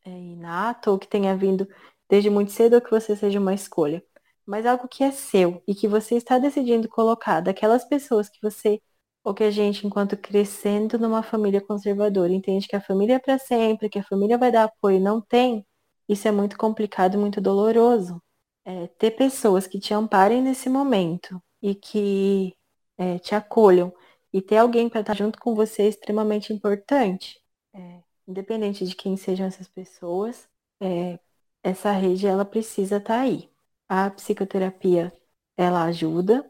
é, 0.04 0.10
inato 0.10 0.90
ou 0.90 0.98
que 0.98 1.08
tenha 1.08 1.36
vindo 1.36 1.68
desde 2.08 2.30
muito 2.30 2.52
cedo 2.52 2.74
ou 2.74 2.80
que 2.80 2.90
você 2.90 3.16
seja 3.16 3.38
uma 3.40 3.54
escolha, 3.54 4.02
mas 4.46 4.66
algo 4.66 4.88
que 4.88 5.04
é 5.04 5.10
seu 5.12 5.62
e 5.66 5.74
que 5.74 5.88
você 5.88 6.16
está 6.16 6.38
decidindo 6.38 6.88
colocar 6.88 7.40
daquelas 7.40 7.84
pessoas 7.84 8.28
que 8.28 8.40
você 8.42 8.80
ou 9.24 9.34
que 9.34 9.44
a 9.44 9.50
gente, 9.50 9.86
enquanto 9.86 10.16
crescendo 10.16 10.98
numa 10.98 11.22
família 11.22 11.60
conservadora, 11.60 12.32
entende 12.32 12.68
que 12.68 12.76
a 12.76 12.80
família 12.80 13.16
é 13.16 13.18
para 13.18 13.38
sempre, 13.38 13.88
que 13.88 13.98
a 13.98 14.04
família 14.04 14.38
vai 14.38 14.50
dar 14.52 14.64
apoio, 14.64 15.00
não 15.00 15.20
tem, 15.20 15.66
isso 16.10 16.26
é 16.26 16.32
muito 16.32 16.58
complicado, 16.58 17.18
muito 17.18 17.40
doloroso. 17.40 18.20
É, 18.64 18.88
ter 18.88 19.12
pessoas 19.12 19.66
que 19.66 19.78
te 19.78 19.94
amparem 19.94 20.42
nesse 20.42 20.68
momento 20.68 21.42
e 21.62 21.74
que 21.74 22.56
é, 22.98 23.18
te 23.18 23.34
acolham 23.34 23.92
e 24.32 24.42
ter 24.42 24.56
alguém 24.58 24.88
para 24.88 25.00
estar 25.02 25.14
junto 25.14 25.38
com 25.40 25.54
você 25.54 25.82
é 25.82 25.88
extremamente 25.88 26.52
importante. 26.52 27.40
É, 27.72 28.02
independente 28.26 28.84
de 28.86 28.94
quem 28.96 29.16
sejam 29.16 29.46
essas 29.46 29.68
pessoas, 29.68 30.48
é, 30.80 31.18
essa 31.62 31.92
rede 31.92 32.26
ela 32.26 32.44
precisa 32.44 32.96
estar 32.96 33.14
tá 33.14 33.20
aí. 33.20 33.50
A 33.88 34.10
psicoterapia 34.10 35.12
ela 35.56 35.84
ajuda. 35.84 36.48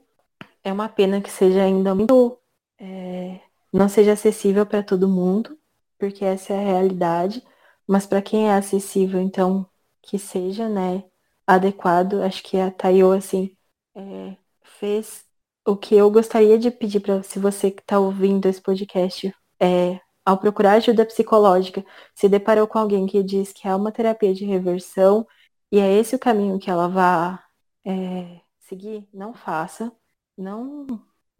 É 0.64 0.72
uma 0.72 0.88
pena 0.88 1.20
que 1.20 1.30
seja 1.30 1.62
ainda 1.64 1.94
muito 1.94 2.39
é, 2.80 3.40
não 3.72 3.88
seja 3.88 4.12
acessível 4.14 4.66
para 4.66 4.82
todo 4.82 5.08
mundo, 5.08 5.58
porque 5.98 6.24
essa 6.24 6.54
é 6.54 6.58
a 6.58 6.66
realidade. 6.72 7.44
Mas 7.86 8.06
para 8.06 8.22
quem 8.22 8.48
é 8.48 8.54
acessível, 8.54 9.20
então 9.20 9.68
que 10.02 10.18
seja, 10.18 10.68
né, 10.68 11.04
adequado. 11.46 12.22
Acho 12.22 12.42
que 12.42 12.58
a 12.58 12.70
Tayo, 12.70 13.12
assim, 13.12 13.56
é, 13.94 14.36
fez 14.62 15.24
o 15.66 15.76
que 15.76 15.94
eu 15.94 16.10
gostaria 16.10 16.58
de 16.58 16.70
pedir 16.70 17.00
para 17.00 17.22
se 17.22 17.38
você 17.38 17.70
que 17.70 17.82
está 17.82 17.98
ouvindo 17.98 18.46
esse 18.46 18.60
podcast, 18.62 19.34
é, 19.60 20.00
ao 20.24 20.38
procurar 20.38 20.74
ajuda 20.74 21.06
psicológica, 21.06 21.84
se 22.14 22.28
deparou 22.28 22.66
com 22.66 22.78
alguém 22.78 23.06
que 23.06 23.22
diz 23.22 23.52
que 23.52 23.66
é 23.68 23.74
uma 23.74 23.92
terapia 23.92 24.34
de 24.34 24.44
reversão 24.44 25.26
e 25.72 25.78
é 25.80 25.92
esse 25.98 26.16
o 26.16 26.18
caminho 26.18 26.58
que 26.58 26.70
ela 26.70 26.88
vai 26.88 27.38
é, 27.84 28.40
seguir, 28.60 29.08
não 29.12 29.34
faça. 29.34 29.92
Não, 30.36 30.86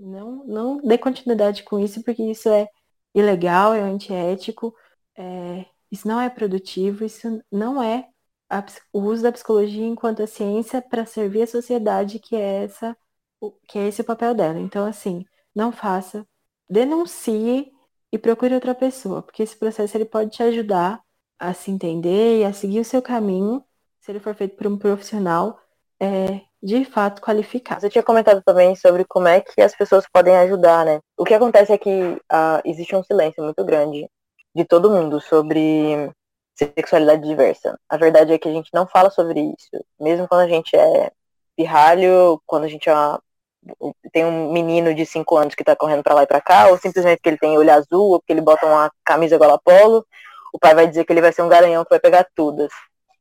Não, 0.01 0.45
não 0.47 0.79
dê 0.79 0.97
continuidade 0.99 1.63
com 1.63 1.79
isso, 1.79 2.03
porque 2.03 2.23
isso 2.23 2.49
é 2.49 2.69
ilegal, 3.15 3.75
é 3.75 3.81
antiético, 3.83 4.75
é, 5.17 5.67
isso 5.91 6.09
não 6.09 6.21
é 6.21 6.31
produtivo, 6.31 7.05
isso 7.05 7.43
não 7.53 7.83
é 7.83 8.09
a, 8.49 8.65
o 8.93 9.01
uso 9.01 9.23
da 9.23 9.33
psicologia 9.33 9.87
enquanto 9.87 10.23
a 10.23 10.27
ciência 10.27 10.81
para 10.83 11.05
servir 11.07 11.43
a 11.43 11.47
sociedade, 11.47 12.19
que 12.19 12.35
é 12.37 12.65
essa, 12.65 12.97
que 13.69 13.79
é 13.79 13.89
esse 13.89 14.01
o 14.03 14.05
papel 14.05 14.35
dela. 14.35 14.59
Então, 14.59 14.87
assim, 14.87 15.25
não 15.55 15.73
faça, 15.73 16.27
denuncie 16.69 17.71
e 18.13 18.19
procure 18.19 18.55
outra 18.55 18.75
pessoa, 18.75 19.23
porque 19.23 19.43
esse 19.43 19.57
processo 19.57 19.97
ele 19.97 20.05
pode 20.07 20.31
te 20.31 20.43
ajudar 20.43 21.03
a 21.39 21.55
se 21.55 21.71
entender 21.71 22.41
e 22.41 22.45
a 22.45 22.53
seguir 22.53 22.81
o 22.81 22.85
seu 22.85 23.03
caminho, 23.03 23.65
se 24.01 24.11
ele 24.13 24.21
for 24.21 24.35
feito 24.35 24.57
por 24.57 24.67
um 24.67 24.79
profissional 24.79 25.61
é, 26.01 26.43
de 26.63 26.85
fato 26.85 27.23
qualificado. 27.23 27.81
Você 27.81 27.91
tinha 27.91 28.03
comentado 28.03 28.43
também 28.43 28.77
sobre 28.77 29.05
como 29.05 29.29
é 29.29 29.41
que 29.41 29.61
as 29.61 29.75
pessoas 29.75 30.05
podem 30.13 30.37
ajudar, 30.37 30.85
né? 30.85 31.01
O 31.17 31.25
que 31.25 31.35
acontece 31.35 31.73
é 31.73 31.79
que 31.79 31.91
uh, 31.91 32.61
existe 32.65 32.95
um 32.95 33.03
silêncio 33.03 33.43
muito 33.43 33.65
grande 33.65 34.09
de 34.55 34.65
todo 34.65 34.91
mundo 34.91 35.21
sobre 35.21 36.11
sexualidade 36.55 37.27
diversa. 37.27 37.79
A 37.89 37.97
verdade 37.97 38.33
é 38.33 38.39
que 38.39 38.49
a 38.49 38.53
gente 38.53 38.71
não 38.75 38.87
fala 38.87 39.11
sobre 39.11 39.41
isso. 39.41 39.85
Mesmo 39.99 40.29
quando 40.29 40.43
a 40.43 40.49
gente 40.49 40.77
é 40.77 41.11
pirralho, 41.57 42.41
quando 42.47 42.65
a 42.65 42.69
gente 42.69 42.89
é 42.89 42.93
uma, 42.93 43.23
tem 44.13 44.25
um 44.25 44.53
menino 44.53 44.95
de 44.95 45.07
5 45.07 45.37
anos 45.37 45.55
que 45.55 45.65
tá 45.65 45.75
correndo 45.77 46.03
para 46.03 46.15
lá 46.15 46.23
e 46.25 46.27
para 46.27 46.41
cá, 46.41 46.69
ou 46.69 46.79
simplesmente 46.79 47.19
porque 47.19 47.31
ele 47.31 47.39
tem 47.39 47.57
olho 47.57 47.73
azul, 47.73 48.13
ou 48.13 48.21
porque 48.21 48.33
ele 48.33 48.41
bota 48.41 48.67
uma 48.67 48.93
camisa 49.05 49.39
gola 49.39 49.59
polo, 49.59 50.07
o 50.53 50.59
pai 50.59 50.75
vai 50.75 50.87
dizer 50.87 51.05
que 51.05 51.13
ele 51.13 51.21
vai 51.21 51.33
ser 51.33 51.43
um 51.43 51.49
garanhão 51.49 51.85
que 51.85 51.91
vai 51.91 52.01
pegar 52.01 52.27
todas. 52.35 52.71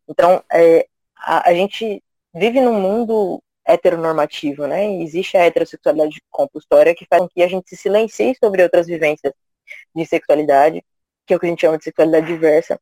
Então, 0.08 0.44
é, 0.52 0.88
a, 1.18 1.50
a 1.50 1.54
gente 1.54 2.04
vive 2.34 2.62
num 2.62 2.80
mundo 2.80 3.42
heteronormativo, 3.66 4.68
né? 4.68 5.02
Existe 5.02 5.38
a 5.38 5.46
heterossexualidade 5.46 6.22
compulsória 6.30 6.96
que 6.96 7.06
faz 7.06 7.22
com 7.22 7.30
que 7.30 7.44
a 7.44 7.48
gente 7.48 7.70
se 7.70 7.78
silencie 7.78 8.36
sobre 8.40 8.64
outras 8.64 8.88
vivências 8.88 9.34
de 9.96 10.06
sexualidade, 10.06 10.84
que 11.26 11.34
é 11.34 11.38
o 11.38 11.40
que 11.40 11.46
a 11.46 11.50
gente 11.50 11.62
chama 11.62 11.78
de 11.78 11.84
sexualidade 11.84 12.28
diversa. 12.28 12.80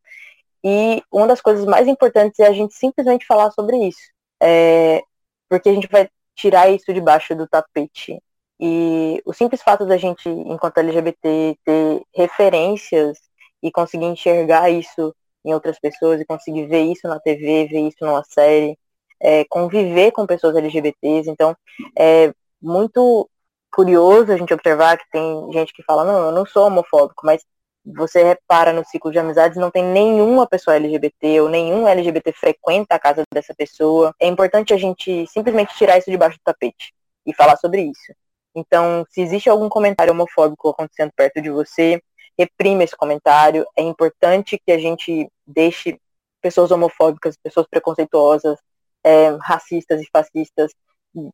E 0.64 1.04
uma 1.12 1.28
das 1.28 1.42
coisas 1.42 1.66
mais 1.66 1.88
importantes 1.88 2.40
é 2.40 2.48
a 2.48 2.54
gente 2.54 2.74
simplesmente 2.76 3.26
falar 3.26 3.52
sobre 3.52 3.78
isso. 3.78 4.12
É, 4.42 5.02
porque 5.50 5.70
a 5.70 5.74
gente 5.74 5.88
vai 5.88 6.10
tirar 6.36 6.70
isso 6.70 6.94
debaixo 6.94 7.36
do 7.36 7.48
tapete. 7.48 8.22
E 8.60 9.22
o 9.26 9.34
simples 9.34 9.62
fato 9.62 9.86
da 9.86 9.98
gente, 9.98 10.30
enquanto 10.30 10.80
LGBT, 10.80 11.58
ter 11.64 12.02
referências 12.16 13.20
e 13.62 13.72
conseguir 13.72 14.06
enxergar 14.06 14.70
isso 14.70 15.16
em 15.46 15.54
outras 15.54 15.80
pessoas 15.80 16.20
e 16.22 16.26
conseguir 16.26 16.66
ver 16.68 16.84
isso 16.84 17.08
na 17.08 17.20
TV, 17.20 17.68
ver 17.68 17.88
isso 17.88 17.98
numa 18.02 18.24
série, 18.24 18.78
é, 19.22 19.46
conviver 19.46 20.12
com 20.12 20.26
pessoas 20.26 20.56
LGBTs. 20.56 21.30
Então, 21.30 21.56
é 21.98 22.34
muito 22.62 23.30
curioso 23.72 24.32
a 24.32 24.38
gente 24.38 24.54
observar 24.54 24.98
que 24.98 25.06
tem 25.12 25.52
gente 25.54 25.74
que 25.74 25.84
fala, 25.84 26.04
não, 26.04 26.28
eu 26.28 26.32
não 26.32 26.46
sou 26.46 26.68
homofóbico, 26.68 27.26
mas 27.26 27.44
você 27.86 28.24
repara 28.24 28.74
no 28.74 28.84
ciclo 28.86 29.12
de 29.12 29.20
amizades, 29.20 29.58
não 29.58 29.72
tem 29.72 29.84
nenhuma 29.84 30.46
pessoa 30.46 30.76
LGBT 30.76 31.42
ou 31.42 31.50
nenhum 31.50 31.88
LGBT 31.88 32.34
frequenta 32.34 32.96
a 32.96 33.00
casa 33.00 33.24
dessa 33.34 33.54
pessoa. 33.56 34.14
É 34.20 34.28
importante 34.28 34.74
a 34.74 34.78
gente 34.78 35.26
simplesmente 35.28 35.76
tirar 35.76 35.98
isso 35.98 36.12
debaixo 36.12 36.38
do 36.38 36.44
tapete 36.44 36.94
e 37.26 37.34
falar 37.34 37.56
sobre 37.58 37.84
isso. 37.84 38.14
Então, 38.56 39.06
se 39.10 39.22
existe 39.22 39.50
algum 39.50 39.70
comentário 39.70 40.12
homofóbico 40.12 40.70
acontecendo 40.70 41.12
perto 41.16 41.42
de 41.42 41.50
você, 41.50 42.02
reprima 42.38 42.84
esse 42.84 42.96
comentário. 42.96 43.66
É 43.76 43.82
importante 43.82 44.60
que 44.64 44.72
a 44.72 44.78
gente 44.78 45.30
deixe 45.46 46.00
pessoas 46.42 46.72
homofóbicas, 46.72 47.36
pessoas 47.38 47.68
preconceituosas, 47.70 48.60
é, 49.08 49.38
racistas 49.42 50.02
e 50.02 50.10
fascistas. 50.12 50.72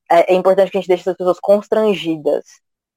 É, 0.09 0.33
é 0.33 0.35
importante 0.35 0.71
que 0.71 0.77
a 0.77 0.81
gente 0.81 0.87
deixe 0.87 1.01
essas 1.01 1.17
pessoas 1.17 1.39
constrangidas 1.39 2.45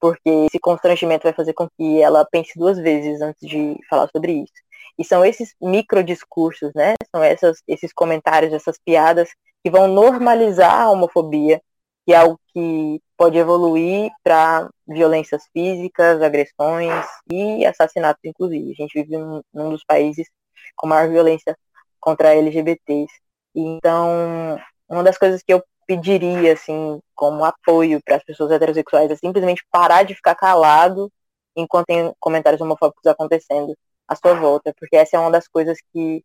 porque 0.01 0.28
esse 0.47 0.59
constrangimento 0.59 1.24
vai 1.24 1.32
fazer 1.32 1.53
com 1.55 1.69
que 1.70 2.03
ela 2.03 2.24
pense 2.24 2.59
duas 2.59 2.78
vezes 2.78 3.20
antes 3.20 3.48
de 3.48 3.77
falar 3.89 4.09
sobre 4.09 4.32
isso. 4.32 4.53
E 4.98 5.05
são 5.05 5.24
esses 5.24 5.55
microdiscursos, 5.61 6.73
né? 6.74 6.94
São 7.15 7.23
essas, 7.23 7.62
esses 7.66 7.93
comentários, 7.93 8.53
essas 8.53 8.78
piadas 8.85 9.31
que 9.62 9.70
vão 9.70 9.89
normalizar 9.89 10.82
a 10.82 10.90
homofobia, 10.90 11.61
que 12.07 12.12
é 12.12 12.16
algo 12.16 12.39
que 12.53 13.01
pode 13.16 13.36
evoluir 13.39 14.11
para 14.23 14.69
violências 14.86 15.43
físicas, 15.53 16.23
agressões 16.23 17.05
e 17.31 17.65
assassinatos, 17.66 18.20
inclusive. 18.24 18.70
A 18.73 18.74
gente 18.74 18.94
vive 18.94 19.16
num, 19.16 19.43
num 19.53 19.70
dos 19.70 19.85
países 19.85 20.28
com 20.77 20.86
maior 20.86 21.09
violência 21.09 21.57
contra 22.01 22.35
LGBTs. 22.35 23.12
Então, 23.56 24.60
uma 24.86 25.02
das 25.02 25.16
coisas 25.16 25.42
que 25.42 25.52
eu 25.52 25.64
pediria, 25.86 26.52
assim, 26.52 27.00
como 27.14 27.44
apoio 27.44 28.00
para 28.04 28.16
as 28.16 28.24
pessoas 28.24 28.50
heterossexuais, 28.50 29.10
é 29.10 29.16
simplesmente 29.16 29.64
parar 29.70 30.02
de 30.02 30.14
ficar 30.14 30.34
calado 30.34 31.10
enquanto 31.56 31.86
tem 31.86 32.12
comentários 32.20 32.60
homofóbicos 32.60 33.06
acontecendo 33.06 33.74
à 34.06 34.14
sua 34.14 34.34
volta, 34.34 34.74
porque 34.78 34.96
essa 34.96 35.16
é 35.16 35.20
uma 35.20 35.30
das 35.30 35.48
coisas 35.48 35.78
que 35.92 36.22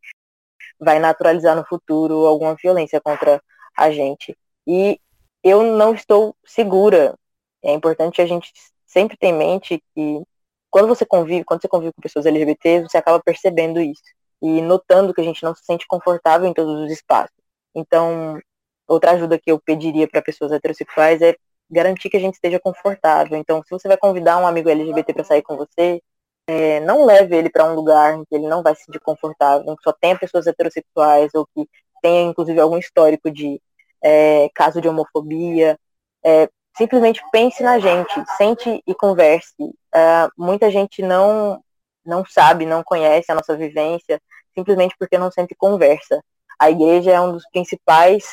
vai 0.80 1.00
naturalizar 1.00 1.56
no 1.56 1.66
futuro 1.66 2.26
alguma 2.26 2.56
violência 2.56 3.00
contra 3.00 3.42
a 3.78 3.92
gente. 3.92 4.38
E 4.68 5.00
eu 5.44 5.64
não 5.64 5.94
estou 5.94 6.36
segura. 6.46 7.16
É 7.64 7.72
importante 7.74 8.22
a 8.22 8.26
gente 8.26 8.52
sempre 8.86 9.16
ter 9.18 9.28
em 9.28 9.34
mente 9.34 9.82
que 9.96 10.22
quando 10.70 10.88
você 10.88 11.06
convive, 11.06 11.46
quando 11.46 11.62
você 11.62 11.68
convive 11.68 11.94
com 11.94 12.02
pessoas 12.02 12.26
LGBTs, 12.26 12.90
você 12.90 12.98
acaba 12.98 13.22
percebendo 13.24 13.80
isso 13.80 14.04
e 14.42 14.62
notando 14.62 15.14
que 15.14 15.22
a 15.22 15.24
gente 15.24 15.44
não 15.44 15.56
se 15.56 15.64
sente 15.64 15.86
confortável 15.88 16.48
em 16.48 16.54
todos 16.54 16.82
os 16.84 16.92
espaços. 16.92 17.36
Então, 17.76 18.40
outra 18.88 19.12
ajuda 19.12 19.40
que 19.40 19.52
eu 19.52 19.60
pediria 19.60 20.08
para 20.08 20.22
pessoas 20.22 20.52
heterossexuais 20.52 21.22
é 21.22 21.36
garantir 21.70 22.10
que 22.10 22.18
a 22.18 22.20
gente 22.20 22.36
esteja 22.36 22.60
confortável. 22.60 23.38
Então, 23.38 23.64
se 23.64 23.70
você 23.70 23.88
vai 23.88 23.98
convidar 23.98 24.38
um 24.38 24.48
amigo 24.48 24.70
LGBT 24.70 25.14
para 25.14 25.24
sair 25.24 25.42
com 25.42 25.56
você, 25.56 26.02
é, 26.48 26.80
não 26.82 27.06
leve 27.06 27.36
ele 27.36 27.50
para 27.50 27.66
um 27.72 27.76
lugar 27.76 28.16
em 28.16 28.26
que 28.26 28.36
ele 28.36 28.48
não 28.48 28.62
vai 28.62 28.76
se 28.76 28.84
sentir 28.84 29.00
confortável, 29.00 29.76
que 29.78 29.84
só 29.84 29.94
tenha 29.94 30.18
pessoas 30.18 30.48
heterossexuais 30.48 31.32
ou 31.34 31.48
que 31.56 31.68
tenha, 32.02 32.30
inclusive, 32.30 32.60
algum 32.60 32.78
histórico 32.78 33.32
de 33.32 33.62
é, 34.04 34.50
caso 34.54 34.82
de 34.82 34.90
homofobia. 34.90 35.80
É, 36.24 36.50
simplesmente 36.76 37.22
pense 37.32 37.64
na 37.64 37.80
gente, 37.80 38.14
sente 38.38 38.82
e 38.86 38.94
converse. 38.96 39.54
É, 39.94 40.28
muita 40.38 40.70
gente 40.70 41.02
não, 41.02 41.64
não 42.06 42.26
sabe, 42.26 42.66
não 42.66 42.84
conhece 42.84 43.32
a 43.32 43.36
nossa 43.36 43.56
vivência, 43.56 44.22
simplesmente 44.54 44.96
porque 44.98 45.18
não 45.18 45.32
sente 45.32 45.56
conversa. 45.56 46.24
A 46.60 46.70
igreja 46.70 47.12
é 47.12 47.22
um 47.22 47.34
dos 47.34 47.44
principais 47.52 48.26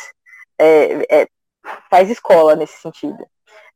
é, 0.58 1.22
é, 1.22 1.28
faz 1.90 2.10
escola 2.10 2.56
nesse 2.56 2.80
sentido. 2.80 3.26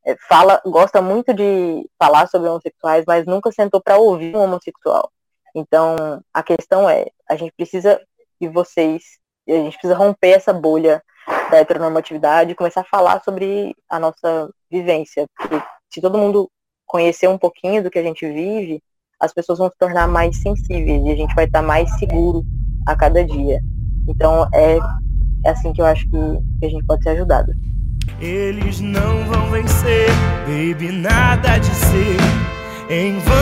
É, 0.04 0.16
fala, 0.28 0.60
gosta 0.66 1.00
muito 1.00 1.32
de 1.32 1.88
falar 1.98 2.26
sobre 2.28 2.48
homossexuais, 2.48 3.04
mas 3.06 3.24
nunca 3.24 3.52
sentou 3.52 3.80
para 3.80 3.98
ouvir 3.98 4.36
um 4.36 4.40
homossexual. 4.40 5.10
Então, 5.54 6.22
a 6.32 6.42
questão 6.42 6.88
é, 6.88 7.06
a 7.28 7.36
gente 7.36 7.52
precisa 7.52 8.00
que 8.38 8.48
vocês, 8.48 9.18
a 9.48 9.52
gente 9.52 9.74
precisa 9.74 9.94
romper 9.94 10.30
essa 10.30 10.52
bolha 10.52 11.02
da 11.50 11.58
heteronormatividade 11.58 12.50
e 12.50 12.54
começar 12.54 12.80
a 12.80 12.84
falar 12.84 13.22
sobre 13.22 13.76
a 13.88 13.98
nossa 14.00 14.50
vivência. 14.70 15.26
Porque 15.36 15.62
se 15.88 16.00
todo 16.00 16.18
mundo 16.18 16.50
conhecer 16.86 17.28
um 17.28 17.38
pouquinho 17.38 17.82
do 17.82 17.90
que 17.90 17.98
a 17.98 18.02
gente 18.02 18.26
vive, 18.26 18.82
as 19.22 19.32
pessoas 19.32 19.58
vão 19.58 19.70
se 19.70 19.78
tornar 19.78 20.08
mais 20.08 20.36
sensíveis 20.36 21.02
e 21.06 21.10
a 21.10 21.16
gente 21.16 21.34
vai 21.34 21.44
estar 21.44 21.62
mais 21.62 21.88
seguro 21.98 22.44
a 22.86 22.96
cada 22.96 23.24
dia. 23.24 23.60
Então, 24.08 24.46
é 24.52 24.78
é 25.44 25.50
assim 25.50 25.72
que 25.72 25.80
eu 25.80 25.86
acho 25.86 26.08
que, 26.08 26.66
a 26.66 26.68
gente 26.68 26.84
pode 26.86 27.02
ser 27.02 27.10
ajudado. 27.10 27.52
Eles 28.20 28.80
não 28.80 29.24
vão 29.26 29.50
vencer, 29.50 30.08
baby, 30.46 30.92
nada 30.92 31.58
de 31.58 31.66
ser 31.66 32.16
em 32.88 33.18
vão. 33.18 33.32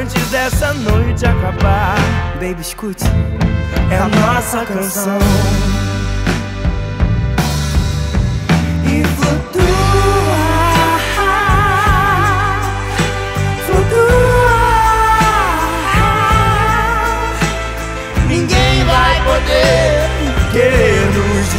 Antes 0.00 0.30
dessa 0.30 0.72
noite 0.72 1.26
acabar, 1.26 1.96
baby, 2.40 2.60
escute, 2.60 3.04
é 3.90 3.96
a 3.96 4.08
nossa 4.08 4.64
canção. 4.64 5.18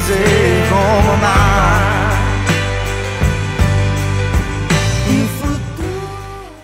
Dizer 0.05 0.69
como 0.69 1.11
amar. 1.13 2.05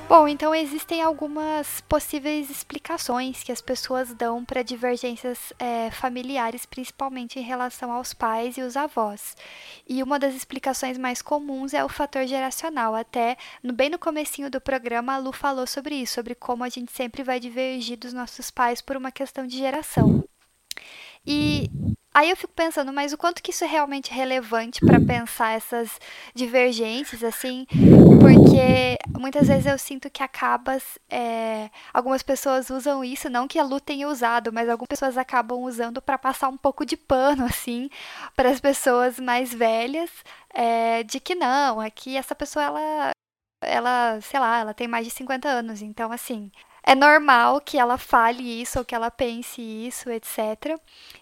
Bom, 0.07 0.27
então 0.27 0.53
existem 0.53 1.01
algumas 1.01 1.79
possíveis 1.87 2.49
explicações 2.49 3.43
que 3.43 3.51
as 3.51 3.61
pessoas 3.61 4.13
dão 4.13 4.43
para 4.43 4.61
divergências 4.61 5.53
é, 5.57 5.89
familiares, 5.89 6.65
principalmente 6.65 7.39
em 7.39 7.41
relação 7.41 7.91
aos 7.91 8.13
pais 8.13 8.57
e 8.57 8.61
os 8.61 8.75
avós. 8.75 9.35
E 9.87 10.03
uma 10.03 10.19
das 10.19 10.35
explicações 10.35 10.97
mais 10.97 11.21
comuns 11.21 11.73
é 11.73 11.83
o 11.83 11.89
fator 11.89 12.27
geracional. 12.27 12.93
Até 12.93 13.37
no, 13.63 13.71
bem 13.71 13.89
no 13.89 13.97
comecinho 13.97 14.51
do 14.51 14.59
programa, 14.59 15.15
a 15.15 15.17
Lu 15.17 15.31
falou 15.31 15.65
sobre 15.65 15.95
isso, 15.95 16.15
sobre 16.15 16.35
como 16.35 16.63
a 16.63 16.69
gente 16.69 16.91
sempre 16.91 17.23
vai 17.23 17.39
divergir 17.39 17.97
dos 17.97 18.11
nossos 18.11 18.51
pais 18.51 18.81
por 18.81 18.97
uma 18.97 19.13
questão 19.13 19.47
de 19.47 19.57
geração. 19.57 20.23
E 21.25 21.69
Aí 22.13 22.29
eu 22.29 22.35
fico 22.35 22.51
pensando, 22.53 22.91
mas 22.91 23.13
o 23.13 23.17
quanto 23.17 23.41
que 23.41 23.51
isso 23.51 23.63
é 23.63 23.67
realmente 23.67 24.11
relevante 24.13 24.81
para 24.85 24.99
pensar 24.99 25.51
essas 25.51 25.97
divergências, 26.35 27.23
assim, 27.23 27.65
porque 28.19 28.97
muitas 29.17 29.47
vezes 29.47 29.65
eu 29.65 29.77
sinto 29.77 30.09
que 30.09 30.21
acabas, 30.21 30.99
é, 31.09 31.69
algumas 31.93 32.21
pessoas 32.21 32.69
usam 32.69 33.01
isso, 33.01 33.29
não 33.29 33.47
que 33.47 33.57
a 33.57 33.63
Lu 33.63 33.79
tenha 33.79 34.09
usado, 34.09 34.51
mas 34.51 34.67
algumas 34.67 34.89
pessoas 34.89 35.17
acabam 35.17 35.59
usando 35.61 36.01
para 36.01 36.17
passar 36.17 36.49
um 36.49 36.57
pouco 36.57 36.85
de 36.85 36.97
pano, 36.97 37.45
assim, 37.49 37.89
para 38.35 38.49
as 38.49 38.59
pessoas 38.59 39.17
mais 39.17 39.53
velhas, 39.53 40.09
é, 40.53 41.03
de 41.03 41.17
que 41.19 41.33
não, 41.33 41.81
é 41.81 41.89
que 41.89 42.17
essa 42.17 42.35
pessoa, 42.35 42.65
ela, 42.65 43.11
ela, 43.63 44.19
sei 44.21 44.39
lá, 44.39 44.59
ela 44.59 44.73
tem 44.73 44.87
mais 44.87 45.05
de 45.05 45.13
50 45.13 45.47
anos, 45.47 45.81
então, 45.81 46.11
assim, 46.11 46.51
é 46.83 46.95
normal 46.95 47.61
que 47.61 47.77
ela 47.77 47.97
fale 47.97 48.61
isso 48.61 48.79
ou 48.79 48.85
que 48.85 48.95
ela 48.95 49.11
pense 49.11 49.61
isso, 49.61 50.09
etc. 50.09 50.79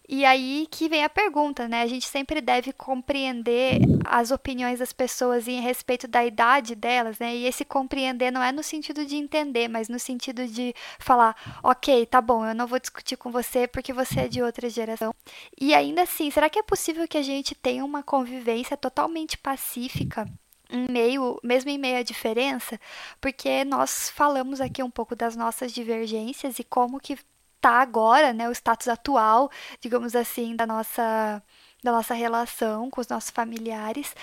E 0.07 0.25
aí 0.25 0.67
que 0.71 0.87
vem 0.87 1.03
a 1.03 1.09
pergunta, 1.09 1.67
né? 1.67 1.81
A 1.81 1.87
gente 1.87 2.07
sempre 2.07 2.41
deve 2.41 2.71
compreender 2.71 3.79
as 4.05 4.31
opiniões 4.31 4.79
das 4.79 4.93
pessoas 4.93 5.47
em 5.47 5.59
respeito 5.61 6.07
da 6.07 6.25
idade 6.25 6.75
delas, 6.75 7.19
né? 7.19 7.35
E 7.35 7.45
esse 7.45 7.65
compreender 7.65 8.31
não 8.31 8.41
é 8.41 8.51
no 8.51 8.63
sentido 8.63 9.05
de 9.05 9.15
entender, 9.15 9.67
mas 9.67 9.89
no 9.89 9.99
sentido 9.99 10.47
de 10.47 10.73
falar, 10.97 11.35
ok, 11.63 12.05
tá 12.05 12.21
bom, 12.21 12.45
eu 12.45 12.55
não 12.55 12.67
vou 12.67 12.79
discutir 12.79 13.17
com 13.17 13.31
você 13.31 13.67
porque 13.67 13.93
você 13.93 14.21
é 14.21 14.27
de 14.27 14.41
outra 14.41 14.69
geração. 14.69 15.13
E 15.59 15.73
ainda 15.73 16.03
assim, 16.03 16.31
será 16.31 16.49
que 16.49 16.59
é 16.59 16.63
possível 16.63 17.07
que 17.07 17.17
a 17.17 17.21
gente 17.23 17.53
tenha 17.53 17.83
uma 17.83 18.01
convivência 18.01 18.77
totalmente 18.77 19.37
pacífica? 19.37 20.25
Em 20.69 20.87
meio, 20.91 21.39
mesmo 21.43 21.69
em 21.69 21.77
meio 21.77 21.97
à 21.99 22.03
diferença, 22.03 22.79
porque 23.19 23.63
nós 23.65 24.09
falamos 24.09 24.61
aqui 24.61 24.83
um 24.83 24.91
pouco 24.91 25.15
das 25.15 25.35
nossas 25.35 25.71
divergências 25.73 26.59
e 26.59 26.63
como 26.63 26.99
que 26.99 27.17
tá 27.61 27.81
agora, 27.81 28.33
né, 28.33 28.47
o 28.47 28.51
status 28.51 28.87
atual, 28.87 29.51
digamos 29.81 30.15
assim, 30.15 30.55
da 30.55 30.65
nossa 30.65 31.43
da 31.83 31.91
nossa 31.93 32.13
relação 32.13 32.89
com 32.89 32.99
os 32.99 33.07
nossos 33.07 33.29
familiares, 33.29 34.13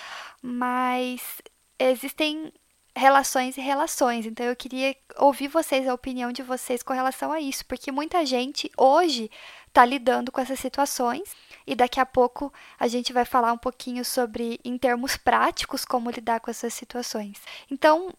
mas 0.41 1.41
existem 1.79 2.53
relações 2.95 3.57
e 3.57 3.61
relações. 3.61 4.25
Então 4.25 4.45
eu 4.45 4.55
queria 4.55 4.95
ouvir 5.17 5.47
vocês, 5.47 5.87
a 5.87 5.93
opinião 5.93 6.31
de 6.31 6.43
vocês 6.43 6.83
com 6.83 6.93
relação 6.93 7.31
a 7.31 7.39
isso, 7.39 7.65
porque 7.65 7.91
muita 7.91 8.25
gente 8.25 8.71
hoje 8.77 9.29
está 9.77 9.85
lidando 9.85 10.31
com 10.31 10.41
essas 10.41 10.59
situações 10.59 11.35
e 11.65 11.75
daqui 11.75 11.99
a 11.99 12.05
pouco 12.05 12.51
a 12.79 12.87
gente 12.87 13.13
vai 13.13 13.23
falar 13.23 13.53
um 13.53 13.57
pouquinho 13.57 14.03
sobre, 14.03 14.59
em 14.65 14.75
termos 14.75 15.15
práticos, 15.15 15.85
como 15.85 16.09
lidar 16.09 16.39
com 16.39 16.49
essas 16.49 16.73
situações. 16.73 17.39
Então, 17.69 18.11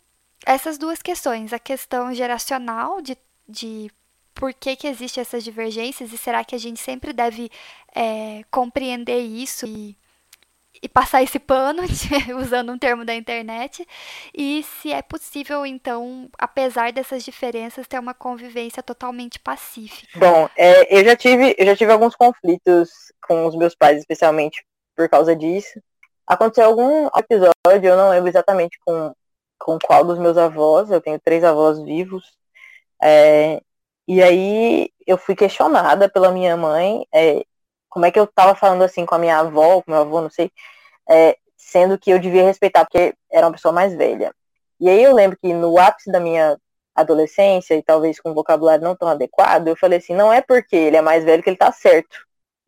essas 0.46 0.78
duas 0.78 1.02
questões, 1.02 1.52
a 1.52 1.58
questão 1.58 2.14
geracional 2.14 3.02
de, 3.02 3.18
de 3.48 3.90
por 4.32 4.54
que, 4.54 4.76
que 4.76 4.86
existem 4.86 5.20
essas 5.20 5.42
divergências 5.42 6.12
e 6.12 6.18
será 6.18 6.44
que 6.44 6.54
a 6.54 6.58
gente 6.58 6.78
sempre 6.78 7.12
deve 7.12 7.50
é, 7.92 8.44
compreender 8.52 9.18
isso 9.18 9.66
e 9.66 9.98
e 10.82 10.88
passar 10.88 11.22
esse 11.22 11.38
pano, 11.38 11.82
usando 12.40 12.72
um 12.72 12.78
termo 12.78 13.04
da 13.04 13.14
internet, 13.14 13.86
e 14.34 14.62
se 14.62 14.92
é 14.92 15.02
possível, 15.02 15.64
então, 15.66 16.28
apesar 16.38 16.92
dessas 16.92 17.24
diferenças, 17.24 17.86
ter 17.86 17.98
uma 17.98 18.14
convivência 18.14 18.82
totalmente 18.82 19.38
pacífica. 19.38 20.18
Bom, 20.18 20.48
é, 20.56 20.98
eu 20.98 21.04
já 21.04 21.16
tive, 21.16 21.54
eu 21.58 21.66
já 21.66 21.76
tive 21.76 21.92
alguns 21.92 22.14
conflitos 22.14 22.90
com 23.26 23.46
os 23.46 23.56
meus 23.56 23.74
pais, 23.74 23.98
especialmente 23.98 24.64
por 24.96 25.08
causa 25.08 25.34
disso. 25.34 25.80
Aconteceu 26.26 26.66
algum 26.66 27.08
episódio, 27.16 27.54
eu 27.64 27.96
não 27.96 28.10
lembro 28.10 28.28
exatamente 28.28 28.78
com, 28.84 29.14
com 29.58 29.78
qual 29.78 30.04
dos 30.04 30.18
meus 30.18 30.36
avós, 30.36 30.90
eu 30.90 31.00
tenho 31.00 31.18
três 31.20 31.42
avós 31.42 31.82
vivos, 31.82 32.24
é, 33.02 33.60
e 34.06 34.22
aí 34.22 34.90
eu 35.06 35.18
fui 35.18 35.36
questionada 35.36 36.08
pela 36.08 36.32
minha 36.32 36.56
mãe, 36.56 37.06
é, 37.12 37.44
como 37.98 38.06
é 38.06 38.12
que 38.12 38.20
eu 38.20 38.28
tava 38.28 38.54
falando 38.54 38.84
assim 38.84 39.04
com 39.04 39.16
a 39.16 39.18
minha 39.18 39.40
avó, 39.40 39.82
com 39.82 39.90
meu 39.90 40.02
avô, 40.02 40.20
não 40.20 40.30
sei, 40.30 40.52
é, 41.10 41.36
sendo 41.56 41.98
que 41.98 42.10
eu 42.12 42.20
devia 42.20 42.44
respeitar 42.44 42.84
porque 42.84 43.12
era 43.28 43.44
uma 43.44 43.52
pessoa 43.52 43.72
mais 43.72 43.92
velha. 43.92 44.32
E 44.78 44.88
aí 44.88 45.02
eu 45.02 45.12
lembro 45.12 45.36
que 45.36 45.52
no 45.52 45.76
ápice 45.80 46.12
da 46.12 46.20
minha 46.20 46.56
adolescência, 46.94 47.74
e 47.74 47.82
talvez 47.82 48.20
com 48.20 48.30
um 48.30 48.34
vocabulário 48.34 48.84
não 48.84 48.94
tão 48.94 49.08
adequado, 49.08 49.66
eu 49.66 49.76
falei 49.76 49.98
assim, 49.98 50.14
não 50.14 50.32
é 50.32 50.40
porque 50.40 50.76
ele 50.76 50.96
é 50.96 51.02
mais 51.02 51.24
velho 51.24 51.42
que 51.42 51.50
ele 51.50 51.56
tá 51.56 51.72
certo. 51.72 52.16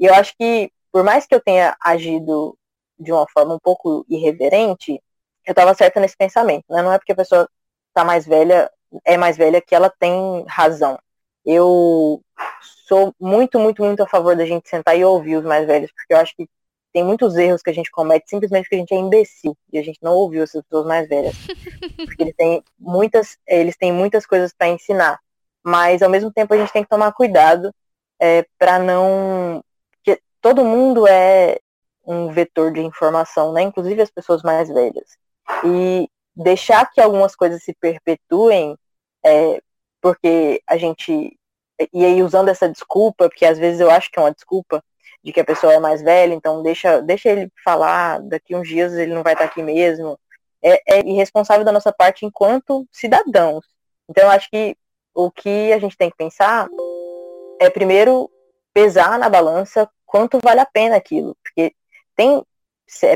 E 0.00 0.06
eu 0.06 0.14
acho 0.14 0.34
que, 0.36 0.72
por 0.90 1.04
mais 1.04 1.26
que 1.26 1.34
eu 1.34 1.40
tenha 1.40 1.76
agido 1.80 2.58
de 2.98 3.12
uma 3.12 3.26
forma 3.28 3.54
um 3.54 3.60
pouco 3.60 4.04
irreverente, 4.08 5.00
eu 5.46 5.54
tava 5.54 5.74
certa 5.74 6.00
nesse 6.00 6.16
pensamento, 6.16 6.64
né? 6.68 6.82
Não 6.82 6.92
é 6.92 6.98
porque 6.98 7.12
a 7.12 7.16
pessoa 7.16 7.48
tá 7.94 8.04
mais 8.04 8.26
velha, 8.26 8.68
é 9.04 9.16
mais 9.16 9.36
velha 9.36 9.60
que 9.60 9.76
ela 9.76 9.90
tem 9.90 10.44
razão. 10.48 10.98
Eu 11.44 12.20
sou 12.90 13.14
muito, 13.20 13.56
muito, 13.56 13.84
muito 13.84 14.02
a 14.02 14.08
favor 14.08 14.34
da 14.34 14.44
gente 14.44 14.68
sentar 14.68 14.98
e 14.98 15.04
ouvir 15.04 15.36
os 15.36 15.44
mais 15.44 15.64
velhos, 15.64 15.92
porque 15.92 16.12
eu 16.12 16.18
acho 16.18 16.34
que 16.34 16.48
tem 16.92 17.04
muitos 17.04 17.36
erros 17.36 17.62
que 17.62 17.70
a 17.70 17.72
gente 17.72 17.88
comete 17.88 18.28
simplesmente 18.28 18.64
porque 18.64 18.74
a 18.74 18.78
gente 18.78 18.94
é 18.94 18.96
imbecil 18.96 19.56
e 19.72 19.78
a 19.78 19.82
gente 19.82 20.00
não 20.02 20.12
ouviu 20.14 20.42
essas 20.42 20.60
pessoas 20.64 20.84
mais 20.86 21.08
velhas. 21.08 21.36
Porque 22.04 22.22
eles 22.24 22.34
têm 22.34 22.64
muitas, 22.76 23.38
eles 23.46 23.76
têm 23.76 23.92
muitas 23.92 24.26
coisas 24.26 24.52
para 24.52 24.68
ensinar. 24.68 25.20
Mas 25.62 26.02
ao 26.02 26.10
mesmo 26.10 26.32
tempo 26.32 26.52
a 26.52 26.56
gente 26.56 26.72
tem 26.72 26.82
que 26.82 26.88
tomar 26.88 27.12
cuidado 27.12 27.72
é, 28.18 28.44
para 28.58 28.80
não. 28.80 29.62
Porque 29.92 30.20
todo 30.40 30.64
mundo 30.64 31.06
é 31.06 31.60
um 32.04 32.32
vetor 32.32 32.72
de 32.72 32.80
informação, 32.80 33.52
né? 33.52 33.62
Inclusive 33.62 34.02
as 34.02 34.10
pessoas 34.10 34.42
mais 34.42 34.68
velhas. 34.68 35.16
E 35.64 36.08
deixar 36.34 36.90
que 36.90 37.00
algumas 37.00 37.36
coisas 37.36 37.62
se 37.62 37.72
perpetuem 37.74 38.76
é, 39.24 39.62
porque 40.00 40.60
a 40.66 40.76
gente. 40.76 41.38
E 41.92 42.04
aí, 42.04 42.22
usando 42.22 42.48
essa 42.48 42.68
desculpa, 42.68 43.28
porque 43.28 43.44
às 43.44 43.58
vezes 43.58 43.80
eu 43.80 43.90
acho 43.90 44.10
que 44.10 44.18
é 44.18 44.22
uma 44.22 44.32
desculpa, 44.32 44.82
de 45.22 45.32
que 45.32 45.40
a 45.40 45.44
pessoa 45.44 45.72
é 45.72 45.78
mais 45.78 46.02
velha, 46.02 46.32
então 46.32 46.62
deixa, 46.62 47.00
deixa 47.02 47.28
ele 47.28 47.52
falar, 47.62 48.20
daqui 48.22 48.56
uns 48.56 48.66
dias 48.66 48.92
ele 48.94 49.14
não 49.14 49.22
vai 49.22 49.34
estar 49.34 49.44
aqui 49.44 49.62
mesmo. 49.62 50.18
É, 50.62 50.98
é 50.98 51.06
irresponsável 51.06 51.64
da 51.64 51.72
nossa 51.72 51.92
parte 51.92 52.24
enquanto 52.24 52.86
cidadãos. 52.90 53.64
Então, 54.08 54.24
eu 54.24 54.30
acho 54.30 54.50
que 54.50 54.76
o 55.14 55.30
que 55.30 55.72
a 55.72 55.78
gente 55.78 55.96
tem 55.96 56.10
que 56.10 56.16
pensar 56.16 56.68
é 57.60 57.68
primeiro 57.70 58.30
pesar 58.72 59.18
na 59.18 59.28
balança 59.28 59.88
quanto 60.06 60.38
vale 60.42 60.60
a 60.60 60.66
pena 60.66 60.96
aquilo. 60.96 61.36
Porque 61.42 61.74
tem 62.16 62.42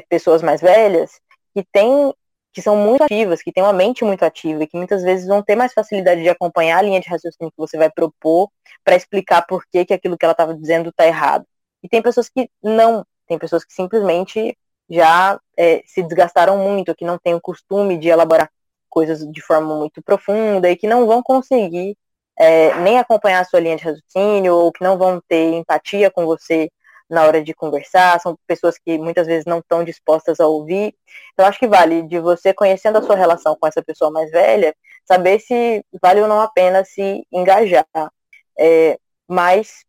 pessoas 0.09 0.43
mais 0.43 0.61
velhas 0.61 1.21
que 1.55 1.65
têm 1.73 2.15
que 2.55 2.63
são 2.63 2.77
muito 2.77 3.03
ativas, 3.03 3.43
que 3.43 3.53
têm 3.53 3.65
uma 3.65 3.73
mente 3.73 4.05
muito 4.05 4.23
ativa 4.25 4.63
e 4.63 4.67
que 4.67 4.77
muitas 4.77 5.03
vezes 5.03 5.27
vão 5.27 5.43
ter 5.43 5.57
mais 5.57 5.73
facilidade 5.73 6.23
de 6.23 6.29
acompanhar 6.29 6.79
a 6.79 6.83
linha 6.83 7.01
de 7.01 7.09
raciocínio 7.09 7.51
que 7.51 7.59
você 7.59 7.77
vai 7.77 7.91
propor 7.91 8.49
para 8.85 8.95
explicar 8.95 9.43
por 9.43 9.65
que, 9.67 9.85
que 9.85 9.93
aquilo 9.93 10.17
que 10.17 10.25
ela 10.25 10.33
estava 10.33 10.55
dizendo 10.55 10.91
está 10.91 11.05
errado. 11.05 11.45
E 11.83 11.89
tem 11.89 12.01
pessoas 12.01 12.29
que 12.29 12.49
não, 12.63 13.05
tem 13.27 13.39
pessoas 13.39 13.65
que 13.65 13.75
simplesmente 13.75 14.57
já 14.89 15.41
é, 15.59 15.83
se 15.85 16.01
desgastaram 16.05 16.57
muito, 16.57 16.95
que 16.95 17.05
não 17.05 17.19
têm 17.19 17.35
o 17.35 17.41
costume 17.41 17.99
de 17.99 18.09
elaborar 18.09 18.49
coisas 18.89 19.27
de 19.29 19.43
forma 19.43 19.75
muito 19.77 20.01
profunda 20.01 20.71
e 20.71 20.77
que 20.77 20.87
não 20.87 21.07
vão 21.07 21.23
conseguir 21.23 21.97
é, 22.39 22.75
nem 22.81 22.99
acompanhar 23.01 23.41
a 23.41 23.45
sua 23.45 23.59
linha 23.59 23.77
de 23.77 23.83
raciocínio 23.83 24.55
ou 24.55 24.73
que 24.73 24.85
não 24.85 24.97
vão 24.97 25.21
ter 25.29 25.55
empatia 25.55 26.09
com 26.09 26.25
você 26.25 26.71
na 27.09 27.25
hora 27.25 27.43
de 27.43 27.55
conversar, 27.55 28.19
são 28.21 28.37
pessoas 28.47 28.79
que 28.79 28.99
muitas 28.99 29.27
vezes 29.27 29.45
não 29.45 29.59
estão 29.59 29.85
dispostas 29.85 30.41
a 30.41 30.47
ouvir. 30.47 30.95
Então, 31.33 31.47
acho 31.47 31.59
que 31.59 31.69
vale 31.69 32.03
de 32.03 32.19
você 32.19 32.53
conhecendo 32.55 32.99
a 32.99 33.03
sua 33.03 33.17
relação 33.17 33.57
com 33.59 33.67
essa 33.67 33.83
pessoa 33.83 34.11
mais 34.11 34.31
velha, 34.31 34.75
saber 35.05 35.39
se 35.41 35.85
vale 36.03 36.21
ou 36.21 36.29
não 36.29 36.41
a 36.41 36.49
pena 36.49 36.85
se 36.85 37.27
engajar. 37.33 37.87
É, 38.59 38.99
mas 39.29 39.85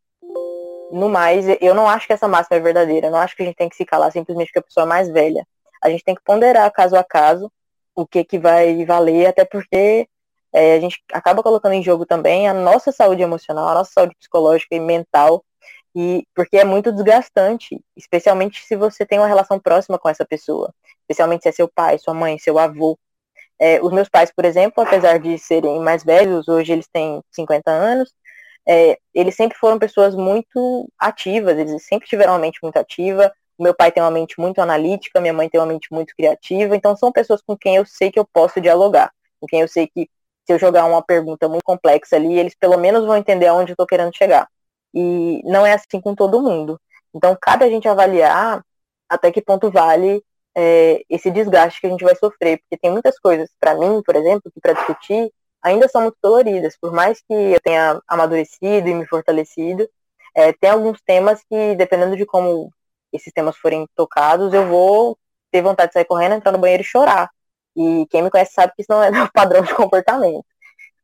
no 0.91 1.09
mais, 1.09 1.45
eu 1.61 1.73
não 1.73 1.89
acho 1.89 2.07
que 2.07 2.13
essa 2.13 2.27
máxima 2.27 2.57
é 2.57 2.59
verdadeira. 2.59 3.07
Eu 3.07 3.11
não 3.11 3.19
acho 3.19 3.35
que 3.35 3.43
a 3.43 3.45
gente 3.45 3.55
tem 3.55 3.69
que 3.69 3.75
se 3.75 3.85
calar 3.85 4.11
simplesmente 4.11 4.47
porque 4.47 4.59
a 4.59 4.63
pessoa 4.63 4.85
é 4.85 4.89
mais 4.89 5.09
velha. 5.09 5.45
A 5.83 5.89
gente 5.89 6.03
tem 6.03 6.15
que 6.15 6.23
ponderar 6.23 6.71
caso 6.71 6.95
a 6.95 7.03
caso 7.03 7.51
o 7.95 8.05
que, 8.05 8.23
que 8.23 8.37
vai 8.37 8.85
valer, 8.85 9.27
até 9.27 9.45
porque 9.45 10.07
é, 10.53 10.75
a 10.75 10.79
gente 10.79 11.01
acaba 11.11 11.43
colocando 11.43 11.73
em 11.73 11.83
jogo 11.83 12.05
também 12.05 12.47
a 12.47 12.53
nossa 12.53 12.91
saúde 12.91 13.21
emocional, 13.21 13.69
a 13.69 13.73
nossa 13.73 13.91
saúde 13.91 14.15
psicológica 14.15 14.75
e 14.75 14.79
mental, 14.79 15.43
e 15.95 16.27
porque 16.35 16.57
é 16.57 16.65
muito 16.65 16.91
desgastante, 16.91 17.81
especialmente 17.95 18.63
se 18.65 18.75
você 18.75 19.05
tem 19.05 19.17
uma 19.17 19.27
relação 19.27 19.59
próxima 19.59 19.97
com 19.97 20.09
essa 20.09 20.25
pessoa, 20.25 20.73
especialmente 21.01 21.43
se 21.43 21.49
é 21.49 21.51
seu 21.53 21.69
pai, 21.69 21.97
sua 21.97 22.13
mãe, 22.13 22.37
seu 22.37 22.59
avô. 22.59 22.99
É, 23.57 23.81
os 23.81 23.91
meus 23.93 24.09
pais, 24.09 24.31
por 24.35 24.43
exemplo, 24.43 24.83
apesar 24.83 25.19
de 25.19 25.37
serem 25.37 25.79
mais 25.79 26.03
velhos, 26.03 26.47
hoje 26.49 26.73
eles 26.73 26.87
têm 26.91 27.21
50 27.31 27.71
anos, 27.71 28.13
é, 28.67 28.97
eles 29.13 29.35
sempre 29.35 29.57
foram 29.57 29.79
pessoas 29.79 30.15
muito 30.15 30.89
ativas, 30.99 31.57
eles 31.57 31.85
sempre 31.85 32.07
tiveram 32.07 32.33
uma 32.33 32.39
mente 32.39 32.59
muito 32.61 32.77
ativa. 32.77 33.31
Meu 33.57 33.73
pai 33.73 33.91
tem 33.91 34.03
uma 34.03 34.11
mente 34.11 34.39
muito 34.39 34.59
analítica, 34.59 35.21
minha 35.21 35.33
mãe 35.33 35.47
tem 35.49 35.59
uma 35.61 35.67
mente 35.67 35.87
muito 35.91 36.13
criativa, 36.15 36.75
então 36.75 36.95
são 36.97 37.11
pessoas 37.11 37.41
com 37.41 37.55
quem 37.57 37.77
eu 37.77 37.85
sei 37.85 38.11
que 38.11 38.19
eu 38.19 38.25
posso 38.25 38.59
dialogar, 38.59 39.11
com 39.39 39.47
quem 39.47 39.61
eu 39.61 39.67
sei 39.67 39.87
que 39.87 40.09
se 40.45 40.53
eu 40.53 40.59
jogar 40.59 40.85
uma 40.85 41.01
pergunta 41.01 41.47
muito 41.47 41.63
complexa 41.63 42.15
ali, 42.17 42.37
eles 42.37 42.55
pelo 42.55 42.77
menos 42.77 43.05
vão 43.05 43.15
entender 43.17 43.47
aonde 43.47 43.71
eu 43.71 43.73
estou 43.73 43.87
querendo 43.87 44.15
chegar. 44.15 44.47
E 44.95 45.41
não 45.43 45.65
é 45.65 45.73
assim 45.73 45.99
com 46.01 46.15
todo 46.15 46.41
mundo. 46.41 46.79
Então, 47.13 47.37
cabe 47.39 47.65
a 47.65 47.69
gente 47.69 47.87
avaliar 47.87 48.63
até 49.09 49.31
que 49.31 49.41
ponto 49.41 49.69
vale 49.69 50.23
é, 50.55 51.03
esse 51.09 51.29
desgaste 51.29 51.81
que 51.81 51.87
a 51.87 51.89
gente 51.89 52.03
vai 52.03 52.15
sofrer, 52.15 52.59
porque 52.59 52.77
tem 52.77 52.91
muitas 52.91 53.19
coisas, 53.19 53.49
para 53.59 53.75
mim, 53.75 54.01
por 54.03 54.15
exemplo, 54.15 54.51
que 54.51 54.61
para 54.61 54.73
discutir, 54.73 55.31
ainda 55.61 55.87
são 55.87 56.01
muito 56.01 56.17
doloridas. 56.21 56.77
Por 56.79 56.91
mais 56.93 57.19
que 57.21 57.33
eu 57.33 57.59
tenha 57.61 58.01
amadurecido 58.07 58.87
e 58.87 58.93
me 58.93 59.05
fortalecido, 59.05 59.87
é, 60.35 60.53
tem 60.53 60.69
alguns 60.69 61.01
temas 61.01 61.41
que, 61.49 61.75
dependendo 61.75 62.15
de 62.15 62.25
como 62.25 62.71
esses 63.11 63.31
temas 63.33 63.57
forem 63.57 63.87
tocados, 63.95 64.53
eu 64.53 64.67
vou 64.67 65.17
ter 65.51 65.61
vontade 65.61 65.89
de 65.89 65.93
sair 65.93 66.05
correndo, 66.05 66.35
entrar 66.35 66.51
no 66.51 66.57
banheiro 66.57 66.83
e 66.83 66.85
chorar. 66.85 67.29
E 67.75 68.05
quem 68.09 68.21
me 68.23 68.29
conhece 68.29 68.53
sabe 68.53 68.73
que 68.75 68.81
isso 68.81 68.91
não 68.91 69.03
é 69.03 69.11
meu 69.11 69.29
padrão 69.31 69.61
de 69.61 69.73
comportamento. 69.73 70.45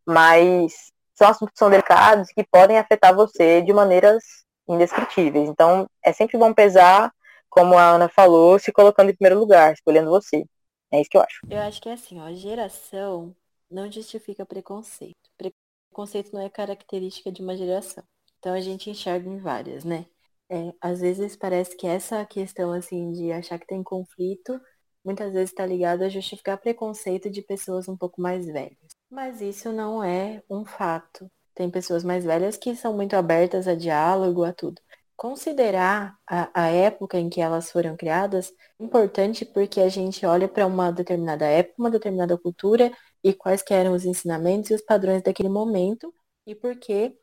Mas 0.05 0.90
são 1.21 1.29
assuntos 1.29 1.53
que 1.53 1.59
são 1.59 1.69
delicados 1.69 2.29
que 2.29 2.43
podem 2.43 2.79
afetar 2.79 3.15
você 3.15 3.61
de 3.61 3.71
maneiras 3.71 4.23
indescritíveis. 4.67 5.47
Então, 5.47 5.87
é 6.03 6.11
sempre 6.11 6.35
bom 6.35 6.51
pesar, 6.51 7.11
como 7.47 7.77
a 7.77 7.91
Ana 7.91 8.09
falou, 8.09 8.57
se 8.57 8.71
colocando 8.71 9.11
em 9.11 9.15
primeiro 9.15 9.39
lugar, 9.39 9.71
escolhendo 9.71 10.09
você. 10.09 10.43
É 10.91 10.99
isso 10.99 11.09
que 11.09 11.17
eu 11.17 11.21
acho. 11.21 11.39
Eu 11.47 11.59
acho 11.59 11.79
que 11.79 11.89
é 11.89 11.93
assim, 11.93 12.19
ó, 12.19 12.33
geração 12.33 13.35
não 13.69 13.91
justifica 13.91 14.45
preconceito. 14.45 15.29
Preconceito 15.37 16.33
não 16.33 16.41
é 16.41 16.49
característica 16.49 17.31
de 17.31 17.41
uma 17.41 17.55
geração. 17.55 18.03
Então 18.39 18.53
a 18.53 18.59
gente 18.59 18.89
enxerga 18.89 19.29
em 19.29 19.37
várias, 19.37 19.83
né? 19.83 20.07
É, 20.49 20.73
às 20.81 21.01
vezes 21.01 21.35
parece 21.35 21.77
que 21.77 21.85
essa 21.85 22.25
questão 22.25 22.73
assim 22.73 23.11
de 23.11 23.31
achar 23.31 23.59
que 23.59 23.67
tem 23.67 23.83
conflito, 23.83 24.59
muitas 25.05 25.31
vezes 25.31 25.51
está 25.51 25.65
ligado 25.65 26.03
a 26.03 26.09
justificar 26.09 26.57
preconceito 26.57 27.29
de 27.29 27.41
pessoas 27.43 27.87
um 27.87 27.95
pouco 27.95 28.19
mais 28.19 28.47
velhas. 28.47 29.00
Mas 29.11 29.41
isso 29.41 29.71
não 29.71 30.03
é 30.03 30.41
um 30.49 30.65
fato. 30.65 31.29
Tem 31.53 31.69
pessoas 31.69 32.03
mais 32.03 32.23
velhas 32.23 32.57
que 32.57 32.75
são 32.75 32.93
muito 32.93 33.15
abertas 33.15 33.67
a 33.67 33.75
diálogo, 33.75 34.43
a 34.43 34.53
tudo 34.53 34.81
considerar 35.21 36.17
a, 36.27 36.49
a, 36.51 36.67
época 36.69 37.19
em 37.19 37.29
que 37.29 37.39
elas 37.39 37.71
foram 37.71 37.95
criadas 37.95 38.51
é 38.79 38.83
importante 38.83 39.45
porque 39.45 39.79
a 39.79 39.87
gente 39.87 40.25
olha 40.25 40.47
para 40.47 40.65
uma 40.65 40.91
determinada 40.91 41.45
época, 41.45 41.75
uma 41.77 41.91
determinada 41.91 42.35
cultura 42.39 42.91
e 43.23 43.31
quais 43.31 43.63
eram 43.69 43.93
os 43.93 44.03
ensinamentos 44.03 44.71
e 44.71 44.73
os 44.73 44.81
padrões 44.81 45.21
daquele 45.21 45.47
momento 45.47 46.11
e 46.43 46.55
porque 46.55 47.15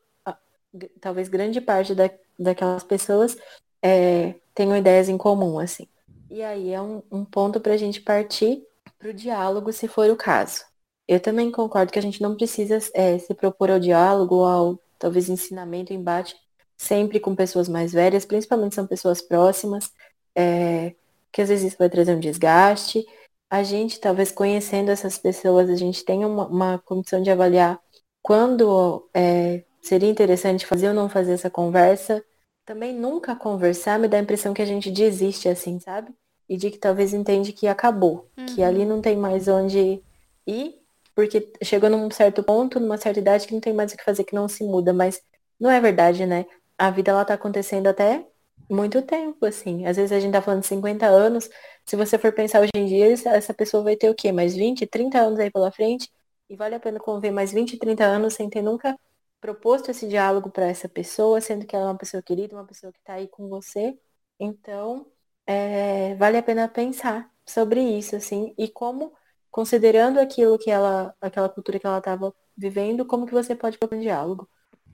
talvez 1.01 1.27
grande 1.27 1.59
parte 1.59 1.93
da, 1.93 2.09
daquelas 2.39 2.85
pessoas 2.85 3.35
é, 3.81 4.35
tenham 4.55 4.77
ideias 4.77 5.09
em 5.09 5.17
comum, 5.17 5.59
assim. 5.59 5.85
E 6.29 6.41
aí 6.41 6.71
é 6.71 6.81
um, 6.81 7.03
um 7.11 7.25
ponto 7.25 7.59
para 7.59 7.73
a 7.73 7.77
gente 7.77 7.99
partir 7.99 8.65
para 8.97 9.09
o 9.09 9.13
diálogo, 9.13 9.73
se 9.73 9.89
for 9.89 10.09
o 10.09 10.15
caso. 10.15 10.68
Eu 11.09 11.19
também 11.19 11.49
concordo 11.49 11.91
que 11.91 11.97
a 11.97 12.01
gente 12.03 12.21
não 12.21 12.35
precisa 12.35 12.77
é, 12.93 13.17
se 13.17 13.33
propor 13.33 13.71
ao 13.71 13.79
diálogo, 13.79 14.43
ao 14.43 14.79
talvez 14.99 15.27
ensinamento, 15.27 15.91
embate, 15.91 16.35
sempre 16.77 17.19
com 17.19 17.35
pessoas 17.35 17.67
mais 17.67 17.91
velhas, 17.91 18.25
principalmente 18.25 18.75
são 18.75 18.85
pessoas 18.85 19.19
próximas, 19.19 19.91
é, 20.35 20.93
que 21.31 21.41
às 21.41 21.49
vezes 21.49 21.69
isso 21.69 21.77
vai 21.79 21.89
trazer 21.89 22.15
um 22.15 22.19
desgaste. 22.19 23.03
A 23.49 23.63
gente, 23.63 23.99
talvez 23.99 24.31
conhecendo 24.31 24.91
essas 24.91 25.17
pessoas, 25.17 25.67
a 25.71 25.75
gente 25.75 26.05
tenha 26.05 26.27
uma, 26.27 26.45
uma 26.45 26.77
condição 26.77 27.23
de 27.23 27.31
avaliar 27.31 27.81
quando 28.21 29.09
é, 29.11 29.63
seria 29.81 30.11
interessante 30.11 30.63
fazer 30.63 30.89
ou 30.89 30.93
não 30.93 31.09
fazer 31.09 31.31
essa 31.31 31.49
conversa. 31.49 32.23
Também 32.67 32.93
nunca 32.93 33.35
conversar 33.35 33.97
me 33.97 34.07
dá 34.07 34.17
a 34.17 34.21
impressão 34.21 34.53
que 34.53 34.61
a 34.61 34.65
gente 34.65 34.91
desiste 34.91 35.49
assim, 35.49 35.79
sabe? 35.79 36.13
E 36.47 36.55
de 36.55 36.69
que 36.69 36.77
talvez 36.77 37.15
entende 37.15 37.51
que 37.51 37.67
acabou, 37.67 38.29
uhum. 38.37 38.45
que 38.45 38.61
ali 38.61 38.85
não 38.85 39.01
tem 39.01 39.17
mais 39.17 39.47
onde 39.47 40.03
ir, 40.45 40.78
porque 41.19 41.51
chegou 41.63 41.89
num 41.89 42.09
certo 42.11 42.43
ponto, 42.43 42.79
numa 42.79 42.97
certa 42.97 43.19
idade, 43.19 43.47
que 43.47 43.53
não 43.53 43.61
tem 43.61 43.73
mais 43.73 43.93
o 43.93 43.97
que 43.97 44.03
fazer, 44.03 44.23
que 44.23 44.35
não 44.35 44.47
se 44.47 44.63
muda. 44.63 44.93
Mas 44.93 45.21
não 45.59 45.69
é 45.69 45.79
verdade, 45.81 46.25
né? 46.25 46.45
a 46.79 46.89
vida 46.91 47.11
ela 47.11 47.25
tá 47.25 47.33
acontecendo 47.35 47.87
até 47.87 48.25
muito 48.69 49.01
tempo, 49.01 49.45
assim. 49.45 49.85
Às 49.85 49.97
vezes 49.97 50.11
a 50.13 50.19
gente 50.19 50.31
tá 50.33 50.41
falando 50.41 50.61
de 50.61 50.67
50 50.67 51.05
anos. 51.07 51.49
Se 51.85 51.95
você 51.95 52.17
for 52.17 52.31
pensar 52.33 52.61
hoje 52.61 52.71
em 52.75 52.85
dia, 52.85 53.07
essa 53.11 53.53
pessoa 53.53 53.83
vai 53.83 53.95
ter 53.97 54.09
o 54.09 54.15
quê? 54.15 54.31
Mais 54.31 54.55
20, 54.55 54.87
30 54.87 55.19
anos 55.19 55.39
aí 55.39 55.51
pela 55.51 55.71
frente? 55.71 56.09
E 56.49 56.55
vale 56.55 56.75
a 56.75 56.79
pena 56.79 56.99
conviver 56.99 57.31
mais 57.31 57.51
20, 57.51 57.77
30 57.77 58.05
anos 58.05 58.33
sem 58.35 58.49
ter 58.49 58.61
nunca 58.61 58.97
proposto 59.41 59.91
esse 59.91 60.07
diálogo 60.07 60.49
para 60.49 60.67
essa 60.67 60.87
pessoa, 60.89 61.41
sendo 61.41 61.65
que 61.65 61.75
ela 61.75 61.85
é 61.85 61.87
uma 61.89 61.97
pessoa 61.97 62.23
querida, 62.23 62.55
uma 62.55 62.65
pessoa 62.65 62.91
que 62.93 63.01
tá 63.03 63.13
aí 63.13 63.27
com 63.27 63.47
você. 63.49 63.97
Então, 64.39 65.05
é, 65.45 66.15
vale 66.15 66.37
a 66.37 66.43
pena 66.43 66.67
pensar 66.67 67.29
sobre 67.45 67.81
isso, 67.81 68.15
assim, 68.15 68.53
e 68.57 68.67
como, 68.69 69.13
considerando 69.51 70.19
aquilo 70.19 70.57
que 70.57 70.71
ela, 70.71 71.15
aquela 71.21 71.49
cultura 71.49 71.79
que 71.79 71.85
ela 71.87 71.99
estava 71.99 72.33
vivendo, 72.57 73.05
como 73.05 73.25
que 73.25 73.33
você 73.33 73.55
pode 73.55 73.77
propor 73.77 73.97
um 73.97 74.01
diálogo 74.01 74.47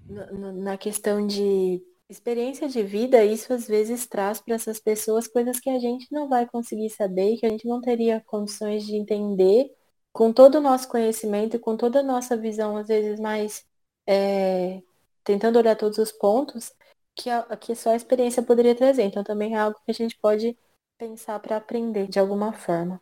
na 0.08 0.78
questão 0.78 1.26
de 1.26 1.82
experiência 2.10 2.68
de 2.70 2.84
vida, 2.84 3.24
isso 3.24 3.52
às 3.54 3.68
vezes 3.68 4.06
traz 4.06 4.40
para 4.40 4.56
essas 4.56 4.80
pessoas 4.80 5.28
coisas 5.28 5.60
que 5.60 5.70
a 5.70 5.80
gente 5.80 6.08
não 6.12 6.30
vai 6.30 6.46
conseguir 6.48 6.90
saber, 6.92 7.38
que 7.38 7.46
a 7.46 7.50
gente 7.50 7.68
não 7.68 7.82
teria 7.82 8.22
condições 8.22 8.86
de 8.86 8.96
entender 8.96 9.72
com 10.14 10.32
todo 10.32 10.56
o 10.56 10.62
nosso 10.62 10.88
conhecimento, 10.88 11.60
com 11.60 11.76
toda 11.76 12.00
a 12.00 12.04
nossa 12.04 12.38
visão, 12.38 12.78
às 12.78 12.88
vezes 12.88 13.20
mais 13.20 13.66
é, 14.08 14.82
tentando 15.24 15.58
olhar 15.58 15.76
todos 15.76 15.98
os 15.98 16.12
pontos, 16.12 16.74
que, 17.16 17.30
a, 17.30 17.44
que 17.58 17.76
só 17.76 17.92
a 17.92 17.96
experiência 17.96 18.44
poderia 18.44 18.76
trazer. 18.76 19.04
Então 19.04 19.24
também 19.24 19.56
é 19.56 19.60
algo 19.60 19.80
que 19.86 19.92
a 19.92 19.94
gente 19.94 20.18
pode 20.20 20.58
pensar 20.98 21.40
para 21.40 21.58
aprender 21.58 22.08
de 22.08 22.20
alguma 22.20 22.54
forma. 22.54 23.02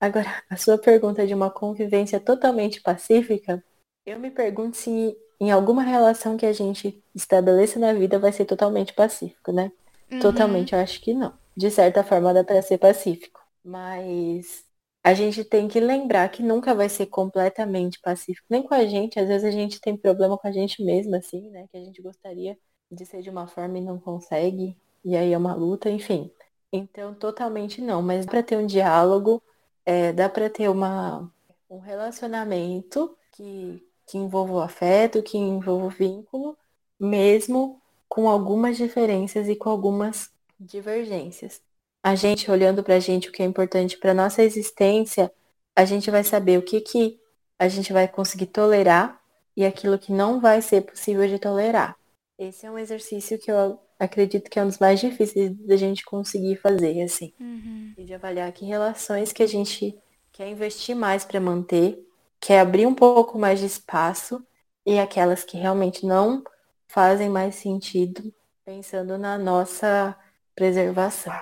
Agora, 0.00 0.42
a 0.50 0.56
sua 0.56 0.78
pergunta 0.78 1.26
de 1.26 1.34
uma 1.34 1.50
convivência 1.50 2.20
totalmente 2.20 2.80
pacífica, 2.82 3.62
eu 4.04 4.18
me 4.20 4.30
pergunto 4.30 4.76
se 4.76 5.16
em 5.40 5.50
alguma 5.50 5.82
relação 5.82 6.36
que 6.36 6.46
a 6.46 6.52
gente 6.52 7.02
estabeleça 7.14 7.78
na 7.78 7.92
vida 7.92 8.18
vai 8.18 8.32
ser 8.32 8.44
totalmente 8.44 8.92
pacífico, 8.92 9.52
né? 9.52 9.72
Uhum. 10.10 10.18
Totalmente, 10.20 10.72
eu 10.74 10.78
acho 10.80 11.00
que 11.00 11.14
não. 11.14 11.32
De 11.56 11.70
certa 11.70 12.04
forma 12.04 12.32
dá 12.34 12.44
para 12.44 12.62
ser 12.62 12.78
pacífico, 12.78 13.40
mas 13.64 14.64
a 15.02 15.14
gente 15.14 15.44
tem 15.44 15.68
que 15.68 15.80
lembrar 15.80 16.28
que 16.30 16.42
nunca 16.42 16.74
vai 16.74 16.88
ser 16.88 17.06
completamente 17.06 17.98
pacífico, 18.00 18.46
nem 18.50 18.62
com 18.62 18.74
a 18.74 18.84
gente. 18.84 19.18
Às 19.18 19.28
vezes 19.28 19.44
a 19.44 19.50
gente 19.50 19.80
tem 19.80 19.96
problema 19.96 20.36
com 20.36 20.46
a 20.48 20.52
gente 20.52 20.82
mesmo, 20.84 21.16
assim, 21.16 21.48
né? 21.50 21.66
Que 21.70 21.78
a 21.78 21.80
gente 21.84 22.02
gostaria 22.02 22.58
de 22.90 23.06
ser 23.06 23.22
de 23.22 23.30
uma 23.30 23.46
forma 23.46 23.78
e 23.78 23.80
não 23.80 23.98
consegue, 23.98 24.76
e 25.04 25.16
aí 25.16 25.32
é 25.32 25.38
uma 25.38 25.54
luta, 25.54 25.88
enfim. 25.90 26.30
Então, 26.72 27.14
totalmente 27.14 27.80
não, 27.80 28.02
mas 28.02 28.26
para 28.26 28.42
ter 28.42 28.56
um 28.56 28.66
diálogo, 28.66 29.42
é, 29.86 30.12
dá 30.12 30.28
para 30.28 30.50
ter 30.50 30.68
uma, 30.68 31.32
um 31.70 31.78
relacionamento 31.78 33.16
que 33.32 33.82
que 34.06 34.16
envolva 34.16 34.52
o 34.52 34.60
afeto, 34.60 35.22
que 35.22 35.36
envolva 35.36 35.86
o 35.86 35.90
vínculo, 35.90 36.56
mesmo 36.98 37.82
com 38.08 38.28
algumas 38.28 38.76
diferenças 38.76 39.48
e 39.48 39.56
com 39.56 39.68
algumas 39.68 40.30
divergências. 40.58 41.60
A 42.02 42.14
gente 42.14 42.48
olhando 42.50 42.84
para 42.84 42.94
a 42.94 43.00
gente 43.00 43.28
o 43.28 43.32
que 43.32 43.42
é 43.42 43.44
importante 43.44 43.98
para 43.98 44.14
nossa 44.14 44.42
existência, 44.42 45.30
a 45.74 45.84
gente 45.84 46.10
vai 46.10 46.22
saber 46.22 46.56
o 46.56 46.62
que 46.62 46.80
que 46.80 47.20
a 47.58 47.68
gente 47.68 47.92
vai 47.92 48.06
conseguir 48.06 48.46
tolerar 48.46 49.20
e 49.56 49.64
aquilo 49.66 49.98
que 49.98 50.12
não 50.12 50.40
vai 50.40 50.62
ser 50.62 50.82
possível 50.82 51.26
de 51.26 51.38
tolerar. 51.38 51.96
Esse 52.38 52.64
é 52.64 52.70
um 52.70 52.78
exercício 52.78 53.38
que 53.38 53.50
eu 53.50 53.80
acredito 53.98 54.50
que 54.50 54.58
é 54.58 54.62
um 54.62 54.68
dos 54.68 54.78
mais 54.78 55.00
difíceis 55.00 55.52
da 55.66 55.76
gente 55.76 56.04
conseguir 56.04 56.56
fazer, 56.56 57.02
assim. 57.02 57.32
Uhum. 57.40 57.94
E 57.96 58.04
de 58.04 58.14
avaliar 58.14 58.50
que 58.52 58.64
relações 58.64 59.32
que 59.32 59.42
a 59.42 59.46
gente 59.46 59.98
quer 60.32 60.48
investir 60.48 60.94
mais 60.94 61.24
para 61.24 61.40
manter 61.40 61.98
quer 62.40 62.60
abrir 62.60 62.86
um 62.86 62.94
pouco 62.94 63.38
mais 63.38 63.58
de 63.58 63.66
espaço 63.66 64.44
e 64.84 64.98
aquelas 64.98 65.42
que 65.42 65.56
realmente 65.56 66.06
não 66.06 66.44
fazem 66.86 67.28
mais 67.28 67.56
sentido, 67.56 68.32
pensando 68.64 69.18
na 69.18 69.36
nossa 69.36 70.16
preservação. 70.54 71.34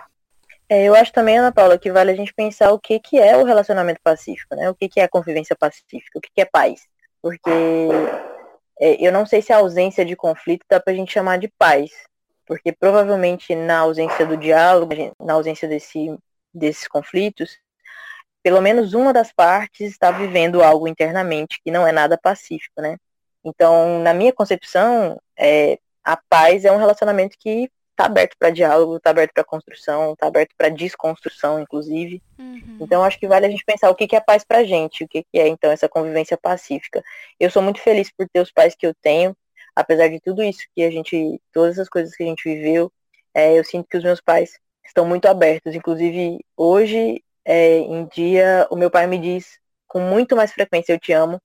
É, 0.69 0.85
eu 0.85 0.95
acho 0.95 1.13
também, 1.13 1.39
Ana 1.39 1.53
Paula, 1.53 1.79
que 1.79 1.93
vale 1.93 2.11
a 2.11 2.17
gente 2.17 2.33
pensar 2.33 2.73
o 2.73 2.79
que, 2.79 2.99
que 2.99 3.19
é 3.19 3.37
o 3.37 3.45
relacionamento 3.45 4.01
pacífico, 4.03 4.57
né? 4.57 4.71
O 4.71 4.75
que, 4.75 4.89
que 4.89 4.99
é 4.99 5.05
a 5.05 5.09
convivência 5.09 5.55
pacífica, 5.55 6.19
o 6.19 6.21
que, 6.21 6.31
que 6.35 6.41
é 6.41 6.45
paz. 6.45 6.81
Porque 7.21 7.51
é, 8.81 9.07
eu 9.07 9.13
não 9.13 9.27
sei 9.27 9.43
se 9.43 9.53
a 9.53 9.59
ausência 9.59 10.05
de 10.05 10.17
conflito 10.17 10.65
dá 10.69 10.81
pra 10.81 10.95
gente 10.95 11.13
chamar 11.13 11.39
de 11.39 11.49
paz. 11.59 11.91
Porque 12.47 12.73
provavelmente 12.73 13.55
na 13.55 13.79
ausência 13.81 14.27
do 14.27 14.37
diálogo, 14.37 14.95
na 15.19 15.35
ausência 15.35 15.69
desse, 15.69 16.17
desses 16.53 16.87
conflitos, 16.87 17.59
pelo 18.43 18.61
menos 18.61 18.93
uma 18.93 19.13
das 19.13 19.33
partes 19.33 19.91
está 19.91 20.11
vivendo 20.11 20.63
algo 20.63 20.87
internamente 20.87 21.61
que 21.65 21.71
não 21.71 21.87
é 21.87 21.93
nada 21.93 22.19
pacífico, 22.19 22.81
né? 22.81 22.97
Então, 23.43 24.01
na 24.01 24.13
minha 24.13 24.33
concepção, 24.33 25.21
é, 25.37 25.79
a 26.03 26.17
paz 26.17 26.65
é 26.65 26.73
um 26.73 26.79
relacionamento 26.79 27.37
que 27.39 27.71
está 27.95 28.07
aberto 28.07 28.37
para 28.39 28.51
diálogo, 28.51 28.97
está 28.97 29.11
aberto 29.11 29.33
para 29.33 29.45
construção, 29.45 30.13
está 30.13 30.27
aberto 30.27 30.55
para 30.57 30.69
desconstrução, 30.69 31.61
inclusive. 31.61 32.23
Uhum. 32.39 32.79
Então, 32.81 33.05
acho 33.05 33.19
que 33.19 33.29
vale 33.29 33.47
a 33.47 33.51
gente 33.51 33.65
pensar 33.65 33.89
o 33.89 33.95
que, 33.95 34.07
que 34.07 34.17
é 34.17 34.21
paz 34.21 34.45
para 34.45 34.65
gente, 34.65 35.05
o 35.05 35.09
que, 35.09 35.23
que 35.23 35.39
é, 35.39 35.47
então, 35.49 35.71
essa 35.71 35.89
convivência 35.89 36.37
pacífica. 36.37 37.03
Eu 37.39 37.51
sou 37.51 37.63
muito 37.63 37.81
feliz 37.81 38.11
por 38.11 38.29
ter 38.29 38.41
os 38.41 38.51
pais 38.51 38.75
que 38.75 38.87
eu 38.87 38.95
tenho, 38.95 39.37
apesar 39.75 40.09
de 40.09 40.21
tudo 40.21 40.43
isso 40.43 40.63
que 40.75 40.83
a 40.83 40.91
gente, 40.91 41.41
todas 41.53 41.79
as 41.79 41.89
coisas 41.89 42.15
que 42.17 42.23
a 42.23 42.27
gente 42.27 42.43
viveu, 42.45 42.93
é, 43.35 43.59
eu 43.59 43.65
sinto 43.65 43.89
que 43.89 43.97
os 43.97 44.05
meus 44.05 44.21
pais 44.21 44.59
estão 44.87 45.07
muito 45.07 45.27
abertos. 45.27 45.75
Inclusive, 45.75 46.45
hoje 46.57 47.23
é, 47.45 47.79
em 47.79 48.07
dia, 48.07 48.67
o 48.71 48.77
meu 48.77 48.91
pai 48.91 49.07
me 49.07 49.19
diz 49.19 49.59
com 49.87 50.01
muito 50.01 50.37
mais 50.37 50.53
frequência 50.53 50.93
eu 50.93 51.01
te 51.01 51.13
amo 51.13 51.41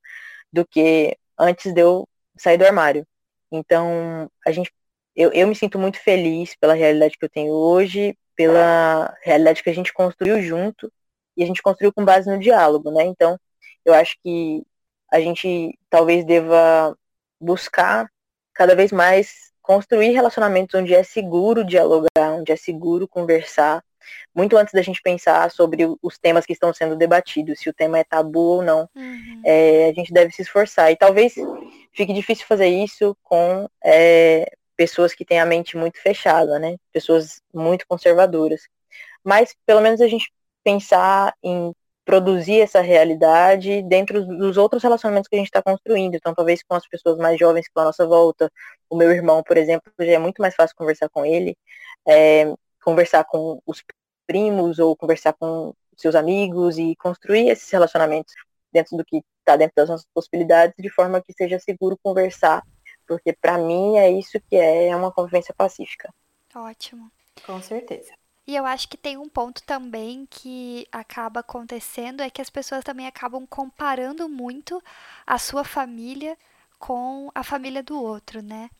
do 0.51 0.65
que 0.65 1.17
antes 1.37 1.73
de 1.73 1.81
eu 1.81 2.07
sair 2.37 2.57
do 2.57 2.65
armário. 2.65 3.05
Então, 3.51 4.29
a 4.45 4.51
gente, 4.51 4.71
eu, 5.15 5.31
eu 5.33 5.47
me 5.47 5.55
sinto 5.55 5.79
muito 5.79 5.99
feliz 5.99 6.55
pela 6.55 6.73
realidade 6.73 7.17
que 7.17 7.25
eu 7.25 7.29
tenho 7.29 7.51
hoje, 7.51 8.17
pela 8.35 9.15
realidade 9.23 9.63
que 9.63 9.69
a 9.69 9.73
gente 9.73 9.93
construiu 9.93 10.41
junto 10.41 10.91
e 11.35 11.43
a 11.43 11.45
gente 11.47 11.61
construiu 11.61 11.93
com 11.93 12.05
base 12.05 12.29
no 12.29 12.39
diálogo, 12.39 12.91
né? 12.91 13.03
Então, 13.05 13.39
eu 13.85 13.93
acho 13.93 14.15
que 14.23 14.63
a 15.11 15.19
gente 15.19 15.77
talvez 15.89 16.25
deva 16.25 16.95
buscar 17.39 18.09
cada 18.59 18.75
vez 18.75 18.91
mais 18.91 19.53
construir 19.61 20.09
relacionamentos 20.09 20.77
onde 20.77 20.93
é 20.93 21.01
seguro 21.01 21.63
dialogar, 21.63 22.33
onde 22.33 22.51
é 22.51 22.57
seguro 22.57 23.07
conversar, 23.07 23.81
muito 24.35 24.57
antes 24.57 24.73
da 24.73 24.81
gente 24.81 25.01
pensar 25.01 25.49
sobre 25.49 25.85
os 26.01 26.17
temas 26.17 26.45
que 26.45 26.51
estão 26.51 26.73
sendo 26.73 26.97
debatidos, 26.97 27.57
se 27.57 27.69
o 27.69 27.73
tema 27.73 27.99
é 27.99 28.03
tabu 28.03 28.57
ou 28.57 28.61
não. 28.61 28.89
Uhum. 28.93 29.41
É, 29.45 29.87
a 29.87 29.93
gente 29.93 30.11
deve 30.11 30.33
se 30.33 30.41
esforçar. 30.41 30.91
E 30.91 30.97
talvez 30.97 31.35
fique 31.93 32.11
difícil 32.11 32.45
fazer 32.45 32.67
isso 32.67 33.15
com 33.23 33.65
é, 33.81 34.51
pessoas 34.75 35.13
que 35.13 35.23
têm 35.23 35.39
a 35.39 35.45
mente 35.45 35.77
muito 35.77 35.97
fechada, 36.01 36.59
né? 36.59 36.75
Pessoas 36.91 37.41
muito 37.53 37.87
conservadoras. 37.87 38.63
Mas 39.23 39.55
pelo 39.65 39.79
menos 39.79 40.01
a 40.01 40.07
gente 40.07 40.29
pensar 40.65 41.33
em 41.41 41.73
produzir 42.09 42.59
essa 42.59 42.81
realidade 42.81 43.83
dentro 43.83 44.25
dos 44.25 44.57
outros 44.57 44.81
relacionamentos 44.81 45.27
que 45.27 45.35
a 45.35 45.37
gente 45.37 45.49
está 45.49 45.61
construindo. 45.61 46.15
Então, 46.15 46.33
talvez 46.33 46.63
com 46.63 46.73
as 46.73 46.87
pessoas 46.87 47.19
mais 47.19 47.37
jovens 47.37 47.65
que 47.65 47.69
estão 47.69 47.83
à 47.83 47.85
nossa 47.85 48.07
volta, 48.07 48.51
o 48.89 48.97
meu 48.97 49.11
irmão, 49.11 49.43
por 49.43 49.55
exemplo, 49.57 49.93
já 49.99 50.13
é 50.13 50.17
muito 50.17 50.41
mais 50.41 50.55
fácil 50.55 50.75
conversar 50.75 51.07
com 51.09 51.23
ele, 51.23 51.55
é, 52.07 52.51
conversar 52.83 53.25
com 53.25 53.61
os 53.63 53.83
primos 54.25 54.79
ou 54.79 54.95
conversar 54.95 55.33
com 55.33 55.71
seus 55.95 56.15
amigos 56.15 56.79
e 56.79 56.95
construir 56.95 57.49
esses 57.49 57.69
relacionamentos 57.69 58.33
dentro 58.73 58.97
do 58.97 59.05
que 59.05 59.21
está 59.37 59.55
dentro 59.55 59.75
das 59.75 59.89
nossas 59.89 60.07
possibilidades, 60.11 60.73
de 60.79 60.89
forma 60.89 61.21
que 61.21 61.31
seja 61.31 61.59
seguro 61.59 61.95
conversar, 62.01 62.63
porque 63.07 63.33
para 63.39 63.59
mim 63.59 63.97
é 63.97 64.09
isso 64.09 64.41
que 64.49 64.55
é, 64.55 64.87
é 64.87 64.95
uma 64.95 65.11
convivência 65.11 65.53
pacífica. 65.55 66.11
Ótimo. 66.55 67.11
Com 67.45 67.61
certeza. 67.61 68.18
E 68.49 68.55
eu 68.55 68.65
acho 68.65 68.89
que 68.89 68.97
tem 68.97 69.15
um 69.15 69.29
ponto 69.29 69.61
também 69.61 70.25
que 70.27 70.87
acaba 70.91 71.41
acontecendo 71.41 72.21
é 72.21 72.31
que 72.31 72.41
as 72.41 72.49
pessoas 72.49 72.83
também 72.83 73.05
acabam 73.05 73.45
comparando 73.45 74.27
muito 74.27 74.81
a 75.27 75.37
sua 75.37 75.63
família 75.63 76.35
com 76.79 77.29
a 77.35 77.43
família 77.43 77.83
do 77.83 78.01
outro, 78.01 78.41
né? 78.41 78.71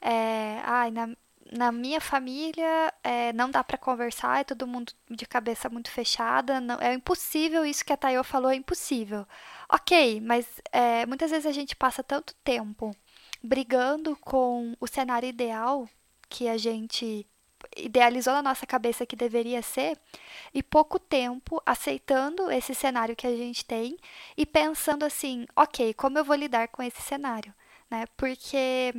É, 0.00 0.60
ai, 0.62 0.92
na, 0.92 1.08
na 1.50 1.72
minha 1.72 2.00
família 2.00 2.94
é, 3.02 3.32
não 3.32 3.50
dá 3.50 3.64
para 3.64 3.76
conversar, 3.76 4.42
é 4.42 4.44
todo 4.44 4.64
mundo 4.64 4.92
de 5.10 5.26
cabeça 5.26 5.68
muito 5.68 5.90
fechada, 5.90 6.60
não, 6.60 6.80
é 6.80 6.94
impossível 6.94 7.66
isso 7.66 7.84
que 7.84 7.92
a 7.92 7.96
Tayo 7.96 8.22
falou, 8.22 8.52
é 8.52 8.54
impossível. 8.54 9.26
Ok, 9.68 10.20
mas 10.20 10.46
é, 10.70 11.04
muitas 11.04 11.32
vezes 11.32 11.46
a 11.46 11.52
gente 11.52 11.74
passa 11.74 12.00
tanto 12.00 12.32
tempo 12.44 12.94
brigando 13.42 14.14
com 14.18 14.76
o 14.78 14.86
cenário 14.86 15.28
ideal 15.28 15.88
que 16.28 16.48
a 16.48 16.56
gente 16.56 17.26
idealizou 17.76 18.32
na 18.34 18.42
nossa 18.42 18.66
cabeça 18.66 19.06
que 19.06 19.16
deveria 19.16 19.62
ser, 19.62 19.98
e 20.52 20.62
pouco 20.62 20.98
tempo 20.98 21.62
aceitando 21.64 22.50
esse 22.50 22.74
cenário 22.74 23.16
que 23.16 23.26
a 23.26 23.36
gente 23.36 23.64
tem 23.64 23.96
e 24.36 24.44
pensando 24.44 25.04
assim, 25.04 25.46
ok, 25.54 25.94
como 25.94 26.18
eu 26.18 26.24
vou 26.24 26.36
lidar 26.36 26.68
com 26.68 26.82
esse 26.82 27.00
cenário, 27.02 27.52
né? 27.90 28.04
Porque 28.16 28.92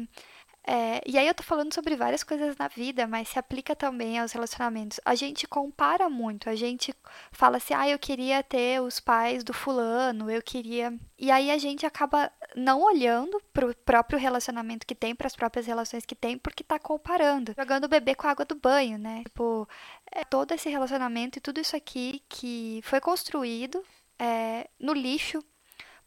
é, 0.69 1.02
e 1.06 1.18
aí 1.18 1.26
eu 1.26 1.34
tô 1.34 1.44
falando 1.44 1.73
sobre 1.73 1.95
várias 1.95 2.26
coisas 2.26 2.57
na 2.57 2.68
vida, 2.68 3.07
mas 3.07 3.30
se 3.30 3.39
aplica 3.39 3.73
também 3.73 4.19
aos 4.19 4.34
relacionamentos. 4.34 4.99
A 5.06 5.15
gente 5.15 5.48
compara 5.48 6.10
muito, 6.10 6.49
a 6.49 6.56
gente 6.56 6.94
fala 7.31 7.56
assim, 7.56 7.73
ah, 7.73 7.88
eu 7.88 7.98
queria 7.98 8.44
ter 8.44 8.81
os 8.81 8.99
pais 8.99 9.45
do 9.45 9.53
fulano, 9.53 10.30
eu 10.30 10.41
queria. 10.41 10.94
E 11.18 11.31
aí 11.31 11.49
a 11.52 11.57
gente 11.57 11.85
acaba 11.85 12.30
não 12.53 12.81
olhando 12.81 13.41
pro 13.53 13.73
próprio 13.85 14.19
relacionamento 14.19 14.85
que 14.85 14.94
tem, 14.94 15.15
para 15.15 15.27
as 15.27 15.38
próprias 15.38 15.65
relações 15.65 16.06
que 16.06 16.15
tem, 16.15 16.38
porque 16.38 16.65
tá 16.65 16.77
comparando, 16.77 17.53
jogando 17.57 17.85
o 17.85 17.89
bebê 17.89 18.14
com 18.14 18.27
a 18.27 18.31
água 18.31 18.44
do 18.44 18.56
banho, 18.56 18.98
né? 18.98 19.23
Tipo, 19.23 19.65
é 20.11 20.26
todo 20.26 20.52
esse 20.52 20.68
relacionamento 20.68 21.38
e 21.38 21.41
tudo 21.41 21.61
isso 21.61 21.77
aqui 21.77 22.22
que 22.27 22.81
foi 22.84 22.99
construído 22.99 23.81
é, 24.19 24.68
no 24.77 24.91
lixo 24.91 25.41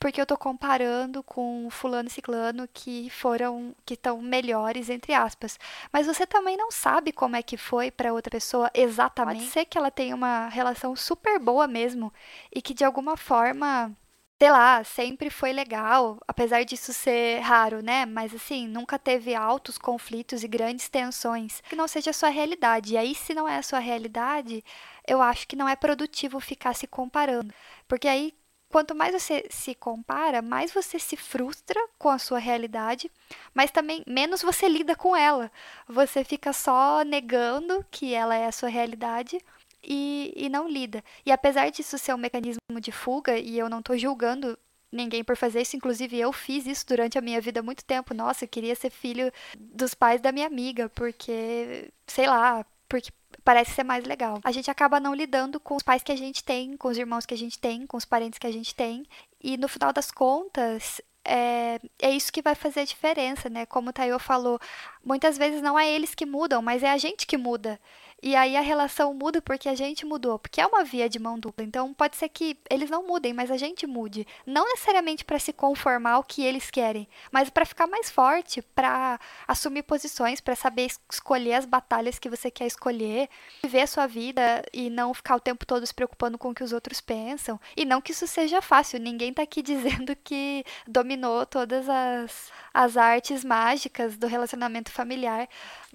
porque 0.01 0.19
eu 0.21 0.27
tô 0.27 0.37
comparando 0.37 1.23
com 1.23 1.69
fulano 1.71 2.09
e 2.09 2.11
ciclano 2.11 2.67
que 2.73 3.11
foram 3.11 3.77
que 3.85 3.95
estão 3.95 4.21
melhores 4.23 4.89
entre 4.89 5.13
aspas. 5.13 5.59
Mas 5.93 6.07
você 6.07 6.27
também 6.27 6.57
não 6.57 6.71
sabe 6.71 7.13
como 7.13 7.37
é 7.37 7.43
que 7.43 7.59
foi 7.59 7.91
para 7.91 8.13
outra 8.13 8.31
pessoa 8.31 8.71
exatamente. 8.75 9.41
Pode 9.41 9.51
ser 9.51 9.67
que 9.67 9.77
ela 9.77 9.91
tenha 9.91 10.17
uma 10.17 10.49
relação 10.49 10.97
super 10.97 11.39
boa 11.39 11.69
mesmo 11.69 12.13
e 12.53 12.63
que 12.63 12.73
de 12.73 12.83
alguma 12.83 13.15
forma 13.17 13.95
sei 14.43 14.51
lá, 14.51 14.83
sempre 14.83 15.29
foi 15.29 15.53
legal, 15.53 16.19
apesar 16.27 16.65
disso 16.65 16.95
ser 16.95 17.41
raro, 17.41 17.83
né? 17.83 18.07
Mas 18.07 18.35
assim, 18.35 18.67
nunca 18.67 18.99
teve 18.99 19.35
altos 19.35 19.77
conflitos 19.77 20.43
e 20.43 20.49
grandes 20.49 20.89
tensões. 20.89 21.61
Que 21.69 21.77
não 21.77 21.87
seja 21.87 22.09
a 22.09 22.15
sua 22.15 22.31
realidade. 22.31 22.95
E 22.95 22.97
aí, 22.97 23.15
se 23.15 23.35
não 23.35 23.47
é 23.47 23.59
a 23.59 23.63
sua 23.63 23.81
realidade, 23.81 24.65
eu 25.07 25.21
acho 25.21 25.47
que 25.47 25.57
não 25.57 25.69
é 25.69 25.77
produtivo 25.77 26.41
ficar 26.41 26.75
se 26.75 26.87
comparando. 26.87 27.53
Porque 27.87 28.09
aí 28.09 28.33
quanto 28.71 28.95
mais 28.95 29.13
você 29.13 29.45
se 29.51 29.75
compara, 29.75 30.41
mais 30.41 30.73
você 30.73 30.99
se 30.99 31.17
frustra 31.17 31.81
com 31.99 32.09
a 32.09 32.19
sua 32.19 32.39
realidade, 32.39 33.11
mas 33.53 33.71
também 33.71 34.03
menos 34.07 34.43
você 34.43 34.69
lida 34.69 34.95
com 34.95 35.15
ela. 35.15 35.51
Você 35.89 36.25
fica 36.25 36.53
só 36.53 37.03
negando 37.03 37.85
que 37.91 38.15
ela 38.15 38.35
é 38.35 38.47
a 38.47 38.53
sua 38.53 38.69
realidade 38.69 39.39
e, 39.83 40.33
e 40.37 40.49
não 40.49 40.69
lida. 40.69 41.03
E 41.27 41.33
apesar 41.33 41.71
disso 41.71 41.99
ser 41.99 42.15
um 42.15 42.19
mecanismo 42.19 42.61
de 42.81 42.93
fuga, 42.93 43.37
e 43.37 43.59
eu 43.59 43.69
não 43.69 43.81
estou 43.81 43.99
julgando 43.99 44.57
ninguém 44.93 45.23
por 45.25 45.37
fazer 45.37 45.63
isso, 45.63 45.77
inclusive 45.77 46.19
eu 46.19 46.33
fiz 46.33 46.67
isso 46.67 46.87
durante 46.87 47.19
a 47.19 47.21
minha 47.21 47.41
vida 47.41 47.61
há 47.61 47.63
muito 47.63 47.85
tempo. 47.85 48.15
Nossa, 48.15 48.45
eu 48.45 48.49
queria 48.49 48.75
ser 48.75 48.91
filho 48.91 49.33
dos 49.59 49.95
pais 49.95 50.21
da 50.21 50.33
minha 50.33 50.47
amiga, 50.47 50.89
porque, 50.91 51.91
sei 52.07 52.27
lá, 52.27 52.65
porque 52.91 53.13
parece 53.45 53.71
ser 53.71 53.85
mais 53.85 54.05
legal. 54.05 54.41
A 54.43 54.51
gente 54.51 54.71
acaba 54.71 54.99
não 54.99 55.15
lidando 55.15 55.61
com 55.61 55.77
os 55.77 55.83
pais 55.83 56.03
que 56.03 56.11
a 56.11 56.17
gente 56.17 56.43
tem, 56.43 56.77
com 56.77 56.89
os 56.89 56.99
irmãos 56.99 57.25
que 57.25 57.33
a 57.33 57.39
gente 57.39 57.59
tem, 57.59 57.87
com 57.87 57.97
os 57.97 58.05
parentes 58.05 58.39
que 58.39 58.47
a 58.47 58.53
gente 58.53 58.75
tem. 58.75 59.07
E 59.41 59.57
no 59.57 59.69
final 59.69 59.93
das 59.93 60.11
contas, 60.11 61.01
é, 61.25 61.79
é 62.01 62.11
isso 62.11 62.33
que 62.33 62.43
vai 62.43 62.57
fazer 62.57 62.81
a 62.81 62.85
diferença, 62.85 63.49
né? 63.49 63.65
Como 63.65 63.91
o 63.91 63.93
Tayo 63.93 64.19
falou, 64.19 64.59
muitas 65.05 65.39
vezes 65.39 65.63
não 65.63 65.79
é 65.79 65.89
eles 65.89 66.15
que 66.15 66.27
mudam, 66.27 66.61
mas 66.61 66.83
é 66.83 66.91
a 66.91 66.99
gente 66.99 67.27
que 67.27 67.37
muda. 67.37 67.81
E 68.23 68.37
aí 68.37 68.57
a 68.57 68.61
relação 68.61 69.15
muda 69.15 69.41
porque 69.41 69.69
a 69.69 69.75
gente 69.75 70.05
mudou, 70.05 70.39
porque 70.39 70.61
é 70.61 70.67
uma 70.67 70.85
via 70.85 71.09
de 71.09 71.19
mão 71.19 71.39
dupla. 71.39 71.65
Então 71.65 71.93
pode 71.95 72.17
ser 72.17 72.29
que 72.29 72.59
eles 72.69 72.91
não 72.91 73.07
mudem, 73.07 73.33
mas 73.33 73.51
a 73.51 73.57
gente 73.57 73.87
mude. 73.87 74.27
Não 74.47 74.69
necessariamente 74.69 75.25
para 75.25 75.39
se 75.39 75.53
conformar 75.53 76.13
ao 76.13 76.25
que 76.25 76.45
eles 76.45 76.71
querem, 76.71 77.09
mas 77.33 77.49
para 77.49 77.65
ficar 77.65 77.87
mais 77.87 78.11
forte, 78.11 78.61
para 78.61 79.19
assumir 79.49 79.83
posições, 79.85 80.41
para 80.41 80.55
saber 80.55 80.89
escolher 81.11 81.55
as 81.55 81.65
batalhas 81.65 82.19
que 82.19 82.29
você 82.29 82.51
quer 82.51 82.67
escolher, 82.67 83.29
viver 83.63 83.81
a 83.81 83.87
sua 83.87 84.07
vida 84.07 84.63
e 84.73 84.91
não 84.91 85.15
ficar 85.15 85.37
o 85.37 85.41
tempo 85.41 85.65
todo 85.65 85.87
se 85.87 85.95
preocupando 85.95 86.37
com 86.37 86.51
o 86.51 86.55
que 86.55 86.65
os 86.65 86.73
outros 86.73 87.01
pensam. 87.01 87.59
E 87.75 87.87
não 87.87 88.03
que 88.03 88.13
isso 88.13 88.27
seja 88.27 88.61
fácil, 88.61 89.01
ninguém 89.01 89.33
tá 89.33 89.43
aqui 89.43 89.63
dizendo 89.63 90.15
que 90.15 90.63
dominou 90.87 91.47
todas 91.47 91.89
as, 91.89 92.53
as 92.75 92.97
artes 92.99 93.43
mágicas 93.45 94.19
do 94.19 94.27
relacionamento 94.27 94.91
familiar. 94.91 95.49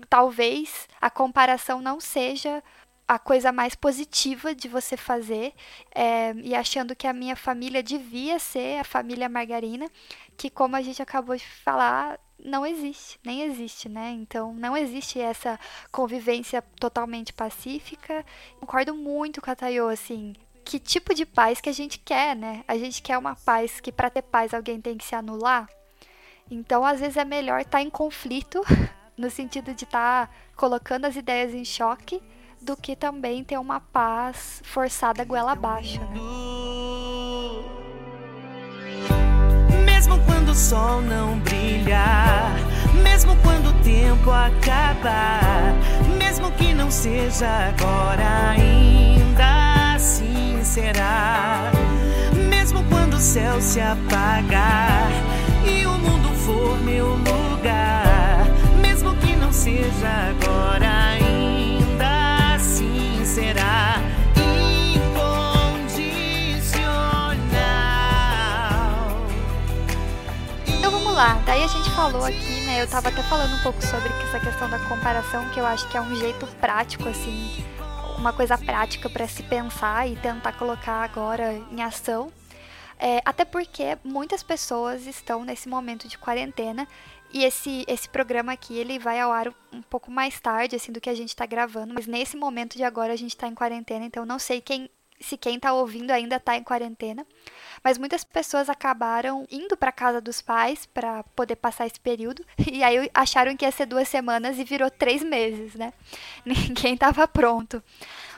Talvez 0.09 0.87
a 0.99 1.09
comparação 1.09 1.81
não 1.81 1.99
seja 1.99 2.14
a 3.07 3.19
coisa 3.19 3.51
mais 3.51 3.75
positiva 3.75 4.55
de 4.55 4.67
você 4.67 4.97
fazer 4.97 5.53
é, 5.93 6.33
e 6.43 6.55
achando 6.55 6.95
que 6.95 7.07
a 7.07 7.13
minha 7.13 7.35
família 7.35 7.83
devia 7.83 8.39
ser 8.39 8.79
a 8.79 8.83
família 8.83 9.29
margarina, 9.29 9.87
que 10.35 10.49
como 10.49 10.75
a 10.75 10.81
gente 10.81 11.01
acabou 11.01 11.35
de 11.35 11.45
falar, 11.45 12.19
não 12.43 12.65
existe, 12.65 13.19
nem 13.23 13.43
existe, 13.43 13.87
né? 13.87 14.09
Então 14.11 14.53
não 14.53 14.75
existe 14.75 15.19
essa 15.19 15.59
convivência 15.91 16.61
totalmente 16.79 17.31
pacífica. 17.31 18.25
Concordo 18.59 18.95
muito 18.95 19.41
com 19.41 19.51
a 19.51 19.55
Tayo, 19.55 19.87
assim, 19.87 20.35
que 20.63 20.79
tipo 20.79 21.13
de 21.13 21.25
paz 21.25 21.61
que 21.61 21.69
a 21.69 21.73
gente 21.73 21.99
quer, 21.99 22.35
né? 22.35 22.63
A 22.67 22.77
gente 22.77 23.01
quer 23.01 23.17
uma 23.17 23.35
paz 23.35 23.79
que 23.79 23.91
para 23.91 24.09
ter 24.09 24.23
paz 24.23 24.53
alguém 24.53 24.81
tem 24.81 24.97
que 24.97 25.05
se 25.05 25.15
anular. 25.15 25.69
Então 26.49 26.83
às 26.83 26.99
vezes 26.99 27.17
é 27.17 27.25
melhor 27.25 27.61
estar 27.61 27.77
tá 27.77 27.81
em 27.81 27.89
conflito 27.89 28.61
no 29.17 29.29
sentido 29.29 29.73
de 29.73 29.85
estar 29.85 30.27
tá 30.27 30.33
colocando 30.55 31.05
as 31.05 31.15
ideias 31.15 31.53
em 31.53 31.63
choque, 31.63 32.21
do 32.61 32.75
que 32.75 32.95
também 32.95 33.43
ter 33.43 33.57
uma 33.57 33.79
paz 33.79 34.61
forçada 34.63 35.23
goela 35.23 35.51
abaixo. 35.51 35.99
Né? 35.99 36.19
Mesmo 39.85 40.19
quando 40.25 40.49
o 40.49 40.55
sol 40.55 41.01
não 41.01 41.37
brilha, 41.39 42.55
mesmo 43.03 43.35
quando 43.43 43.69
o 43.69 43.83
tempo 43.83 44.31
acabar, 44.31 45.73
mesmo 46.17 46.51
que 46.51 46.73
não 46.73 46.89
seja 46.89 47.47
agora, 47.69 48.49
ainda 48.49 49.95
assim 49.95 50.63
será. 50.63 51.71
Mesmo 52.49 52.83
quando 52.89 53.13
o 53.13 53.19
céu 53.19 53.61
se 53.61 53.79
apagar 53.79 55.07
e 55.65 55.85
o 55.85 55.97
mundo 55.99 56.29
for 56.35 56.77
meu 56.79 57.09
lugar 57.09 58.04
seja 59.65 60.29
agora, 60.29 60.87
ainda 61.13 62.53
assim 62.53 63.25
será 63.25 63.95
incondicional. 64.37 66.05
Então 70.67 70.91
vamos 70.91 71.15
lá, 71.15 71.41
daí 71.47 71.63
a 71.63 71.67
gente 71.67 71.89
falou 71.95 72.23
aqui, 72.23 72.61
né? 72.67 72.83
Eu 72.83 72.87
tava 72.87 73.09
até 73.09 73.23
falando 73.23 73.55
um 73.55 73.63
pouco 73.63 73.81
sobre 73.83 74.09
essa 74.25 74.39
questão 74.39 74.69
da 74.69 74.77
comparação, 74.87 75.49
que 75.49 75.59
eu 75.59 75.65
acho 75.65 75.89
que 75.89 75.97
é 75.97 76.01
um 76.01 76.15
jeito 76.15 76.45
prático, 76.61 77.09
assim, 77.09 77.65
uma 78.19 78.31
coisa 78.31 78.59
prática 78.59 79.09
para 79.09 79.27
se 79.27 79.41
pensar 79.41 80.07
e 80.07 80.15
tentar 80.15 80.51
colocar 80.51 81.03
agora 81.03 81.59
em 81.71 81.81
ação. 81.81 82.31
É, 82.99 83.19
até 83.25 83.43
porque 83.43 83.97
muitas 84.03 84.41
pessoas 84.43 85.05
estão 85.05 85.43
nesse 85.43 85.67
momento 85.67 86.07
de 86.07 86.17
quarentena 86.17 86.87
E 87.35 87.43
esse, 87.43 87.83
esse 87.85 88.07
programa 88.07 88.53
aqui, 88.53 88.77
ele 88.77 88.97
vai 88.97 89.19
ao 89.19 89.29
ar 89.29 89.53
um 89.73 89.81
pouco 89.81 90.09
mais 90.09 90.39
tarde, 90.39 90.77
assim, 90.77 90.93
do 90.93 91.01
que 91.01 91.09
a 91.09 91.13
gente 91.13 91.35
tá 91.35 91.45
gravando. 91.45 91.93
Mas 91.93 92.07
nesse 92.07 92.37
momento 92.37 92.77
de 92.77 92.83
agora 92.85 93.11
a 93.11 93.15
gente 93.17 93.35
tá 93.35 93.45
em 93.45 93.53
quarentena, 93.53 94.05
então 94.05 94.25
não 94.25 94.39
sei 94.39 94.61
quem 94.61 94.89
se 95.19 95.37
quem 95.37 95.59
tá 95.59 95.73
ouvindo 95.73 96.11
ainda 96.11 96.39
tá 96.39 96.55
em 96.55 96.63
quarentena. 96.63 97.27
Mas 97.83 97.97
muitas 97.97 98.23
pessoas 98.23 98.69
acabaram 98.69 99.45
indo 99.51 99.75
para 99.75 99.91
casa 99.91 100.21
dos 100.21 100.41
pais 100.41 100.85
para 100.85 101.23
poder 101.35 101.57
passar 101.57 101.85
esse 101.85 101.99
período. 101.99 102.45
E 102.71 102.81
aí 102.81 103.09
acharam 103.13 103.55
que 103.57 103.65
ia 103.65 103.71
ser 103.71 103.85
duas 103.85 104.07
semanas 104.07 104.57
e 104.57 104.63
virou 104.63 104.89
três 104.89 105.21
meses, 105.21 105.75
né? 105.75 105.91
Ninguém 106.45 106.95
tava 106.95 107.27
pronto. 107.27 107.83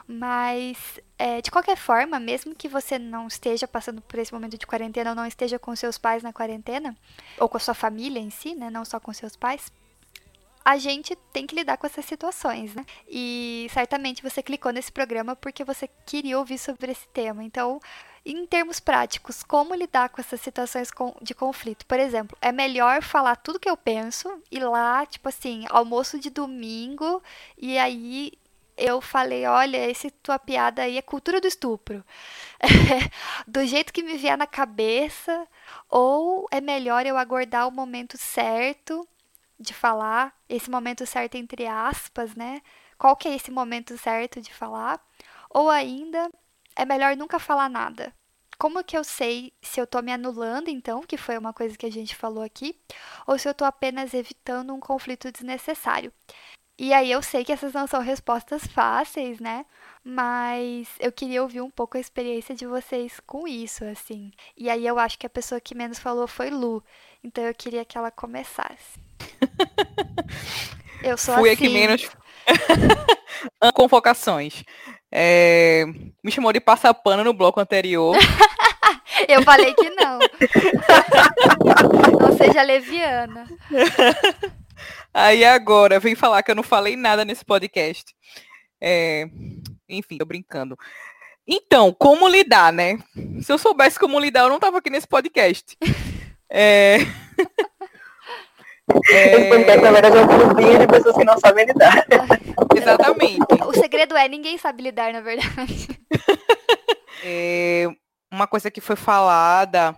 Mas, 0.08 0.78
é, 1.18 1.42
de 1.42 1.52
qualquer 1.52 1.76
forma, 1.76 2.18
mesmo 2.18 2.56
que 2.56 2.70
você 2.70 2.98
não 2.98 3.28
esteja 3.28 3.68
passando 3.68 4.02
por 4.02 4.18
esse 4.18 4.32
momento 4.32 4.58
de 4.58 4.66
quarentena 4.66 5.10
ou 5.10 5.16
não 5.16 5.26
esteja 5.26 5.60
com 5.60 5.76
seus 5.76 5.98
pais 5.98 6.24
na 6.24 6.32
quarentena, 6.32 6.96
ou 7.38 7.50
com 7.50 7.58
a 7.58 7.60
sua 7.60 7.74
família 7.74 8.20
em 8.20 8.30
si, 8.30 8.56
né? 8.56 8.70
Não 8.70 8.86
só 8.86 9.02
com 9.02 9.12
seus 9.12 9.36
pais, 9.36 9.70
a 10.68 10.78
gente 10.78 11.16
tem 11.32 11.46
que 11.46 11.56
lidar 11.56 11.78
com 11.78 11.88
essas 11.88 12.06
situações, 12.06 12.74
né? 12.74 12.86
E 13.08 13.68
certamente 13.74 14.22
você 14.22 14.42
clicou 14.42 14.72
nesse 14.72 14.92
programa 14.92 15.36
porque 15.36 15.64
você 15.64 15.90
queria 16.06 16.38
ouvir 16.38 16.58
sobre 16.58 16.92
esse 16.92 17.08
tema. 17.10 17.44
Então, 17.44 17.80
em 18.26 18.46
termos 18.46 18.80
práticos, 18.80 19.44
como 19.44 19.74
lidar 19.74 20.10
com 20.10 20.20
essas 20.20 20.42
situações 20.42 20.90
de 21.22 21.34
conflito? 21.34 21.86
Por 21.86 21.98
exemplo, 22.00 22.38
é 22.42 22.52
melhor 22.52 23.02
falar 23.02 23.38
tudo 23.38 23.60
que 23.60 23.70
eu 23.70 23.78
penso 23.78 24.42
e 24.52 24.60
lá, 24.60 25.06
tipo 25.06 25.30
assim, 25.30 25.66
almoço 25.70 26.20
de 26.20 26.30
domingo, 26.30 27.24
e 27.58 27.78
aí 27.78 28.34
eu 28.78 29.02
falei, 29.02 29.46
olha, 29.46 29.90
esse 29.90 30.12
tua 30.12 30.38
piada 30.40 30.84
aí 30.84 30.98
é 30.98 31.02
cultura 31.02 31.42
do 31.42 31.48
estupro. 31.48 32.04
do 33.48 33.66
jeito 33.66 33.94
que 33.94 34.04
me 34.04 34.18
vier 34.18 34.38
na 34.38 34.48
cabeça, 34.48 35.48
ou 35.90 36.48
é 36.52 36.62
melhor 36.62 37.06
eu 37.06 37.18
aguardar 37.18 37.68
o 37.68 37.72
momento 37.72 38.18
certo 38.18 39.08
de 39.60 39.74
falar, 39.74 40.36
esse 40.48 40.70
momento 40.70 41.06
certo 41.06 41.36
entre 41.36 41.66
aspas, 41.68 42.36
né? 42.36 42.62
Qual 42.98 43.16
que 43.16 43.28
é 43.28 43.36
esse 43.36 43.52
momento 43.52 43.98
certo 43.98 44.42
de 44.42 44.54
falar? 44.54 45.00
Ou 45.50 45.70
ainda, 45.70 46.30
é 46.76 46.86
melhor 46.86 47.16
nunca 47.18 47.40
falar 47.40 47.70
nada. 47.70 48.14
Como 48.58 48.84
que 48.84 48.98
eu 48.98 49.04
sei 49.04 49.54
se 49.62 49.80
eu 49.80 49.88
tô 49.88 50.02
me 50.02 50.12
anulando, 50.12 50.70
então, 50.70 51.02
que 51.02 51.18
foi 51.18 51.38
uma 51.38 51.54
coisa 51.54 51.78
que 51.78 51.86
a 51.86 51.92
gente 51.92 52.16
falou 52.16 52.44
aqui, 52.44 52.80
ou 53.28 53.38
se 53.38 53.48
eu 53.48 53.54
tô 53.54 53.66
apenas 53.66 54.14
evitando 54.14 54.74
um 54.74 54.80
conflito 54.80 55.32
desnecessário? 55.32 56.12
E 56.80 56.94
aí 56.94 57.12
eu 57.12 57.24
sei 57.24 57.44
que 57.44 57.52
essas 57.52 57.74
não 57.74 57.88
são 57.88 58.02
respostas 58.02 58.66
fáceis, 58.68 59.40
né? 59.40 59.66
Mas 60.04 60.88
eu 61.00 61.12
queria 61.12 61.42
ouvir 61.42 61.60
um 61.62 61.72
pouco 61.72 61.98
a 61.98 62.00
experiência 62.00 62.54
de 62.54 62.68
vocês 62.68 63.20
com 63.26 63.48
isso, 63.48 63.84
assim. 63.84 64.32
E 64.56 64.70
aí 64.70 64.86
eu 64.86 65.00
acho 65.00 65.18
que 65.18 65.26
a 65.26 65.30
pessoa 65.30 65.60
que 65.60 65.74
menos 65.74 65.98
falou 65.98 66.28
foi 66.28 66.52
Lu. 66.52 66.84
Então 67.24 67.44
eu 67.44 67.54
queria 67.54 67.84
que 67.84 67.98
ela 67.98 68.12
começasse. 68.12 69.00
eu 71.04 71.18
sou 71.18 71.36
Fui 71.36 71.50
assim. 71.50 71.66
a 71.66 71.68
que 71.68 71.74
menos. 71.74 72.10
Convocações. 73.74 74.64
É... 75.12 75.84
Me 76.24 76.32
chamou 76.32 76.54
de 76.54 76.60
passar 76.60 76.94
pano 76.94 77.24
no 77.24 77.34
bloco 77.34 77.60
anterior. 77.60 78.16
eu 79.28 79.42
falei 79.42 79.74
que 79.74 79.90
não. 79.90 80.20
não 82.22 82.38
seja 82.38 82.62
leviana. 82.62 83.48
Aí 85.20 85.44
agora, 85.44 86.00
vem 86.00 86.14
falar 86.14 86.44
que 86.44 86.52
eu 86.52 86.56
não 86.56 86.62
falei 86.62 86.96
nada 86.96 87.26
nesse 87.26 87.44
podcast. 87.44 88.14
É, 88.80 89.28
enfim, 89.90 90.16
tô 90.16 90.28
brincando. 90.28 90.78
Então, 91.48 91.92
como 91.92 92.28
lidar, 92.28 92.72
né? 92.72 93.00
Se 93.42 93.52
eu 93.52 93.58
soubesse 93.58 94.00
como 94.00 94.20
lidar, 94.20 94.42
eu 94.42 94.50
não 94.50 94.60
tava 94.60 94.78
aqui 94.78 94.92
nesse 94.92 95.08
podcast. 95.08 95.76
É... 96.48 96.98
Esse 99.10 99.50
podcast, 99.50 99.82
na 99.82 99.92
verdade, 99.92 100.18
é 100.18 100.22
um 100.22 100.28
clubinho 100.28 100.80
de 100.80 100.88
pessoas 100.88 101.18
que 101.18 101.24
não 101.24 101.40
sabem 101.40 101.66
lidar. 101.66 102.06
Exatamente. 102.78 103.40
O 103.66 103.74
segredo 103.74 104.16
é 104.16 104.28
ninguém 104.28 104.60
sabe 104.60 104.84
lidar, 104.84 105.12
na 105.12 105.22
verdade. 105.22 105.88
É, 107.30 107.88
uma 108.32 108.46
coisa 108.46 108.70
que 108.70 108.80
foi 108.80 108.96
falada 108.96 109.96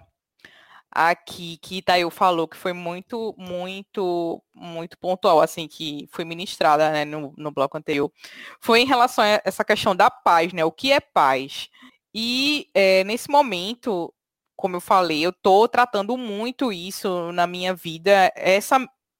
aqui, 1.07 1.57
que 1.61 1.77
Itaú 1.77 2.09
falou, 2.09 2.45
que 2.45 2.57
foi 2.57 2.73
muito, 2.73 3.33
muito, 3.37 4.43
muito 4.53 4.97
pontual, 4.97 5.39
assim, 5.39 5.65
que 5.65 6.09
foi 6.11 6.25
ministrada 6.25 6.91
né, 6.91 7.05
no, 7.05 7.33
no 7.37 7.51
bloco 7.51 7.77
anterior, 7.77 8.11
foi 8.59 8.81
em 8.81 8.85
relação 8.85 9.23
a 9.23 9.41
essa 9.45 9.63
questão 9.63 9.95
da 9.95 10.11
paz, 10.11 10.51
né? 10.51 10.65
O 10.65 10.71
que 10.71 10.91
é 10.91 10.99
paz? 10.99 11.69
E 12.13 12.67
é, 12.73 13.05
nesse 13.05 13.29
momento, 13.29 14.13
como 14.57 14.75
eu 14.75 14.81
falei, 14.81 15.25
eu 15.25 15.31
tô 15.31 15.69
tratando 15.69 16.17
muito 16.17 16.73
isso 16.73 17.31
na 17.31 17.47
minha 17.47 17.73
vida. 17.73 18.31
Essa 18.35 18.77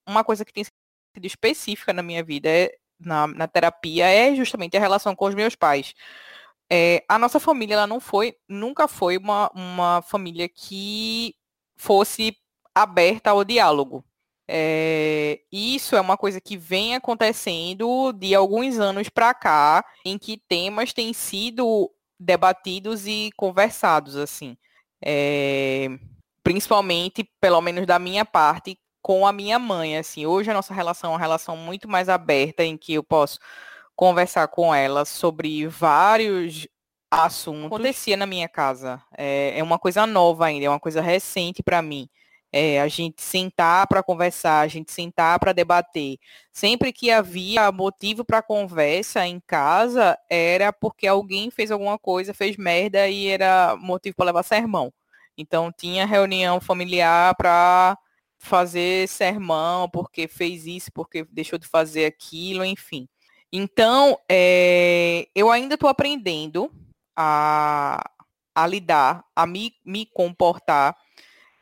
uma 0.08 0.24
coisa 0.24 0.44
que 0.44 0.52
tem 0.54 0.66
sido 0.66 1.26
específica 1.26 1.94
na 1.94 2.04
minha 2.04 2.24
vida, 2.24 2.50
é, 2.50 2.76
na, 3.00 3.28
na 3.28 3.48
terapia, 3.48 4.06
é 4.08 4.36
justamente 4.36 4.76
a 4.76 4.80
relação 4.82 5.16
com 5.16 5.26
os 5.28 5.36
meus 5.36 5.56
pais. 5.56 5.94
É, 6.72 7.04
a 7.08 7.18
nossa 7.18 7.40
família, 7.40 7.76
ela 7.76 7.88
não 7.88 8.00
foi, 8.00 8.36
nunca 8.50 8.88
foi 8.88 9.18
uma, 9.18 9.50
uma 9.56 10.02
família 10.02 10.50
que 10.50 11.36
fosse 11.80 12.36
aberta 12.76 13.32
ao 13.32 13.44
diálogo. 13.44 14.04
É, 14.48 15.40
isso 15.52 15.96
é 15.96 16.02
uma 16.02 16.18
coisa 16.18 16.42
que 16.42 16.58
vem 16.58 16.96
acontecendo 16.96 18.12
de 18.14 18.36
alguns 18.36 18.80
anos 18.80 19.08
para 19.08 19.34
cá, 19.34 19.86
em 20.04 20.18
que 20.18 20.38
temas 20.38 20.92
têm 20.92 21.14
sido 21.14 21.90
debatidos 22.20 23.08
e 23.08 23.30
conversados, 23.38 24.16
assim. 24.18 24.58
É, 25.04 25.88
principalmente, 26.44 27.24
pelo 27.40 27.62
menos 27.62 27.86
da 27.86 27.98
minha 27.98 28.26
parte, 28.26 28.78
com 29.02 29.26
a 29.26 29.32
minha 29.32 29.58
mãe, 29.58 29.98
assim. 29.98 30.26
Hoje 30.26 30.52
a 30.52 30.54
nossa 30.54 30.74
relação 30.74 31.12
é 31.12 31.14
uma 31.14 31.20
relação 31.20 31.56
muito 31.56 31.88
mais 31.88 32.10
aberta, 32.10 32.64
em 32.64 32.78
que 32.78 32.94
eu 32.96 33.04
posso 33.04 33.40
conversar 33.96 34.48
com 34.48 34.74
ela 34.74 35.06
sobre 35.06 35.68
vários 35.68 36.68
assuntos. 37.10 37.66
Acontecia 37.66 38.16
na 38.16 38.26
minha 38.26 38.48
casa. 38.48 39.02
É, 39.18 39.58
é 39.58 39.64
uma 39.64 39.80
coisa 39.80 40.06
nova 40.06 40.46
ainda, 40.46 40.66
é 40.66 40.70
uma 40.70 40.80
coisa 40.80 41.02
recente 41.02 41.64
para 41.64 41.82
mim. 41.82 42.10
É, 42.52 42.82
a 42.82 42.88
gente 42.88 43.22
sentar 43.22 43.86
para 43.88 44.02
conversar, 44.02 44.62
a 44.62 44.68
gente 44.68 44.92
sentar 44.92 45.38
para 45.40 45.54
debater. 45.54 46.18
Sempre 46.52 46.92
que 46.92 47.12
havia 47.12 47.72
motivo 47.72 48.26
para 48.26 48.42
conversa 48.42 49.26
em 49.26 49.40
casa, 49.40 50.18
era 50.30 50.74
porque 50.74 51.06
alguém 51.06 51.52
fez 51.52 51.70
alguma 51.72 52.00
coisa, 52.00 52.34
fez 52.34 52.58
merda 52.58 53.08
e 53.08 53.28
era 53.28 53.76
motivo 53.78 54.16
para 54.16 54.26
levar 54.28 54.44
sermão. 54.44 54.92
Então 55.38 55.72
tinha 55.72 56.06
reunião 56.06 56.60
familiar 56.60 57.36
para 57.36 57.98
fazer 58.40 59.08
sermão, 59.08 59.88
porque 59.90 60.28
fez 60.28 60.66
isso, 60.66 60.92
porque 60.92 61.26
deixou 61.30 61.60
de 61.60 61.68
fazer 61.68 62.06
aquilo, 62.06 62.66
enfim. 62.66 63.08
Então, 63.52 64.18
é, 64.30 65.28
eu 65.36 65.52
ainda 65.52 65.76
estou 65.76 65.90
aprendendo 65.90 66.72
a, 67.20 68.10
a 68.56 68.68
lidar, 68.68 69.26
a 69.36 69.46
me, 69.46 69.74
me 69.86 70.06
comportar 70.06 70.96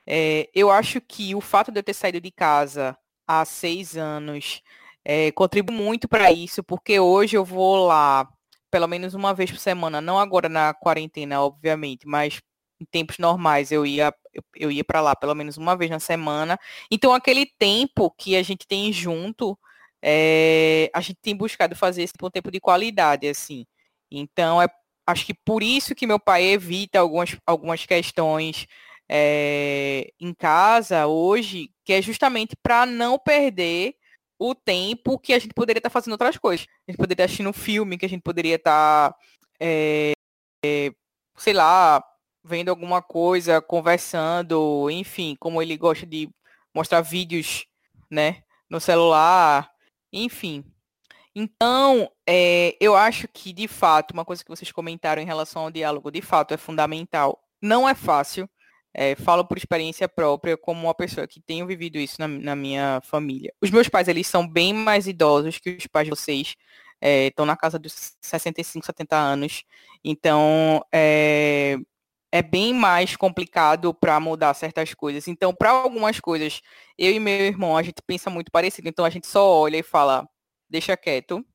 é, 0.07 0.49
eu 0.55 0.71
acho 0.71 1.01
que 1.01 1.35
o 1.35 1.41
fato 1.41 1.69
de 1.71 1.79
eu 1.79 1.83
ter 1.83 1.93
saído 1.93 2.21
de 2.21 2.31
casa 2.31 2.97
há 3.27 3.43
seis 3.43 3.97
anos 3.97 4.61
é, 5.03 5.31
contribui 5.33 5.75
muito 5.75 6.07
para 6.07 6.31
isso, 6.31 6.63
porque 6.63 6.97
hoje 6.99 7.35
eu 7.35 7.43
vou 7.43 7.85
lá 7.87 8.27
pelo 8.71 8.87
menos 8.87 9.13
uma 9.13 9.33
vez 9.33 9.51
por 9.51 9.59
semana, 9.59 10.01
não 10.01 10.19
agora 10.19 10.49
na 10.49 10.73
quarentena, 10.73 11.41
obviamente, 11.41 12.07
mas 12.07 12.41
em 12.79 12.85
tempos 12.85 13.17
normais 13.17 13.71
eu 13.71 13.85
ia 13.85 14.13
eu, 14.55 14.71
ia 14.71 14.83
para 14.83 15.01
lá 15.01 15.15
pelo 15.15 15.35
menos 15.35 15.57
uma 15.57 15.75
vez 15.75 15.91
na 15.91 15.99
semana. 15.99 16.57
Então 16.91 17.13
aquele 17.13 17.45
tempo 17.59 18.11
que 18.11 18.35
a 18.35 18.43
gente 18.43 18.67
tem 18.67 18.93
junto, 18.93 19.57
é, 20.01 20.89
a 20.93 21.01
gente 21.01 21.17
tem 21.21 21.35
buscado 21.35 21.75
fazer 21.75 22.03
esse 22.03 22.13
um 22.21 22.29
tempo 22.29 22.51
de 22.51 22.59
qualidade, 22.59 23.27
assim. 23.27 23.65
Então 24.11 24.61
é 24.61 24.67
acho 25.07 25.25
que 25.25 25.33
por 25.33 25.63
isso 25.63 25.95
que 25.95 26.05
meu 26.05 26.19
pai 26.19 26.43
evita 26.43 26.99
algumas, 26.99 27.37
algumas 27.45 27.85
questões 27.85 28.67
é, 29.09 30.11
em 30.19 30.33
casa 30.33 31.07
hoje, 31.07 31.71
que 31.85 31.93
é 31.93 32.01
justamente 32.01 32.55
para 32.61 32.85
não 32.85 33.17
perder 33.17 33.95
o 34.37 34.53
tempo 34.53 35.17
que 35.17 35.33
a 35.33 35.39
gente 35.39 35.53
poderia 35.53 35.79
estar 35.79 35.89
tá 35.89 35.93
fazendo 35.93 36.11
outras 36.11 36.37
coisas. 36.37 36.67
A 36.87 36.91
gente 36.91 36.97
poderia 36.97 37.13
estar 37.13 37.23
tá 37.23 37.25
assistindo 37.25 37.49
um 37.49 37.53
filme, 37.53 37.97
que 37.97 38.05
a 38.05 38.09
gente 38.09 38.21
poderia 38.21 38.55
estar, 38.55 39.11
tá, 39.11 39.17
é, 39.59 40.11
é, 40.63 40.91
sei 41.37 41.53
lá, 41.53 42.03
vendo 42.43 42.69
alguma 42.69 43.01
coisa, 43.01 43.61
conversando, 43.61 44.89
enfim, 44.91 45.35
como 45.39 45.61
ele 45.61 45.77
gosta 45.77 46.05
de 46.05 46.29
mostrar 46.73 47.01
vídeos, 47.01 47.65
né, 48.11 48.43
no 48.69 48.79
celular, 48.79 49.71
enfim. 50.11 50.63
Então, 51.39 52.11
é, 52.27 52.75
eu 52.81 52.95
acho 52.95 53.27
que, 53.27 53.53
de 53.53 53.67
fato, 53.67 54.11
uma 54.11 54.25
coisa 54.25 54.43
que 54.43 54.49
vocês 54.49 54.71
comentaram 54.71 55.21
em 55.21 55.25
relação 55.25 55.61
ao 55.61 55.71
diálogo, 55.71 56.09
de 56.09 56.19
fato, 56.19 56.51
é 56.51 56.57
fundamental. 56.57 57.39
Não 57.61 57.87
é 57.87 57.93
fácil, 57.93 58.49
é, 58.91 59.13
falo 59.15 59.45
por 59.45 59.55
experiência 59.55 60.09
própria, 60.09 60.57
como 60.57 60.87
uma 60.87 60.95
pessoa 60.95 61.27
que 61.27 61.39
tenho 61.39 61.67
vivido 61.67 61.99
isso 61.99 62.15
na, 62.19 62.27
na, 62.27 62.55
minha 62.55 62.99
família. 63.03 63.53
Os 63.61 63.69
meus 63.69 63.87
pais, 63.87 64.07
eles 64.07 64.25
são 64.25 64.47
bem 64.47 64.73
mais 64.73 65.05
idosos 65.05 65.59
que 65.59 65.77
os 65.77 65.85
pais 65.85 66.05
de 66.05 66.09
vocês. 66.09 66.55
Estão 66.99 67.45
é, 67.45 67.47
na 67.47 67.55
casa 67.55 67.77
dos 67.77 68.17
65, 68.19 68.83
70 68.83 69.15
anos. 69.15 69.63
Então, 70.03 70.83
é, 70.91 71.77
é 72.31 72.41
bem 72.41 72.73
mais 72.73 73.15
complicado 73.15 73.93
para 73.93 74.19
mudar 74.19 74.55
certas 74.55 74.91
coisas. 74.95 75.27
Então, 75.27 75.53
para 75.53 75.69
algumas 75.69 76.19
coisas, 76.19 76.61
eu 76.97 77.11
e 77.11 77.19
meu 77.19 77.45
irmão, 77.45 77.77
a 77.77 77.83
gente 77.83 78.01
pensa 78.07 78.31
muito 78.31 78.51
parecido. 78.51 78.89
Então, 78.89 79.05
a 79.05 79.09
gente 79.11 79.27
só 79.27 79.47
olha 79.47 79.77
e 79.77 79.83
fala, 79.83 80.27
deixa 80.69 80.97
quieto. 80.97 81.45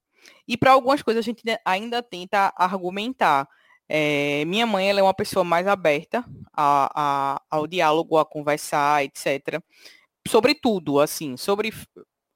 E 0.47 0.57
para 0.57 0.73
algumas 0.73 1.03
coisas, 1.03 1.25
a 1.25 1.27
gente 1.27 1.43
ainda 1.65 2.03
tenta 2.03 2.53
argumentar. 2.57 3.49
É, 3.89 4.45
minha 4.47 4.67
mãe, 4.67 4.89
ela 4.89 5.01
é 5.01 5.03
uma 5.03 5.15
pessoa 5.15 5.45
mais 5.45 5.67
aberta 5.67 6.25
a, 6.53 7.35
a, 7.37 7.43
ao 7.51 7.67
diálogo, 7.67 8.17
a 8.19 8.25
conversar, 8.25 9.05
etc. 9.05 9.61
Sobre 10.29 10.55
tudo, 10.55 11.01
assim, 11.01 11.37
sobre 11.37 11.73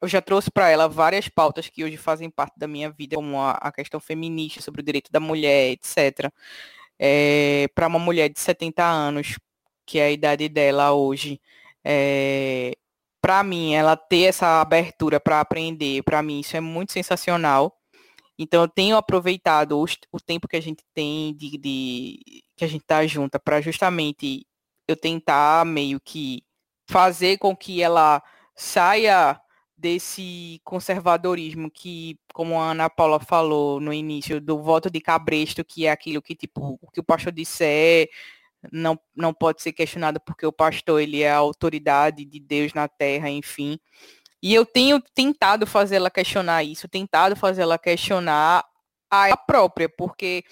eu 0.03 0.09
já 0.09 0.21
trouxe 0.21 0.51
para 0.51 0.69
ela 0.69 0.89
várias 0.89 1.29
pautas 1.29 1.69
que 1.71 1.83
hoje 1.83 1.97
fazem 1.97 2.31
parte 2.31 2.59
da 2.59 2.69
minha 2.69 2.91
vida, 2.91 3.17
como 3.17 3.41
a, 3.41 3.53
a 3.53 3.73
questão 3.73 3.99
feminista, 4.01 4.61
sobre 4.61 4.83
o 4.83 4.85
direito 4.85 5.11
da 5.11 5.21
mulher, 5.21 5.71
etc 5.71 6.31
é, 6.99 7.69
para 7.75 7.87
uma 7.87 7.99
mulher 7.99 8.29
de 8.29 8.41
70 8.41 8.85
anos, 8.85 9.39
que 9.87 9.99
é 9.99 10.07
a 10.07 10.11
idade 10.11 10.49
dela 10.49 10.93
hoje, 10.93 11.41
é, 11.85 12.73
para 13.27 13.43
mim, 13.43 13.75
ela 13.75 13.97
ter 13.97 14.27
essa 14.27 14.61
abertura 14.61 15.19
para 15.19 15.41
aprender, 15.41 16.01
para 16.05 16.23
mim 16.23 16.39
isso 16.39 16.57
é 16.57 16.61
muito 16.61 16.93
sensacional. 16.93 17.77
Então 18.39 18.63
eu 18.63 18.69
tenho 18.69 18.97
aproveitado 18.97 19.73
o, 19.77 19.85
o 20.13 20.21
tempo 20.21 20.47
que 20.47 20.55
a 20.55 20.63
gente 20.63 20.85
tem 20.95 21.35
de, 21.35 21.59
de 21.59 22.45
que 22.57 22.65
a 22.65 22.69
gente 22.69 22.83
está 22.83 23.05
junta 23.05 23.41
para 23.41 23.61
justamente 23.61 24.47
eu 24.87 24.95
tentar 24.95 25.67
meio 25.67 25.99
que 25.99 26.45
fazer 26.89 27.37
com 27.39 27.57
que 27.57 27.83
ela 27.83 28.23
saia 28.55 29.41
desse 29.77 30.61
conservadorismo 30.63 31.69
que, 31.69 32.21
como 32.33 32.61
a 32.61 32.71
Ana 32.71 32.89
Paula 32.89 33.19
falou 33.19 33.81
no 33.81 33.93
início, 33.93 34.41
do 34.41 34.63
voto 34.63 34.89
de 34.89 35.01
cabresto, 35.01 35.65
que 35.65 35.87
é 35.87 35.91
aquilo 35.91 36.23
que, 36.23 36.37
tipo, 36.37 36.79
o 36.81 36.91
que 36.93 37.01
o 37.01 37.05
pastor 37.05 37.33
disser 37.33 38.09
não, 38.73 38.99
não 39.15 39.33
pode 39.33 39.63
ser 39.63 39.73
questionado 39.73 40.21
porque 40.21 40.47
o 40.47 40.53
pastor, 40.53 41.01
ele 41.01 41.23
é 41.23 41.31
a 41.31 41.37
autoridade 41.37 42.25
de 42.25 42.41
Deus 42.41 42.73
na 42.75 42.89
terra, 42.89 43.31
enfim. 43.31 43.79
E 44.43 44.55
eu 44.55 44.65
tenho 44.65 45.01
tentado 45.15 45.67
fazer 45.67 45.97
ela 45.97 46.11
questionar 46.11 46.63
isso, 46.63 46.89
tentado 46.89 47.35
fazer 47.37 47.63
ela 47.63 47.79
questionar 47.79 48.65
a 49.11 49.37
própria, 49.37 49.89
porque, 49.89 50.45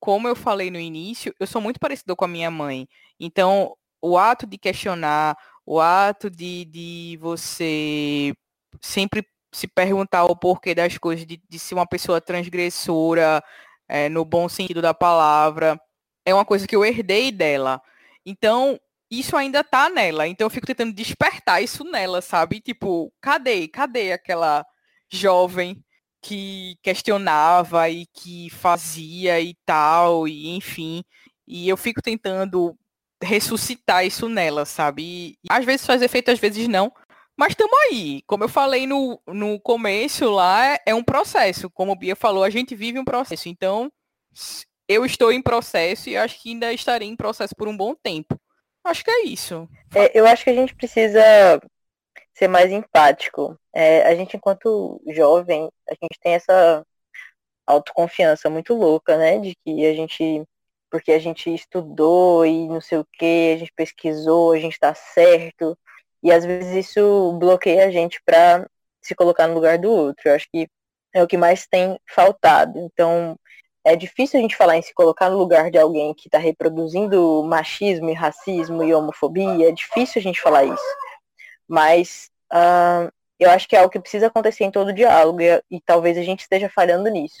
como 0.00 0.28
eu 0.28 0.36
falei 0.36 0.70
no 0.70 0.78
início, 0.78 1.34
eu 1.40 1.46
sou 1.46 1.60
muito 1.60 1.80
parecido 1.80 2.14
com 2.16 2.24
a 2.24 2.28
minha 2.28 2.50
mãe. 2.50 2.88
Então, 3.18 3.76
o 4.00 4.18
ato 4.18 4.46
de 4.46 4.58
questionar, 4.58 5.36
o 5.66 5.80
ato 5.80 6.30
de, 6.30 6.64
de 6.66 7.18
você 7.20 8.34
sempre 8.80 9.26
se 9.52 9.66
perguntar 9.66 10.24
o 10.24 10.36
porquê 10.36 10.74
das 10.74 10.98
coisas, 10.98 11.26
de, 11.26 11.42
de 11.48 11.58
ser 11.58 11.74
uma 11.74 11.86
pessoa 11.86 12.20
transgressora, 12.20 13.42
é, 13.88 14.08
no 14.08 14.24
bom 14.24 14.48
sentido 14.48 14.82
da 14.82 14.92
palavra, 14.92 15.78
é 16.24 16.34
uma 16.34 16.44
coisa 16.44 16.66
que 16.66 16.74
eu 16.74 16.84
herdei 16.84 17.30
dela. 17.30 17.80
Então, 18.24 18.78
isso 19.10 19.36
ainda 19.36 19.62
tá 19.62 19.88
nela. 19.88 20.26
Então, 20.26 20.46
eu 20.46 20.50
fico 20.50 20.66
tentando 20.66 20.92
despertar 20.92 21.62
isso 21.62 21.84
nela, 21.84 22.20
sabe? 22.22 22.60
Tipo, 22.60 23.12
cadê? 23.20 23.68
Cadê 23.68 24.12
aquela 24.12 24.64
jovem 25.10 25.82
que 26.22 26.78
questionava 26.82 27.88
e 27.90 28.06
que 28.06 28.48
fazia 28.50 29.40
e 29.40 29.54
tal, 29.66 30.26
e 30.26 30.56
enfim. 30.56 31.04
E 31.46 31.68
eu 31.68 31.76
fico 31.76 32.00
tentando 32.02 32.76
ressuscitar 33.22 34.06
isso 34.06 34.28
nela, 34.28 34.64
sabe? 34.64 35.02
E, 35.02 35.38
às 35.50 35.64
vezes 35.64 35.86
faz 35.86 36.02
efeito, 36.02 36.30
às 36.30 36.38
vezes 36.38 36.66
não. 36.68 36.92
Mas 37.36 37.50
estamos 37.50 37.76
aí. 37.90 38.22
Como 38.26 38.44
eu 38.44 38.48
falei 38.48 38.86
no, 38.86 39.20
no 39.26 39.60
começo 39.60 40.30
lá, 40.30 40.78
é 40.86 40.94
um 40.94 41.02
processo. 41.02 41.68
Como 41.70 41.92
o 41.92 41.96
Bia 41.96 42.16
falou, 42.16 42.44
a 42.44 42.50
gente 42.50 42.74
vive 42.74 42.98
um 42.98 43.04
processo. 43.04 43.48
Então, 43.48 43.92
eu 44.88 45.04
estou 45.04 45.32
em 45.32 45.42
processo 45.42 46.08
e 46.08 46.16
acho 46.16 46.40
que 46.40 46.50
ainda 46.50 46.72
estarei 46.72 47.08
em 47.08 47.16
processo 47.16 47.54
por 47.56 47.68
um 47.68 47.76
bom 47.76 47.94
tempo. 47.94 48.38
Acho 48.84 49.02
que 49.02 49.10
é 49.10 49.24
isso. 49.24 49.68
É, 49.94 50.18
eu 50.18 50.26
acho 50.26 50.44
que 50.44 50.50
a 50.50 50.54
gente 50.54 50.74
precisa 50.74 51.22
ser 52.34 52.48
mais 52.48 52.70
empático. 52.70 53.58
É, 53.72 54.02
a 54.02 54.14
gente, 54.14 54.36
enquanto 54.36 55.00
jovem, 55.08 55.70
a 55.88 55.94
gente 55.94 56.18
tem 56.20 56.34
essa 56.34 56.84
autoconfiança 57.66 58.50
muito 58.50 58.74
louca, 58.74 59.16
né? 59.16 59.38
De 59.38 59.54
que 59.64 59.86
a 59.86 59.94
gente, 59.94 60.44
porque 60.90 61.12
a 61.12 61.18
gente 61.18 61.52
estudou 61.54 62.44
e 62.44 62.68
não 62.68 62.80
sei 62.80 62.98
o 62.98 63.06
que, 63.12 63.54
a 63.54 63.58
gente 63.58 63.72
pesquisou, 63.74 64.52
a 64.52 64.58
gente 64.58 64.74
está 64.74 64.94
certo. 64.94 65.78
E 66.22 66.30
às 66.32 66.44
vezes 66.44 66.86
isso 66.86 67.32
bloqueia 67.38 67.86
a 67.86 67.90
gente 67.90 68.20
para 68.24 68.68
se 69.00 69.14
colocar 69.14 69.46
no 69.46 69.54
lugar 69.54 69.78
do 69.78 69.90
outro. 69.90 70.28
Eu 70.28 70.34
acho 70.34 70.48
que 70.52 70.68
é 71.12 71.22
o 71.22 71.26
que 71.26 71.36
mais 71.36 71.66
tem 71.66 71.98
faltado. 72.08 72.78
Então, 72.78 73.38
é 73.84 73.94
difícil 73.96 74.38
a 74.38 74.42
gente 74.42 74.56
falar 74.56 74.76
em 74.76 74.82
se 74.82 74.94
colocar 74.94 75.30
no 75.30 75.38
lugar 75.38 75.70
de 75.70 75.78
alguém 75.78 76.14
que 76.14 76.28
está 76.28 76.38
reproduzindo 76.38 77.42
machismo 77.44 78.10
e 78.10 78.14
racismo 78.14 78.82
e 78.82 78.94
homofobia. 78.94 79.68
É 79.68 79.72
difícil 79.72 80.20
a 80.20 80.22
gente 80.22 80.40
falar 80.40 80.64
isso. 80.64 80.96
Mas 81.68 82.30
uh, 82.52 83.12
eu 83.38 83.50
acho 83.50 83.68
que 83.68 83.76
é 83.76 83.80
algo 83.80 83.90
que 83.90 84.00
precisa 84.00 84.28
acontecer 84.28 84.64
em 84.64 84.70
todo 84.70 84.92
diálogo 84.92 85.40
e, 85.40 85.62
e 85.70 85.80
talvez 85.80 86.16
a 86.16 86.22
gente 86.22 86.40
esteja 86.40 86.68
falhando 86.68 87.08
nisso. 87.10 87.36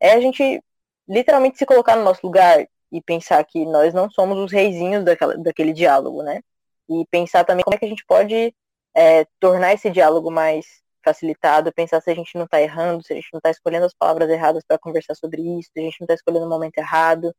É 0.00 0.12
a 0.12 0.20
gente 0.20 0.62
literalmente 1.08 1.58
se 1.58 1.66
colocar 1.66 1.96
no 1.96 2.04
nosso 2.04 2.20
lugar 2.24 2.66
e 2.92 3.00
pensar 3.02 3.42
que 3.44 3.64
nós 3.64 3.94
não 3.94 4.10
somos 4.10 4.38
os 4.38 4.52
reizinhos 4.52 5.04
daquela, 5.04 5.36
daquele 5.36 5.72
diálogo, 5.72 6.22
né? 6.22 6.40
e 6.88 7.04
pensar 7.10 7.44
também 7.44 7.64
como 7.64 7.74
é 7.74 7.78
que 7.78 7.84
a 7.84 7.88
gente 7.88 8.04
pode 8.06 8.54
é, 8.94 9.26
tornar 9.40 9.74
esse 9.74 9.90
diálogo 9.90 10.30
mais 10.30 10.82
facilitado, 11.06 11.72
pensar 11.72 12.00
se 12.00 12.10
a 12.10 12.14
gente 12.14 12.36
não 12.36 12.44
está 12.44 12.60
errando, 12.60 13.04
se 13.04 13.12
a 13.12 13.16
gente 13.16 13.28
não 13.32 13.38
está 13.38 13.50
escolhendo 13.50 13.86
as 13.86 13.94
palavras 13.94 14.28
erradas 14.28 14.64
para 14.66 14.78
conversar 14.78 15.14
sobre 15.14 15.42
isso, 15.42 15.70
se 15.72 15.80
a 15.80 15.82
gente 15.82 16.00
não 16.00 16.04
está 16.06 16.14
escolhendo 16.14 16.46
o 16.46 16.48
momento 16.48 16.78
errado, 16.78 17.34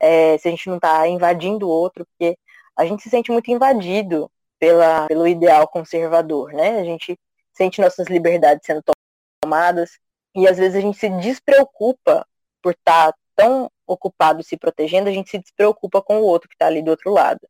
é, 0.00 0.36
se 0.38 0.48
a 0.48 0.50
gente 0.50 0.68
não 0.68 0.76
está 0.76 1.06
invadindo 1.08 1.66
o 1.66 1.70
outro, 1.70 2.06
porque 2.06 2.36
a 2.76 2.84
gente 2.84 3.02
se 3.02 3.10
sente 3.10 3.30
muito 3.30 3.50
invadido 3.50 4.30
pela, 4.58 5.06
pelo 5.06 5.26
ideal 5.28 5.68
conservador, 5.68 6.52
né? 6.52 6.80
A 6.80 6.84
gente 6.84 7.18
sente 7.52 7.80
nossas 7.80 8.08
liberdades 8.08 8.66
sendo 8.66 8.82
tomadas 9.40 9.98
e 10.34 10.48
às 10.48 10.58
vezes 10.58 10.76
a 10.76 10.80
gente 10.80 10.98
se 10.98 11.08
despreocupa 11.08 12.26
por 12.62 12.72
estar 12.72 13.12
tá 13.12 13.18
tão 13.36 13.70
ocupado 13.86 14.42
se 14.42 14.56
protegendo, 14.56 15.08
a 15.08 15.12
gente 15.12 15.30
se 15.30 15.38
despreocupa 15.38 16.02
com 16.02 16.18
o 16.18 16.24
outro 16.24 16.48
que 16.48 16.54
está 16.54 16.66
ali 16.66 16.82
do 16.82 16.90
outro 16.90 17.12
lado. 17.12 17.40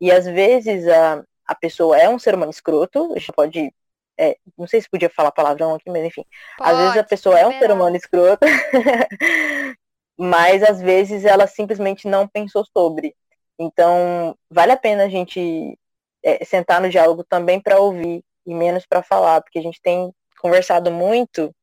E 0.00 0.10
às 0.10 0.26
vezes 0.26 0.86
a, 0.88 1.24
a 1.46 1.54
pessoa 1.54 1.98
é 1.98 2.08
um 2.08 2.18
ser 2.18 2.34
humano 2.34 2.50
escroto, 2.50 3.12
a 3.14 3.18
gente 3.18 3.32
pode. 3.32 3.72
É, 4.18 4.36
não 4.56 4.66
sei 4.66 4.80
se 4.80 4.90
podia 4.90 5.08
falar 5.08 5.30
palavrão 5.30 5.74
aqui, 5.74 5.88
mas 5.88 6.04
enfim. 6.04 6.24
Pode, 6.56 6.70
às 6.70 6.78
vezes 6.78 6.96
a 6.96 7.04
pessoa 7.04 7.38
é 7.38 7.46
um 7.46 7.58
ser 7.58 7.70
humano 7.70 7.96
escroto, 7.96 8.44
mas 10.18 10.62
às 10.62 10.80
vezes 10.80 11.24
ela 11.24 11.46
simplesmente 11.46 12.08
não 12.08 12.26
pensou 12.26 12.64
sobre. 12.76 13.14
Então, 13.58 14.36
vale 14.50 14.72
a 14.72 14.76
pena 14.76 15.04
a 15.04 15.08
gente 15.08 15.78
é, 16.22 16.44
sentar 16.44 16.80
no 16.80 16.90
diálogo 16.90 17.24
também 17.24 17.60
para 17.60 17.78
ouvir 17.78 18.24
e 18.44 18.54
menos 18.54 18.86
para 18.86 19.02
falar, 19.02 19.40
porque 19.40 19.58
a 19.58 19.62
gente 19.62 19.80
tem 19.80 20.12
conversado 20.40 20.90
muito, 20.90 21.54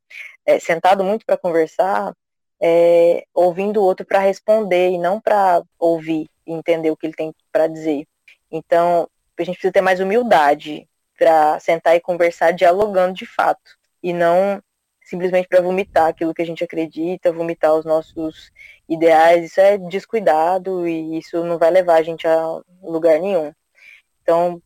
é, 0.45 0.60
sentado 0.60 1.03
muito 1.03 1.26
para 1.26 1.38
conversar, 1.38 2.14
é, 2.61 3.26
ouvindo 3.34 3.82
o 3.82 3.84
outro 3.84 4.06
para 4.06 4.19
responder 4.19 4.91
e 4.91 4.98
não 4.98 5.19
para 5.19 5.61
ouvir 5.80 6.30
e 6.45 6.53
entender 6.53 6.91
o 6.91 6.98
que 6.98 7.07
ele 7.07 7.14
tem 7.14 7.34
para 7.52 7.68
dizer. 7.68 8.06
Então, 8.52 9.10
a 9.38 9.44
gente 9.44 9.56
precisa 9.56 9.73
ter 9.73 9.82
mais 9.82 9.99
humildade 9.99 10.88
para 11.18 11.60
sentar 11.60 11.96
e 11.96 12.02
conversar 12.02 12.52
dialogando 12.52 13.14
de 13.14 13.26
fato 13.26 13.78
e 14.02 14.14
não 14.14 14.62
simplesmente 15.06 15.48
para 15.48 15.62
vomitar 15.62 16.08
aquilo 16.08 16.34
que 16.34 16.42
a 16.42 16.46
gente 16.46 16.64
acredita, 16.64 17.32
vomitar 17.32 17.76
os 17.76 17.86
nossos 17.86 18.52
ideais. 18.90 19.46
Isso 19.46 19.62
é 19.62 19.78
descuidado 19.78 20.88
e 20.88 21.20
isso 21.20 21.44
não 21.44 21.60
vai 21.60 21.70
levar 21.70 21.96
a 22.00 22.04
gente 22.04 22.28
a 22.28 22.62
lugar 22.82 23.20
nenhum. 23.20 23.54
Então, 24.22 24.62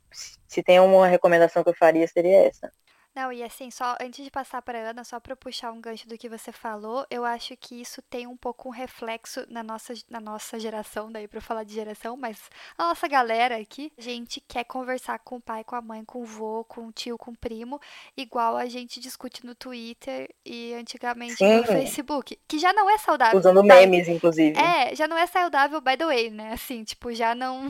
se 0.47 0.63
tem 0.63 0.79
uma 0.79 1.07
recomendação 1.07 1.63
que 1.63 1.69
eu 1.69 1.75
faria, 1.75 2.07
seria 2.07 2.47
essa. 2.47 2.71
Não, 3.19 3.33
e 3.33 3.43
assim, 3.43 3.69
só 3.69 3.97
antes 3.99 4.23
de 4.23 4.31
passar 4.31 4.61
para 4.61 4.79
Ana, 4.79 5.03
só 5.03 5.19
para 5.19 5.35
puxar 5.35 5.73
um 5.73 5.81
gancho 5.81 6.07
do 6.07 6.17
que 6.17 6.29
você 6.29 6.53
falou, 6.53 7.05
eu 7.11 7.25
acho 7.25 7.53
que 7.57 7.81
isso 7.81 8.01
tem 8.03 8.25
um 8.25 8.37
pouco 8.37 8.69
um 8.69 8.71
reflexo 8.71 9.45
na 9.49 9.61
nossa, 9.61 9.93
na 10.09 10.21
nossa 10.21 10.57
geração, 10.57 11.11
daí 11.11 11.27
para 11.27 11.41
falar 11.41 11.65
de 11.65 11.73
geração, 11.73 12.15
mas 12.15 12.37
a 12.77 12.85
nossa 12.85 13.09
galera 13.09 13.57
aqui, 13.57 13.91
a 13.97 14.01
gente 14.01 14.39
quer 14.39 14.63
conversar 14.63 15.19
com 15.19 15.35
o 15.35 15.41
pai, 15.41 15.65
com 15.65 15.75
a 15.75 15.81
mãe, 15.81 16.05
com 16.05 16.21
o 16.21 16.25
vô, 16.25 16.63
com 16.63 16.87
o 16.87 16.93
tio, 16.93 17.17
com 17.17 17.31
o 17.31 17.37
primo, 17.37 17.77
igual 18.15 18.55
a 18.55 18.67
gente 18.67 19.01
discute 19.01 19.45
no 19.45 19.53
Twitter 19.53 20.33
e 20.45 20.73
antigamente 20.75 21.35
Sim. 21.35 21.57
no 21.57 21.65
Facebook, 21.65 22.39
que 22.47 22.57
já 22.57 22.71
não 22.71 22.89
é 22.89 22.97
saudável. 22.97 23.37
Usando 23.37 23.61
memes, 23.61 24.07
inclusive. 24.07 24.57
É, 24.57 24.95
já 24.95 25.09
não 25.09 25.17
é 25.17 25.27
saudável, 25.27 25.81
by 25.81 25.97
the 25.97 26.05
way, 26.05 26.29
né? 26.29 26.53
Assim, 26.53 26.85
tipo, 26.85 27.13
já 27.13 27.35
não. 27.35 27.69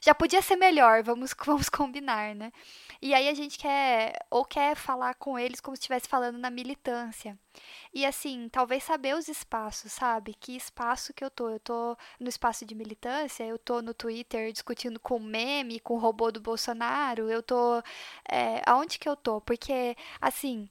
Já 0.00 0.14
podia 0.14 0.42
ser 0.42 0.56
melhor, 0.56 1.02
vamos, 1.02 1.34
vamos 1.44 1.68
combinar, 1.68 2.34
né? 2.34 2.52
E 3.00 3.14
aí 3.14 3.28
a 3.28 3.34
gente 3.34 3.58
quer, 3.58 4.14
ou 4.30 4.44
quer 4.44 4.74
falar 4.76 5.14
com 5.14 5.38
eles 5.38 5.60
como 5.60 5.76
se 5.76 5.80
estivesse 5.80 6.08
falando 6.08 6.38
na 6.38 6.50
militância. 6.50 7.38
E 7.92 8.04
assim, 8.04 8.48
talvez 8.50 8.84
saber 8.84 9.14
os 9.14 9.28
espaços, 9.28 9.92
sabe? 9.92 10.34
Que 10.34 10.56
espaço 10.56 11.12
que 11.14 11.24
eu 11.24 11.30
tô? 11.30 11.50
Eu 11.50 11.60
tô 11.60 11.96
no 12.20 12.28
espaço 12.28 12.64
de 12.64 12.74
militância, 12.74 13.44
eu 13.44 13.58
tô 13.58 13.82
no 13.82 13.94
Twitter 13.94 14.52
discutindo 14.52 15.00
com 15.00 15.18
meme, 15.18 15.80
com 15.80 15.94
o 15.94 15.98
robô 15.98 16.30
do 16.30 16.40
Bolsonaro, 16.40 17.30
eu 17.30 17.42
tô. 17.42 17.82
É, 18.30 18.62
aonde 18.66 18.98
que 18.98 19.08
eu 19.08 19.16
tô? 19.16 19.40
Porque, 19.40 19.96
assim, 20.20 20.68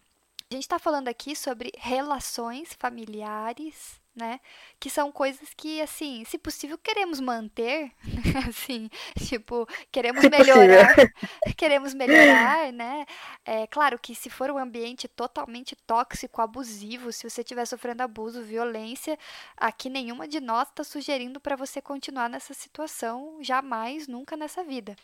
a 0.51 0.55
gente 0.55 0.67
tá 0.67 0.79
falando 0.79 1.07
aqui 1.07 1.35
sobre 1.35 1.71
relações 1.77 2.73
familiares 2.73 3.99
né? 4.15 4.39
Que 4.79 4.89
são 4.89 5.11
coisas 5.11 5.49
que, 5.55 5.81
assim, 5.81 6.23
se 6.25 6.37
possível, 6.37 6.77
queremos 6.77 7.19
manter, 7.19 7.91
assim, 8.47 8.89
tipo, 9.19 9.67
queremos 9.91 10.21
Se 10.21 10.29
melhorar, 10.31 10.95
queremos 11.57 11.93
melhorar, 11.93 12.71
né? 12.71 13.05
É 13.45 13.67
claro 13.67 13.99
que 13.99 14.15
se 14.15 14.29
for 14.29 14.49
um 14.49 14.57
ambiente 14.57 15.07
totalmente 15.07 15.75
tóxico, 15.75 16.41
abusivo, 16.41 17.11
se 17.11 17.29
você 17.29 17.41
estiver 17.41 17.65
sofrendo 17.65 18.03
abuso, 18.03 18.41
violência, 18.43 19.17
aqui 19.57 19.89
nenhuma 19.89 20.27
de 20.27 20.39
nós 20.39 20.69
está 20.69 20.83
sugerindo 20.83 21.39
para 21.39 21.55
você 21.55 21.81
continuar 21.81 22.29
nessa 22.29 22.53
situação, 22.53 23.37
jamais, 23.41 24.07
nunca 24.07 24.37
nessa 24.37 24.63
vida. 24.63 24.95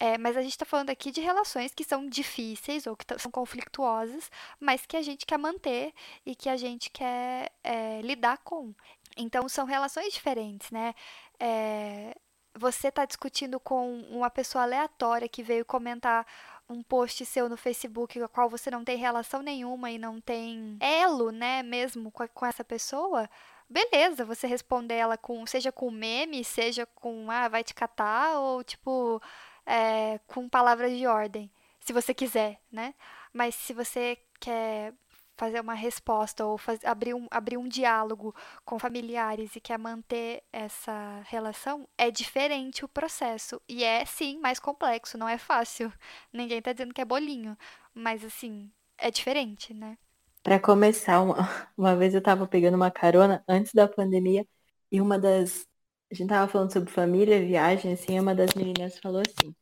É, 0.00 0.16
mas 0.16 0.36
a 0.36 0.42
gente 0.42 0.52
está 0.52 0.64
falando 0.64 0.90
aqui 0.90 1.10
de 1.10 1.20
relações 1.20 1.74
que 1.74 1.82
são 1.82 2.08
difíceis 2.08 2.86
ou 2.86 2.96
que 2.96 3.04
são 3.18 3.30
conflituosas, 3.32 4.30
mas 4.60 4.86
que 4.86 4.96
a 4.96 5.02
gente 5.02 5.26
quer 5.26 5.38
manter 5.38 5.92
e 6.24 6.36
que 6.36 6.48
a 6.48 6.56
gente 6.56 6.88
quer 6.90 7.50
é, 7.64 8.00
lidar 8.02 8.38
com. 8.38 8.72
Então 9.16 9.48
são 9.48 9.66
relações 9.66 10.14
diferentes, 10.14 10.70
né? 10.70 10.94
É, 11.40 12.14
você 12.56 12.88
está 12.88 13.04
discutindo 13.04 13.58
com 13.58 14.00
uma 14.10 14.30
pessoa 14.30 14.62
aleatória 14.64 15.28
que 15.28 15.42
veio 15.42 15.64
comentar 15.64 16.24
um 16.68 16.82
post 16.82 17.24
seu 17.24 17.48
no 17.48 17.56
Facebook 17.56 18.18
com 18.18 18.24
a 18.24 18.28
qual 18.28 18.48
você 18.48 18.70
não 18.70 18.84
tem 18.84 18.96
relação 18.96 19.42
nenhuma 19.42 19.90
e 19.90 19.98
não 19.98 20.20
tem 20.20 20.76
elo, 20.80 21.30
né, 21.32 21.62
mesmo 21.62 22.10
com, 22.12 22.22
a- 22.22 22.28
com 22.28 22.44
essa 22.46 22.62
pessoa. 22.62 23.28
Beleza, 23.68 24.24
você 24.24 24.46
responder 24.46 24.94
ela 24.94 25.16
com, 25.16 25.46
seja 25.46 25.72
com 25.72 25.90
meme, 25.90 26.44
seja 26.44 26.86
com, 26.86 27.30
ah, 27.30 27.48
vai 27.48 27.64
te 27.64 27.74
catar, 27.74 28.38
ou 28.40 28.62
tipo, 28.64 29.20
é, 29.68 30.20
com 30.28 30.48
palavras 30.48 30.96
de 30.96 31.06
ordem, 31.06 31.50
se 31.80 31.92
você 31.94 32.14
quiser, 32.14 32.60
né? 32.72 32.94
Mas 33.34 33.54
se 33.56 33.74
você 33.74 34.18
quer 34.40 34.94
fazer 35.36 35.60
uma 35.60 35.74
resposta 35.74 36.44
ou 36.46 36.58
faz- 36.58 36.84
abrir, 36.84 37.14
um, 37.14 37.28
abrir 37.30 37.56
um 37.58 37.68
diálogo 37.68 38.34
com 38.64 38.78
familiares 38.78 39.54
e 39.56 39.60
quer 39.60 39.78
manter 39.78 40.42
essa 40.52 41.22
relação, 41.26 41.88
é 41.98 42.10
diferente 42.10 42.84
o 42.84 42.88
processo. 42.88 43.60
E 43.68 43.84
é, 43.84 44.04
sim, 44.04 44.38
mais 44.40 44.58
complexo, 44.60 45.16
não 45.18 45.28
é 45.28 45.38
fácil. 45.38 45.92
Ninguém 46.32 46.62
tá 46.62 46.72
dizendo 46.72 46.94
que 46.94 47.00
é 47.00 47.04
bolinho, 47.04 47.56
mas 47.94 48.24
assim, 48.24 48.70
é 48.98 49.10
diferente, 49.10 49.72
né? 49.74 49.96
Pra 50.42 50.58
começar, 50.60 51.20
uma, 51.22 51.36
uma 51.76 51.96
vez 51.96 52.14
eu 52.14 52.22
tava 52.22 52.46
pegando 52.46 52.74
uma 52.76 52.90
carona 52.90 53.44
antes 53.48 53.72
da 53.74 53.88
pandemia 53.88 54.46
e 54.90 55.00
uma 55.00 55.18
das. 55.18 55.66
A 56.10 56.14
gente 56.14 56.28
tava 56.28 56.50
falando 56.50 56.72
sobre 56.72 56.90
família, 56.90 57.44
viagem, 57.44 57.92
assim, 57.92 58.16
e 58.16 58.20
uma 58.20 58.34
das 58.34 58.54
meninas 58.54 58.98
falou 58.98 59.20
assim: 59.20 59.54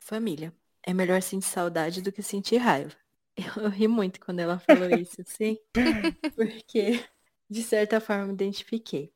Família, 0.00 0.54
é 0.82 0.92
melhor 0.94 1.22
sentir 1.22 1.46
saudade 1.48 2.02
do 2.02 2.12
que 2.12 2.22
sentir 2.22 2.58
raiva. 2.58 2.94
Eu, 3.56 3.68
ri 3.70 3.88
muito 3.88 4.20
quando 4.20 4.40
ela 4.40 4.58
falou 4.58 4.90
isso, 4.90 5.20
assim, 5.22 5.58
porque 6.36 7.04
de 7.48 7.62
certa 7.62 8.00
forma 8.00 8.26
me 8.26 8.32
identifiquei. 8.34 9.12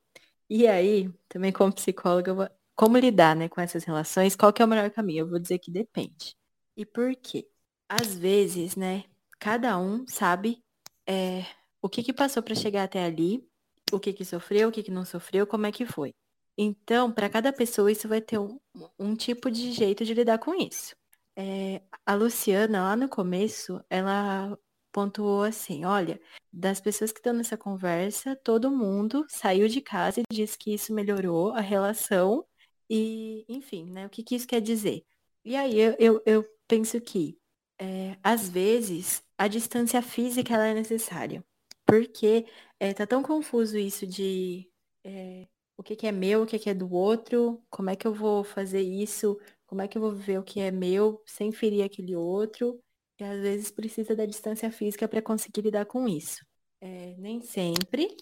E 0.51 0.67
aí, 0.67 1.11
também 1.29 1.53
como 1.53 1.73
psicóloga, 1.75 2.35
vou- 2.35 2.51
como 2.77 2.99
lidar, 2.99 3.37
né, 3.37 3.49
com 3.49 3.61
essas 3.61 3.85
relações? 3.85 4.37
Qual 4.37 4.53
que 4.53 4.63
é 4.63 4.65
o 4.65 4.69
melhor 4.69 4.91
caminho? 4.91 5.21
Eu 5.25 5.31
vou 5.31 5.39
dizer 5.39 5.59
que 5.59 5.71
depende. 5.71 6.37
E 6.77 6.85
por 6.87 7.15
quê? 7.17 7.49
Às 7.89 8.17
vezes, 8.17 8.77
né, 8.77 9.05
cada 9.39 9.79
um 9.79 10.07
sabe 10.07 10.63
é, 11.07 11.45
o 11.81 11.89
que 11.89 12.03
que 12.03 12.13
passou 12.13 12.43
para 12.43 12.55
chegar 12.55 12.85
até 12.85 13.05
ali, 13.05 13.47
o 13.93 14.01
que 14.01 14.13
que 14.13 14.25
sofreu, 14.25 14.69
o 14.69 14.73
que 14.73 14.83
que 14.83 14.91
não 14.91 15.05
sofreu, 15.05 15.47
como 15.47 15.67
é 15.67 15.73
que 15.73 15.87
foi. 15.87 16.15
Então, 16.57 17.13
para 17.13 17.29
cada 17.29 17.53
pessoa, 17.53 17.93
isso 17.93 18.09
vai 18.09 18.21
ter 18.21 18.39
um, 18.39 18.59
um 18.99 19.15
tipo 19.15 19.51
de 19.51 19.73
jeito 19.73 20.05
de 20.05 20.15
lidar 20.15 20.39
com 20.39 20.55
isso. 20.55 20.97
É, 21.37 21.83
a 22.05 22.15
Luciana, 22.15 22.83
lá 22.83 22.97
no 22.97 23.09
começo, 23.09 23.85
ela 23.91 24.59
pontuou 24.91 25.43
assim, 25.43 25.85
olha, 25.85 26.19
das 26.51 26.81
pessoas 26.81 27.13
que 27.13 27.19
estão 27.19 27.35
nessa 27.35 27.59
conversa, 27.59 28.35
todo 28.37 28.71
mundo 28.71 29.27
saiu 29.29 29.69
de 29.69 29.83
casa 29.83 30.21
e 30.21 30.35
disse 30.35 30.57
que 30.57 30.73
isso 30.73 30.95
melhorou 30.95 31.53
a 31.53 31.61
relação 31.61 32.47
e, 32.89 33.45
enfim, 33.47 33.91
né, 33.91 34.07
o 34.07 34.11
que 34.11 34.23
que 34.23 34.35
isso 34.37 34.47
quer 34.47 34.63
dizer? 34.63 35.05
E 35.45 35.55
aí 35.55 35.79
eu, 35.79 35.95
eu, 35.99 36.23
eu 36.25 36.47
penso 36.67 36.99
que, 37.01 37.39
é, 37.79 38.17
às 38.23 38.49
vezes, 38.49 39.23
a 39.37 39.49
distância 39.49 40.01
física 40.01 40.55
ela 40.55 40.69
é 40.69 40.75
necessária, 40.75 41.45
porque 41.85 42.47
é, 42.81 42.95
tá 42.95 43.07
tão 43.07 43.23
confuso 43.23 43.77
isso 43.77 44.07
de 44.07 44.67
é, 45.05 45.47
o 45.77 45.83
que 45.83 45.95
que 45.97 46.07
é 46.07 46.13
meu, 46.13 46.43
o 46.43 46.47
que 46.47 46.59
que 46.59 46.71
é 46.71 46.75
do 46.75 46.93
outro, 46.93 47.63
como 47.71 47.91
é 47.91 47.97
que 47.97 48.07
eu 48.07 48.15
vou 48.15 48.43
fazer 48.43 48.81
isso, 48.81 49.39
como 49.67 49.83
é 49.83 49.89
que 49.89 49.99
eu 49.99 50.03
vou 50.03 50.13
viver 50.13 50.39
o 50.39 50.43
que 50.43 50.61
é 50.61 50.71
meu 50.71 51.23
sem 51.27 51.53
ferir 51.53 51.85
aquele 51.85 52.17
outro, 52.17 52.81
e 53.19 53.25
às 53.25 53.41
vezes 53.41 53.71
precisa 53.71 54.15
da 54.15 54.27
distância 54.27 54.71
física 54.71 55.09
para 55.09 55.23
conseguir 55.23 55.63
lidar 55.63 55.87
com 55.87 56.09
isso. 56.09 56.45
É, 56.81 57.15
nem 57.19 57.41
sempre, 57.41 58.15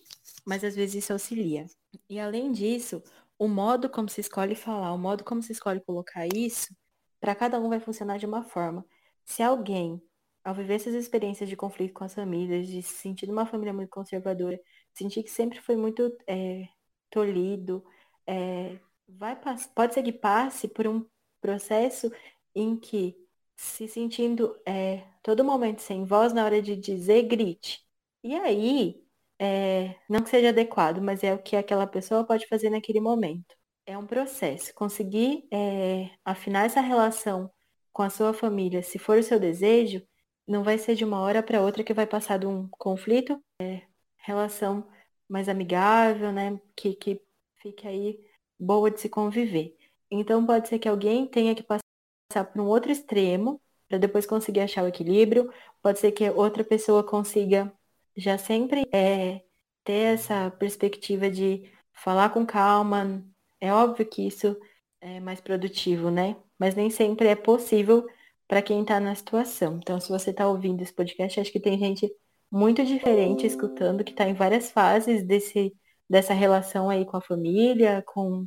mas 0.47 0.65
às 0.65 0.75
vezes 0.75 1.05
isso 1.05 1.13
auxilia. 1.13 1.67
E 2.09 2.19
além 2.19 2.53
disso, 2.53 3.03
o 3.39 3.49
modo 3.49 3.89
como 3.91 4.09
se 4.09 4.21
escolhe 4.21 4.55
falar, 4.55 4.93
o 4.93 4.99
modo 4.99 5.25
como 5.25 5.43
se 5.43 5.53
escolhe 5.53 5.81
colocar 5.81 6.27
isso, 6.27 6.75
para 7.21 7.35
cada 7.35 7.59
um 7.61 7.69
vai 7.69 7.81
funcionar 7.81 8.19
de 8.19 8.27
uma 8.27 8.45
forma. 8.45 8.85
Se 9.25 9.43
alguém, 9.43 10.01
ao 10.45 10.55
viver 10.55 10.75
essas 10.75 10.95
experiências 10.95 11.49
de 11.49 11.57
conflito 11.57 11.95
com 11.95 12.05
as 12.05 12.15
famílias, 12.15 12.69
de 12.69 12.83
se 12.83 12.95
sentir 12.95 13.27
numa 13.27 13.47
família 13.47 13.73
muito 13.73 13.91
conservadora, 13.91 14.61
sentir 14.93 15.23
que 15.23 15.31
sempre 15.31 15.61
foi 15.61 15.77
muito 15.77 16.17
é, 16.29 16.69
tolhido, 17.15 17.85
é, 18.27 18.79
vai 19.09 19.39
pode 19.75 19.95
ser 19.95 20.03
que 20.03 20.13
passe 20.13 20.67
por 20.69 20.87
um 20.87 21.07
processo 21.41 22.11
em 22.55 22.77
que, 22.77 23.17
se 23.57 23.87
sentindo 23.89 24.57
é, 24.67 25.05
todo 25.23 25.45
momento 25.45 25.81
sem 25.81 26.05
voz 26.05 26.33
na 26.33 26.45
hora 26.45 26.61
de 26.61 26.77
dizer, 26.77 27.23
grite. 27.25 27.85
E 28.23 28.35
aí, 28.35 29.05
é, 29.39 29.97
não 30.09 30.23
que 30.23 30.31
seja 30.31 30.49
adequado, 30.49 31.01
mas 31.01 31.23
é 31.23 31.35
o 31.35 31.43
que 31.43 31.57
aquela 31.57 31.87
pessoa 31.87 32.25
pode 32.25 32.49
fazer 32.49 32.71
naquele 32.71 33.01
momento. 33.01 33.55
É 33.87 33.97
um 33.97 34.07
processo. 34.07 34.75
Conseguir 34.75 35.47
é, 35.53 36.11
afinar 36.25 36.67
essa 36.67 36.81
relação 36.81 37.51
com 37.93 38.03
a 38.03 38.11
sua 38.11 38.35
família, 38.35 38.83
se 38.83 38.99
for 38.99 39.19
o 39.19 39.23
seu 39.23 39.39
desejo, 39.39 40.03
não 40.49 40.65
vai 40.65 40.79
ser 40.79 40.95
de 40.97 41.05
uma 41.05 41.21
hora 41.21 41.43
para 41.43 41.63
outra 41.63 41.85
que 41.85 41.95
vai 41.95 42.07
passar 42.07 42.39
de 42.39 42.47
um 42.47 42.69
conflito, 42.71 43.41
é, 43.61 43.83
relação 44.17 44.87
mais 45.29 45.49
amigável, 45.49 46.33
né? 46.33 46.61
Que, 46.77 46.95
que 46.95 47.21
fique 47.63 47.87
aí 47.87 48.21
boa 48.59 48.91
de 48.91 49.01
se 49.01 49.09
conviver. 49.09 49.77
Então 50.11 50.45
pode 50.47 50.69
ser 50.69 50.79
que 50.79 50.89
alguém 50.89 51.27
tenha 51.27 51.55
que 51.55 51.63
passar 51.63 52.45
por 52.53 52.61
um 52.61 52.67
outro 52.67 52.93
extremo 52.93 53.61
para 53.89 53.99
depois 53.99 54.27
conseguir 54.27 54.61
achar 54.61 54.85
o 54.85 54.89
equilíbrio. 54.89 55.53
Pode 55.83 55.99
ser 55.99 56.13
que 56.13 56.29
outra 56.31 56.65
pessoa 56.65 57.05
consiga 57.05 57.73
já 58.17 58.39
sempre 58.39 58.87
é, 58.93 59.43
ter 59.85 60.15
essa 60.15 60.51
perspectiva 60.53 61.31
de 61.31 61.71
falar 61.93 62.31
com 62.31 62.47
calma. 62.47 63.25
É 63.61 63.73
óbvio 63.73 64.07
que 64.07 64.27
isso 64.27 64.57
é 65.01 65.21
mais 65.21 65.41
produtivo, 65.41 66.11
né? 66.11 66.37
Mas 66.59 66.75
nem 66.75 66.91
sempre 66.91 67.29
é 67.29 67.37
possível 67.37 68.07
para 68.49 68.63
quem 68.63 68.83
está 68.83 69.01
na 69.01 69.15
situação. 69.15 69.77
Então, 69.79 70.01
se 70.01 70.09
você 70.11 70.31
está 70.31 70.49
ouvindo 70.49 70.83
esse 70.83 70.93
podcast, 70.93 71.41
acho 71.41 71.53
que 71.53 71.61
tem 71.61 71.79
gente 71.79 72.11
muito 72.55 72.85
diferente 72.85 73.47
escutando, 73.47 74.05
que 74.05 74.13
está 74.13 74.29
em 74.29 74.35
várias 74.35 74.71
fases 74.71 75.25
desse, 75.27 75.77
dessa 76.09 76.33
relação 76.33 76.89
aí 76.89 77.05
com 77.05 77.17
a 77.17 77.21
família, 77.21 78.01
com 78.07 78.47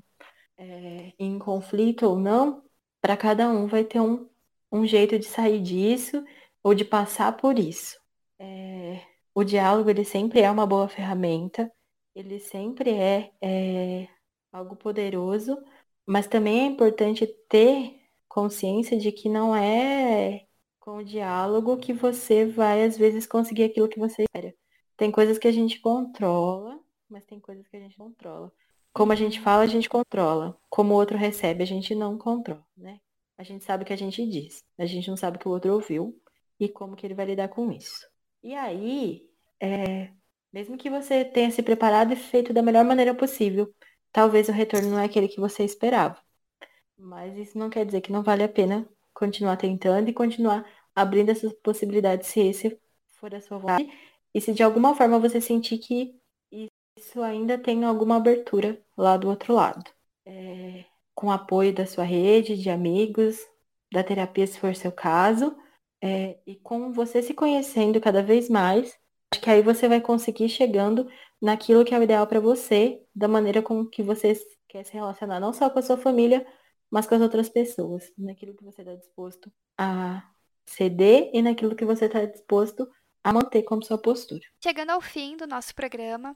é, 0.58 1.14
em 1.20 1.38
conflito 1.38 2.04
ou 2.08 2.18
não. 2.18 2.64
Para 3.02 3.18
cada 3.18 3.50
um 3.50 3.68
vai 3.68 3.84
ter 3.84 4.00
um, 4.00 4.30
um 4.72 4.86
jeito 4.86 5.20
de 5.20 5.26
sair 5.26 5.62
disso 5.62 6.24
ou 6.64 6.74
de 6.74 6.86
passar 6.86 7.36
por 7.36 7.60
isso. 7.60 8.00
É, 8.40 9.02
o 9.36 9.44
diálogo 9.44 9.90
ele 9.90 10.06
sempre 10.06 10.40
é 10.40 10.50
uma 10.50 10.66
boa 10.66 10.88
ferramenta, 10.88 11.70
ele 12.16 12.40
sempre 12.40 12.92
é, 12.92 13.34
é 13.42 14.08
algo 14.54 14.78
poderoso, 14.78 15.58
mas 16.06 16.28
também 16.28 16.62
é 16.62 16.66
importante 16.66 17.28
ter 17.50 18.00
consciência 18.30 18.98
de 18.98 19.12
que 19.12 19.28
não 19.28 19.54
é 19.54 20.47
com 20.88 21.00
o 21.00 21.04
diálogo 21.04 21.76
que 21.76 21.92
você 21.92 22.46
vai, 22.46 22.86
às 22.86 22.98
vezes, 22.98 23.28
conseguir 23.28 23.66
aquilo 23.66 23.90
que 23.90 24.00
você 24.00 24.24
espera. 24.24 24.56
Tem 24.96 25.12
coisas 25.12 25.38
que 25.38 25.46
a 25.46 25.52
gente 25.52 25.82
controla, 25.82 26.80
mas 27.10 27.26
tem 27.26 27.42
coisas 27.42 27.68
que 27.68 27.76
a 27.76 27.80
gente 27.82 27.98
controla. 27.98 28.50
Como 28.94 29.12
a 29.12 29.16
gente 29.16 29.42
fala, 29.42 29.64
a 29.64 29.68
gente 29.68 29.90
controla. 29.90 30.58
Como 30.70 30.94
o 30.94 30.96
outro 30.96 31.18
recebe, 31.18 31.62
a 31.62 31.68
gente 31.68 31.94
não 31.94 32.18
controla, 32.18 32.66
né? 32.78 33.02
A 33.38 33.44
gente 33.44 33.66
sabe 33.66 33.84
o 33.84 33.86
que 33.86 33.92
a 33.92 33.98
gente 33.98 34.26
diz, 34.26 34.64
a 34.78 34.86
gente 34.86 35.10
não 35.10 35.18
sabe 35.18 35.36
o 35.36 35.40
que 35.42 35.48
o 35.50 35.52
outro 35.52 35.74
ouviu 35.74 36.18
e 36.58 36.70
como 36.70 36.96
que 36.96 37.06
ele 37.06 37.14
vai 37.14 37.26
lidar 37.26 37.50
com 37.50 37.70
isso. 37.70 38.08
E 38.42 38.56
aí, 38.56 39.30
é, 39.60 40.10
mesmo 40.54 40.78
que 40.78 40.90
você 40.90 41.26
tenha 41.26 41.52
se 41.52 41.62
preparado 41.62 42.14
e 42.14 42.16
feito 42.16 42.54
da 42.54 42.62
melhor 42.62 42.86
maneira 42.86 43.14
possível, 43.14 43.76
talvez 44.10 44.48
o 44.48 44.54
retorno 44.54 44.92
não 44.92 45.00
é 45.00 45.04
aquele 45.04 45.28
que 45.28 45.42
você 45.42 45.66
esperava. 45.66 46.18
Mas 46.98 47.38
isso 47.38 47.58
não 47.58 47.70
quer 47.70 47.86
dizer 47.86 48.00
que 48.00 48.12
não 48.14 48.24
vale 48.24 48.42
a 48.42 48.48
pena 48.48 48.88
continuar 49.18 49.58
tentando 49.58 50.10
e 50.10 50.14
continuar 50.14 50.64
abrindo 50.98 51.30
essas 51.30 51.54
possibilidades 51.54 52.28
se 52.28 52.40
esse 52.40 52.80
for 53.20 53.34
a 53.36 53.40
sua 53.40 53.60
vontade. 53.60 53.88
E 54.34 54.42
se 54.42 54.52
de 54.52 54.64
alguma 54.64 54.96
forma 54.96 55.20
você 55.20 55.40
sentir 55.40 55.78
que 55.78 56.20
isso 56.98 57.22
ainda 57.22 57.58
tem 57.58 57.84
alguma 57.86 58.16
abertura 58.16 58.82
lá 58.98 59.16
do 59.16 59.30
outro 59.30 59.54
lado. 59.54 59.84
É, 60.26 60.84
com 61.14 61.32
apoio 61.32 61.72
da 61.72 61.86
sua 61.86 62.04
rede, 62.04 62.58
de 62.58 62.70
amigos, 62.70 63.38
da 63.92 64.04
terapia, 64.04 64.48
se 64.48 64.60
for 64.60 64.76
seu 64.76 64.92
caso, 64.92 65.56
é, 66.02 66.40
e 66.46 66.56
com 66.56 66.92
você 66.92 67.22
se 67.22 67.34
conhecendo 67.34 68.02
cada 68.02 68.24
vez 68.24 68.50
mais, 68.50 68.98
acho 69.32 69.42
que 69.42 69.50
aí 69.50 69.62
você 69.62 69.88
vai 69.88 70.02
conseguir 70.02 70.50
chegando 70.50 71.08
naquilo 71.40 71.86
que 71.86 71.94
é 71.94 72.00
o 72.00 72.04
ideal 72.04 72.26
para 72.26 72.40
você, 72.40 73.06
da 73.16 73.28
maneira 73.28 73.62
com 73.62 73.86
que 73.86 74.02
você 74.02 74.34
quer 74.68 74.84
se 74.84 74.94
relacionar, 74.94 75.40
não 75.40 75.54
só 75.54 75.70
com 75.70 75.80
a 75.80 75.84
sua 75.84 75.98
família, 75.98 76.46
mas 76.90 77.06
com 77.06 77.16
as 77.16 77.22
outras 77.22 77.50
pessoas, 77.50 78.12
naquilo 78.18 78.56
que 78.56 78.64
você 78.64 78.82
está 78.82 78.96
disposto 78.96 79.52
a 79.78 80.28
ceder 80.68 81.32
e 81.34 81.42
naquilo 81.42 81.76
que 81.76 81.86
você 81.86 82.06
está 82.06 82.24
disposto 82.26 82.88
a 83.24 83.34
manter 83.34 83.64
como 83.64 83.84
sua 83.84 83.98
postura. 83.98 84.42
Chegando 84.64 84.92
ao 84.92 85.02
fim 85.02 85.36
do 85.36 85.48
nosso 85.48 85.74
programa, 85.74 86.36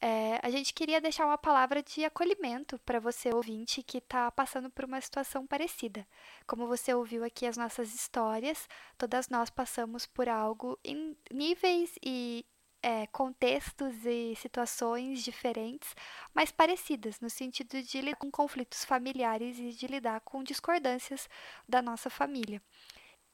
é, 0.00 0.38
a 0.42 0.50
gente 0.50 0.72
queria 0.72 1.00
deixar 1.00 1.26
uma 1.26 1.38
palavra 1.38 1.82
de 1.82 2.04
acolhimento 2.04 2.78
para 2.84 3.00
você, 3.00 3.34
ouvinte, 3.34 3.82
que 3.82 3.98
está 3.98 4.30
passando 4.30 4.70
por 4.70 4.84
uma 4.84 5.00
situação 5.00 5.46
parecida. 5.46 6.06
Como 6.46 6.68
você 6.68 6.94
ouviu 6.94 7.24
aqui 7.24 7.46
as 7.46 7.56
nossas 7.56 7.92
histórias, 7.94 8.68
todas 8.96 9.28
nós 9.28 9.50
passamos 9.50 10.06
por 10.06 10.28
algo 10.28 10.78
em 10.84 11.16
níveis 11.32 11.94
e 12.04 12.46
é, 12.80 13.06
contextos 13.08 14.06
e 14.06 14.34
situações 14.36 15.24
diferentes, 15.24 15.94
mas 16.32 16.52
parecidas, 16.52 17.18
no 17.20 17.28
sentido 17.28 17.82
de 17.82 18.00
lidar 18.00 18.16
com 18.16 18.30
conflitos 18.30 18.84
familiares 18.84 19.58
e 19.58 19.72
de 19.72 19.86
lidar 19.88 20.20
com 20.20 20.44
discordâncias 20.44 21.28
da 21.68 21.82
nossa 21.82 22.08
família. 22.08 22.62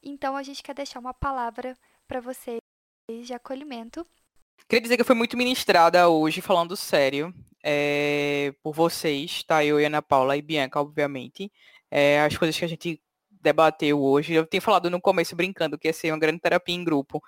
Então, 0.04 0.36
a 0.36 0.42
gente 0.42 0.62
quer 0.62 0.74
deixar 0.74 1.00
uma 1.00 1.14
palavra 1.14 1.76
para 2.06 2.20
vocês 2.20 2.60
de 3.08 3.32
acolhimento 3.32 4.06
Queria 4.68 4.80
dizer 4.80 4.96
que 4.96 5.02
eu 5.02 5.06
fui 5.06 5.14
muito 5.14 5.36
ministrada 5.36 6.08
hoje, 6.08 6.40
falando 6.40 6.76
sério, 6.76 7.34
é, 7.62 8.54
por 8.62 8.74
vocês, 8.74 9.42
tá? 9.42 9.64
Eu 9.64 9.78
e 9.78 9.84
Ana 9.84 10.00
Paula 10.00 10.36
e 10.36 10.42
Bianca, 10.42 10.80
obviamente. 10.80 11.52
É, 11.90 12.20
as 12.22 12.36
coisas 12.36 12.56
que 12.58 12.64
a 12.64 12.68
gente 12.68 13.00
debateu 13.30 14.02
hoje. 14.02 14.32
Eu 14.32 14.46
tenho 14.46 14.62
falado 14.62 14.88
no 14.88 15.00
começo 15.00 15.36
brincando 15.36 15.78
que 15.78 15.88
ia 15.88 15.92
ser 15.92 16.10
uma 16.12 16.18
grande 16.18 16.40
terapia 16.40 16.74
em 16.74 16.82
grupo. 16.82 17.22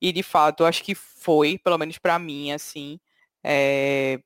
E 0.00 0.12
de 0.12 0.22
fato, 0.22 0.64
acho 0.64 0.82
que 0.84 0.94
foi, 0.94 1.58
pelo 1.58 1.78
menos 1.78 1.98
para 1.98 2.18
mim, 2.18 2.52
assim, 2.52 3.00
é, 3.44 4.20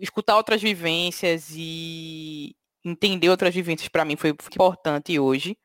escutar 0.00 0.36
outras 0.36 0.60
vivências 0.60 1.50
e 1.54 2.56
entender 2.84 3.30
outras 3.30 3.54
vivências 3.54 3.88
para 3.88 4.04
mim 4.04 4.16
foi 4.16 4.30
importante 4.30 5.18
hoje. 5.18 5.56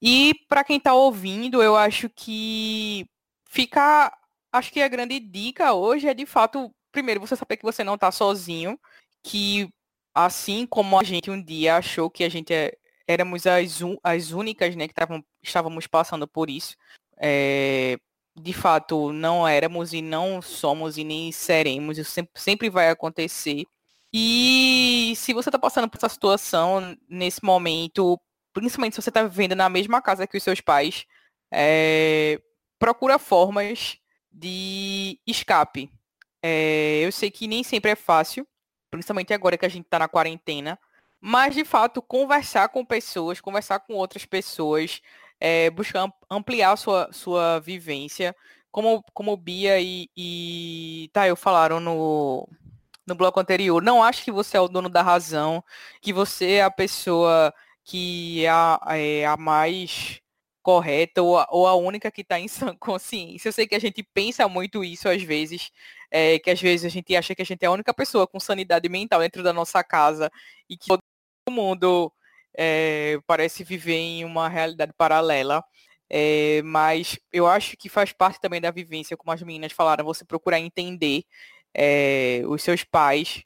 E 0.00 0.34
para 0.48 0.64
quem 0.64 0.76
está 0.76 0.94
ouvindo, 0.94 1.62
eu 1.62 1.76
acho 1.76 2.08
que 2.10 3.06
ficar 3.48 4.12
acho 4.52 4.72
que 4.72 4.80
a 4.82 4.88
grande 4.88 5.20
dica 5.20 5.72
hoje 5.74 6.08
é 6.08 6.14
de 6.14 6.26
fato, 6.26 6.74
primeiro, 6.92 7.20
você 7.20 7.36
saber 7.36 7.56
que 7.56 7.62
você 7.64 7.84
não 7.84 7.94
está 7.94 8.10
sozinho, 8.10 8.78
que 9.22 9.68
assim 10.14 10.66
como 10.66 10.98
a 10.98 11.02
gente 11.04 11.30
um 11.30 11.42
dia 11.42 11.76
achou 11.76 12.10
que 12.10 12.24
a 12.24 12.28
gente 12.28 12.52
é, 12.52 12.72
éramos 13.06 13.46
as, 13.46 13.80
as 14.02 14.30
únicas 14.32 14.74
né, 14.76 14.88
que 14.88 14.94
tavam, 14.94 15.24
estávamos 15.42 15.86
passando 15.86 16.26
por 16.26 16.48
isso, 16.50 16.76
é, 17.18 17.98
de 18.34 18.52
fato 18.52 19.12
não 19.12 19.46
éramos 19.46 19.92
e 19.92 20.02
não 20.02 20.40
somos 20.42 20.98
e 20.98 21.04
nem 21.04 21.32
seremos, 21.32 21.98
isso 21.98 22.10
sempre, 22.10 22.40
sempre 22.40 22.70
vai 22.70 22.90
acontecer. 22.90 23.64
E 24.12 25.12
se 25.16 25.34
você 25.34 25.48
está 25.48 25.58
passando 25.58 25.88
por 25.90 25.98
essa 25.98 26.08
situação 26.08 26.96
nesse 27.08 27.44
momento, 27.44 28.18
principalmente 28.56 28.94
se 28.94 29.02
você 29.02 29.10
está 29.10 29.22
vivendo 29.22 29.54
na 29.54 29.68
mesma 29.68 30.00
casa 30.00 30.26
que 30.26 30.34
os 30.34 30.42
seus 30.42 30.62
pais, 30.62 31.04
é, 31.52 32.40
procura 32.78 33.18
formas 33.18 33.98
de 34.32 35.20
escape. 35.26 35.92
É, 36.42 37.02
eu 37.04 37.12
sei 37.12 37.30
que 37.30 37.46
nem 37.46 37.62
sempre 37.62 37.90
é 37.90 37.94
fácil, 37.94 38.48
principalmente 38.90 39.34
agora 39.34 39.58
que 39.58 39.66
a 39.66 39.68
gente 39.68 39.84
está 39.84 39.98
na 39.98 40.08
quarentena, 40.08 40.78
mas 41.20 41.54
de 41.54 41.66
fato 41.66 42.00
conversar 42.00 42.70
com 42.70 42.82
pessoas, 42.82 43.42
conversar 43.42 43.80
com 43.80 43.92
outras 43.92 44.24
pessoas, 44.24 45.02
é, 45.38 45.68
buscar 45.68 46.10
ampliar 46.30 46.78
sua, 46.78 47.10
sua 47.12 47.58
vivência, 47.60 48.34
como, 48.72 49.04
como 49.12 49.36
Bia 49.36 49.78
e, 49.78 50.08
e 50.16 51.10
Tayo 51.12 51.36
falaram 51.36 51.78
no, 51.78 52.48
no 53.06 53.14
bloco 53.14 53.38
anterior, 53.38 53.82
não 53.82 54.02
acho 54.02 54.24
que 54.24 54.32
você 54.32 54.56
é 54.56 54.60
o 54.60 54.68
dono 54.68 54.88
da 54.88 55.02
razão, 55.02 55.62
que 56.00 56.10
você 56.10 56.52
é 56.52 56.62
a 56.62 56.70
pessoa 56.70 57.52
que 57.86 58.44
é 58.44 58.50
a, 58.50 58.80
é 58.90 59.26
a 59.26 59.36
mais 59.36 60.20
correta 60.62 61.22
ou 61.22 61.38
a, 61.38 61.46
ou 61.50 61.66
a 61.68 61.76
única 61.76 62.10
que 62.10 62.22
está 62.22 62.40
em 62.40 62.48
sã 62.48 62.74
consciência. 62.80 63.48
Eu 63.48 63.52
sei 63.52 63.66
que 63.68 63.74
a 63.76 63.78
gente 63.78 64.02
pensa 64.02 64.48
muito 64.48 64.84
isso 64.84 65.08
às 65.08 65.22
vezes, 65.22 65.70
é, 66.10 66.38
que 66.40 66.50
às 66.50 66.60
vezes 66.60 66.84
a 66.84 66.88
gente 66.88 67.14
acha 67.16 67.34
que 67.34 67.42
a 67.42 67.44
gente 67.44 67.62
é 67.62 67.66
a 67.66 67.70
única 67.70 67.94
pessoa 67.94 68.26
com 68.26 68.40
sanidade 68.40 68.88
mental 68.88 69.20
dentro 69.20 69.42
da 69.42 69.52
nossa 69.52 69.82
casa 69.84 70.30
e 70.68 70.76
que 70.76 70.88
todo 70.88 71.00
mundo 71.50 72.12
é, 72.56 73.18
parece 73.26 73.62
viver 73.64 73.94
em 73.94 74.24
uma 74.24 74.48
realidade 74.48 74.92
paralela. 74.96 75.64
É, 76.10 76.62
mas 76.62 77.18
eu 77.32 77.46
acho 77.46 77.76
que 77.76 77.88
faz 77.88 78.12
parte 78.12 78.40
também 78.40 78.60
da 78.60 78.70
vivência, 78.70 79.16
como 79.16 79.32
as 79.32 79.42
meninas 79.42 79.72
falaram, 79.72 80.04
você 80.04 80.24
procurar 80.24 80.60
entender 80.60 81.24
é, 81.74 82.42
os 82.46 82.62
seus 82.62 82.84
pais, 82.84 83.44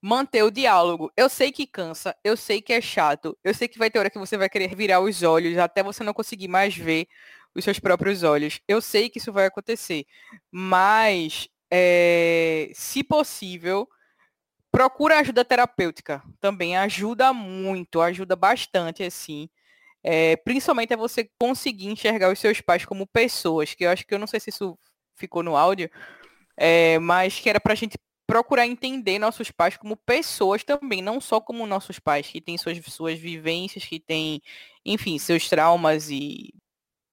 manter 0.00 0.42
o 0.42 0.50
diálogo. 0.50 1.12
Eu 1.16 1.28
sei 1.28 1.50
que 1.52 1.66
cansa, 1.66 2.14
eu 2.24 2.36
sei 2.36 2.62
que 2.62 2.72
é 2.72 2.80
chato, 2.80 3.36
eu 3.42 3.52
sei 3.54 3.68
que 3.68 3.78
vai 3.78 3.90
ter 3.90 3.98
hora 3.98 4.10
que 4.10 4.18
você 4.18 4.36
vai 4.36 4.48
querer 4.48 4.74
virar 4.74 5.00
os 5.00 5.22
olhos 5.22 5.58
até 5.58 5.82
você 5.82 6.04
não 6.04 6.14
conseguir 6.14 6.48
mais 6.48 6.76
ver 6.76 7.08
os 7.54 7.64
seus 7.64 7.78
próprios 7.78 8.22
olhos. 8.22 8.60
Eu 8.68 8.80
sei 8.80 9.08
que 9.08 9.18
isso 9.18 9.32
vai 9.32 9.46
acontecer, 9.46 10.06
mas 10.50 11.48
é, 11.70 12.70
se 12.74 13.02
possível, 13.02 13.88
procura 14.70 15.18
ajuda 15.18 15.44
terapêutica. 15.44 16.22
Também 16.40 16.76
ajuda 16.76 17.32
muito, 17.32 18.00
ajuda 18.00 18.36
bastante 18.36 19.02
assim. 19.02 19.48
É, 20.02 20.36
principalmente 20.36 20.92
é 20.92 20.96
você 20.96 21.28
conseguir 21.38 21.88
enxergar 21.88 22.32
os 22.32 22.38
seus 22.38 22.60
pais 22.60 22.84
como 22.84 23.06
pessoas, 23.06 23.74
que 23.74 23.84
eu 23.84 23.90
acho 23.90 24.06
que 24.06 24.14
eu 24.14 24.18
não 24.18 24.26
sei 24.26 24.40
se 24.40 24.50
isso 24.50 24.78
ficou 25.16 25.42
no 25.42 25.56
áudio, 25.56 25.90
é, 26.56 26.98
mas 27.00 27.40
que 27.40 27.50
era 27.50 27.60
pra 27.60 27.74
gente 27.74 27.98
procurar 28.28 28.66
entender 28.66 29.18
nossos 29.18 29.50
pais 29.50 29.78
como 29.78 29.96
pessoas 29.96 30.62
também, 30.62 31.00
não 31.00 31.18
só 31.18 31.40
como 31.40 31.66
nossos 31.66 31.98
pais, 31.98 32.28
que 32.28 32.42
têm 32.42 32.58
suas, 32.58 32.78
suas 32.84 33.18
vivências, 33.18 33.86
que 33.86 33.98
têm, 33.98 34.42
enfim, 34.84 35.18
seus 35.18 35.48
traumas 35.48 36.10
e. 36.10 36.54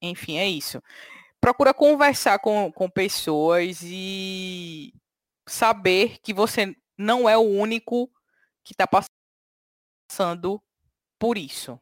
Enfim, 0.02 0.36
é 0.36 0.46
isso. 0.46 0.80
Procura 1.40 1.72
conversar 1.72 2.38
com, 2.38 2.70
com 2.70 2.90
pessoas 2.90 3.80
e 3.82 4.92
saber 5.48 6.18
que 6.22 6.34
você 6.34 6.76
não 6.98 7.26
é 7.26 7.36
o 7.36 7.40
único 7.40 8.10
que 8.62 8.74
está 8.74 8.86
passando 8.86 10.62
por 11.18 11.38
isso. 11.38 11.80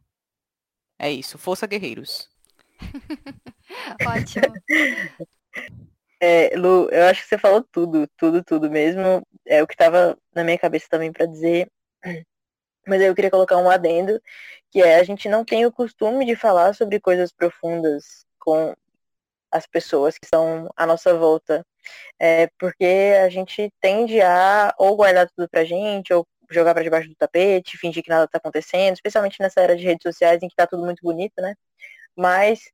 É 0.96 1.10
isso. 1.10 1.38
Força 1.38 1.66
Guerreiros. 1.66 2.30
Ótimo. 4.06 4.54
É, 6.20 6.56
Lu, 6.56 6.88
eu 6.90 7.06
acho 7.06 7.22
que 7.22 7.28
você 7.28 7.38
falou 7.38 7.62
tudo, 7.70 8.08
tudo, 8.16 8.42
tudo 8.42 8.70
mesmo. 8.70 9.22
É 9.46 9.62
o 9.62 9.66
que 9.66 9.74
estava 9.74 10.16
na 10.34 10.44
minha 10.44 10.58
cabeça 10.58 10.86
também 10.88 11.12
para 11.12 11.26
dizer. 11.26 11.68
Mas 12.86 13.00
eu 13.02 13.14
queria 13.14 13.30
colocar 13.30 13.56
um 13.58 13.70
adendo, 13.70 14.20
que 14.70 14.82
é 14.82 14.96
a 14.96 15.04
gente 15.04 15.28
não 15.28 15.44
tem 15.44 15.66
o 15.66 15.72
costume 15.72 16.26
de 16.26 16.36
falar 16.36 16.74
sobre 16.74 17.00
coisas 17.00 17.32
profundas 17.32 18.26
com 18.38 18.74
as 19.50 19.66
pessoas 19.66 20.18
que 20.18 20.26
estão 20.26 20.70
à 20.76 20.86
nossa 20.86 21.14
volta. 21.14 21.64
É, 22.20 22.48
porque 22.58 23.14
a 23.24 23.28
gente 23.28 23.70
tende 23.80 24.20
a 24.20 24.74
ou 24.78 24.96
guardar 24.96 25.28
tudo 25.30 25.48
pra 25.48 25.64
gente, 25.64 26.12
ou 26.12 26.26
jogar 26.50 26.74
para 26.74 26.84
debaixo 26.84 27.08
do 27.08 27.14
tapete, 27.16 27.78
fingir 27.78 28.02
que 28.02 28.10
nada 28.10 28.28
tá 28.28 28.38
acontecendo, 28.38 28.94
especialmente 28.94 29.40
nessa 29.40 29.60
era 29.60 29.76
de 29.76 29.84
redes 29.84 30.02
sociais 30.02 30.42
em 30.42 30.48
que 30.48 30.56
tá 30.56 30.66
tudo 30.66 30.84
muito 30.84 31.00
bonito, 31.02 31.34
né? 31.40 31.54
Mas 32.16 32.70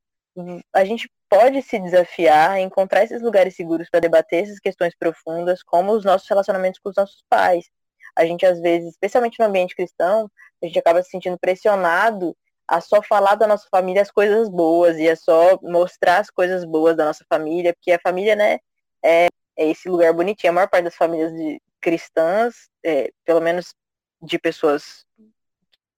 a 0.73 0.85
gente 0.85 1.11
pode 1.29 1.63
se 1.63 1.79
desafiar 1.79 2.53
a 2.53 2.61
encontrar 2.61 3.05
esses 3.05 3.23
lugares 3.23 3.55
seguros 3.55 3.89
para 3.91 4.01
debater 4.01 4.45
essas 4.45 4.59
questões 4.59 4.95
profundas, 4.97 5.63
como 5.63 5.93
os 5.93 6.05
nossos 6.05 6.29
relacionamentos 6.29 6.81
com 6.81 6.91
os 6.91 6.97
nossos 6.97 7.25
pais. 7.29 7.71
A 8.17 8.25
gente, 8.25 8.45
às 8.45 8.61
vezes, 8.61 8.91
especialmente 8.91 9.39
no 9.39 9.47
ambiente 9.47 9.75
cristão, 9.75 10.31
a 10.63 10.67
gente 10.67 10.79
acaba 10.79 11.03
se 11.03 11.11
sentindo 11.11 11.39
pressionado 11.39 12.37
a 12.67 12.81
só 12.81 13.03
falar 13.03 13.35
da 13.35 13.47
nossa 13.47 13.67
família 13.71 14.03
as 14.03 14.11
coisas 14.11 14.49
boas 14.49 14.97
e 14.99 15.09
a 15.09 15.17
só 15.17 15.59
mostrar 15.63 16.19
as 16.19 16.31
coisas 16.31 16.65
boas 16.65 16.97
da 16.97 17.05
nossa 17.05 17.25
família, 17.29 17.75
porque 17.75 17.93
a 17.93 18.01
família, 18.01 18.37
né, 18.37 18.59
é, 19.03 19.27
é 19.57 19.67
esse 19.69 19.89
lugar 19.89 20.13
bonitinho. 20.13 20.53
A 20.53 20.55
maior 20.55 20.69
parte 20.69 20.85
das 20.85 20.95
famílias 20.95 21.33
de, 21.33 21.61
cristãs, 21.81 22.69
é, 22.85 23.11
pelo 23.25 23.41
menos 23.41 23.75
de 24.23 24.39
pessoas 24.39 25.05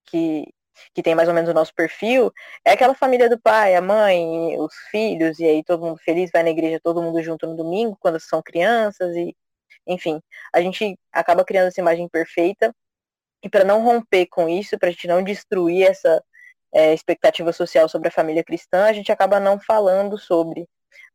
que 0.05 0.47
que 0.93 1.03
tem 1.03 1.15
mais 1.15 1.27
ou 1.27 1.35
menos 1.35 1.49
o 1.49 1.53
nosso 1.53 1.73
perfil, 1.73 2.31
é 2.65 2.71
aquela 2.71 2.95
família 2.95 3.29
do 3.29 3.39
pai, 3.39 3.75
a 3.75 3.81
mãe, 3.81 4.57
os 4.59 4.73
filhos, 4.91 5.39
e 5.39 5.45
aí 5.45 5.63
todo 5.63 5.83
mundo 5.85 5.99
feliz, 6.03 6.29
vai 6.31 6.43
na 6.43 6.49
igreja 6.49 6.79
todo 6.83 7.01
mundo 7.01 7.21
junto 7.23 7.47
no 7.47 7.55
domingo, 7.55 7.97
quando 7.99 8.19
são 8.19 8.41
crianças, 8.41 9.15
e 9.15 9.35
enfim, 9.87 10.21
a 10.53 10.61
gente 10.61 10.97
acaba 11.11 11.43
criando 11.45 11.67
essa 11.67 11.81
imagem 11.81 12.07
perfeita, 12.09 12.73
e 13.43 13.49
para 13.49 13.65
não 13.65 13.83
romper 13.83 14.27
com 14.27 14.47
isso, 14.47 14.77
para 14.79 14.89
a 14.89 14.91
gente 14.91 15.07
não 15.07 15.23
destruir 15.23 15.89
essa 15.89 16.23
é, 16.73 16.93
expectativa 16.93 17.51
social 17.53 17.87
sobre 17.89 18.07
a 18.07 18.11
família 18.11 18.43
cristã, 18.43 18.85
a 18.85 18.93
gente 18.93 19.11
acaba 19.11 19.39
não 19.39 19.59
falando 19.59 20.17
sobre. 20.17 20.67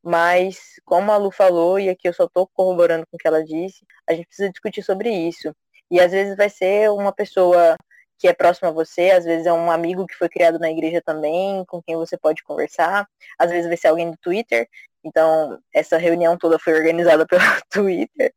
Mas, 0.03 0.75
como 0.85 1.11
a 1.13 1.17
Lu 1.17 1.31
falou, 1.31 1.79
e 1.81 1.89
aqui 1.89 2.09
eu 2.09 2.13
só 2.13 2.25
estou 2.25 2.47
corroborando 2.47 3.07
com 3.11 3.17
o 3.17 3.19
que 3.19 3.27
ela 3.27 3.45
disse, 3.45 3.85
a 4.09 4.15
gente 4.15 4.27
precisa 4.27 4.51
discutir 4.51 4.83
sobre 4.83 5.11
isso. 5.11 5.53
E 5.91 6.01
às 6.01 6.13
vezes 6.13 6.37
vai 6.37 6.51
ser 6.51 6.91
uma 6.91 7.13
pessoa 7.13 7.77
que 8.19 8.29
é 8.29 8.33
próximo 8.33 8.69
a 8.69 8.73
você, 8.73 9.11
às 9.13 9.25
vezes 9.25 9.47
é 9.47 9.53
um 9.53 9.71
amigo 9.71 10.07
que 10.07 10.15
foi 10.15 10.29
criado 10.29 10.59
na 10.59 10.71
igreja 10.71 11.01
também, 11.05 11.65
com 11.67 11.83
quem 11.83 11.97
você 11.97 12.17
pode 12.19 12.43
conversar, 12.43 13.09
às 13.39 13.51
vezes 13.51 13.69
vai 13.69 13.77
ser 13.77 13.89
alguém 13.89 14.11
do 14.11 14.17
Twitter, 14.19 14.69
Então, 15.05 15.59
essa 15.73 15.97
reunião 15.99 16.37
toda 16.37 16.59
foi 16.59 16.75
organizada 16.75 17.27
pelo 17.29 17.43
Twitter. 17.71 18.33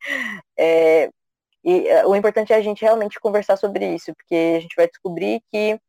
É, 0.58 1.10
e 1.64 1.88
é, 1.88 2.06
o 2.06 2.16
importante 2.16 2.54
é 2.54 2.56
a 2.58 2.62
gente 2.62 2.82
realmente 2.84 3.20
conversar 3.20 3.58
sobre 3.58 3.86
isso, 3.96 4.14
porque 4.16 4.56
a 4.58 4.60
gente 4.62 4.76
vai 4.76 4.88
descobrir 4.88 5.42
que 5.52 5.80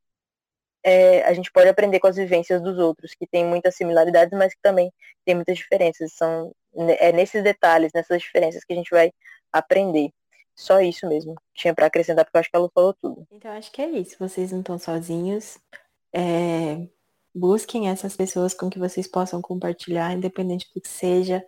é, 0.84 1.22
a 1.24 1.32
gente 1.32 1.50
pode 1.52 1.68
aprender 1.68 2.00
com 2.00 2.08
as 2.08 2.16
vivências 2.16 2.60
dos 2.60 2.78
outros, 2.78 3.14
que 3.14 3.26
tem 3.26 3.44
muitas 3.44 3.76
similaridades, 3.76 4.36
mas 4.36 4.54
que 4.54 4.60
também 4.62 4.92
tem 5.24 5.34
muitas 5.34 5.56
diferenças. 5.56 6.12
São, 6.14 6.52
é 6.98 7.12
nesses 7.12 7.42
detalhes, 7.42 7.92
nessas 7.94 8.20
diferenças 8.22 8.64
que 8.64 8.72
a 8.72 8.76
gente 8.76 8.90
vai 8.90 9.12
aprender. 9.52 10.10
Só 10.54 10.80
isso 10.80 11.08
mesmo. 11.08 11.34
Tinha 11.54 11.74
para 11.74 11.86
acrescentar, 11.86 12.24
porque 12.24 12.36
eu 12.36 12.40
acho 12.40 12.50
que 12.50 12.56
ela 12.56 12.70
falou 12.72 12.94
tudo. 12.94 13.26
Então 13.30 13.50
acho 13.52 13.72
que 13.72 13.82
é 13.82 13.90
isso. 13.90 14.16
Vocês 14.18 14.52
não 14.52 14.60
estão 14.60 14.78
sozinhos. 14.78 15.58
É, 16.12 16.86
busquem 17.34 17.88
essas 17.88 18.16
pessoas 18.16 18.54
com 18.54 18.68
que 18.68 18.78
vocês 18.78 19.06
possam 19.06 19.40
compartilhar, 19.40 20.12
independente 20.12 20.70
do 20.74 20.80
que 20.80 20.88
seja. 20.88 21.44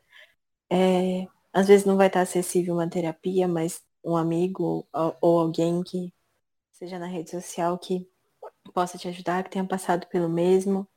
É, 0.70 1.26
às 1.52 1.68
vezes 1.68 1.86
não 1.86 1.96
vai 1.96 2.08
estar 2.08 2.22
acessível 2.22 2.74
uma 2.74 2.88
terapia, 2.88 3.46
mas 3.46 3.82
um 4.04 4.16
amigo 4.16 4.86
ou, 4.92 5.40
alguém 5.40 5.82
que 5.82 6.12
seja 6.72 6.98
na 6.98 7.06
rede 7.06 7.30
social 7.30 7.78
que 7.78 8.08
possa 8.72 8.98
te 8.98 9.08
ajudar, 9.08 9.44
que 9.44 9.50
tenha 9.50 9.64
passado 9.66 10.06
pelo 10.08 10.28
mesmo. 10.28 10.88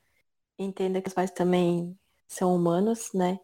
Entenda 0.58 1.02
que 1.02 1.08
os 1.10 1.14
pais 1.14 1.32
também 1.32 1.98
são 2.28 2.56
humanos, 2.56 3.12
né? 3.14 3.40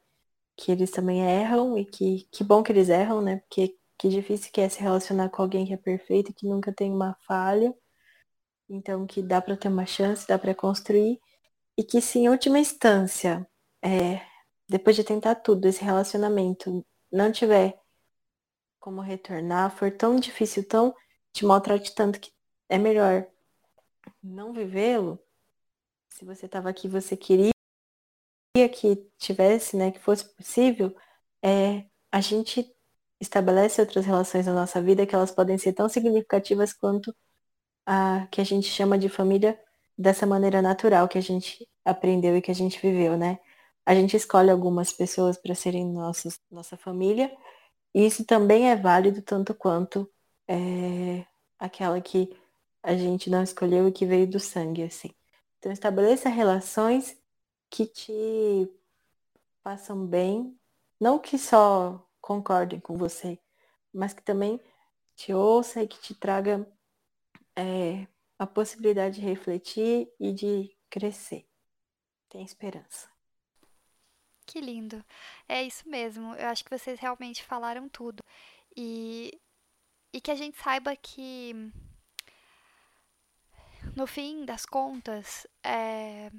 Que 0.55 0.71
eles 0.71 0.91
também 0.91 1.21
erram 1.21 1.77
e 1.77 1.85
que 1.85 2.27
que 2.31 2.43
bom 2.43 2.63
que 2.63 2.71
eles 2.71 2.89
erram, 2.89 3.21
né? 3.21 3.37
Porque 3.47 3.77
que 3.97 4.09
difícil 4.09 4.51
que 4.51 4.61
é 4.61 4.69
se 4.69 4.79
relacionar 4.81 5.29
com 5.29 5.41
alguém 5.41 5.65
que 5.65 5.73
é 5.73 5.77
perfeito 5.77 6.33
que 6.33 6.47
nunca 6.47 6.73
tem 6.73 6.91
uma 6.91 7.15
falha. 7.27 7.73
Então 8.69 9.05
que 9.05 9.21
dá 9.21 9.41
para 9.41 9.57
ter 9.57 9.67
uma 9.67 9.85
chance, 9.85 10.27
dá 10.27 10.37
para 10.39 10.55
construir 10.55 11.19
e 11.77 11.83
que 11.83 12.01
se 12.01 12.19
em 12.19 12.29
última 12.29 12.59
instância, 12.59 13.47
é, 13.81 14.21
depois 14.69 14.95
de 14.95 15.03
tentar 15.03 15.35
tudo, 15.35 15.67
esse 15.67 15.83
relacionamento 15.83 16.85
não 17.11 17.31
tiver 17.31 17.79
como 18.79 19.01
retornar, 19.01 19.75
for 19.75 19.91
tão 19.91 20.17
difícil, 20.17 20.67
tão 20.67 20.93
te 21.31 21.45
maltrate 21.45 21.95
tanto 21.95 22.19
que 22.19 22.31
é 22.69 22.77
melhor 22.77 23.25
não 24.21 24.53
vivê-lo. 24.53 25.19
Se 26.09 26.25
você 26.25 26.45
estava 26.45 26.69
aqui, 26.69 26.87
você 26.87 27.17
queria 27.17 27.53
que 28.71 28.95
tivesse, 29.17 29.75
né, 29.77 29.91
que 29.91 29.99
fosse 29.99 30.25
possível, 30.35 30.95
é, 31.41 31.85
a 32.11 32.21
gente 32.21 32.72
estabelece 33.23 33.81
outras 33.81 34.05
relações 34.05 34.45
na 34.45 34.53
nossa 34.53 34.81
vida 34.81 35.05
que 35.05 35.15
elas 35.15 35.31
podem 35.31 35.57
ser 35.57 35.73
tão 35.73 35.89
significativas 35.89 36.73
quanto 36.73 37.15
a 37.85 38.27
que 38.31 38.41
a 38.41 38.43
gente 38.43 38.67
chama 38.67 38.97
de 38.97 39.09
família 39.09 39.59
dessa 39.97 40.25
maneira 40.25 40.61
natural 40.61 41.07
que 41.07 41.17
a 41.17 41.21
gente 41.21 41.67
aprendeu 41.85 42.37
e 42.37 42.41
que 42.41 42.51
a 42.51 42.55
gente 42.55 42.79
viveu, 42.79 43.17
né? 43.17 43.39
A 43.85 43.93
gente 43.95 44.15
escolhe 44.15 44.49
algumas 44.49 44.93
pessoas 44.93 45.37
para 45.37 45.55
serem 45.55 45.85
nossos, 45.85 46.39
nossa 46.51 46.77
família, 46.77 47.35
e 47.93 48.05
isso 48.05 48.25
também 48.25 48.69
é 48.71 48.75
válido 48.75 49.21
tanto 49.21 49.53
quanto 49.53 50.09
é, 50.47 51.25
aquela 51.59 51.99
que 52.01 52.35
a 52.81 52.95
gente 52.95 53.29
não 53.29 53.43
escolheu 53.43 53.87
e 53.87 53.91
que 53.91 54.05
veio 54.05 54.27
do 54.27 54.39
sangue, 54.39 54.83
assim. 54.83 55.11
Então 55.59 55.71
estabeleça 55.71 56.29
relações 56.29 57.17
que 57.69 57.85
te 57.85 58.69
façam 59.63 60.05
bem, 60.05 60.57
não 60.99 61.19
que 61.19 61.37
só 61.37 62.05
concordem 62.23 62.79
com 62.79 62.97
você, 62.97 63.37
mas 63.93 64.13
que 64.13 64.23
também 64.23 64.57
te 65.13 65.33
ouça 65.33 65.83
e 65.83 65.87
que 65.87 65.99
te 65.99 66.15
traga 66.15 66.65
é, 67.53 68.07
a 68.39 68.47
possibilidade 68.47 69.15
de 69.19 69.27
refletir 69.27 70.09
e 70.17 70.31
de 70.31 70.73
crescer. 70.89 71.45
Tem 72.29 72.41
esperança. 72.41 73.09
Que 74.45 74.61
lindo. 74.61 75.03
É 75.49 75.61
isso 75.61 75.87
mesmo. 75.87 76.33
Eu 76.35 76.47
acho 76.47 76.63
que 76.63 76.75
vocês 76.75 76.97
realmente 76.97 77.43
falaram 77.43 77.89
tudo. 77.89 78.23
E, 78.75 79.37
e 80.13 80.21
que 80.21 80.31
a 80.31 80.35
gente 80.35 80.57
saiba 80.57 80.95
que, 80.95 81.53
no 83.97 84.07
fim 84.07 84.45
das 84.45 84.65
contas, 84.65 85.45
é, 85.61 86.31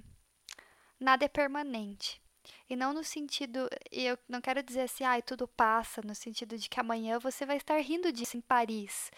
nada 0.98 1.26
é 1.26 1.28
permanente. 1.28 2.23
E 2.68 2.76
não 2.76 2.92
no 2.92 3.04
sentido, 3.04 3.68
e 3.90 4.04
eu 4.06 4.18
não 4.28 4.40
quero 4.40 4.62
dizer 4.62 4.82
assim, 4.82 5.04
ai, 5.04 5.18
ah, 5.20 5.22
tudo 5.22 5.46
passa, 5.48 6.02
no 6.02 6.14
sentido 6.14 6.58
de 6.58 6.68
que 6.68 6.80
amanhã 6.80 7.18
você 7.18 7.46
vai 7.46 7.56
estar 7.56 7.78
rindo 7.78 8.12
disso 8.12 8.36
em 8.36 8.40
Paris. 8.40 9.10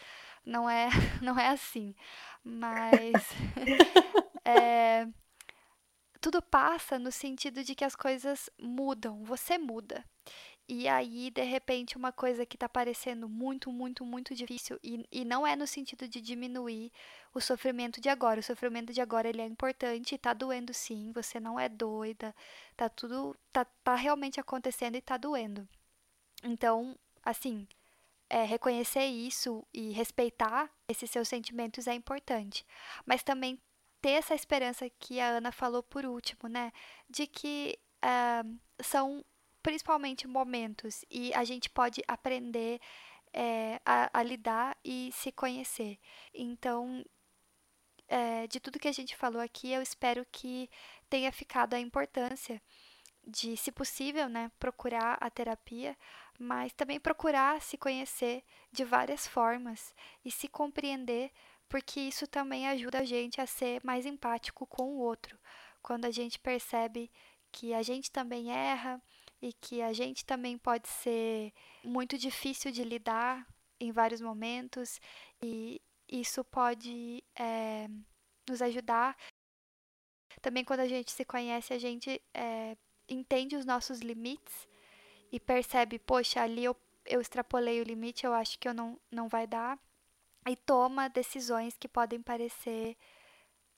Não 0.44 0.69
é, 0.69 0.89
não 1.23 1.39
é 1.39 1.48
assim. 1.48 1.94
Mas 2.44 3.12
é, 4.44 5.07
tudo 6.20 6.43
passa 6.43 6.98
no 6.98 7.12
sentido 7.12 7.62
de 7.65 7.74
que 7.74 7.85
as 7.85 7.97
coisas 7.97 8.51
mudam, 8.59 9.24
você 9.24 9.59
muda. 9.59 10.05
E 10.68 10.88
aí, 10.88 11.30
de 11.30 11.43
repente, 11.44 11.97
uma 11.97 12.10
coisa 12.10 12.44
que 12.44 12.59
tá 12.59 12.68
parecendo 12.68 13.28
muito, 13.28 13.70
muito, 13.70 14.05
muito 14.05 14.34
difícil, 14.34 14.78
e, 14.82 15.06
e 15.12 15.24
não 15.24 15.47
é 15.47 15.55
no 15.55 15.66
sentido 15.66 16.09
de 16.09 16.20
diminuir 16.20 16.90
o 17.32 17.40
sofrimento 17.40 18.01
de 18.01 18.09
agora. 18.09 18.40
O 18.40 18.43
sofrimento 18.43 18.93
de 18.93 19.01
agora 19.01 19.28
ele 19.28 19.40
é 19.40 19.47
importante, 19.47 20.18
tá 20.18 20.34
doendo 20.34 20.74
sim, 20.74 21.12
você 21.12 21.38
não 21.38 21.59
é 21.59 21.68
doida, 21.68 22.34
tá 22.76 22.88
tudo, 22.88 23.36
tá, 23.52 23.64
tá 23.64 23.94
realmente 23.94 24.40
acontecendo 24.40 24.97
e 24.97 25.01
tá 25.01 25.16
doendo. 25.16 25.68
Então, 26.43 26.98
assim, 27.22 27.68
é, 28.28 28.43
reconhecer 28.44 29.05
isso 29.05 29.64
e 29.72 29.93
respeitar 29.93 30.70
esses 30.88 31.10
seus 31.10 31.28
sentimentos 31.28 31.86
é 31.86 31.94
importante. 31.94 32.66
Mas 33.05 33.22
também 33.22 33.60
ter 34.01 34.10
essa 34.10 34.34
esperança 34.34 34.90
que 34.98 35.20
a 35.20 35.28
Ana 35.28 35.52
falou 35.52 35.82
por 35.82 36.05
último, 36.05 36.48
né? 36.48 36.72
De 37.09 37.26
que 37.26 37.78
uh, 38.05 38.59
são 38.82 39.24
principalmente 39.66 40.28
momentos 40.28 41.05
e 41.10 41.34
a 41.34 41.43
gente 41.43 41.68
pode 41.68 42.01
aprender 42.06 42.80
é, 43.32 43.80
a, 43.84 44.20
a, 44.20 44.22
lidar 44.22 44.76
e 44.84 45.10
se 45.12 45.32
conhecer. 45.32 45.98
Então, 46.32 47.05
é, 48.06 48.47
de 48.47 48.60
tudo 48.60 48.78
que 48.78 48.86
a 48.86 48.93
gente 48.93 49.16
falou 49.16 49.43
aqui, 49.43 49.72
eu 49.72 49.82
espero 49.82 50.24
que 50.30 50.70
tenha 51.10 51.32
ficado 51.32 51.74
a 51.74 51.80
importância 51.80 52.62
de, 53.26 53.56
se 53.56 53.72
possível, 53.72 54.28
né, 54.28 54.52
procurar 54.60 55.18
a 55.20 55.28
terapia, 55.28 55.98
mas 56.38 56.72
também 56.72 57.01
procurar 57.01 57.60
se 57.60 57.76
conhecer 57.76 58.44
de 58.70 58.84
várias 58.84 59.26
formas 59.26 59.93
e 60.24 60.30
se 60.30 60.47
compreender, 60.47 61.32
porque 61.68 61.98
isso 61.98 62.28
também 62.28 62.68
ajuda 62.68 63.01
a 63.01 63.05
gente 63.05 63.40
a 63.40 63.47
ser 63.48 63.80
mais 63.82 64.06
empático 64.06 64.64
com 64.64 64.84
o 64.84 65.01
outro. 65.01 65.36
Quando 65.82 66.05
a 66.05 66.12
gente 66.12 66.38
percebe 66.38 67.10
que 67.51 67.74
a 67.74 67.82
gente 67.82 68.12
também 68.12 68.52
erra 68.52 69.02
e 69.40 69.52
que 69.52 69.82
a 69.82 69.92
gente 69.92 70.24
também 70.24 70.56
pode 70.56 70.88
ser 70.88 71.52
muito 71.84 72.16
difícil 72.16 72.70
de 72.72 72.82
lidar 72.82 73.46
em 73.78 73.92
vários 73.92 74.20
momentos, 74.20 75.00
e 75.42 75.80
isso 76.08 76.44
pode 76.44 77.22
é, 77.38 77.88
nos 78.48 78.62
ajudar. 78.62 79.16
Também 80.40 80.64
quando 80.64 80.80
a 80.80 80.88
gente 80.88 81.10
se 81.10 81.24
conhece, 81.24 81.72
a 81.72 81.78
gente 81.78 82.22
é, 82.32 82.76
entende 83.08 83.56
os 83.56 83.66
nossos 83.66 84.00
limites 84.00 84.66
e 85.30 85.38
percebe, 85.38 85.98
poxa, 85.98 86.42
ali 86.42 86.64
eu, 86.64 86.76
eu 87.04 87.20
extrapolei 87.20 87.80
o 87.80 87.84
limite, 87.84 88.24
eu 88.24 88.32
acho 88.32 88.58
que 88.58 88.68
eu 88.68 88.74
não, 88.74 88.98
não 89.10 89.28
vai 89.28 89.46
dar. 89.46 89.78
E 90.48 90.54
toma 90.54 91.08
decisões 91.08 91.76
que 91.76 91.88
podem 91.88 92.22
parecer 92.22 92.96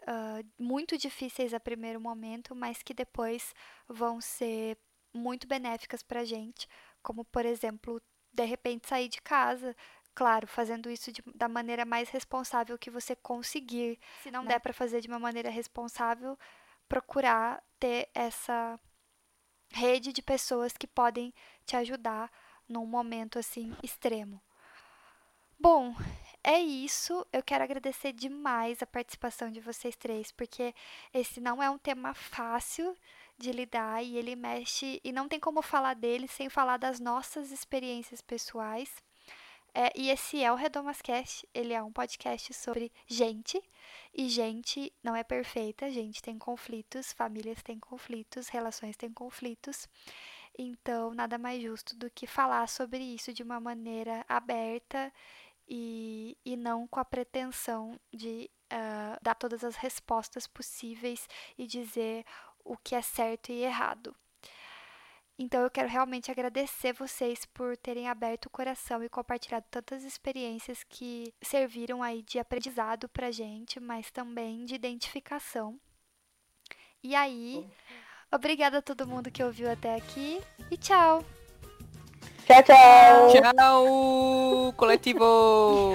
uh, 0.02 0.46
muito 0.58 0.98
difíceis 0.98 1.54
a 1.54 1.60
primeiro 1.60 2.00
momento, 2.00 2.54
mas 2.54 2.82
que 2.82 2.92
depois 2.92 3.54
vão 3.88 4.20
ser 4.20 4.76
muito 5.12 5.46
benéficas 5.46 6.02
para 6.02 6.20
a 6.20 6.24
gente, 6.24 6.68
como 7.02 7.24
por 7.24 7.44
exemplo, 7.44 8.00
de 8.32 8.44
repente 8.44 8.88
sair 8.88 9.08
de 9.08 9.20
casa, 9.20 9.74
claro, 10.14 10.46
fazendo 10.46 10.90
isso 10.90 11.12
de, 11.12 11.22
da 11.34 11.48
maneira 11.48 11.84
mais 11.84 12.08
responsável 12.08 12.78
que 12.78 12.90
você 12.90 13.14
conseguir. 13.14 13.98
Se 14.22 14.30
não 14.30 14.42
né? 14.42 14.50
der 14.50 14.60
para 14.60 14.72
fazer 14.72 15.00
de 15.00 15.08
uma 15.08 15.18
maneira 15.18 15.50
responsável, 15.50 16.38
procurar 16.88 17.62
ter 17.78 18.08
essa 18.14 18.78
rede 19.72 20.12
de 20.12 20.22
pessoas 20.22 20.72
que 20.76 20.86
podem 20.86 21.32
te 21.64 21.76
ajudar 21.76 22.30
num 22.68 22.86
momento 22.86 23.38
assim 23.38 23.76
extremo. 23.82 24.42
Bom, 25.58 25.94
é 26.42 26.60
isso. 26.60 27.26
Eu 27.32 27.42
quero 27.42 27.64
agradecer 27.64 28.12
demais 28.12 28.82
a 28.82 28.86
participação 28.86 29.50
de 29.50 29.60
vocês 29.60 29.96
três, 29.96 30.30
porque 30.30 30.74
esse 31.12 31.40
não 31.40 31.62
é 31.62 31.68
um 31.68 31.78
tema 31.78 32.14
fácil 32.14 32.96
de 33.38 33.52
lidar 33.52 34.02
e 34.02 34.16
ele 34.16 34.34
mexe 34.34 35.00
e 35.04 35.12
não 35.12 35.28
tem 35.28 35.38
como 35.38 35.62
falar 35.62 35.94
dele 35.94 36.26
sem 36.26 36.48
falar 36.48 36.76
das 36.76 36.98
nossas 36.98 37.50
experiências 37.52 38.20
pessoais. 38.20 38.90
É, 39.74 39.92
e 39.94 40.10
esse 40.10 40.42
é 40.42 40.50
o 40.50 40.56
Redomascast, 40.56 41.48
ele 41.54 41.72
é 41.72 41.82
um 41.82 41.92
podcast 41.92 42.52
sobre 42.52 42.90
gente, 43.06 43.62
e 44.12 44.28
gente 44.28 44.92
não 45.02 45.14
é 45.14 45.22
perfeita, 45.22 45.90
gente 45.90 46.20
tem 46.20 46.38
conflitos, 46.38 47.12
famílias 47.12 47.62
têm 47.62 47.78
conflitos, 47.78 48.48
relações 48.48 48.96
têm 48.96 49.12
conflitos. 49.12 49.86
Então, 50.58 51.14
nada 51.14 51.38
mais 51.38 51.62
justo 51.62 51.94
do 51.94 52.10
que 52.10 52.26
falar 52.26 52.66
sobre 52.68 52.98
isso 52.98 53.32
de 53.32 53.42
uma 53.44 53.60
maneira 53.60 54.24
aberta 54.28 55.12
e, 55.68 56.36
e 56.44 56.56
não 56.56 56.88
com 56.88 56.98
a 56.98 57.04
pretensão 57.04 58.00
de 58.12 58.50
uh, 58.72 59.18
dar 59.22 59.34
todas 59.34 59.62
as 59.62 59.76
respostas 59.76 60.46
possíveis 60.46 61.28
e 61.56 61.66
dizer 61.66 62.24
o 62.68 62.76
que 62.76 62.94
é 62.94 63.02
certo 63.02 63.50
e 63.50 63.62
errado. 63.62 64.14
Então 65.38 65.62
eu 65.62 65.70
quero 65.70 65.88
realmente 65.88 66.30
agradecer 66.30 66.92
vocês 66.92 67.46
por 67.46 67.76
terem 67.76 68.08
aberto 68.08 68.46
o 68.46 68.50
coração 68.50 69.02
e 69.04 69.08
compartilhado 69.08 69.64
tantas 69.70 70.02
experiências 70.02 70.82
que 70.82 71.32
serviram 71.40 72.02
aí 72.02 72.22
de 72.22 72.40
aprendizado 72.40 73.08
pra 73.08 73.30
gente, 73.30 73.78
mas 73.78 74.10
também 74.10 74.64
de 74.64 74.74
identificação. 74.74 75.78
E 77.02 77.14
aí, 77.14 77.64
obrigada 78.32 78.78
a 78.78 78.82
todo 78.82 79.06
mundo 79.06 79.30
que 79.30 79.42
ouviu 79.42 79.70
até 79.70 79.94
aqui 79.94 80.42
e 80.70 80.76
tchau. 80.76 81.24
Tchau, 82.44 82.62
tchau. 82.64 83.54
Tchau, 83.54 84.72
coletivo! 84.76 85.92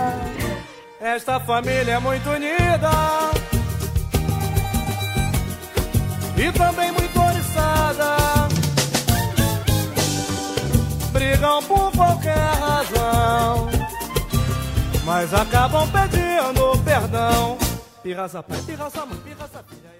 Esta 1.00 1.40
família 1.40 1.92
é 1.92 1.98
muito 1.98 2.28
unida 2.28 3.39
e 6.40 6.50
também 6.52 6.90
muito 6.92 7.20
oriçada. 7.20 8.16
Brigam 11.12 11.62
por 11.64 11.92
qualquer 11.92 12.32
razão, 12.34 13.68
mas 15.04 15.34
acabam 15.34 15.86
pedindo 15.90 16.82
perdão. 16.82 17.58
Pirraça 18.02 18.42
pai, 18.42 18.58
pirraça 18.62 19.04
mãe, 19.04 19.18
pirraça 19.18 19.62
filha. 19.68 19.99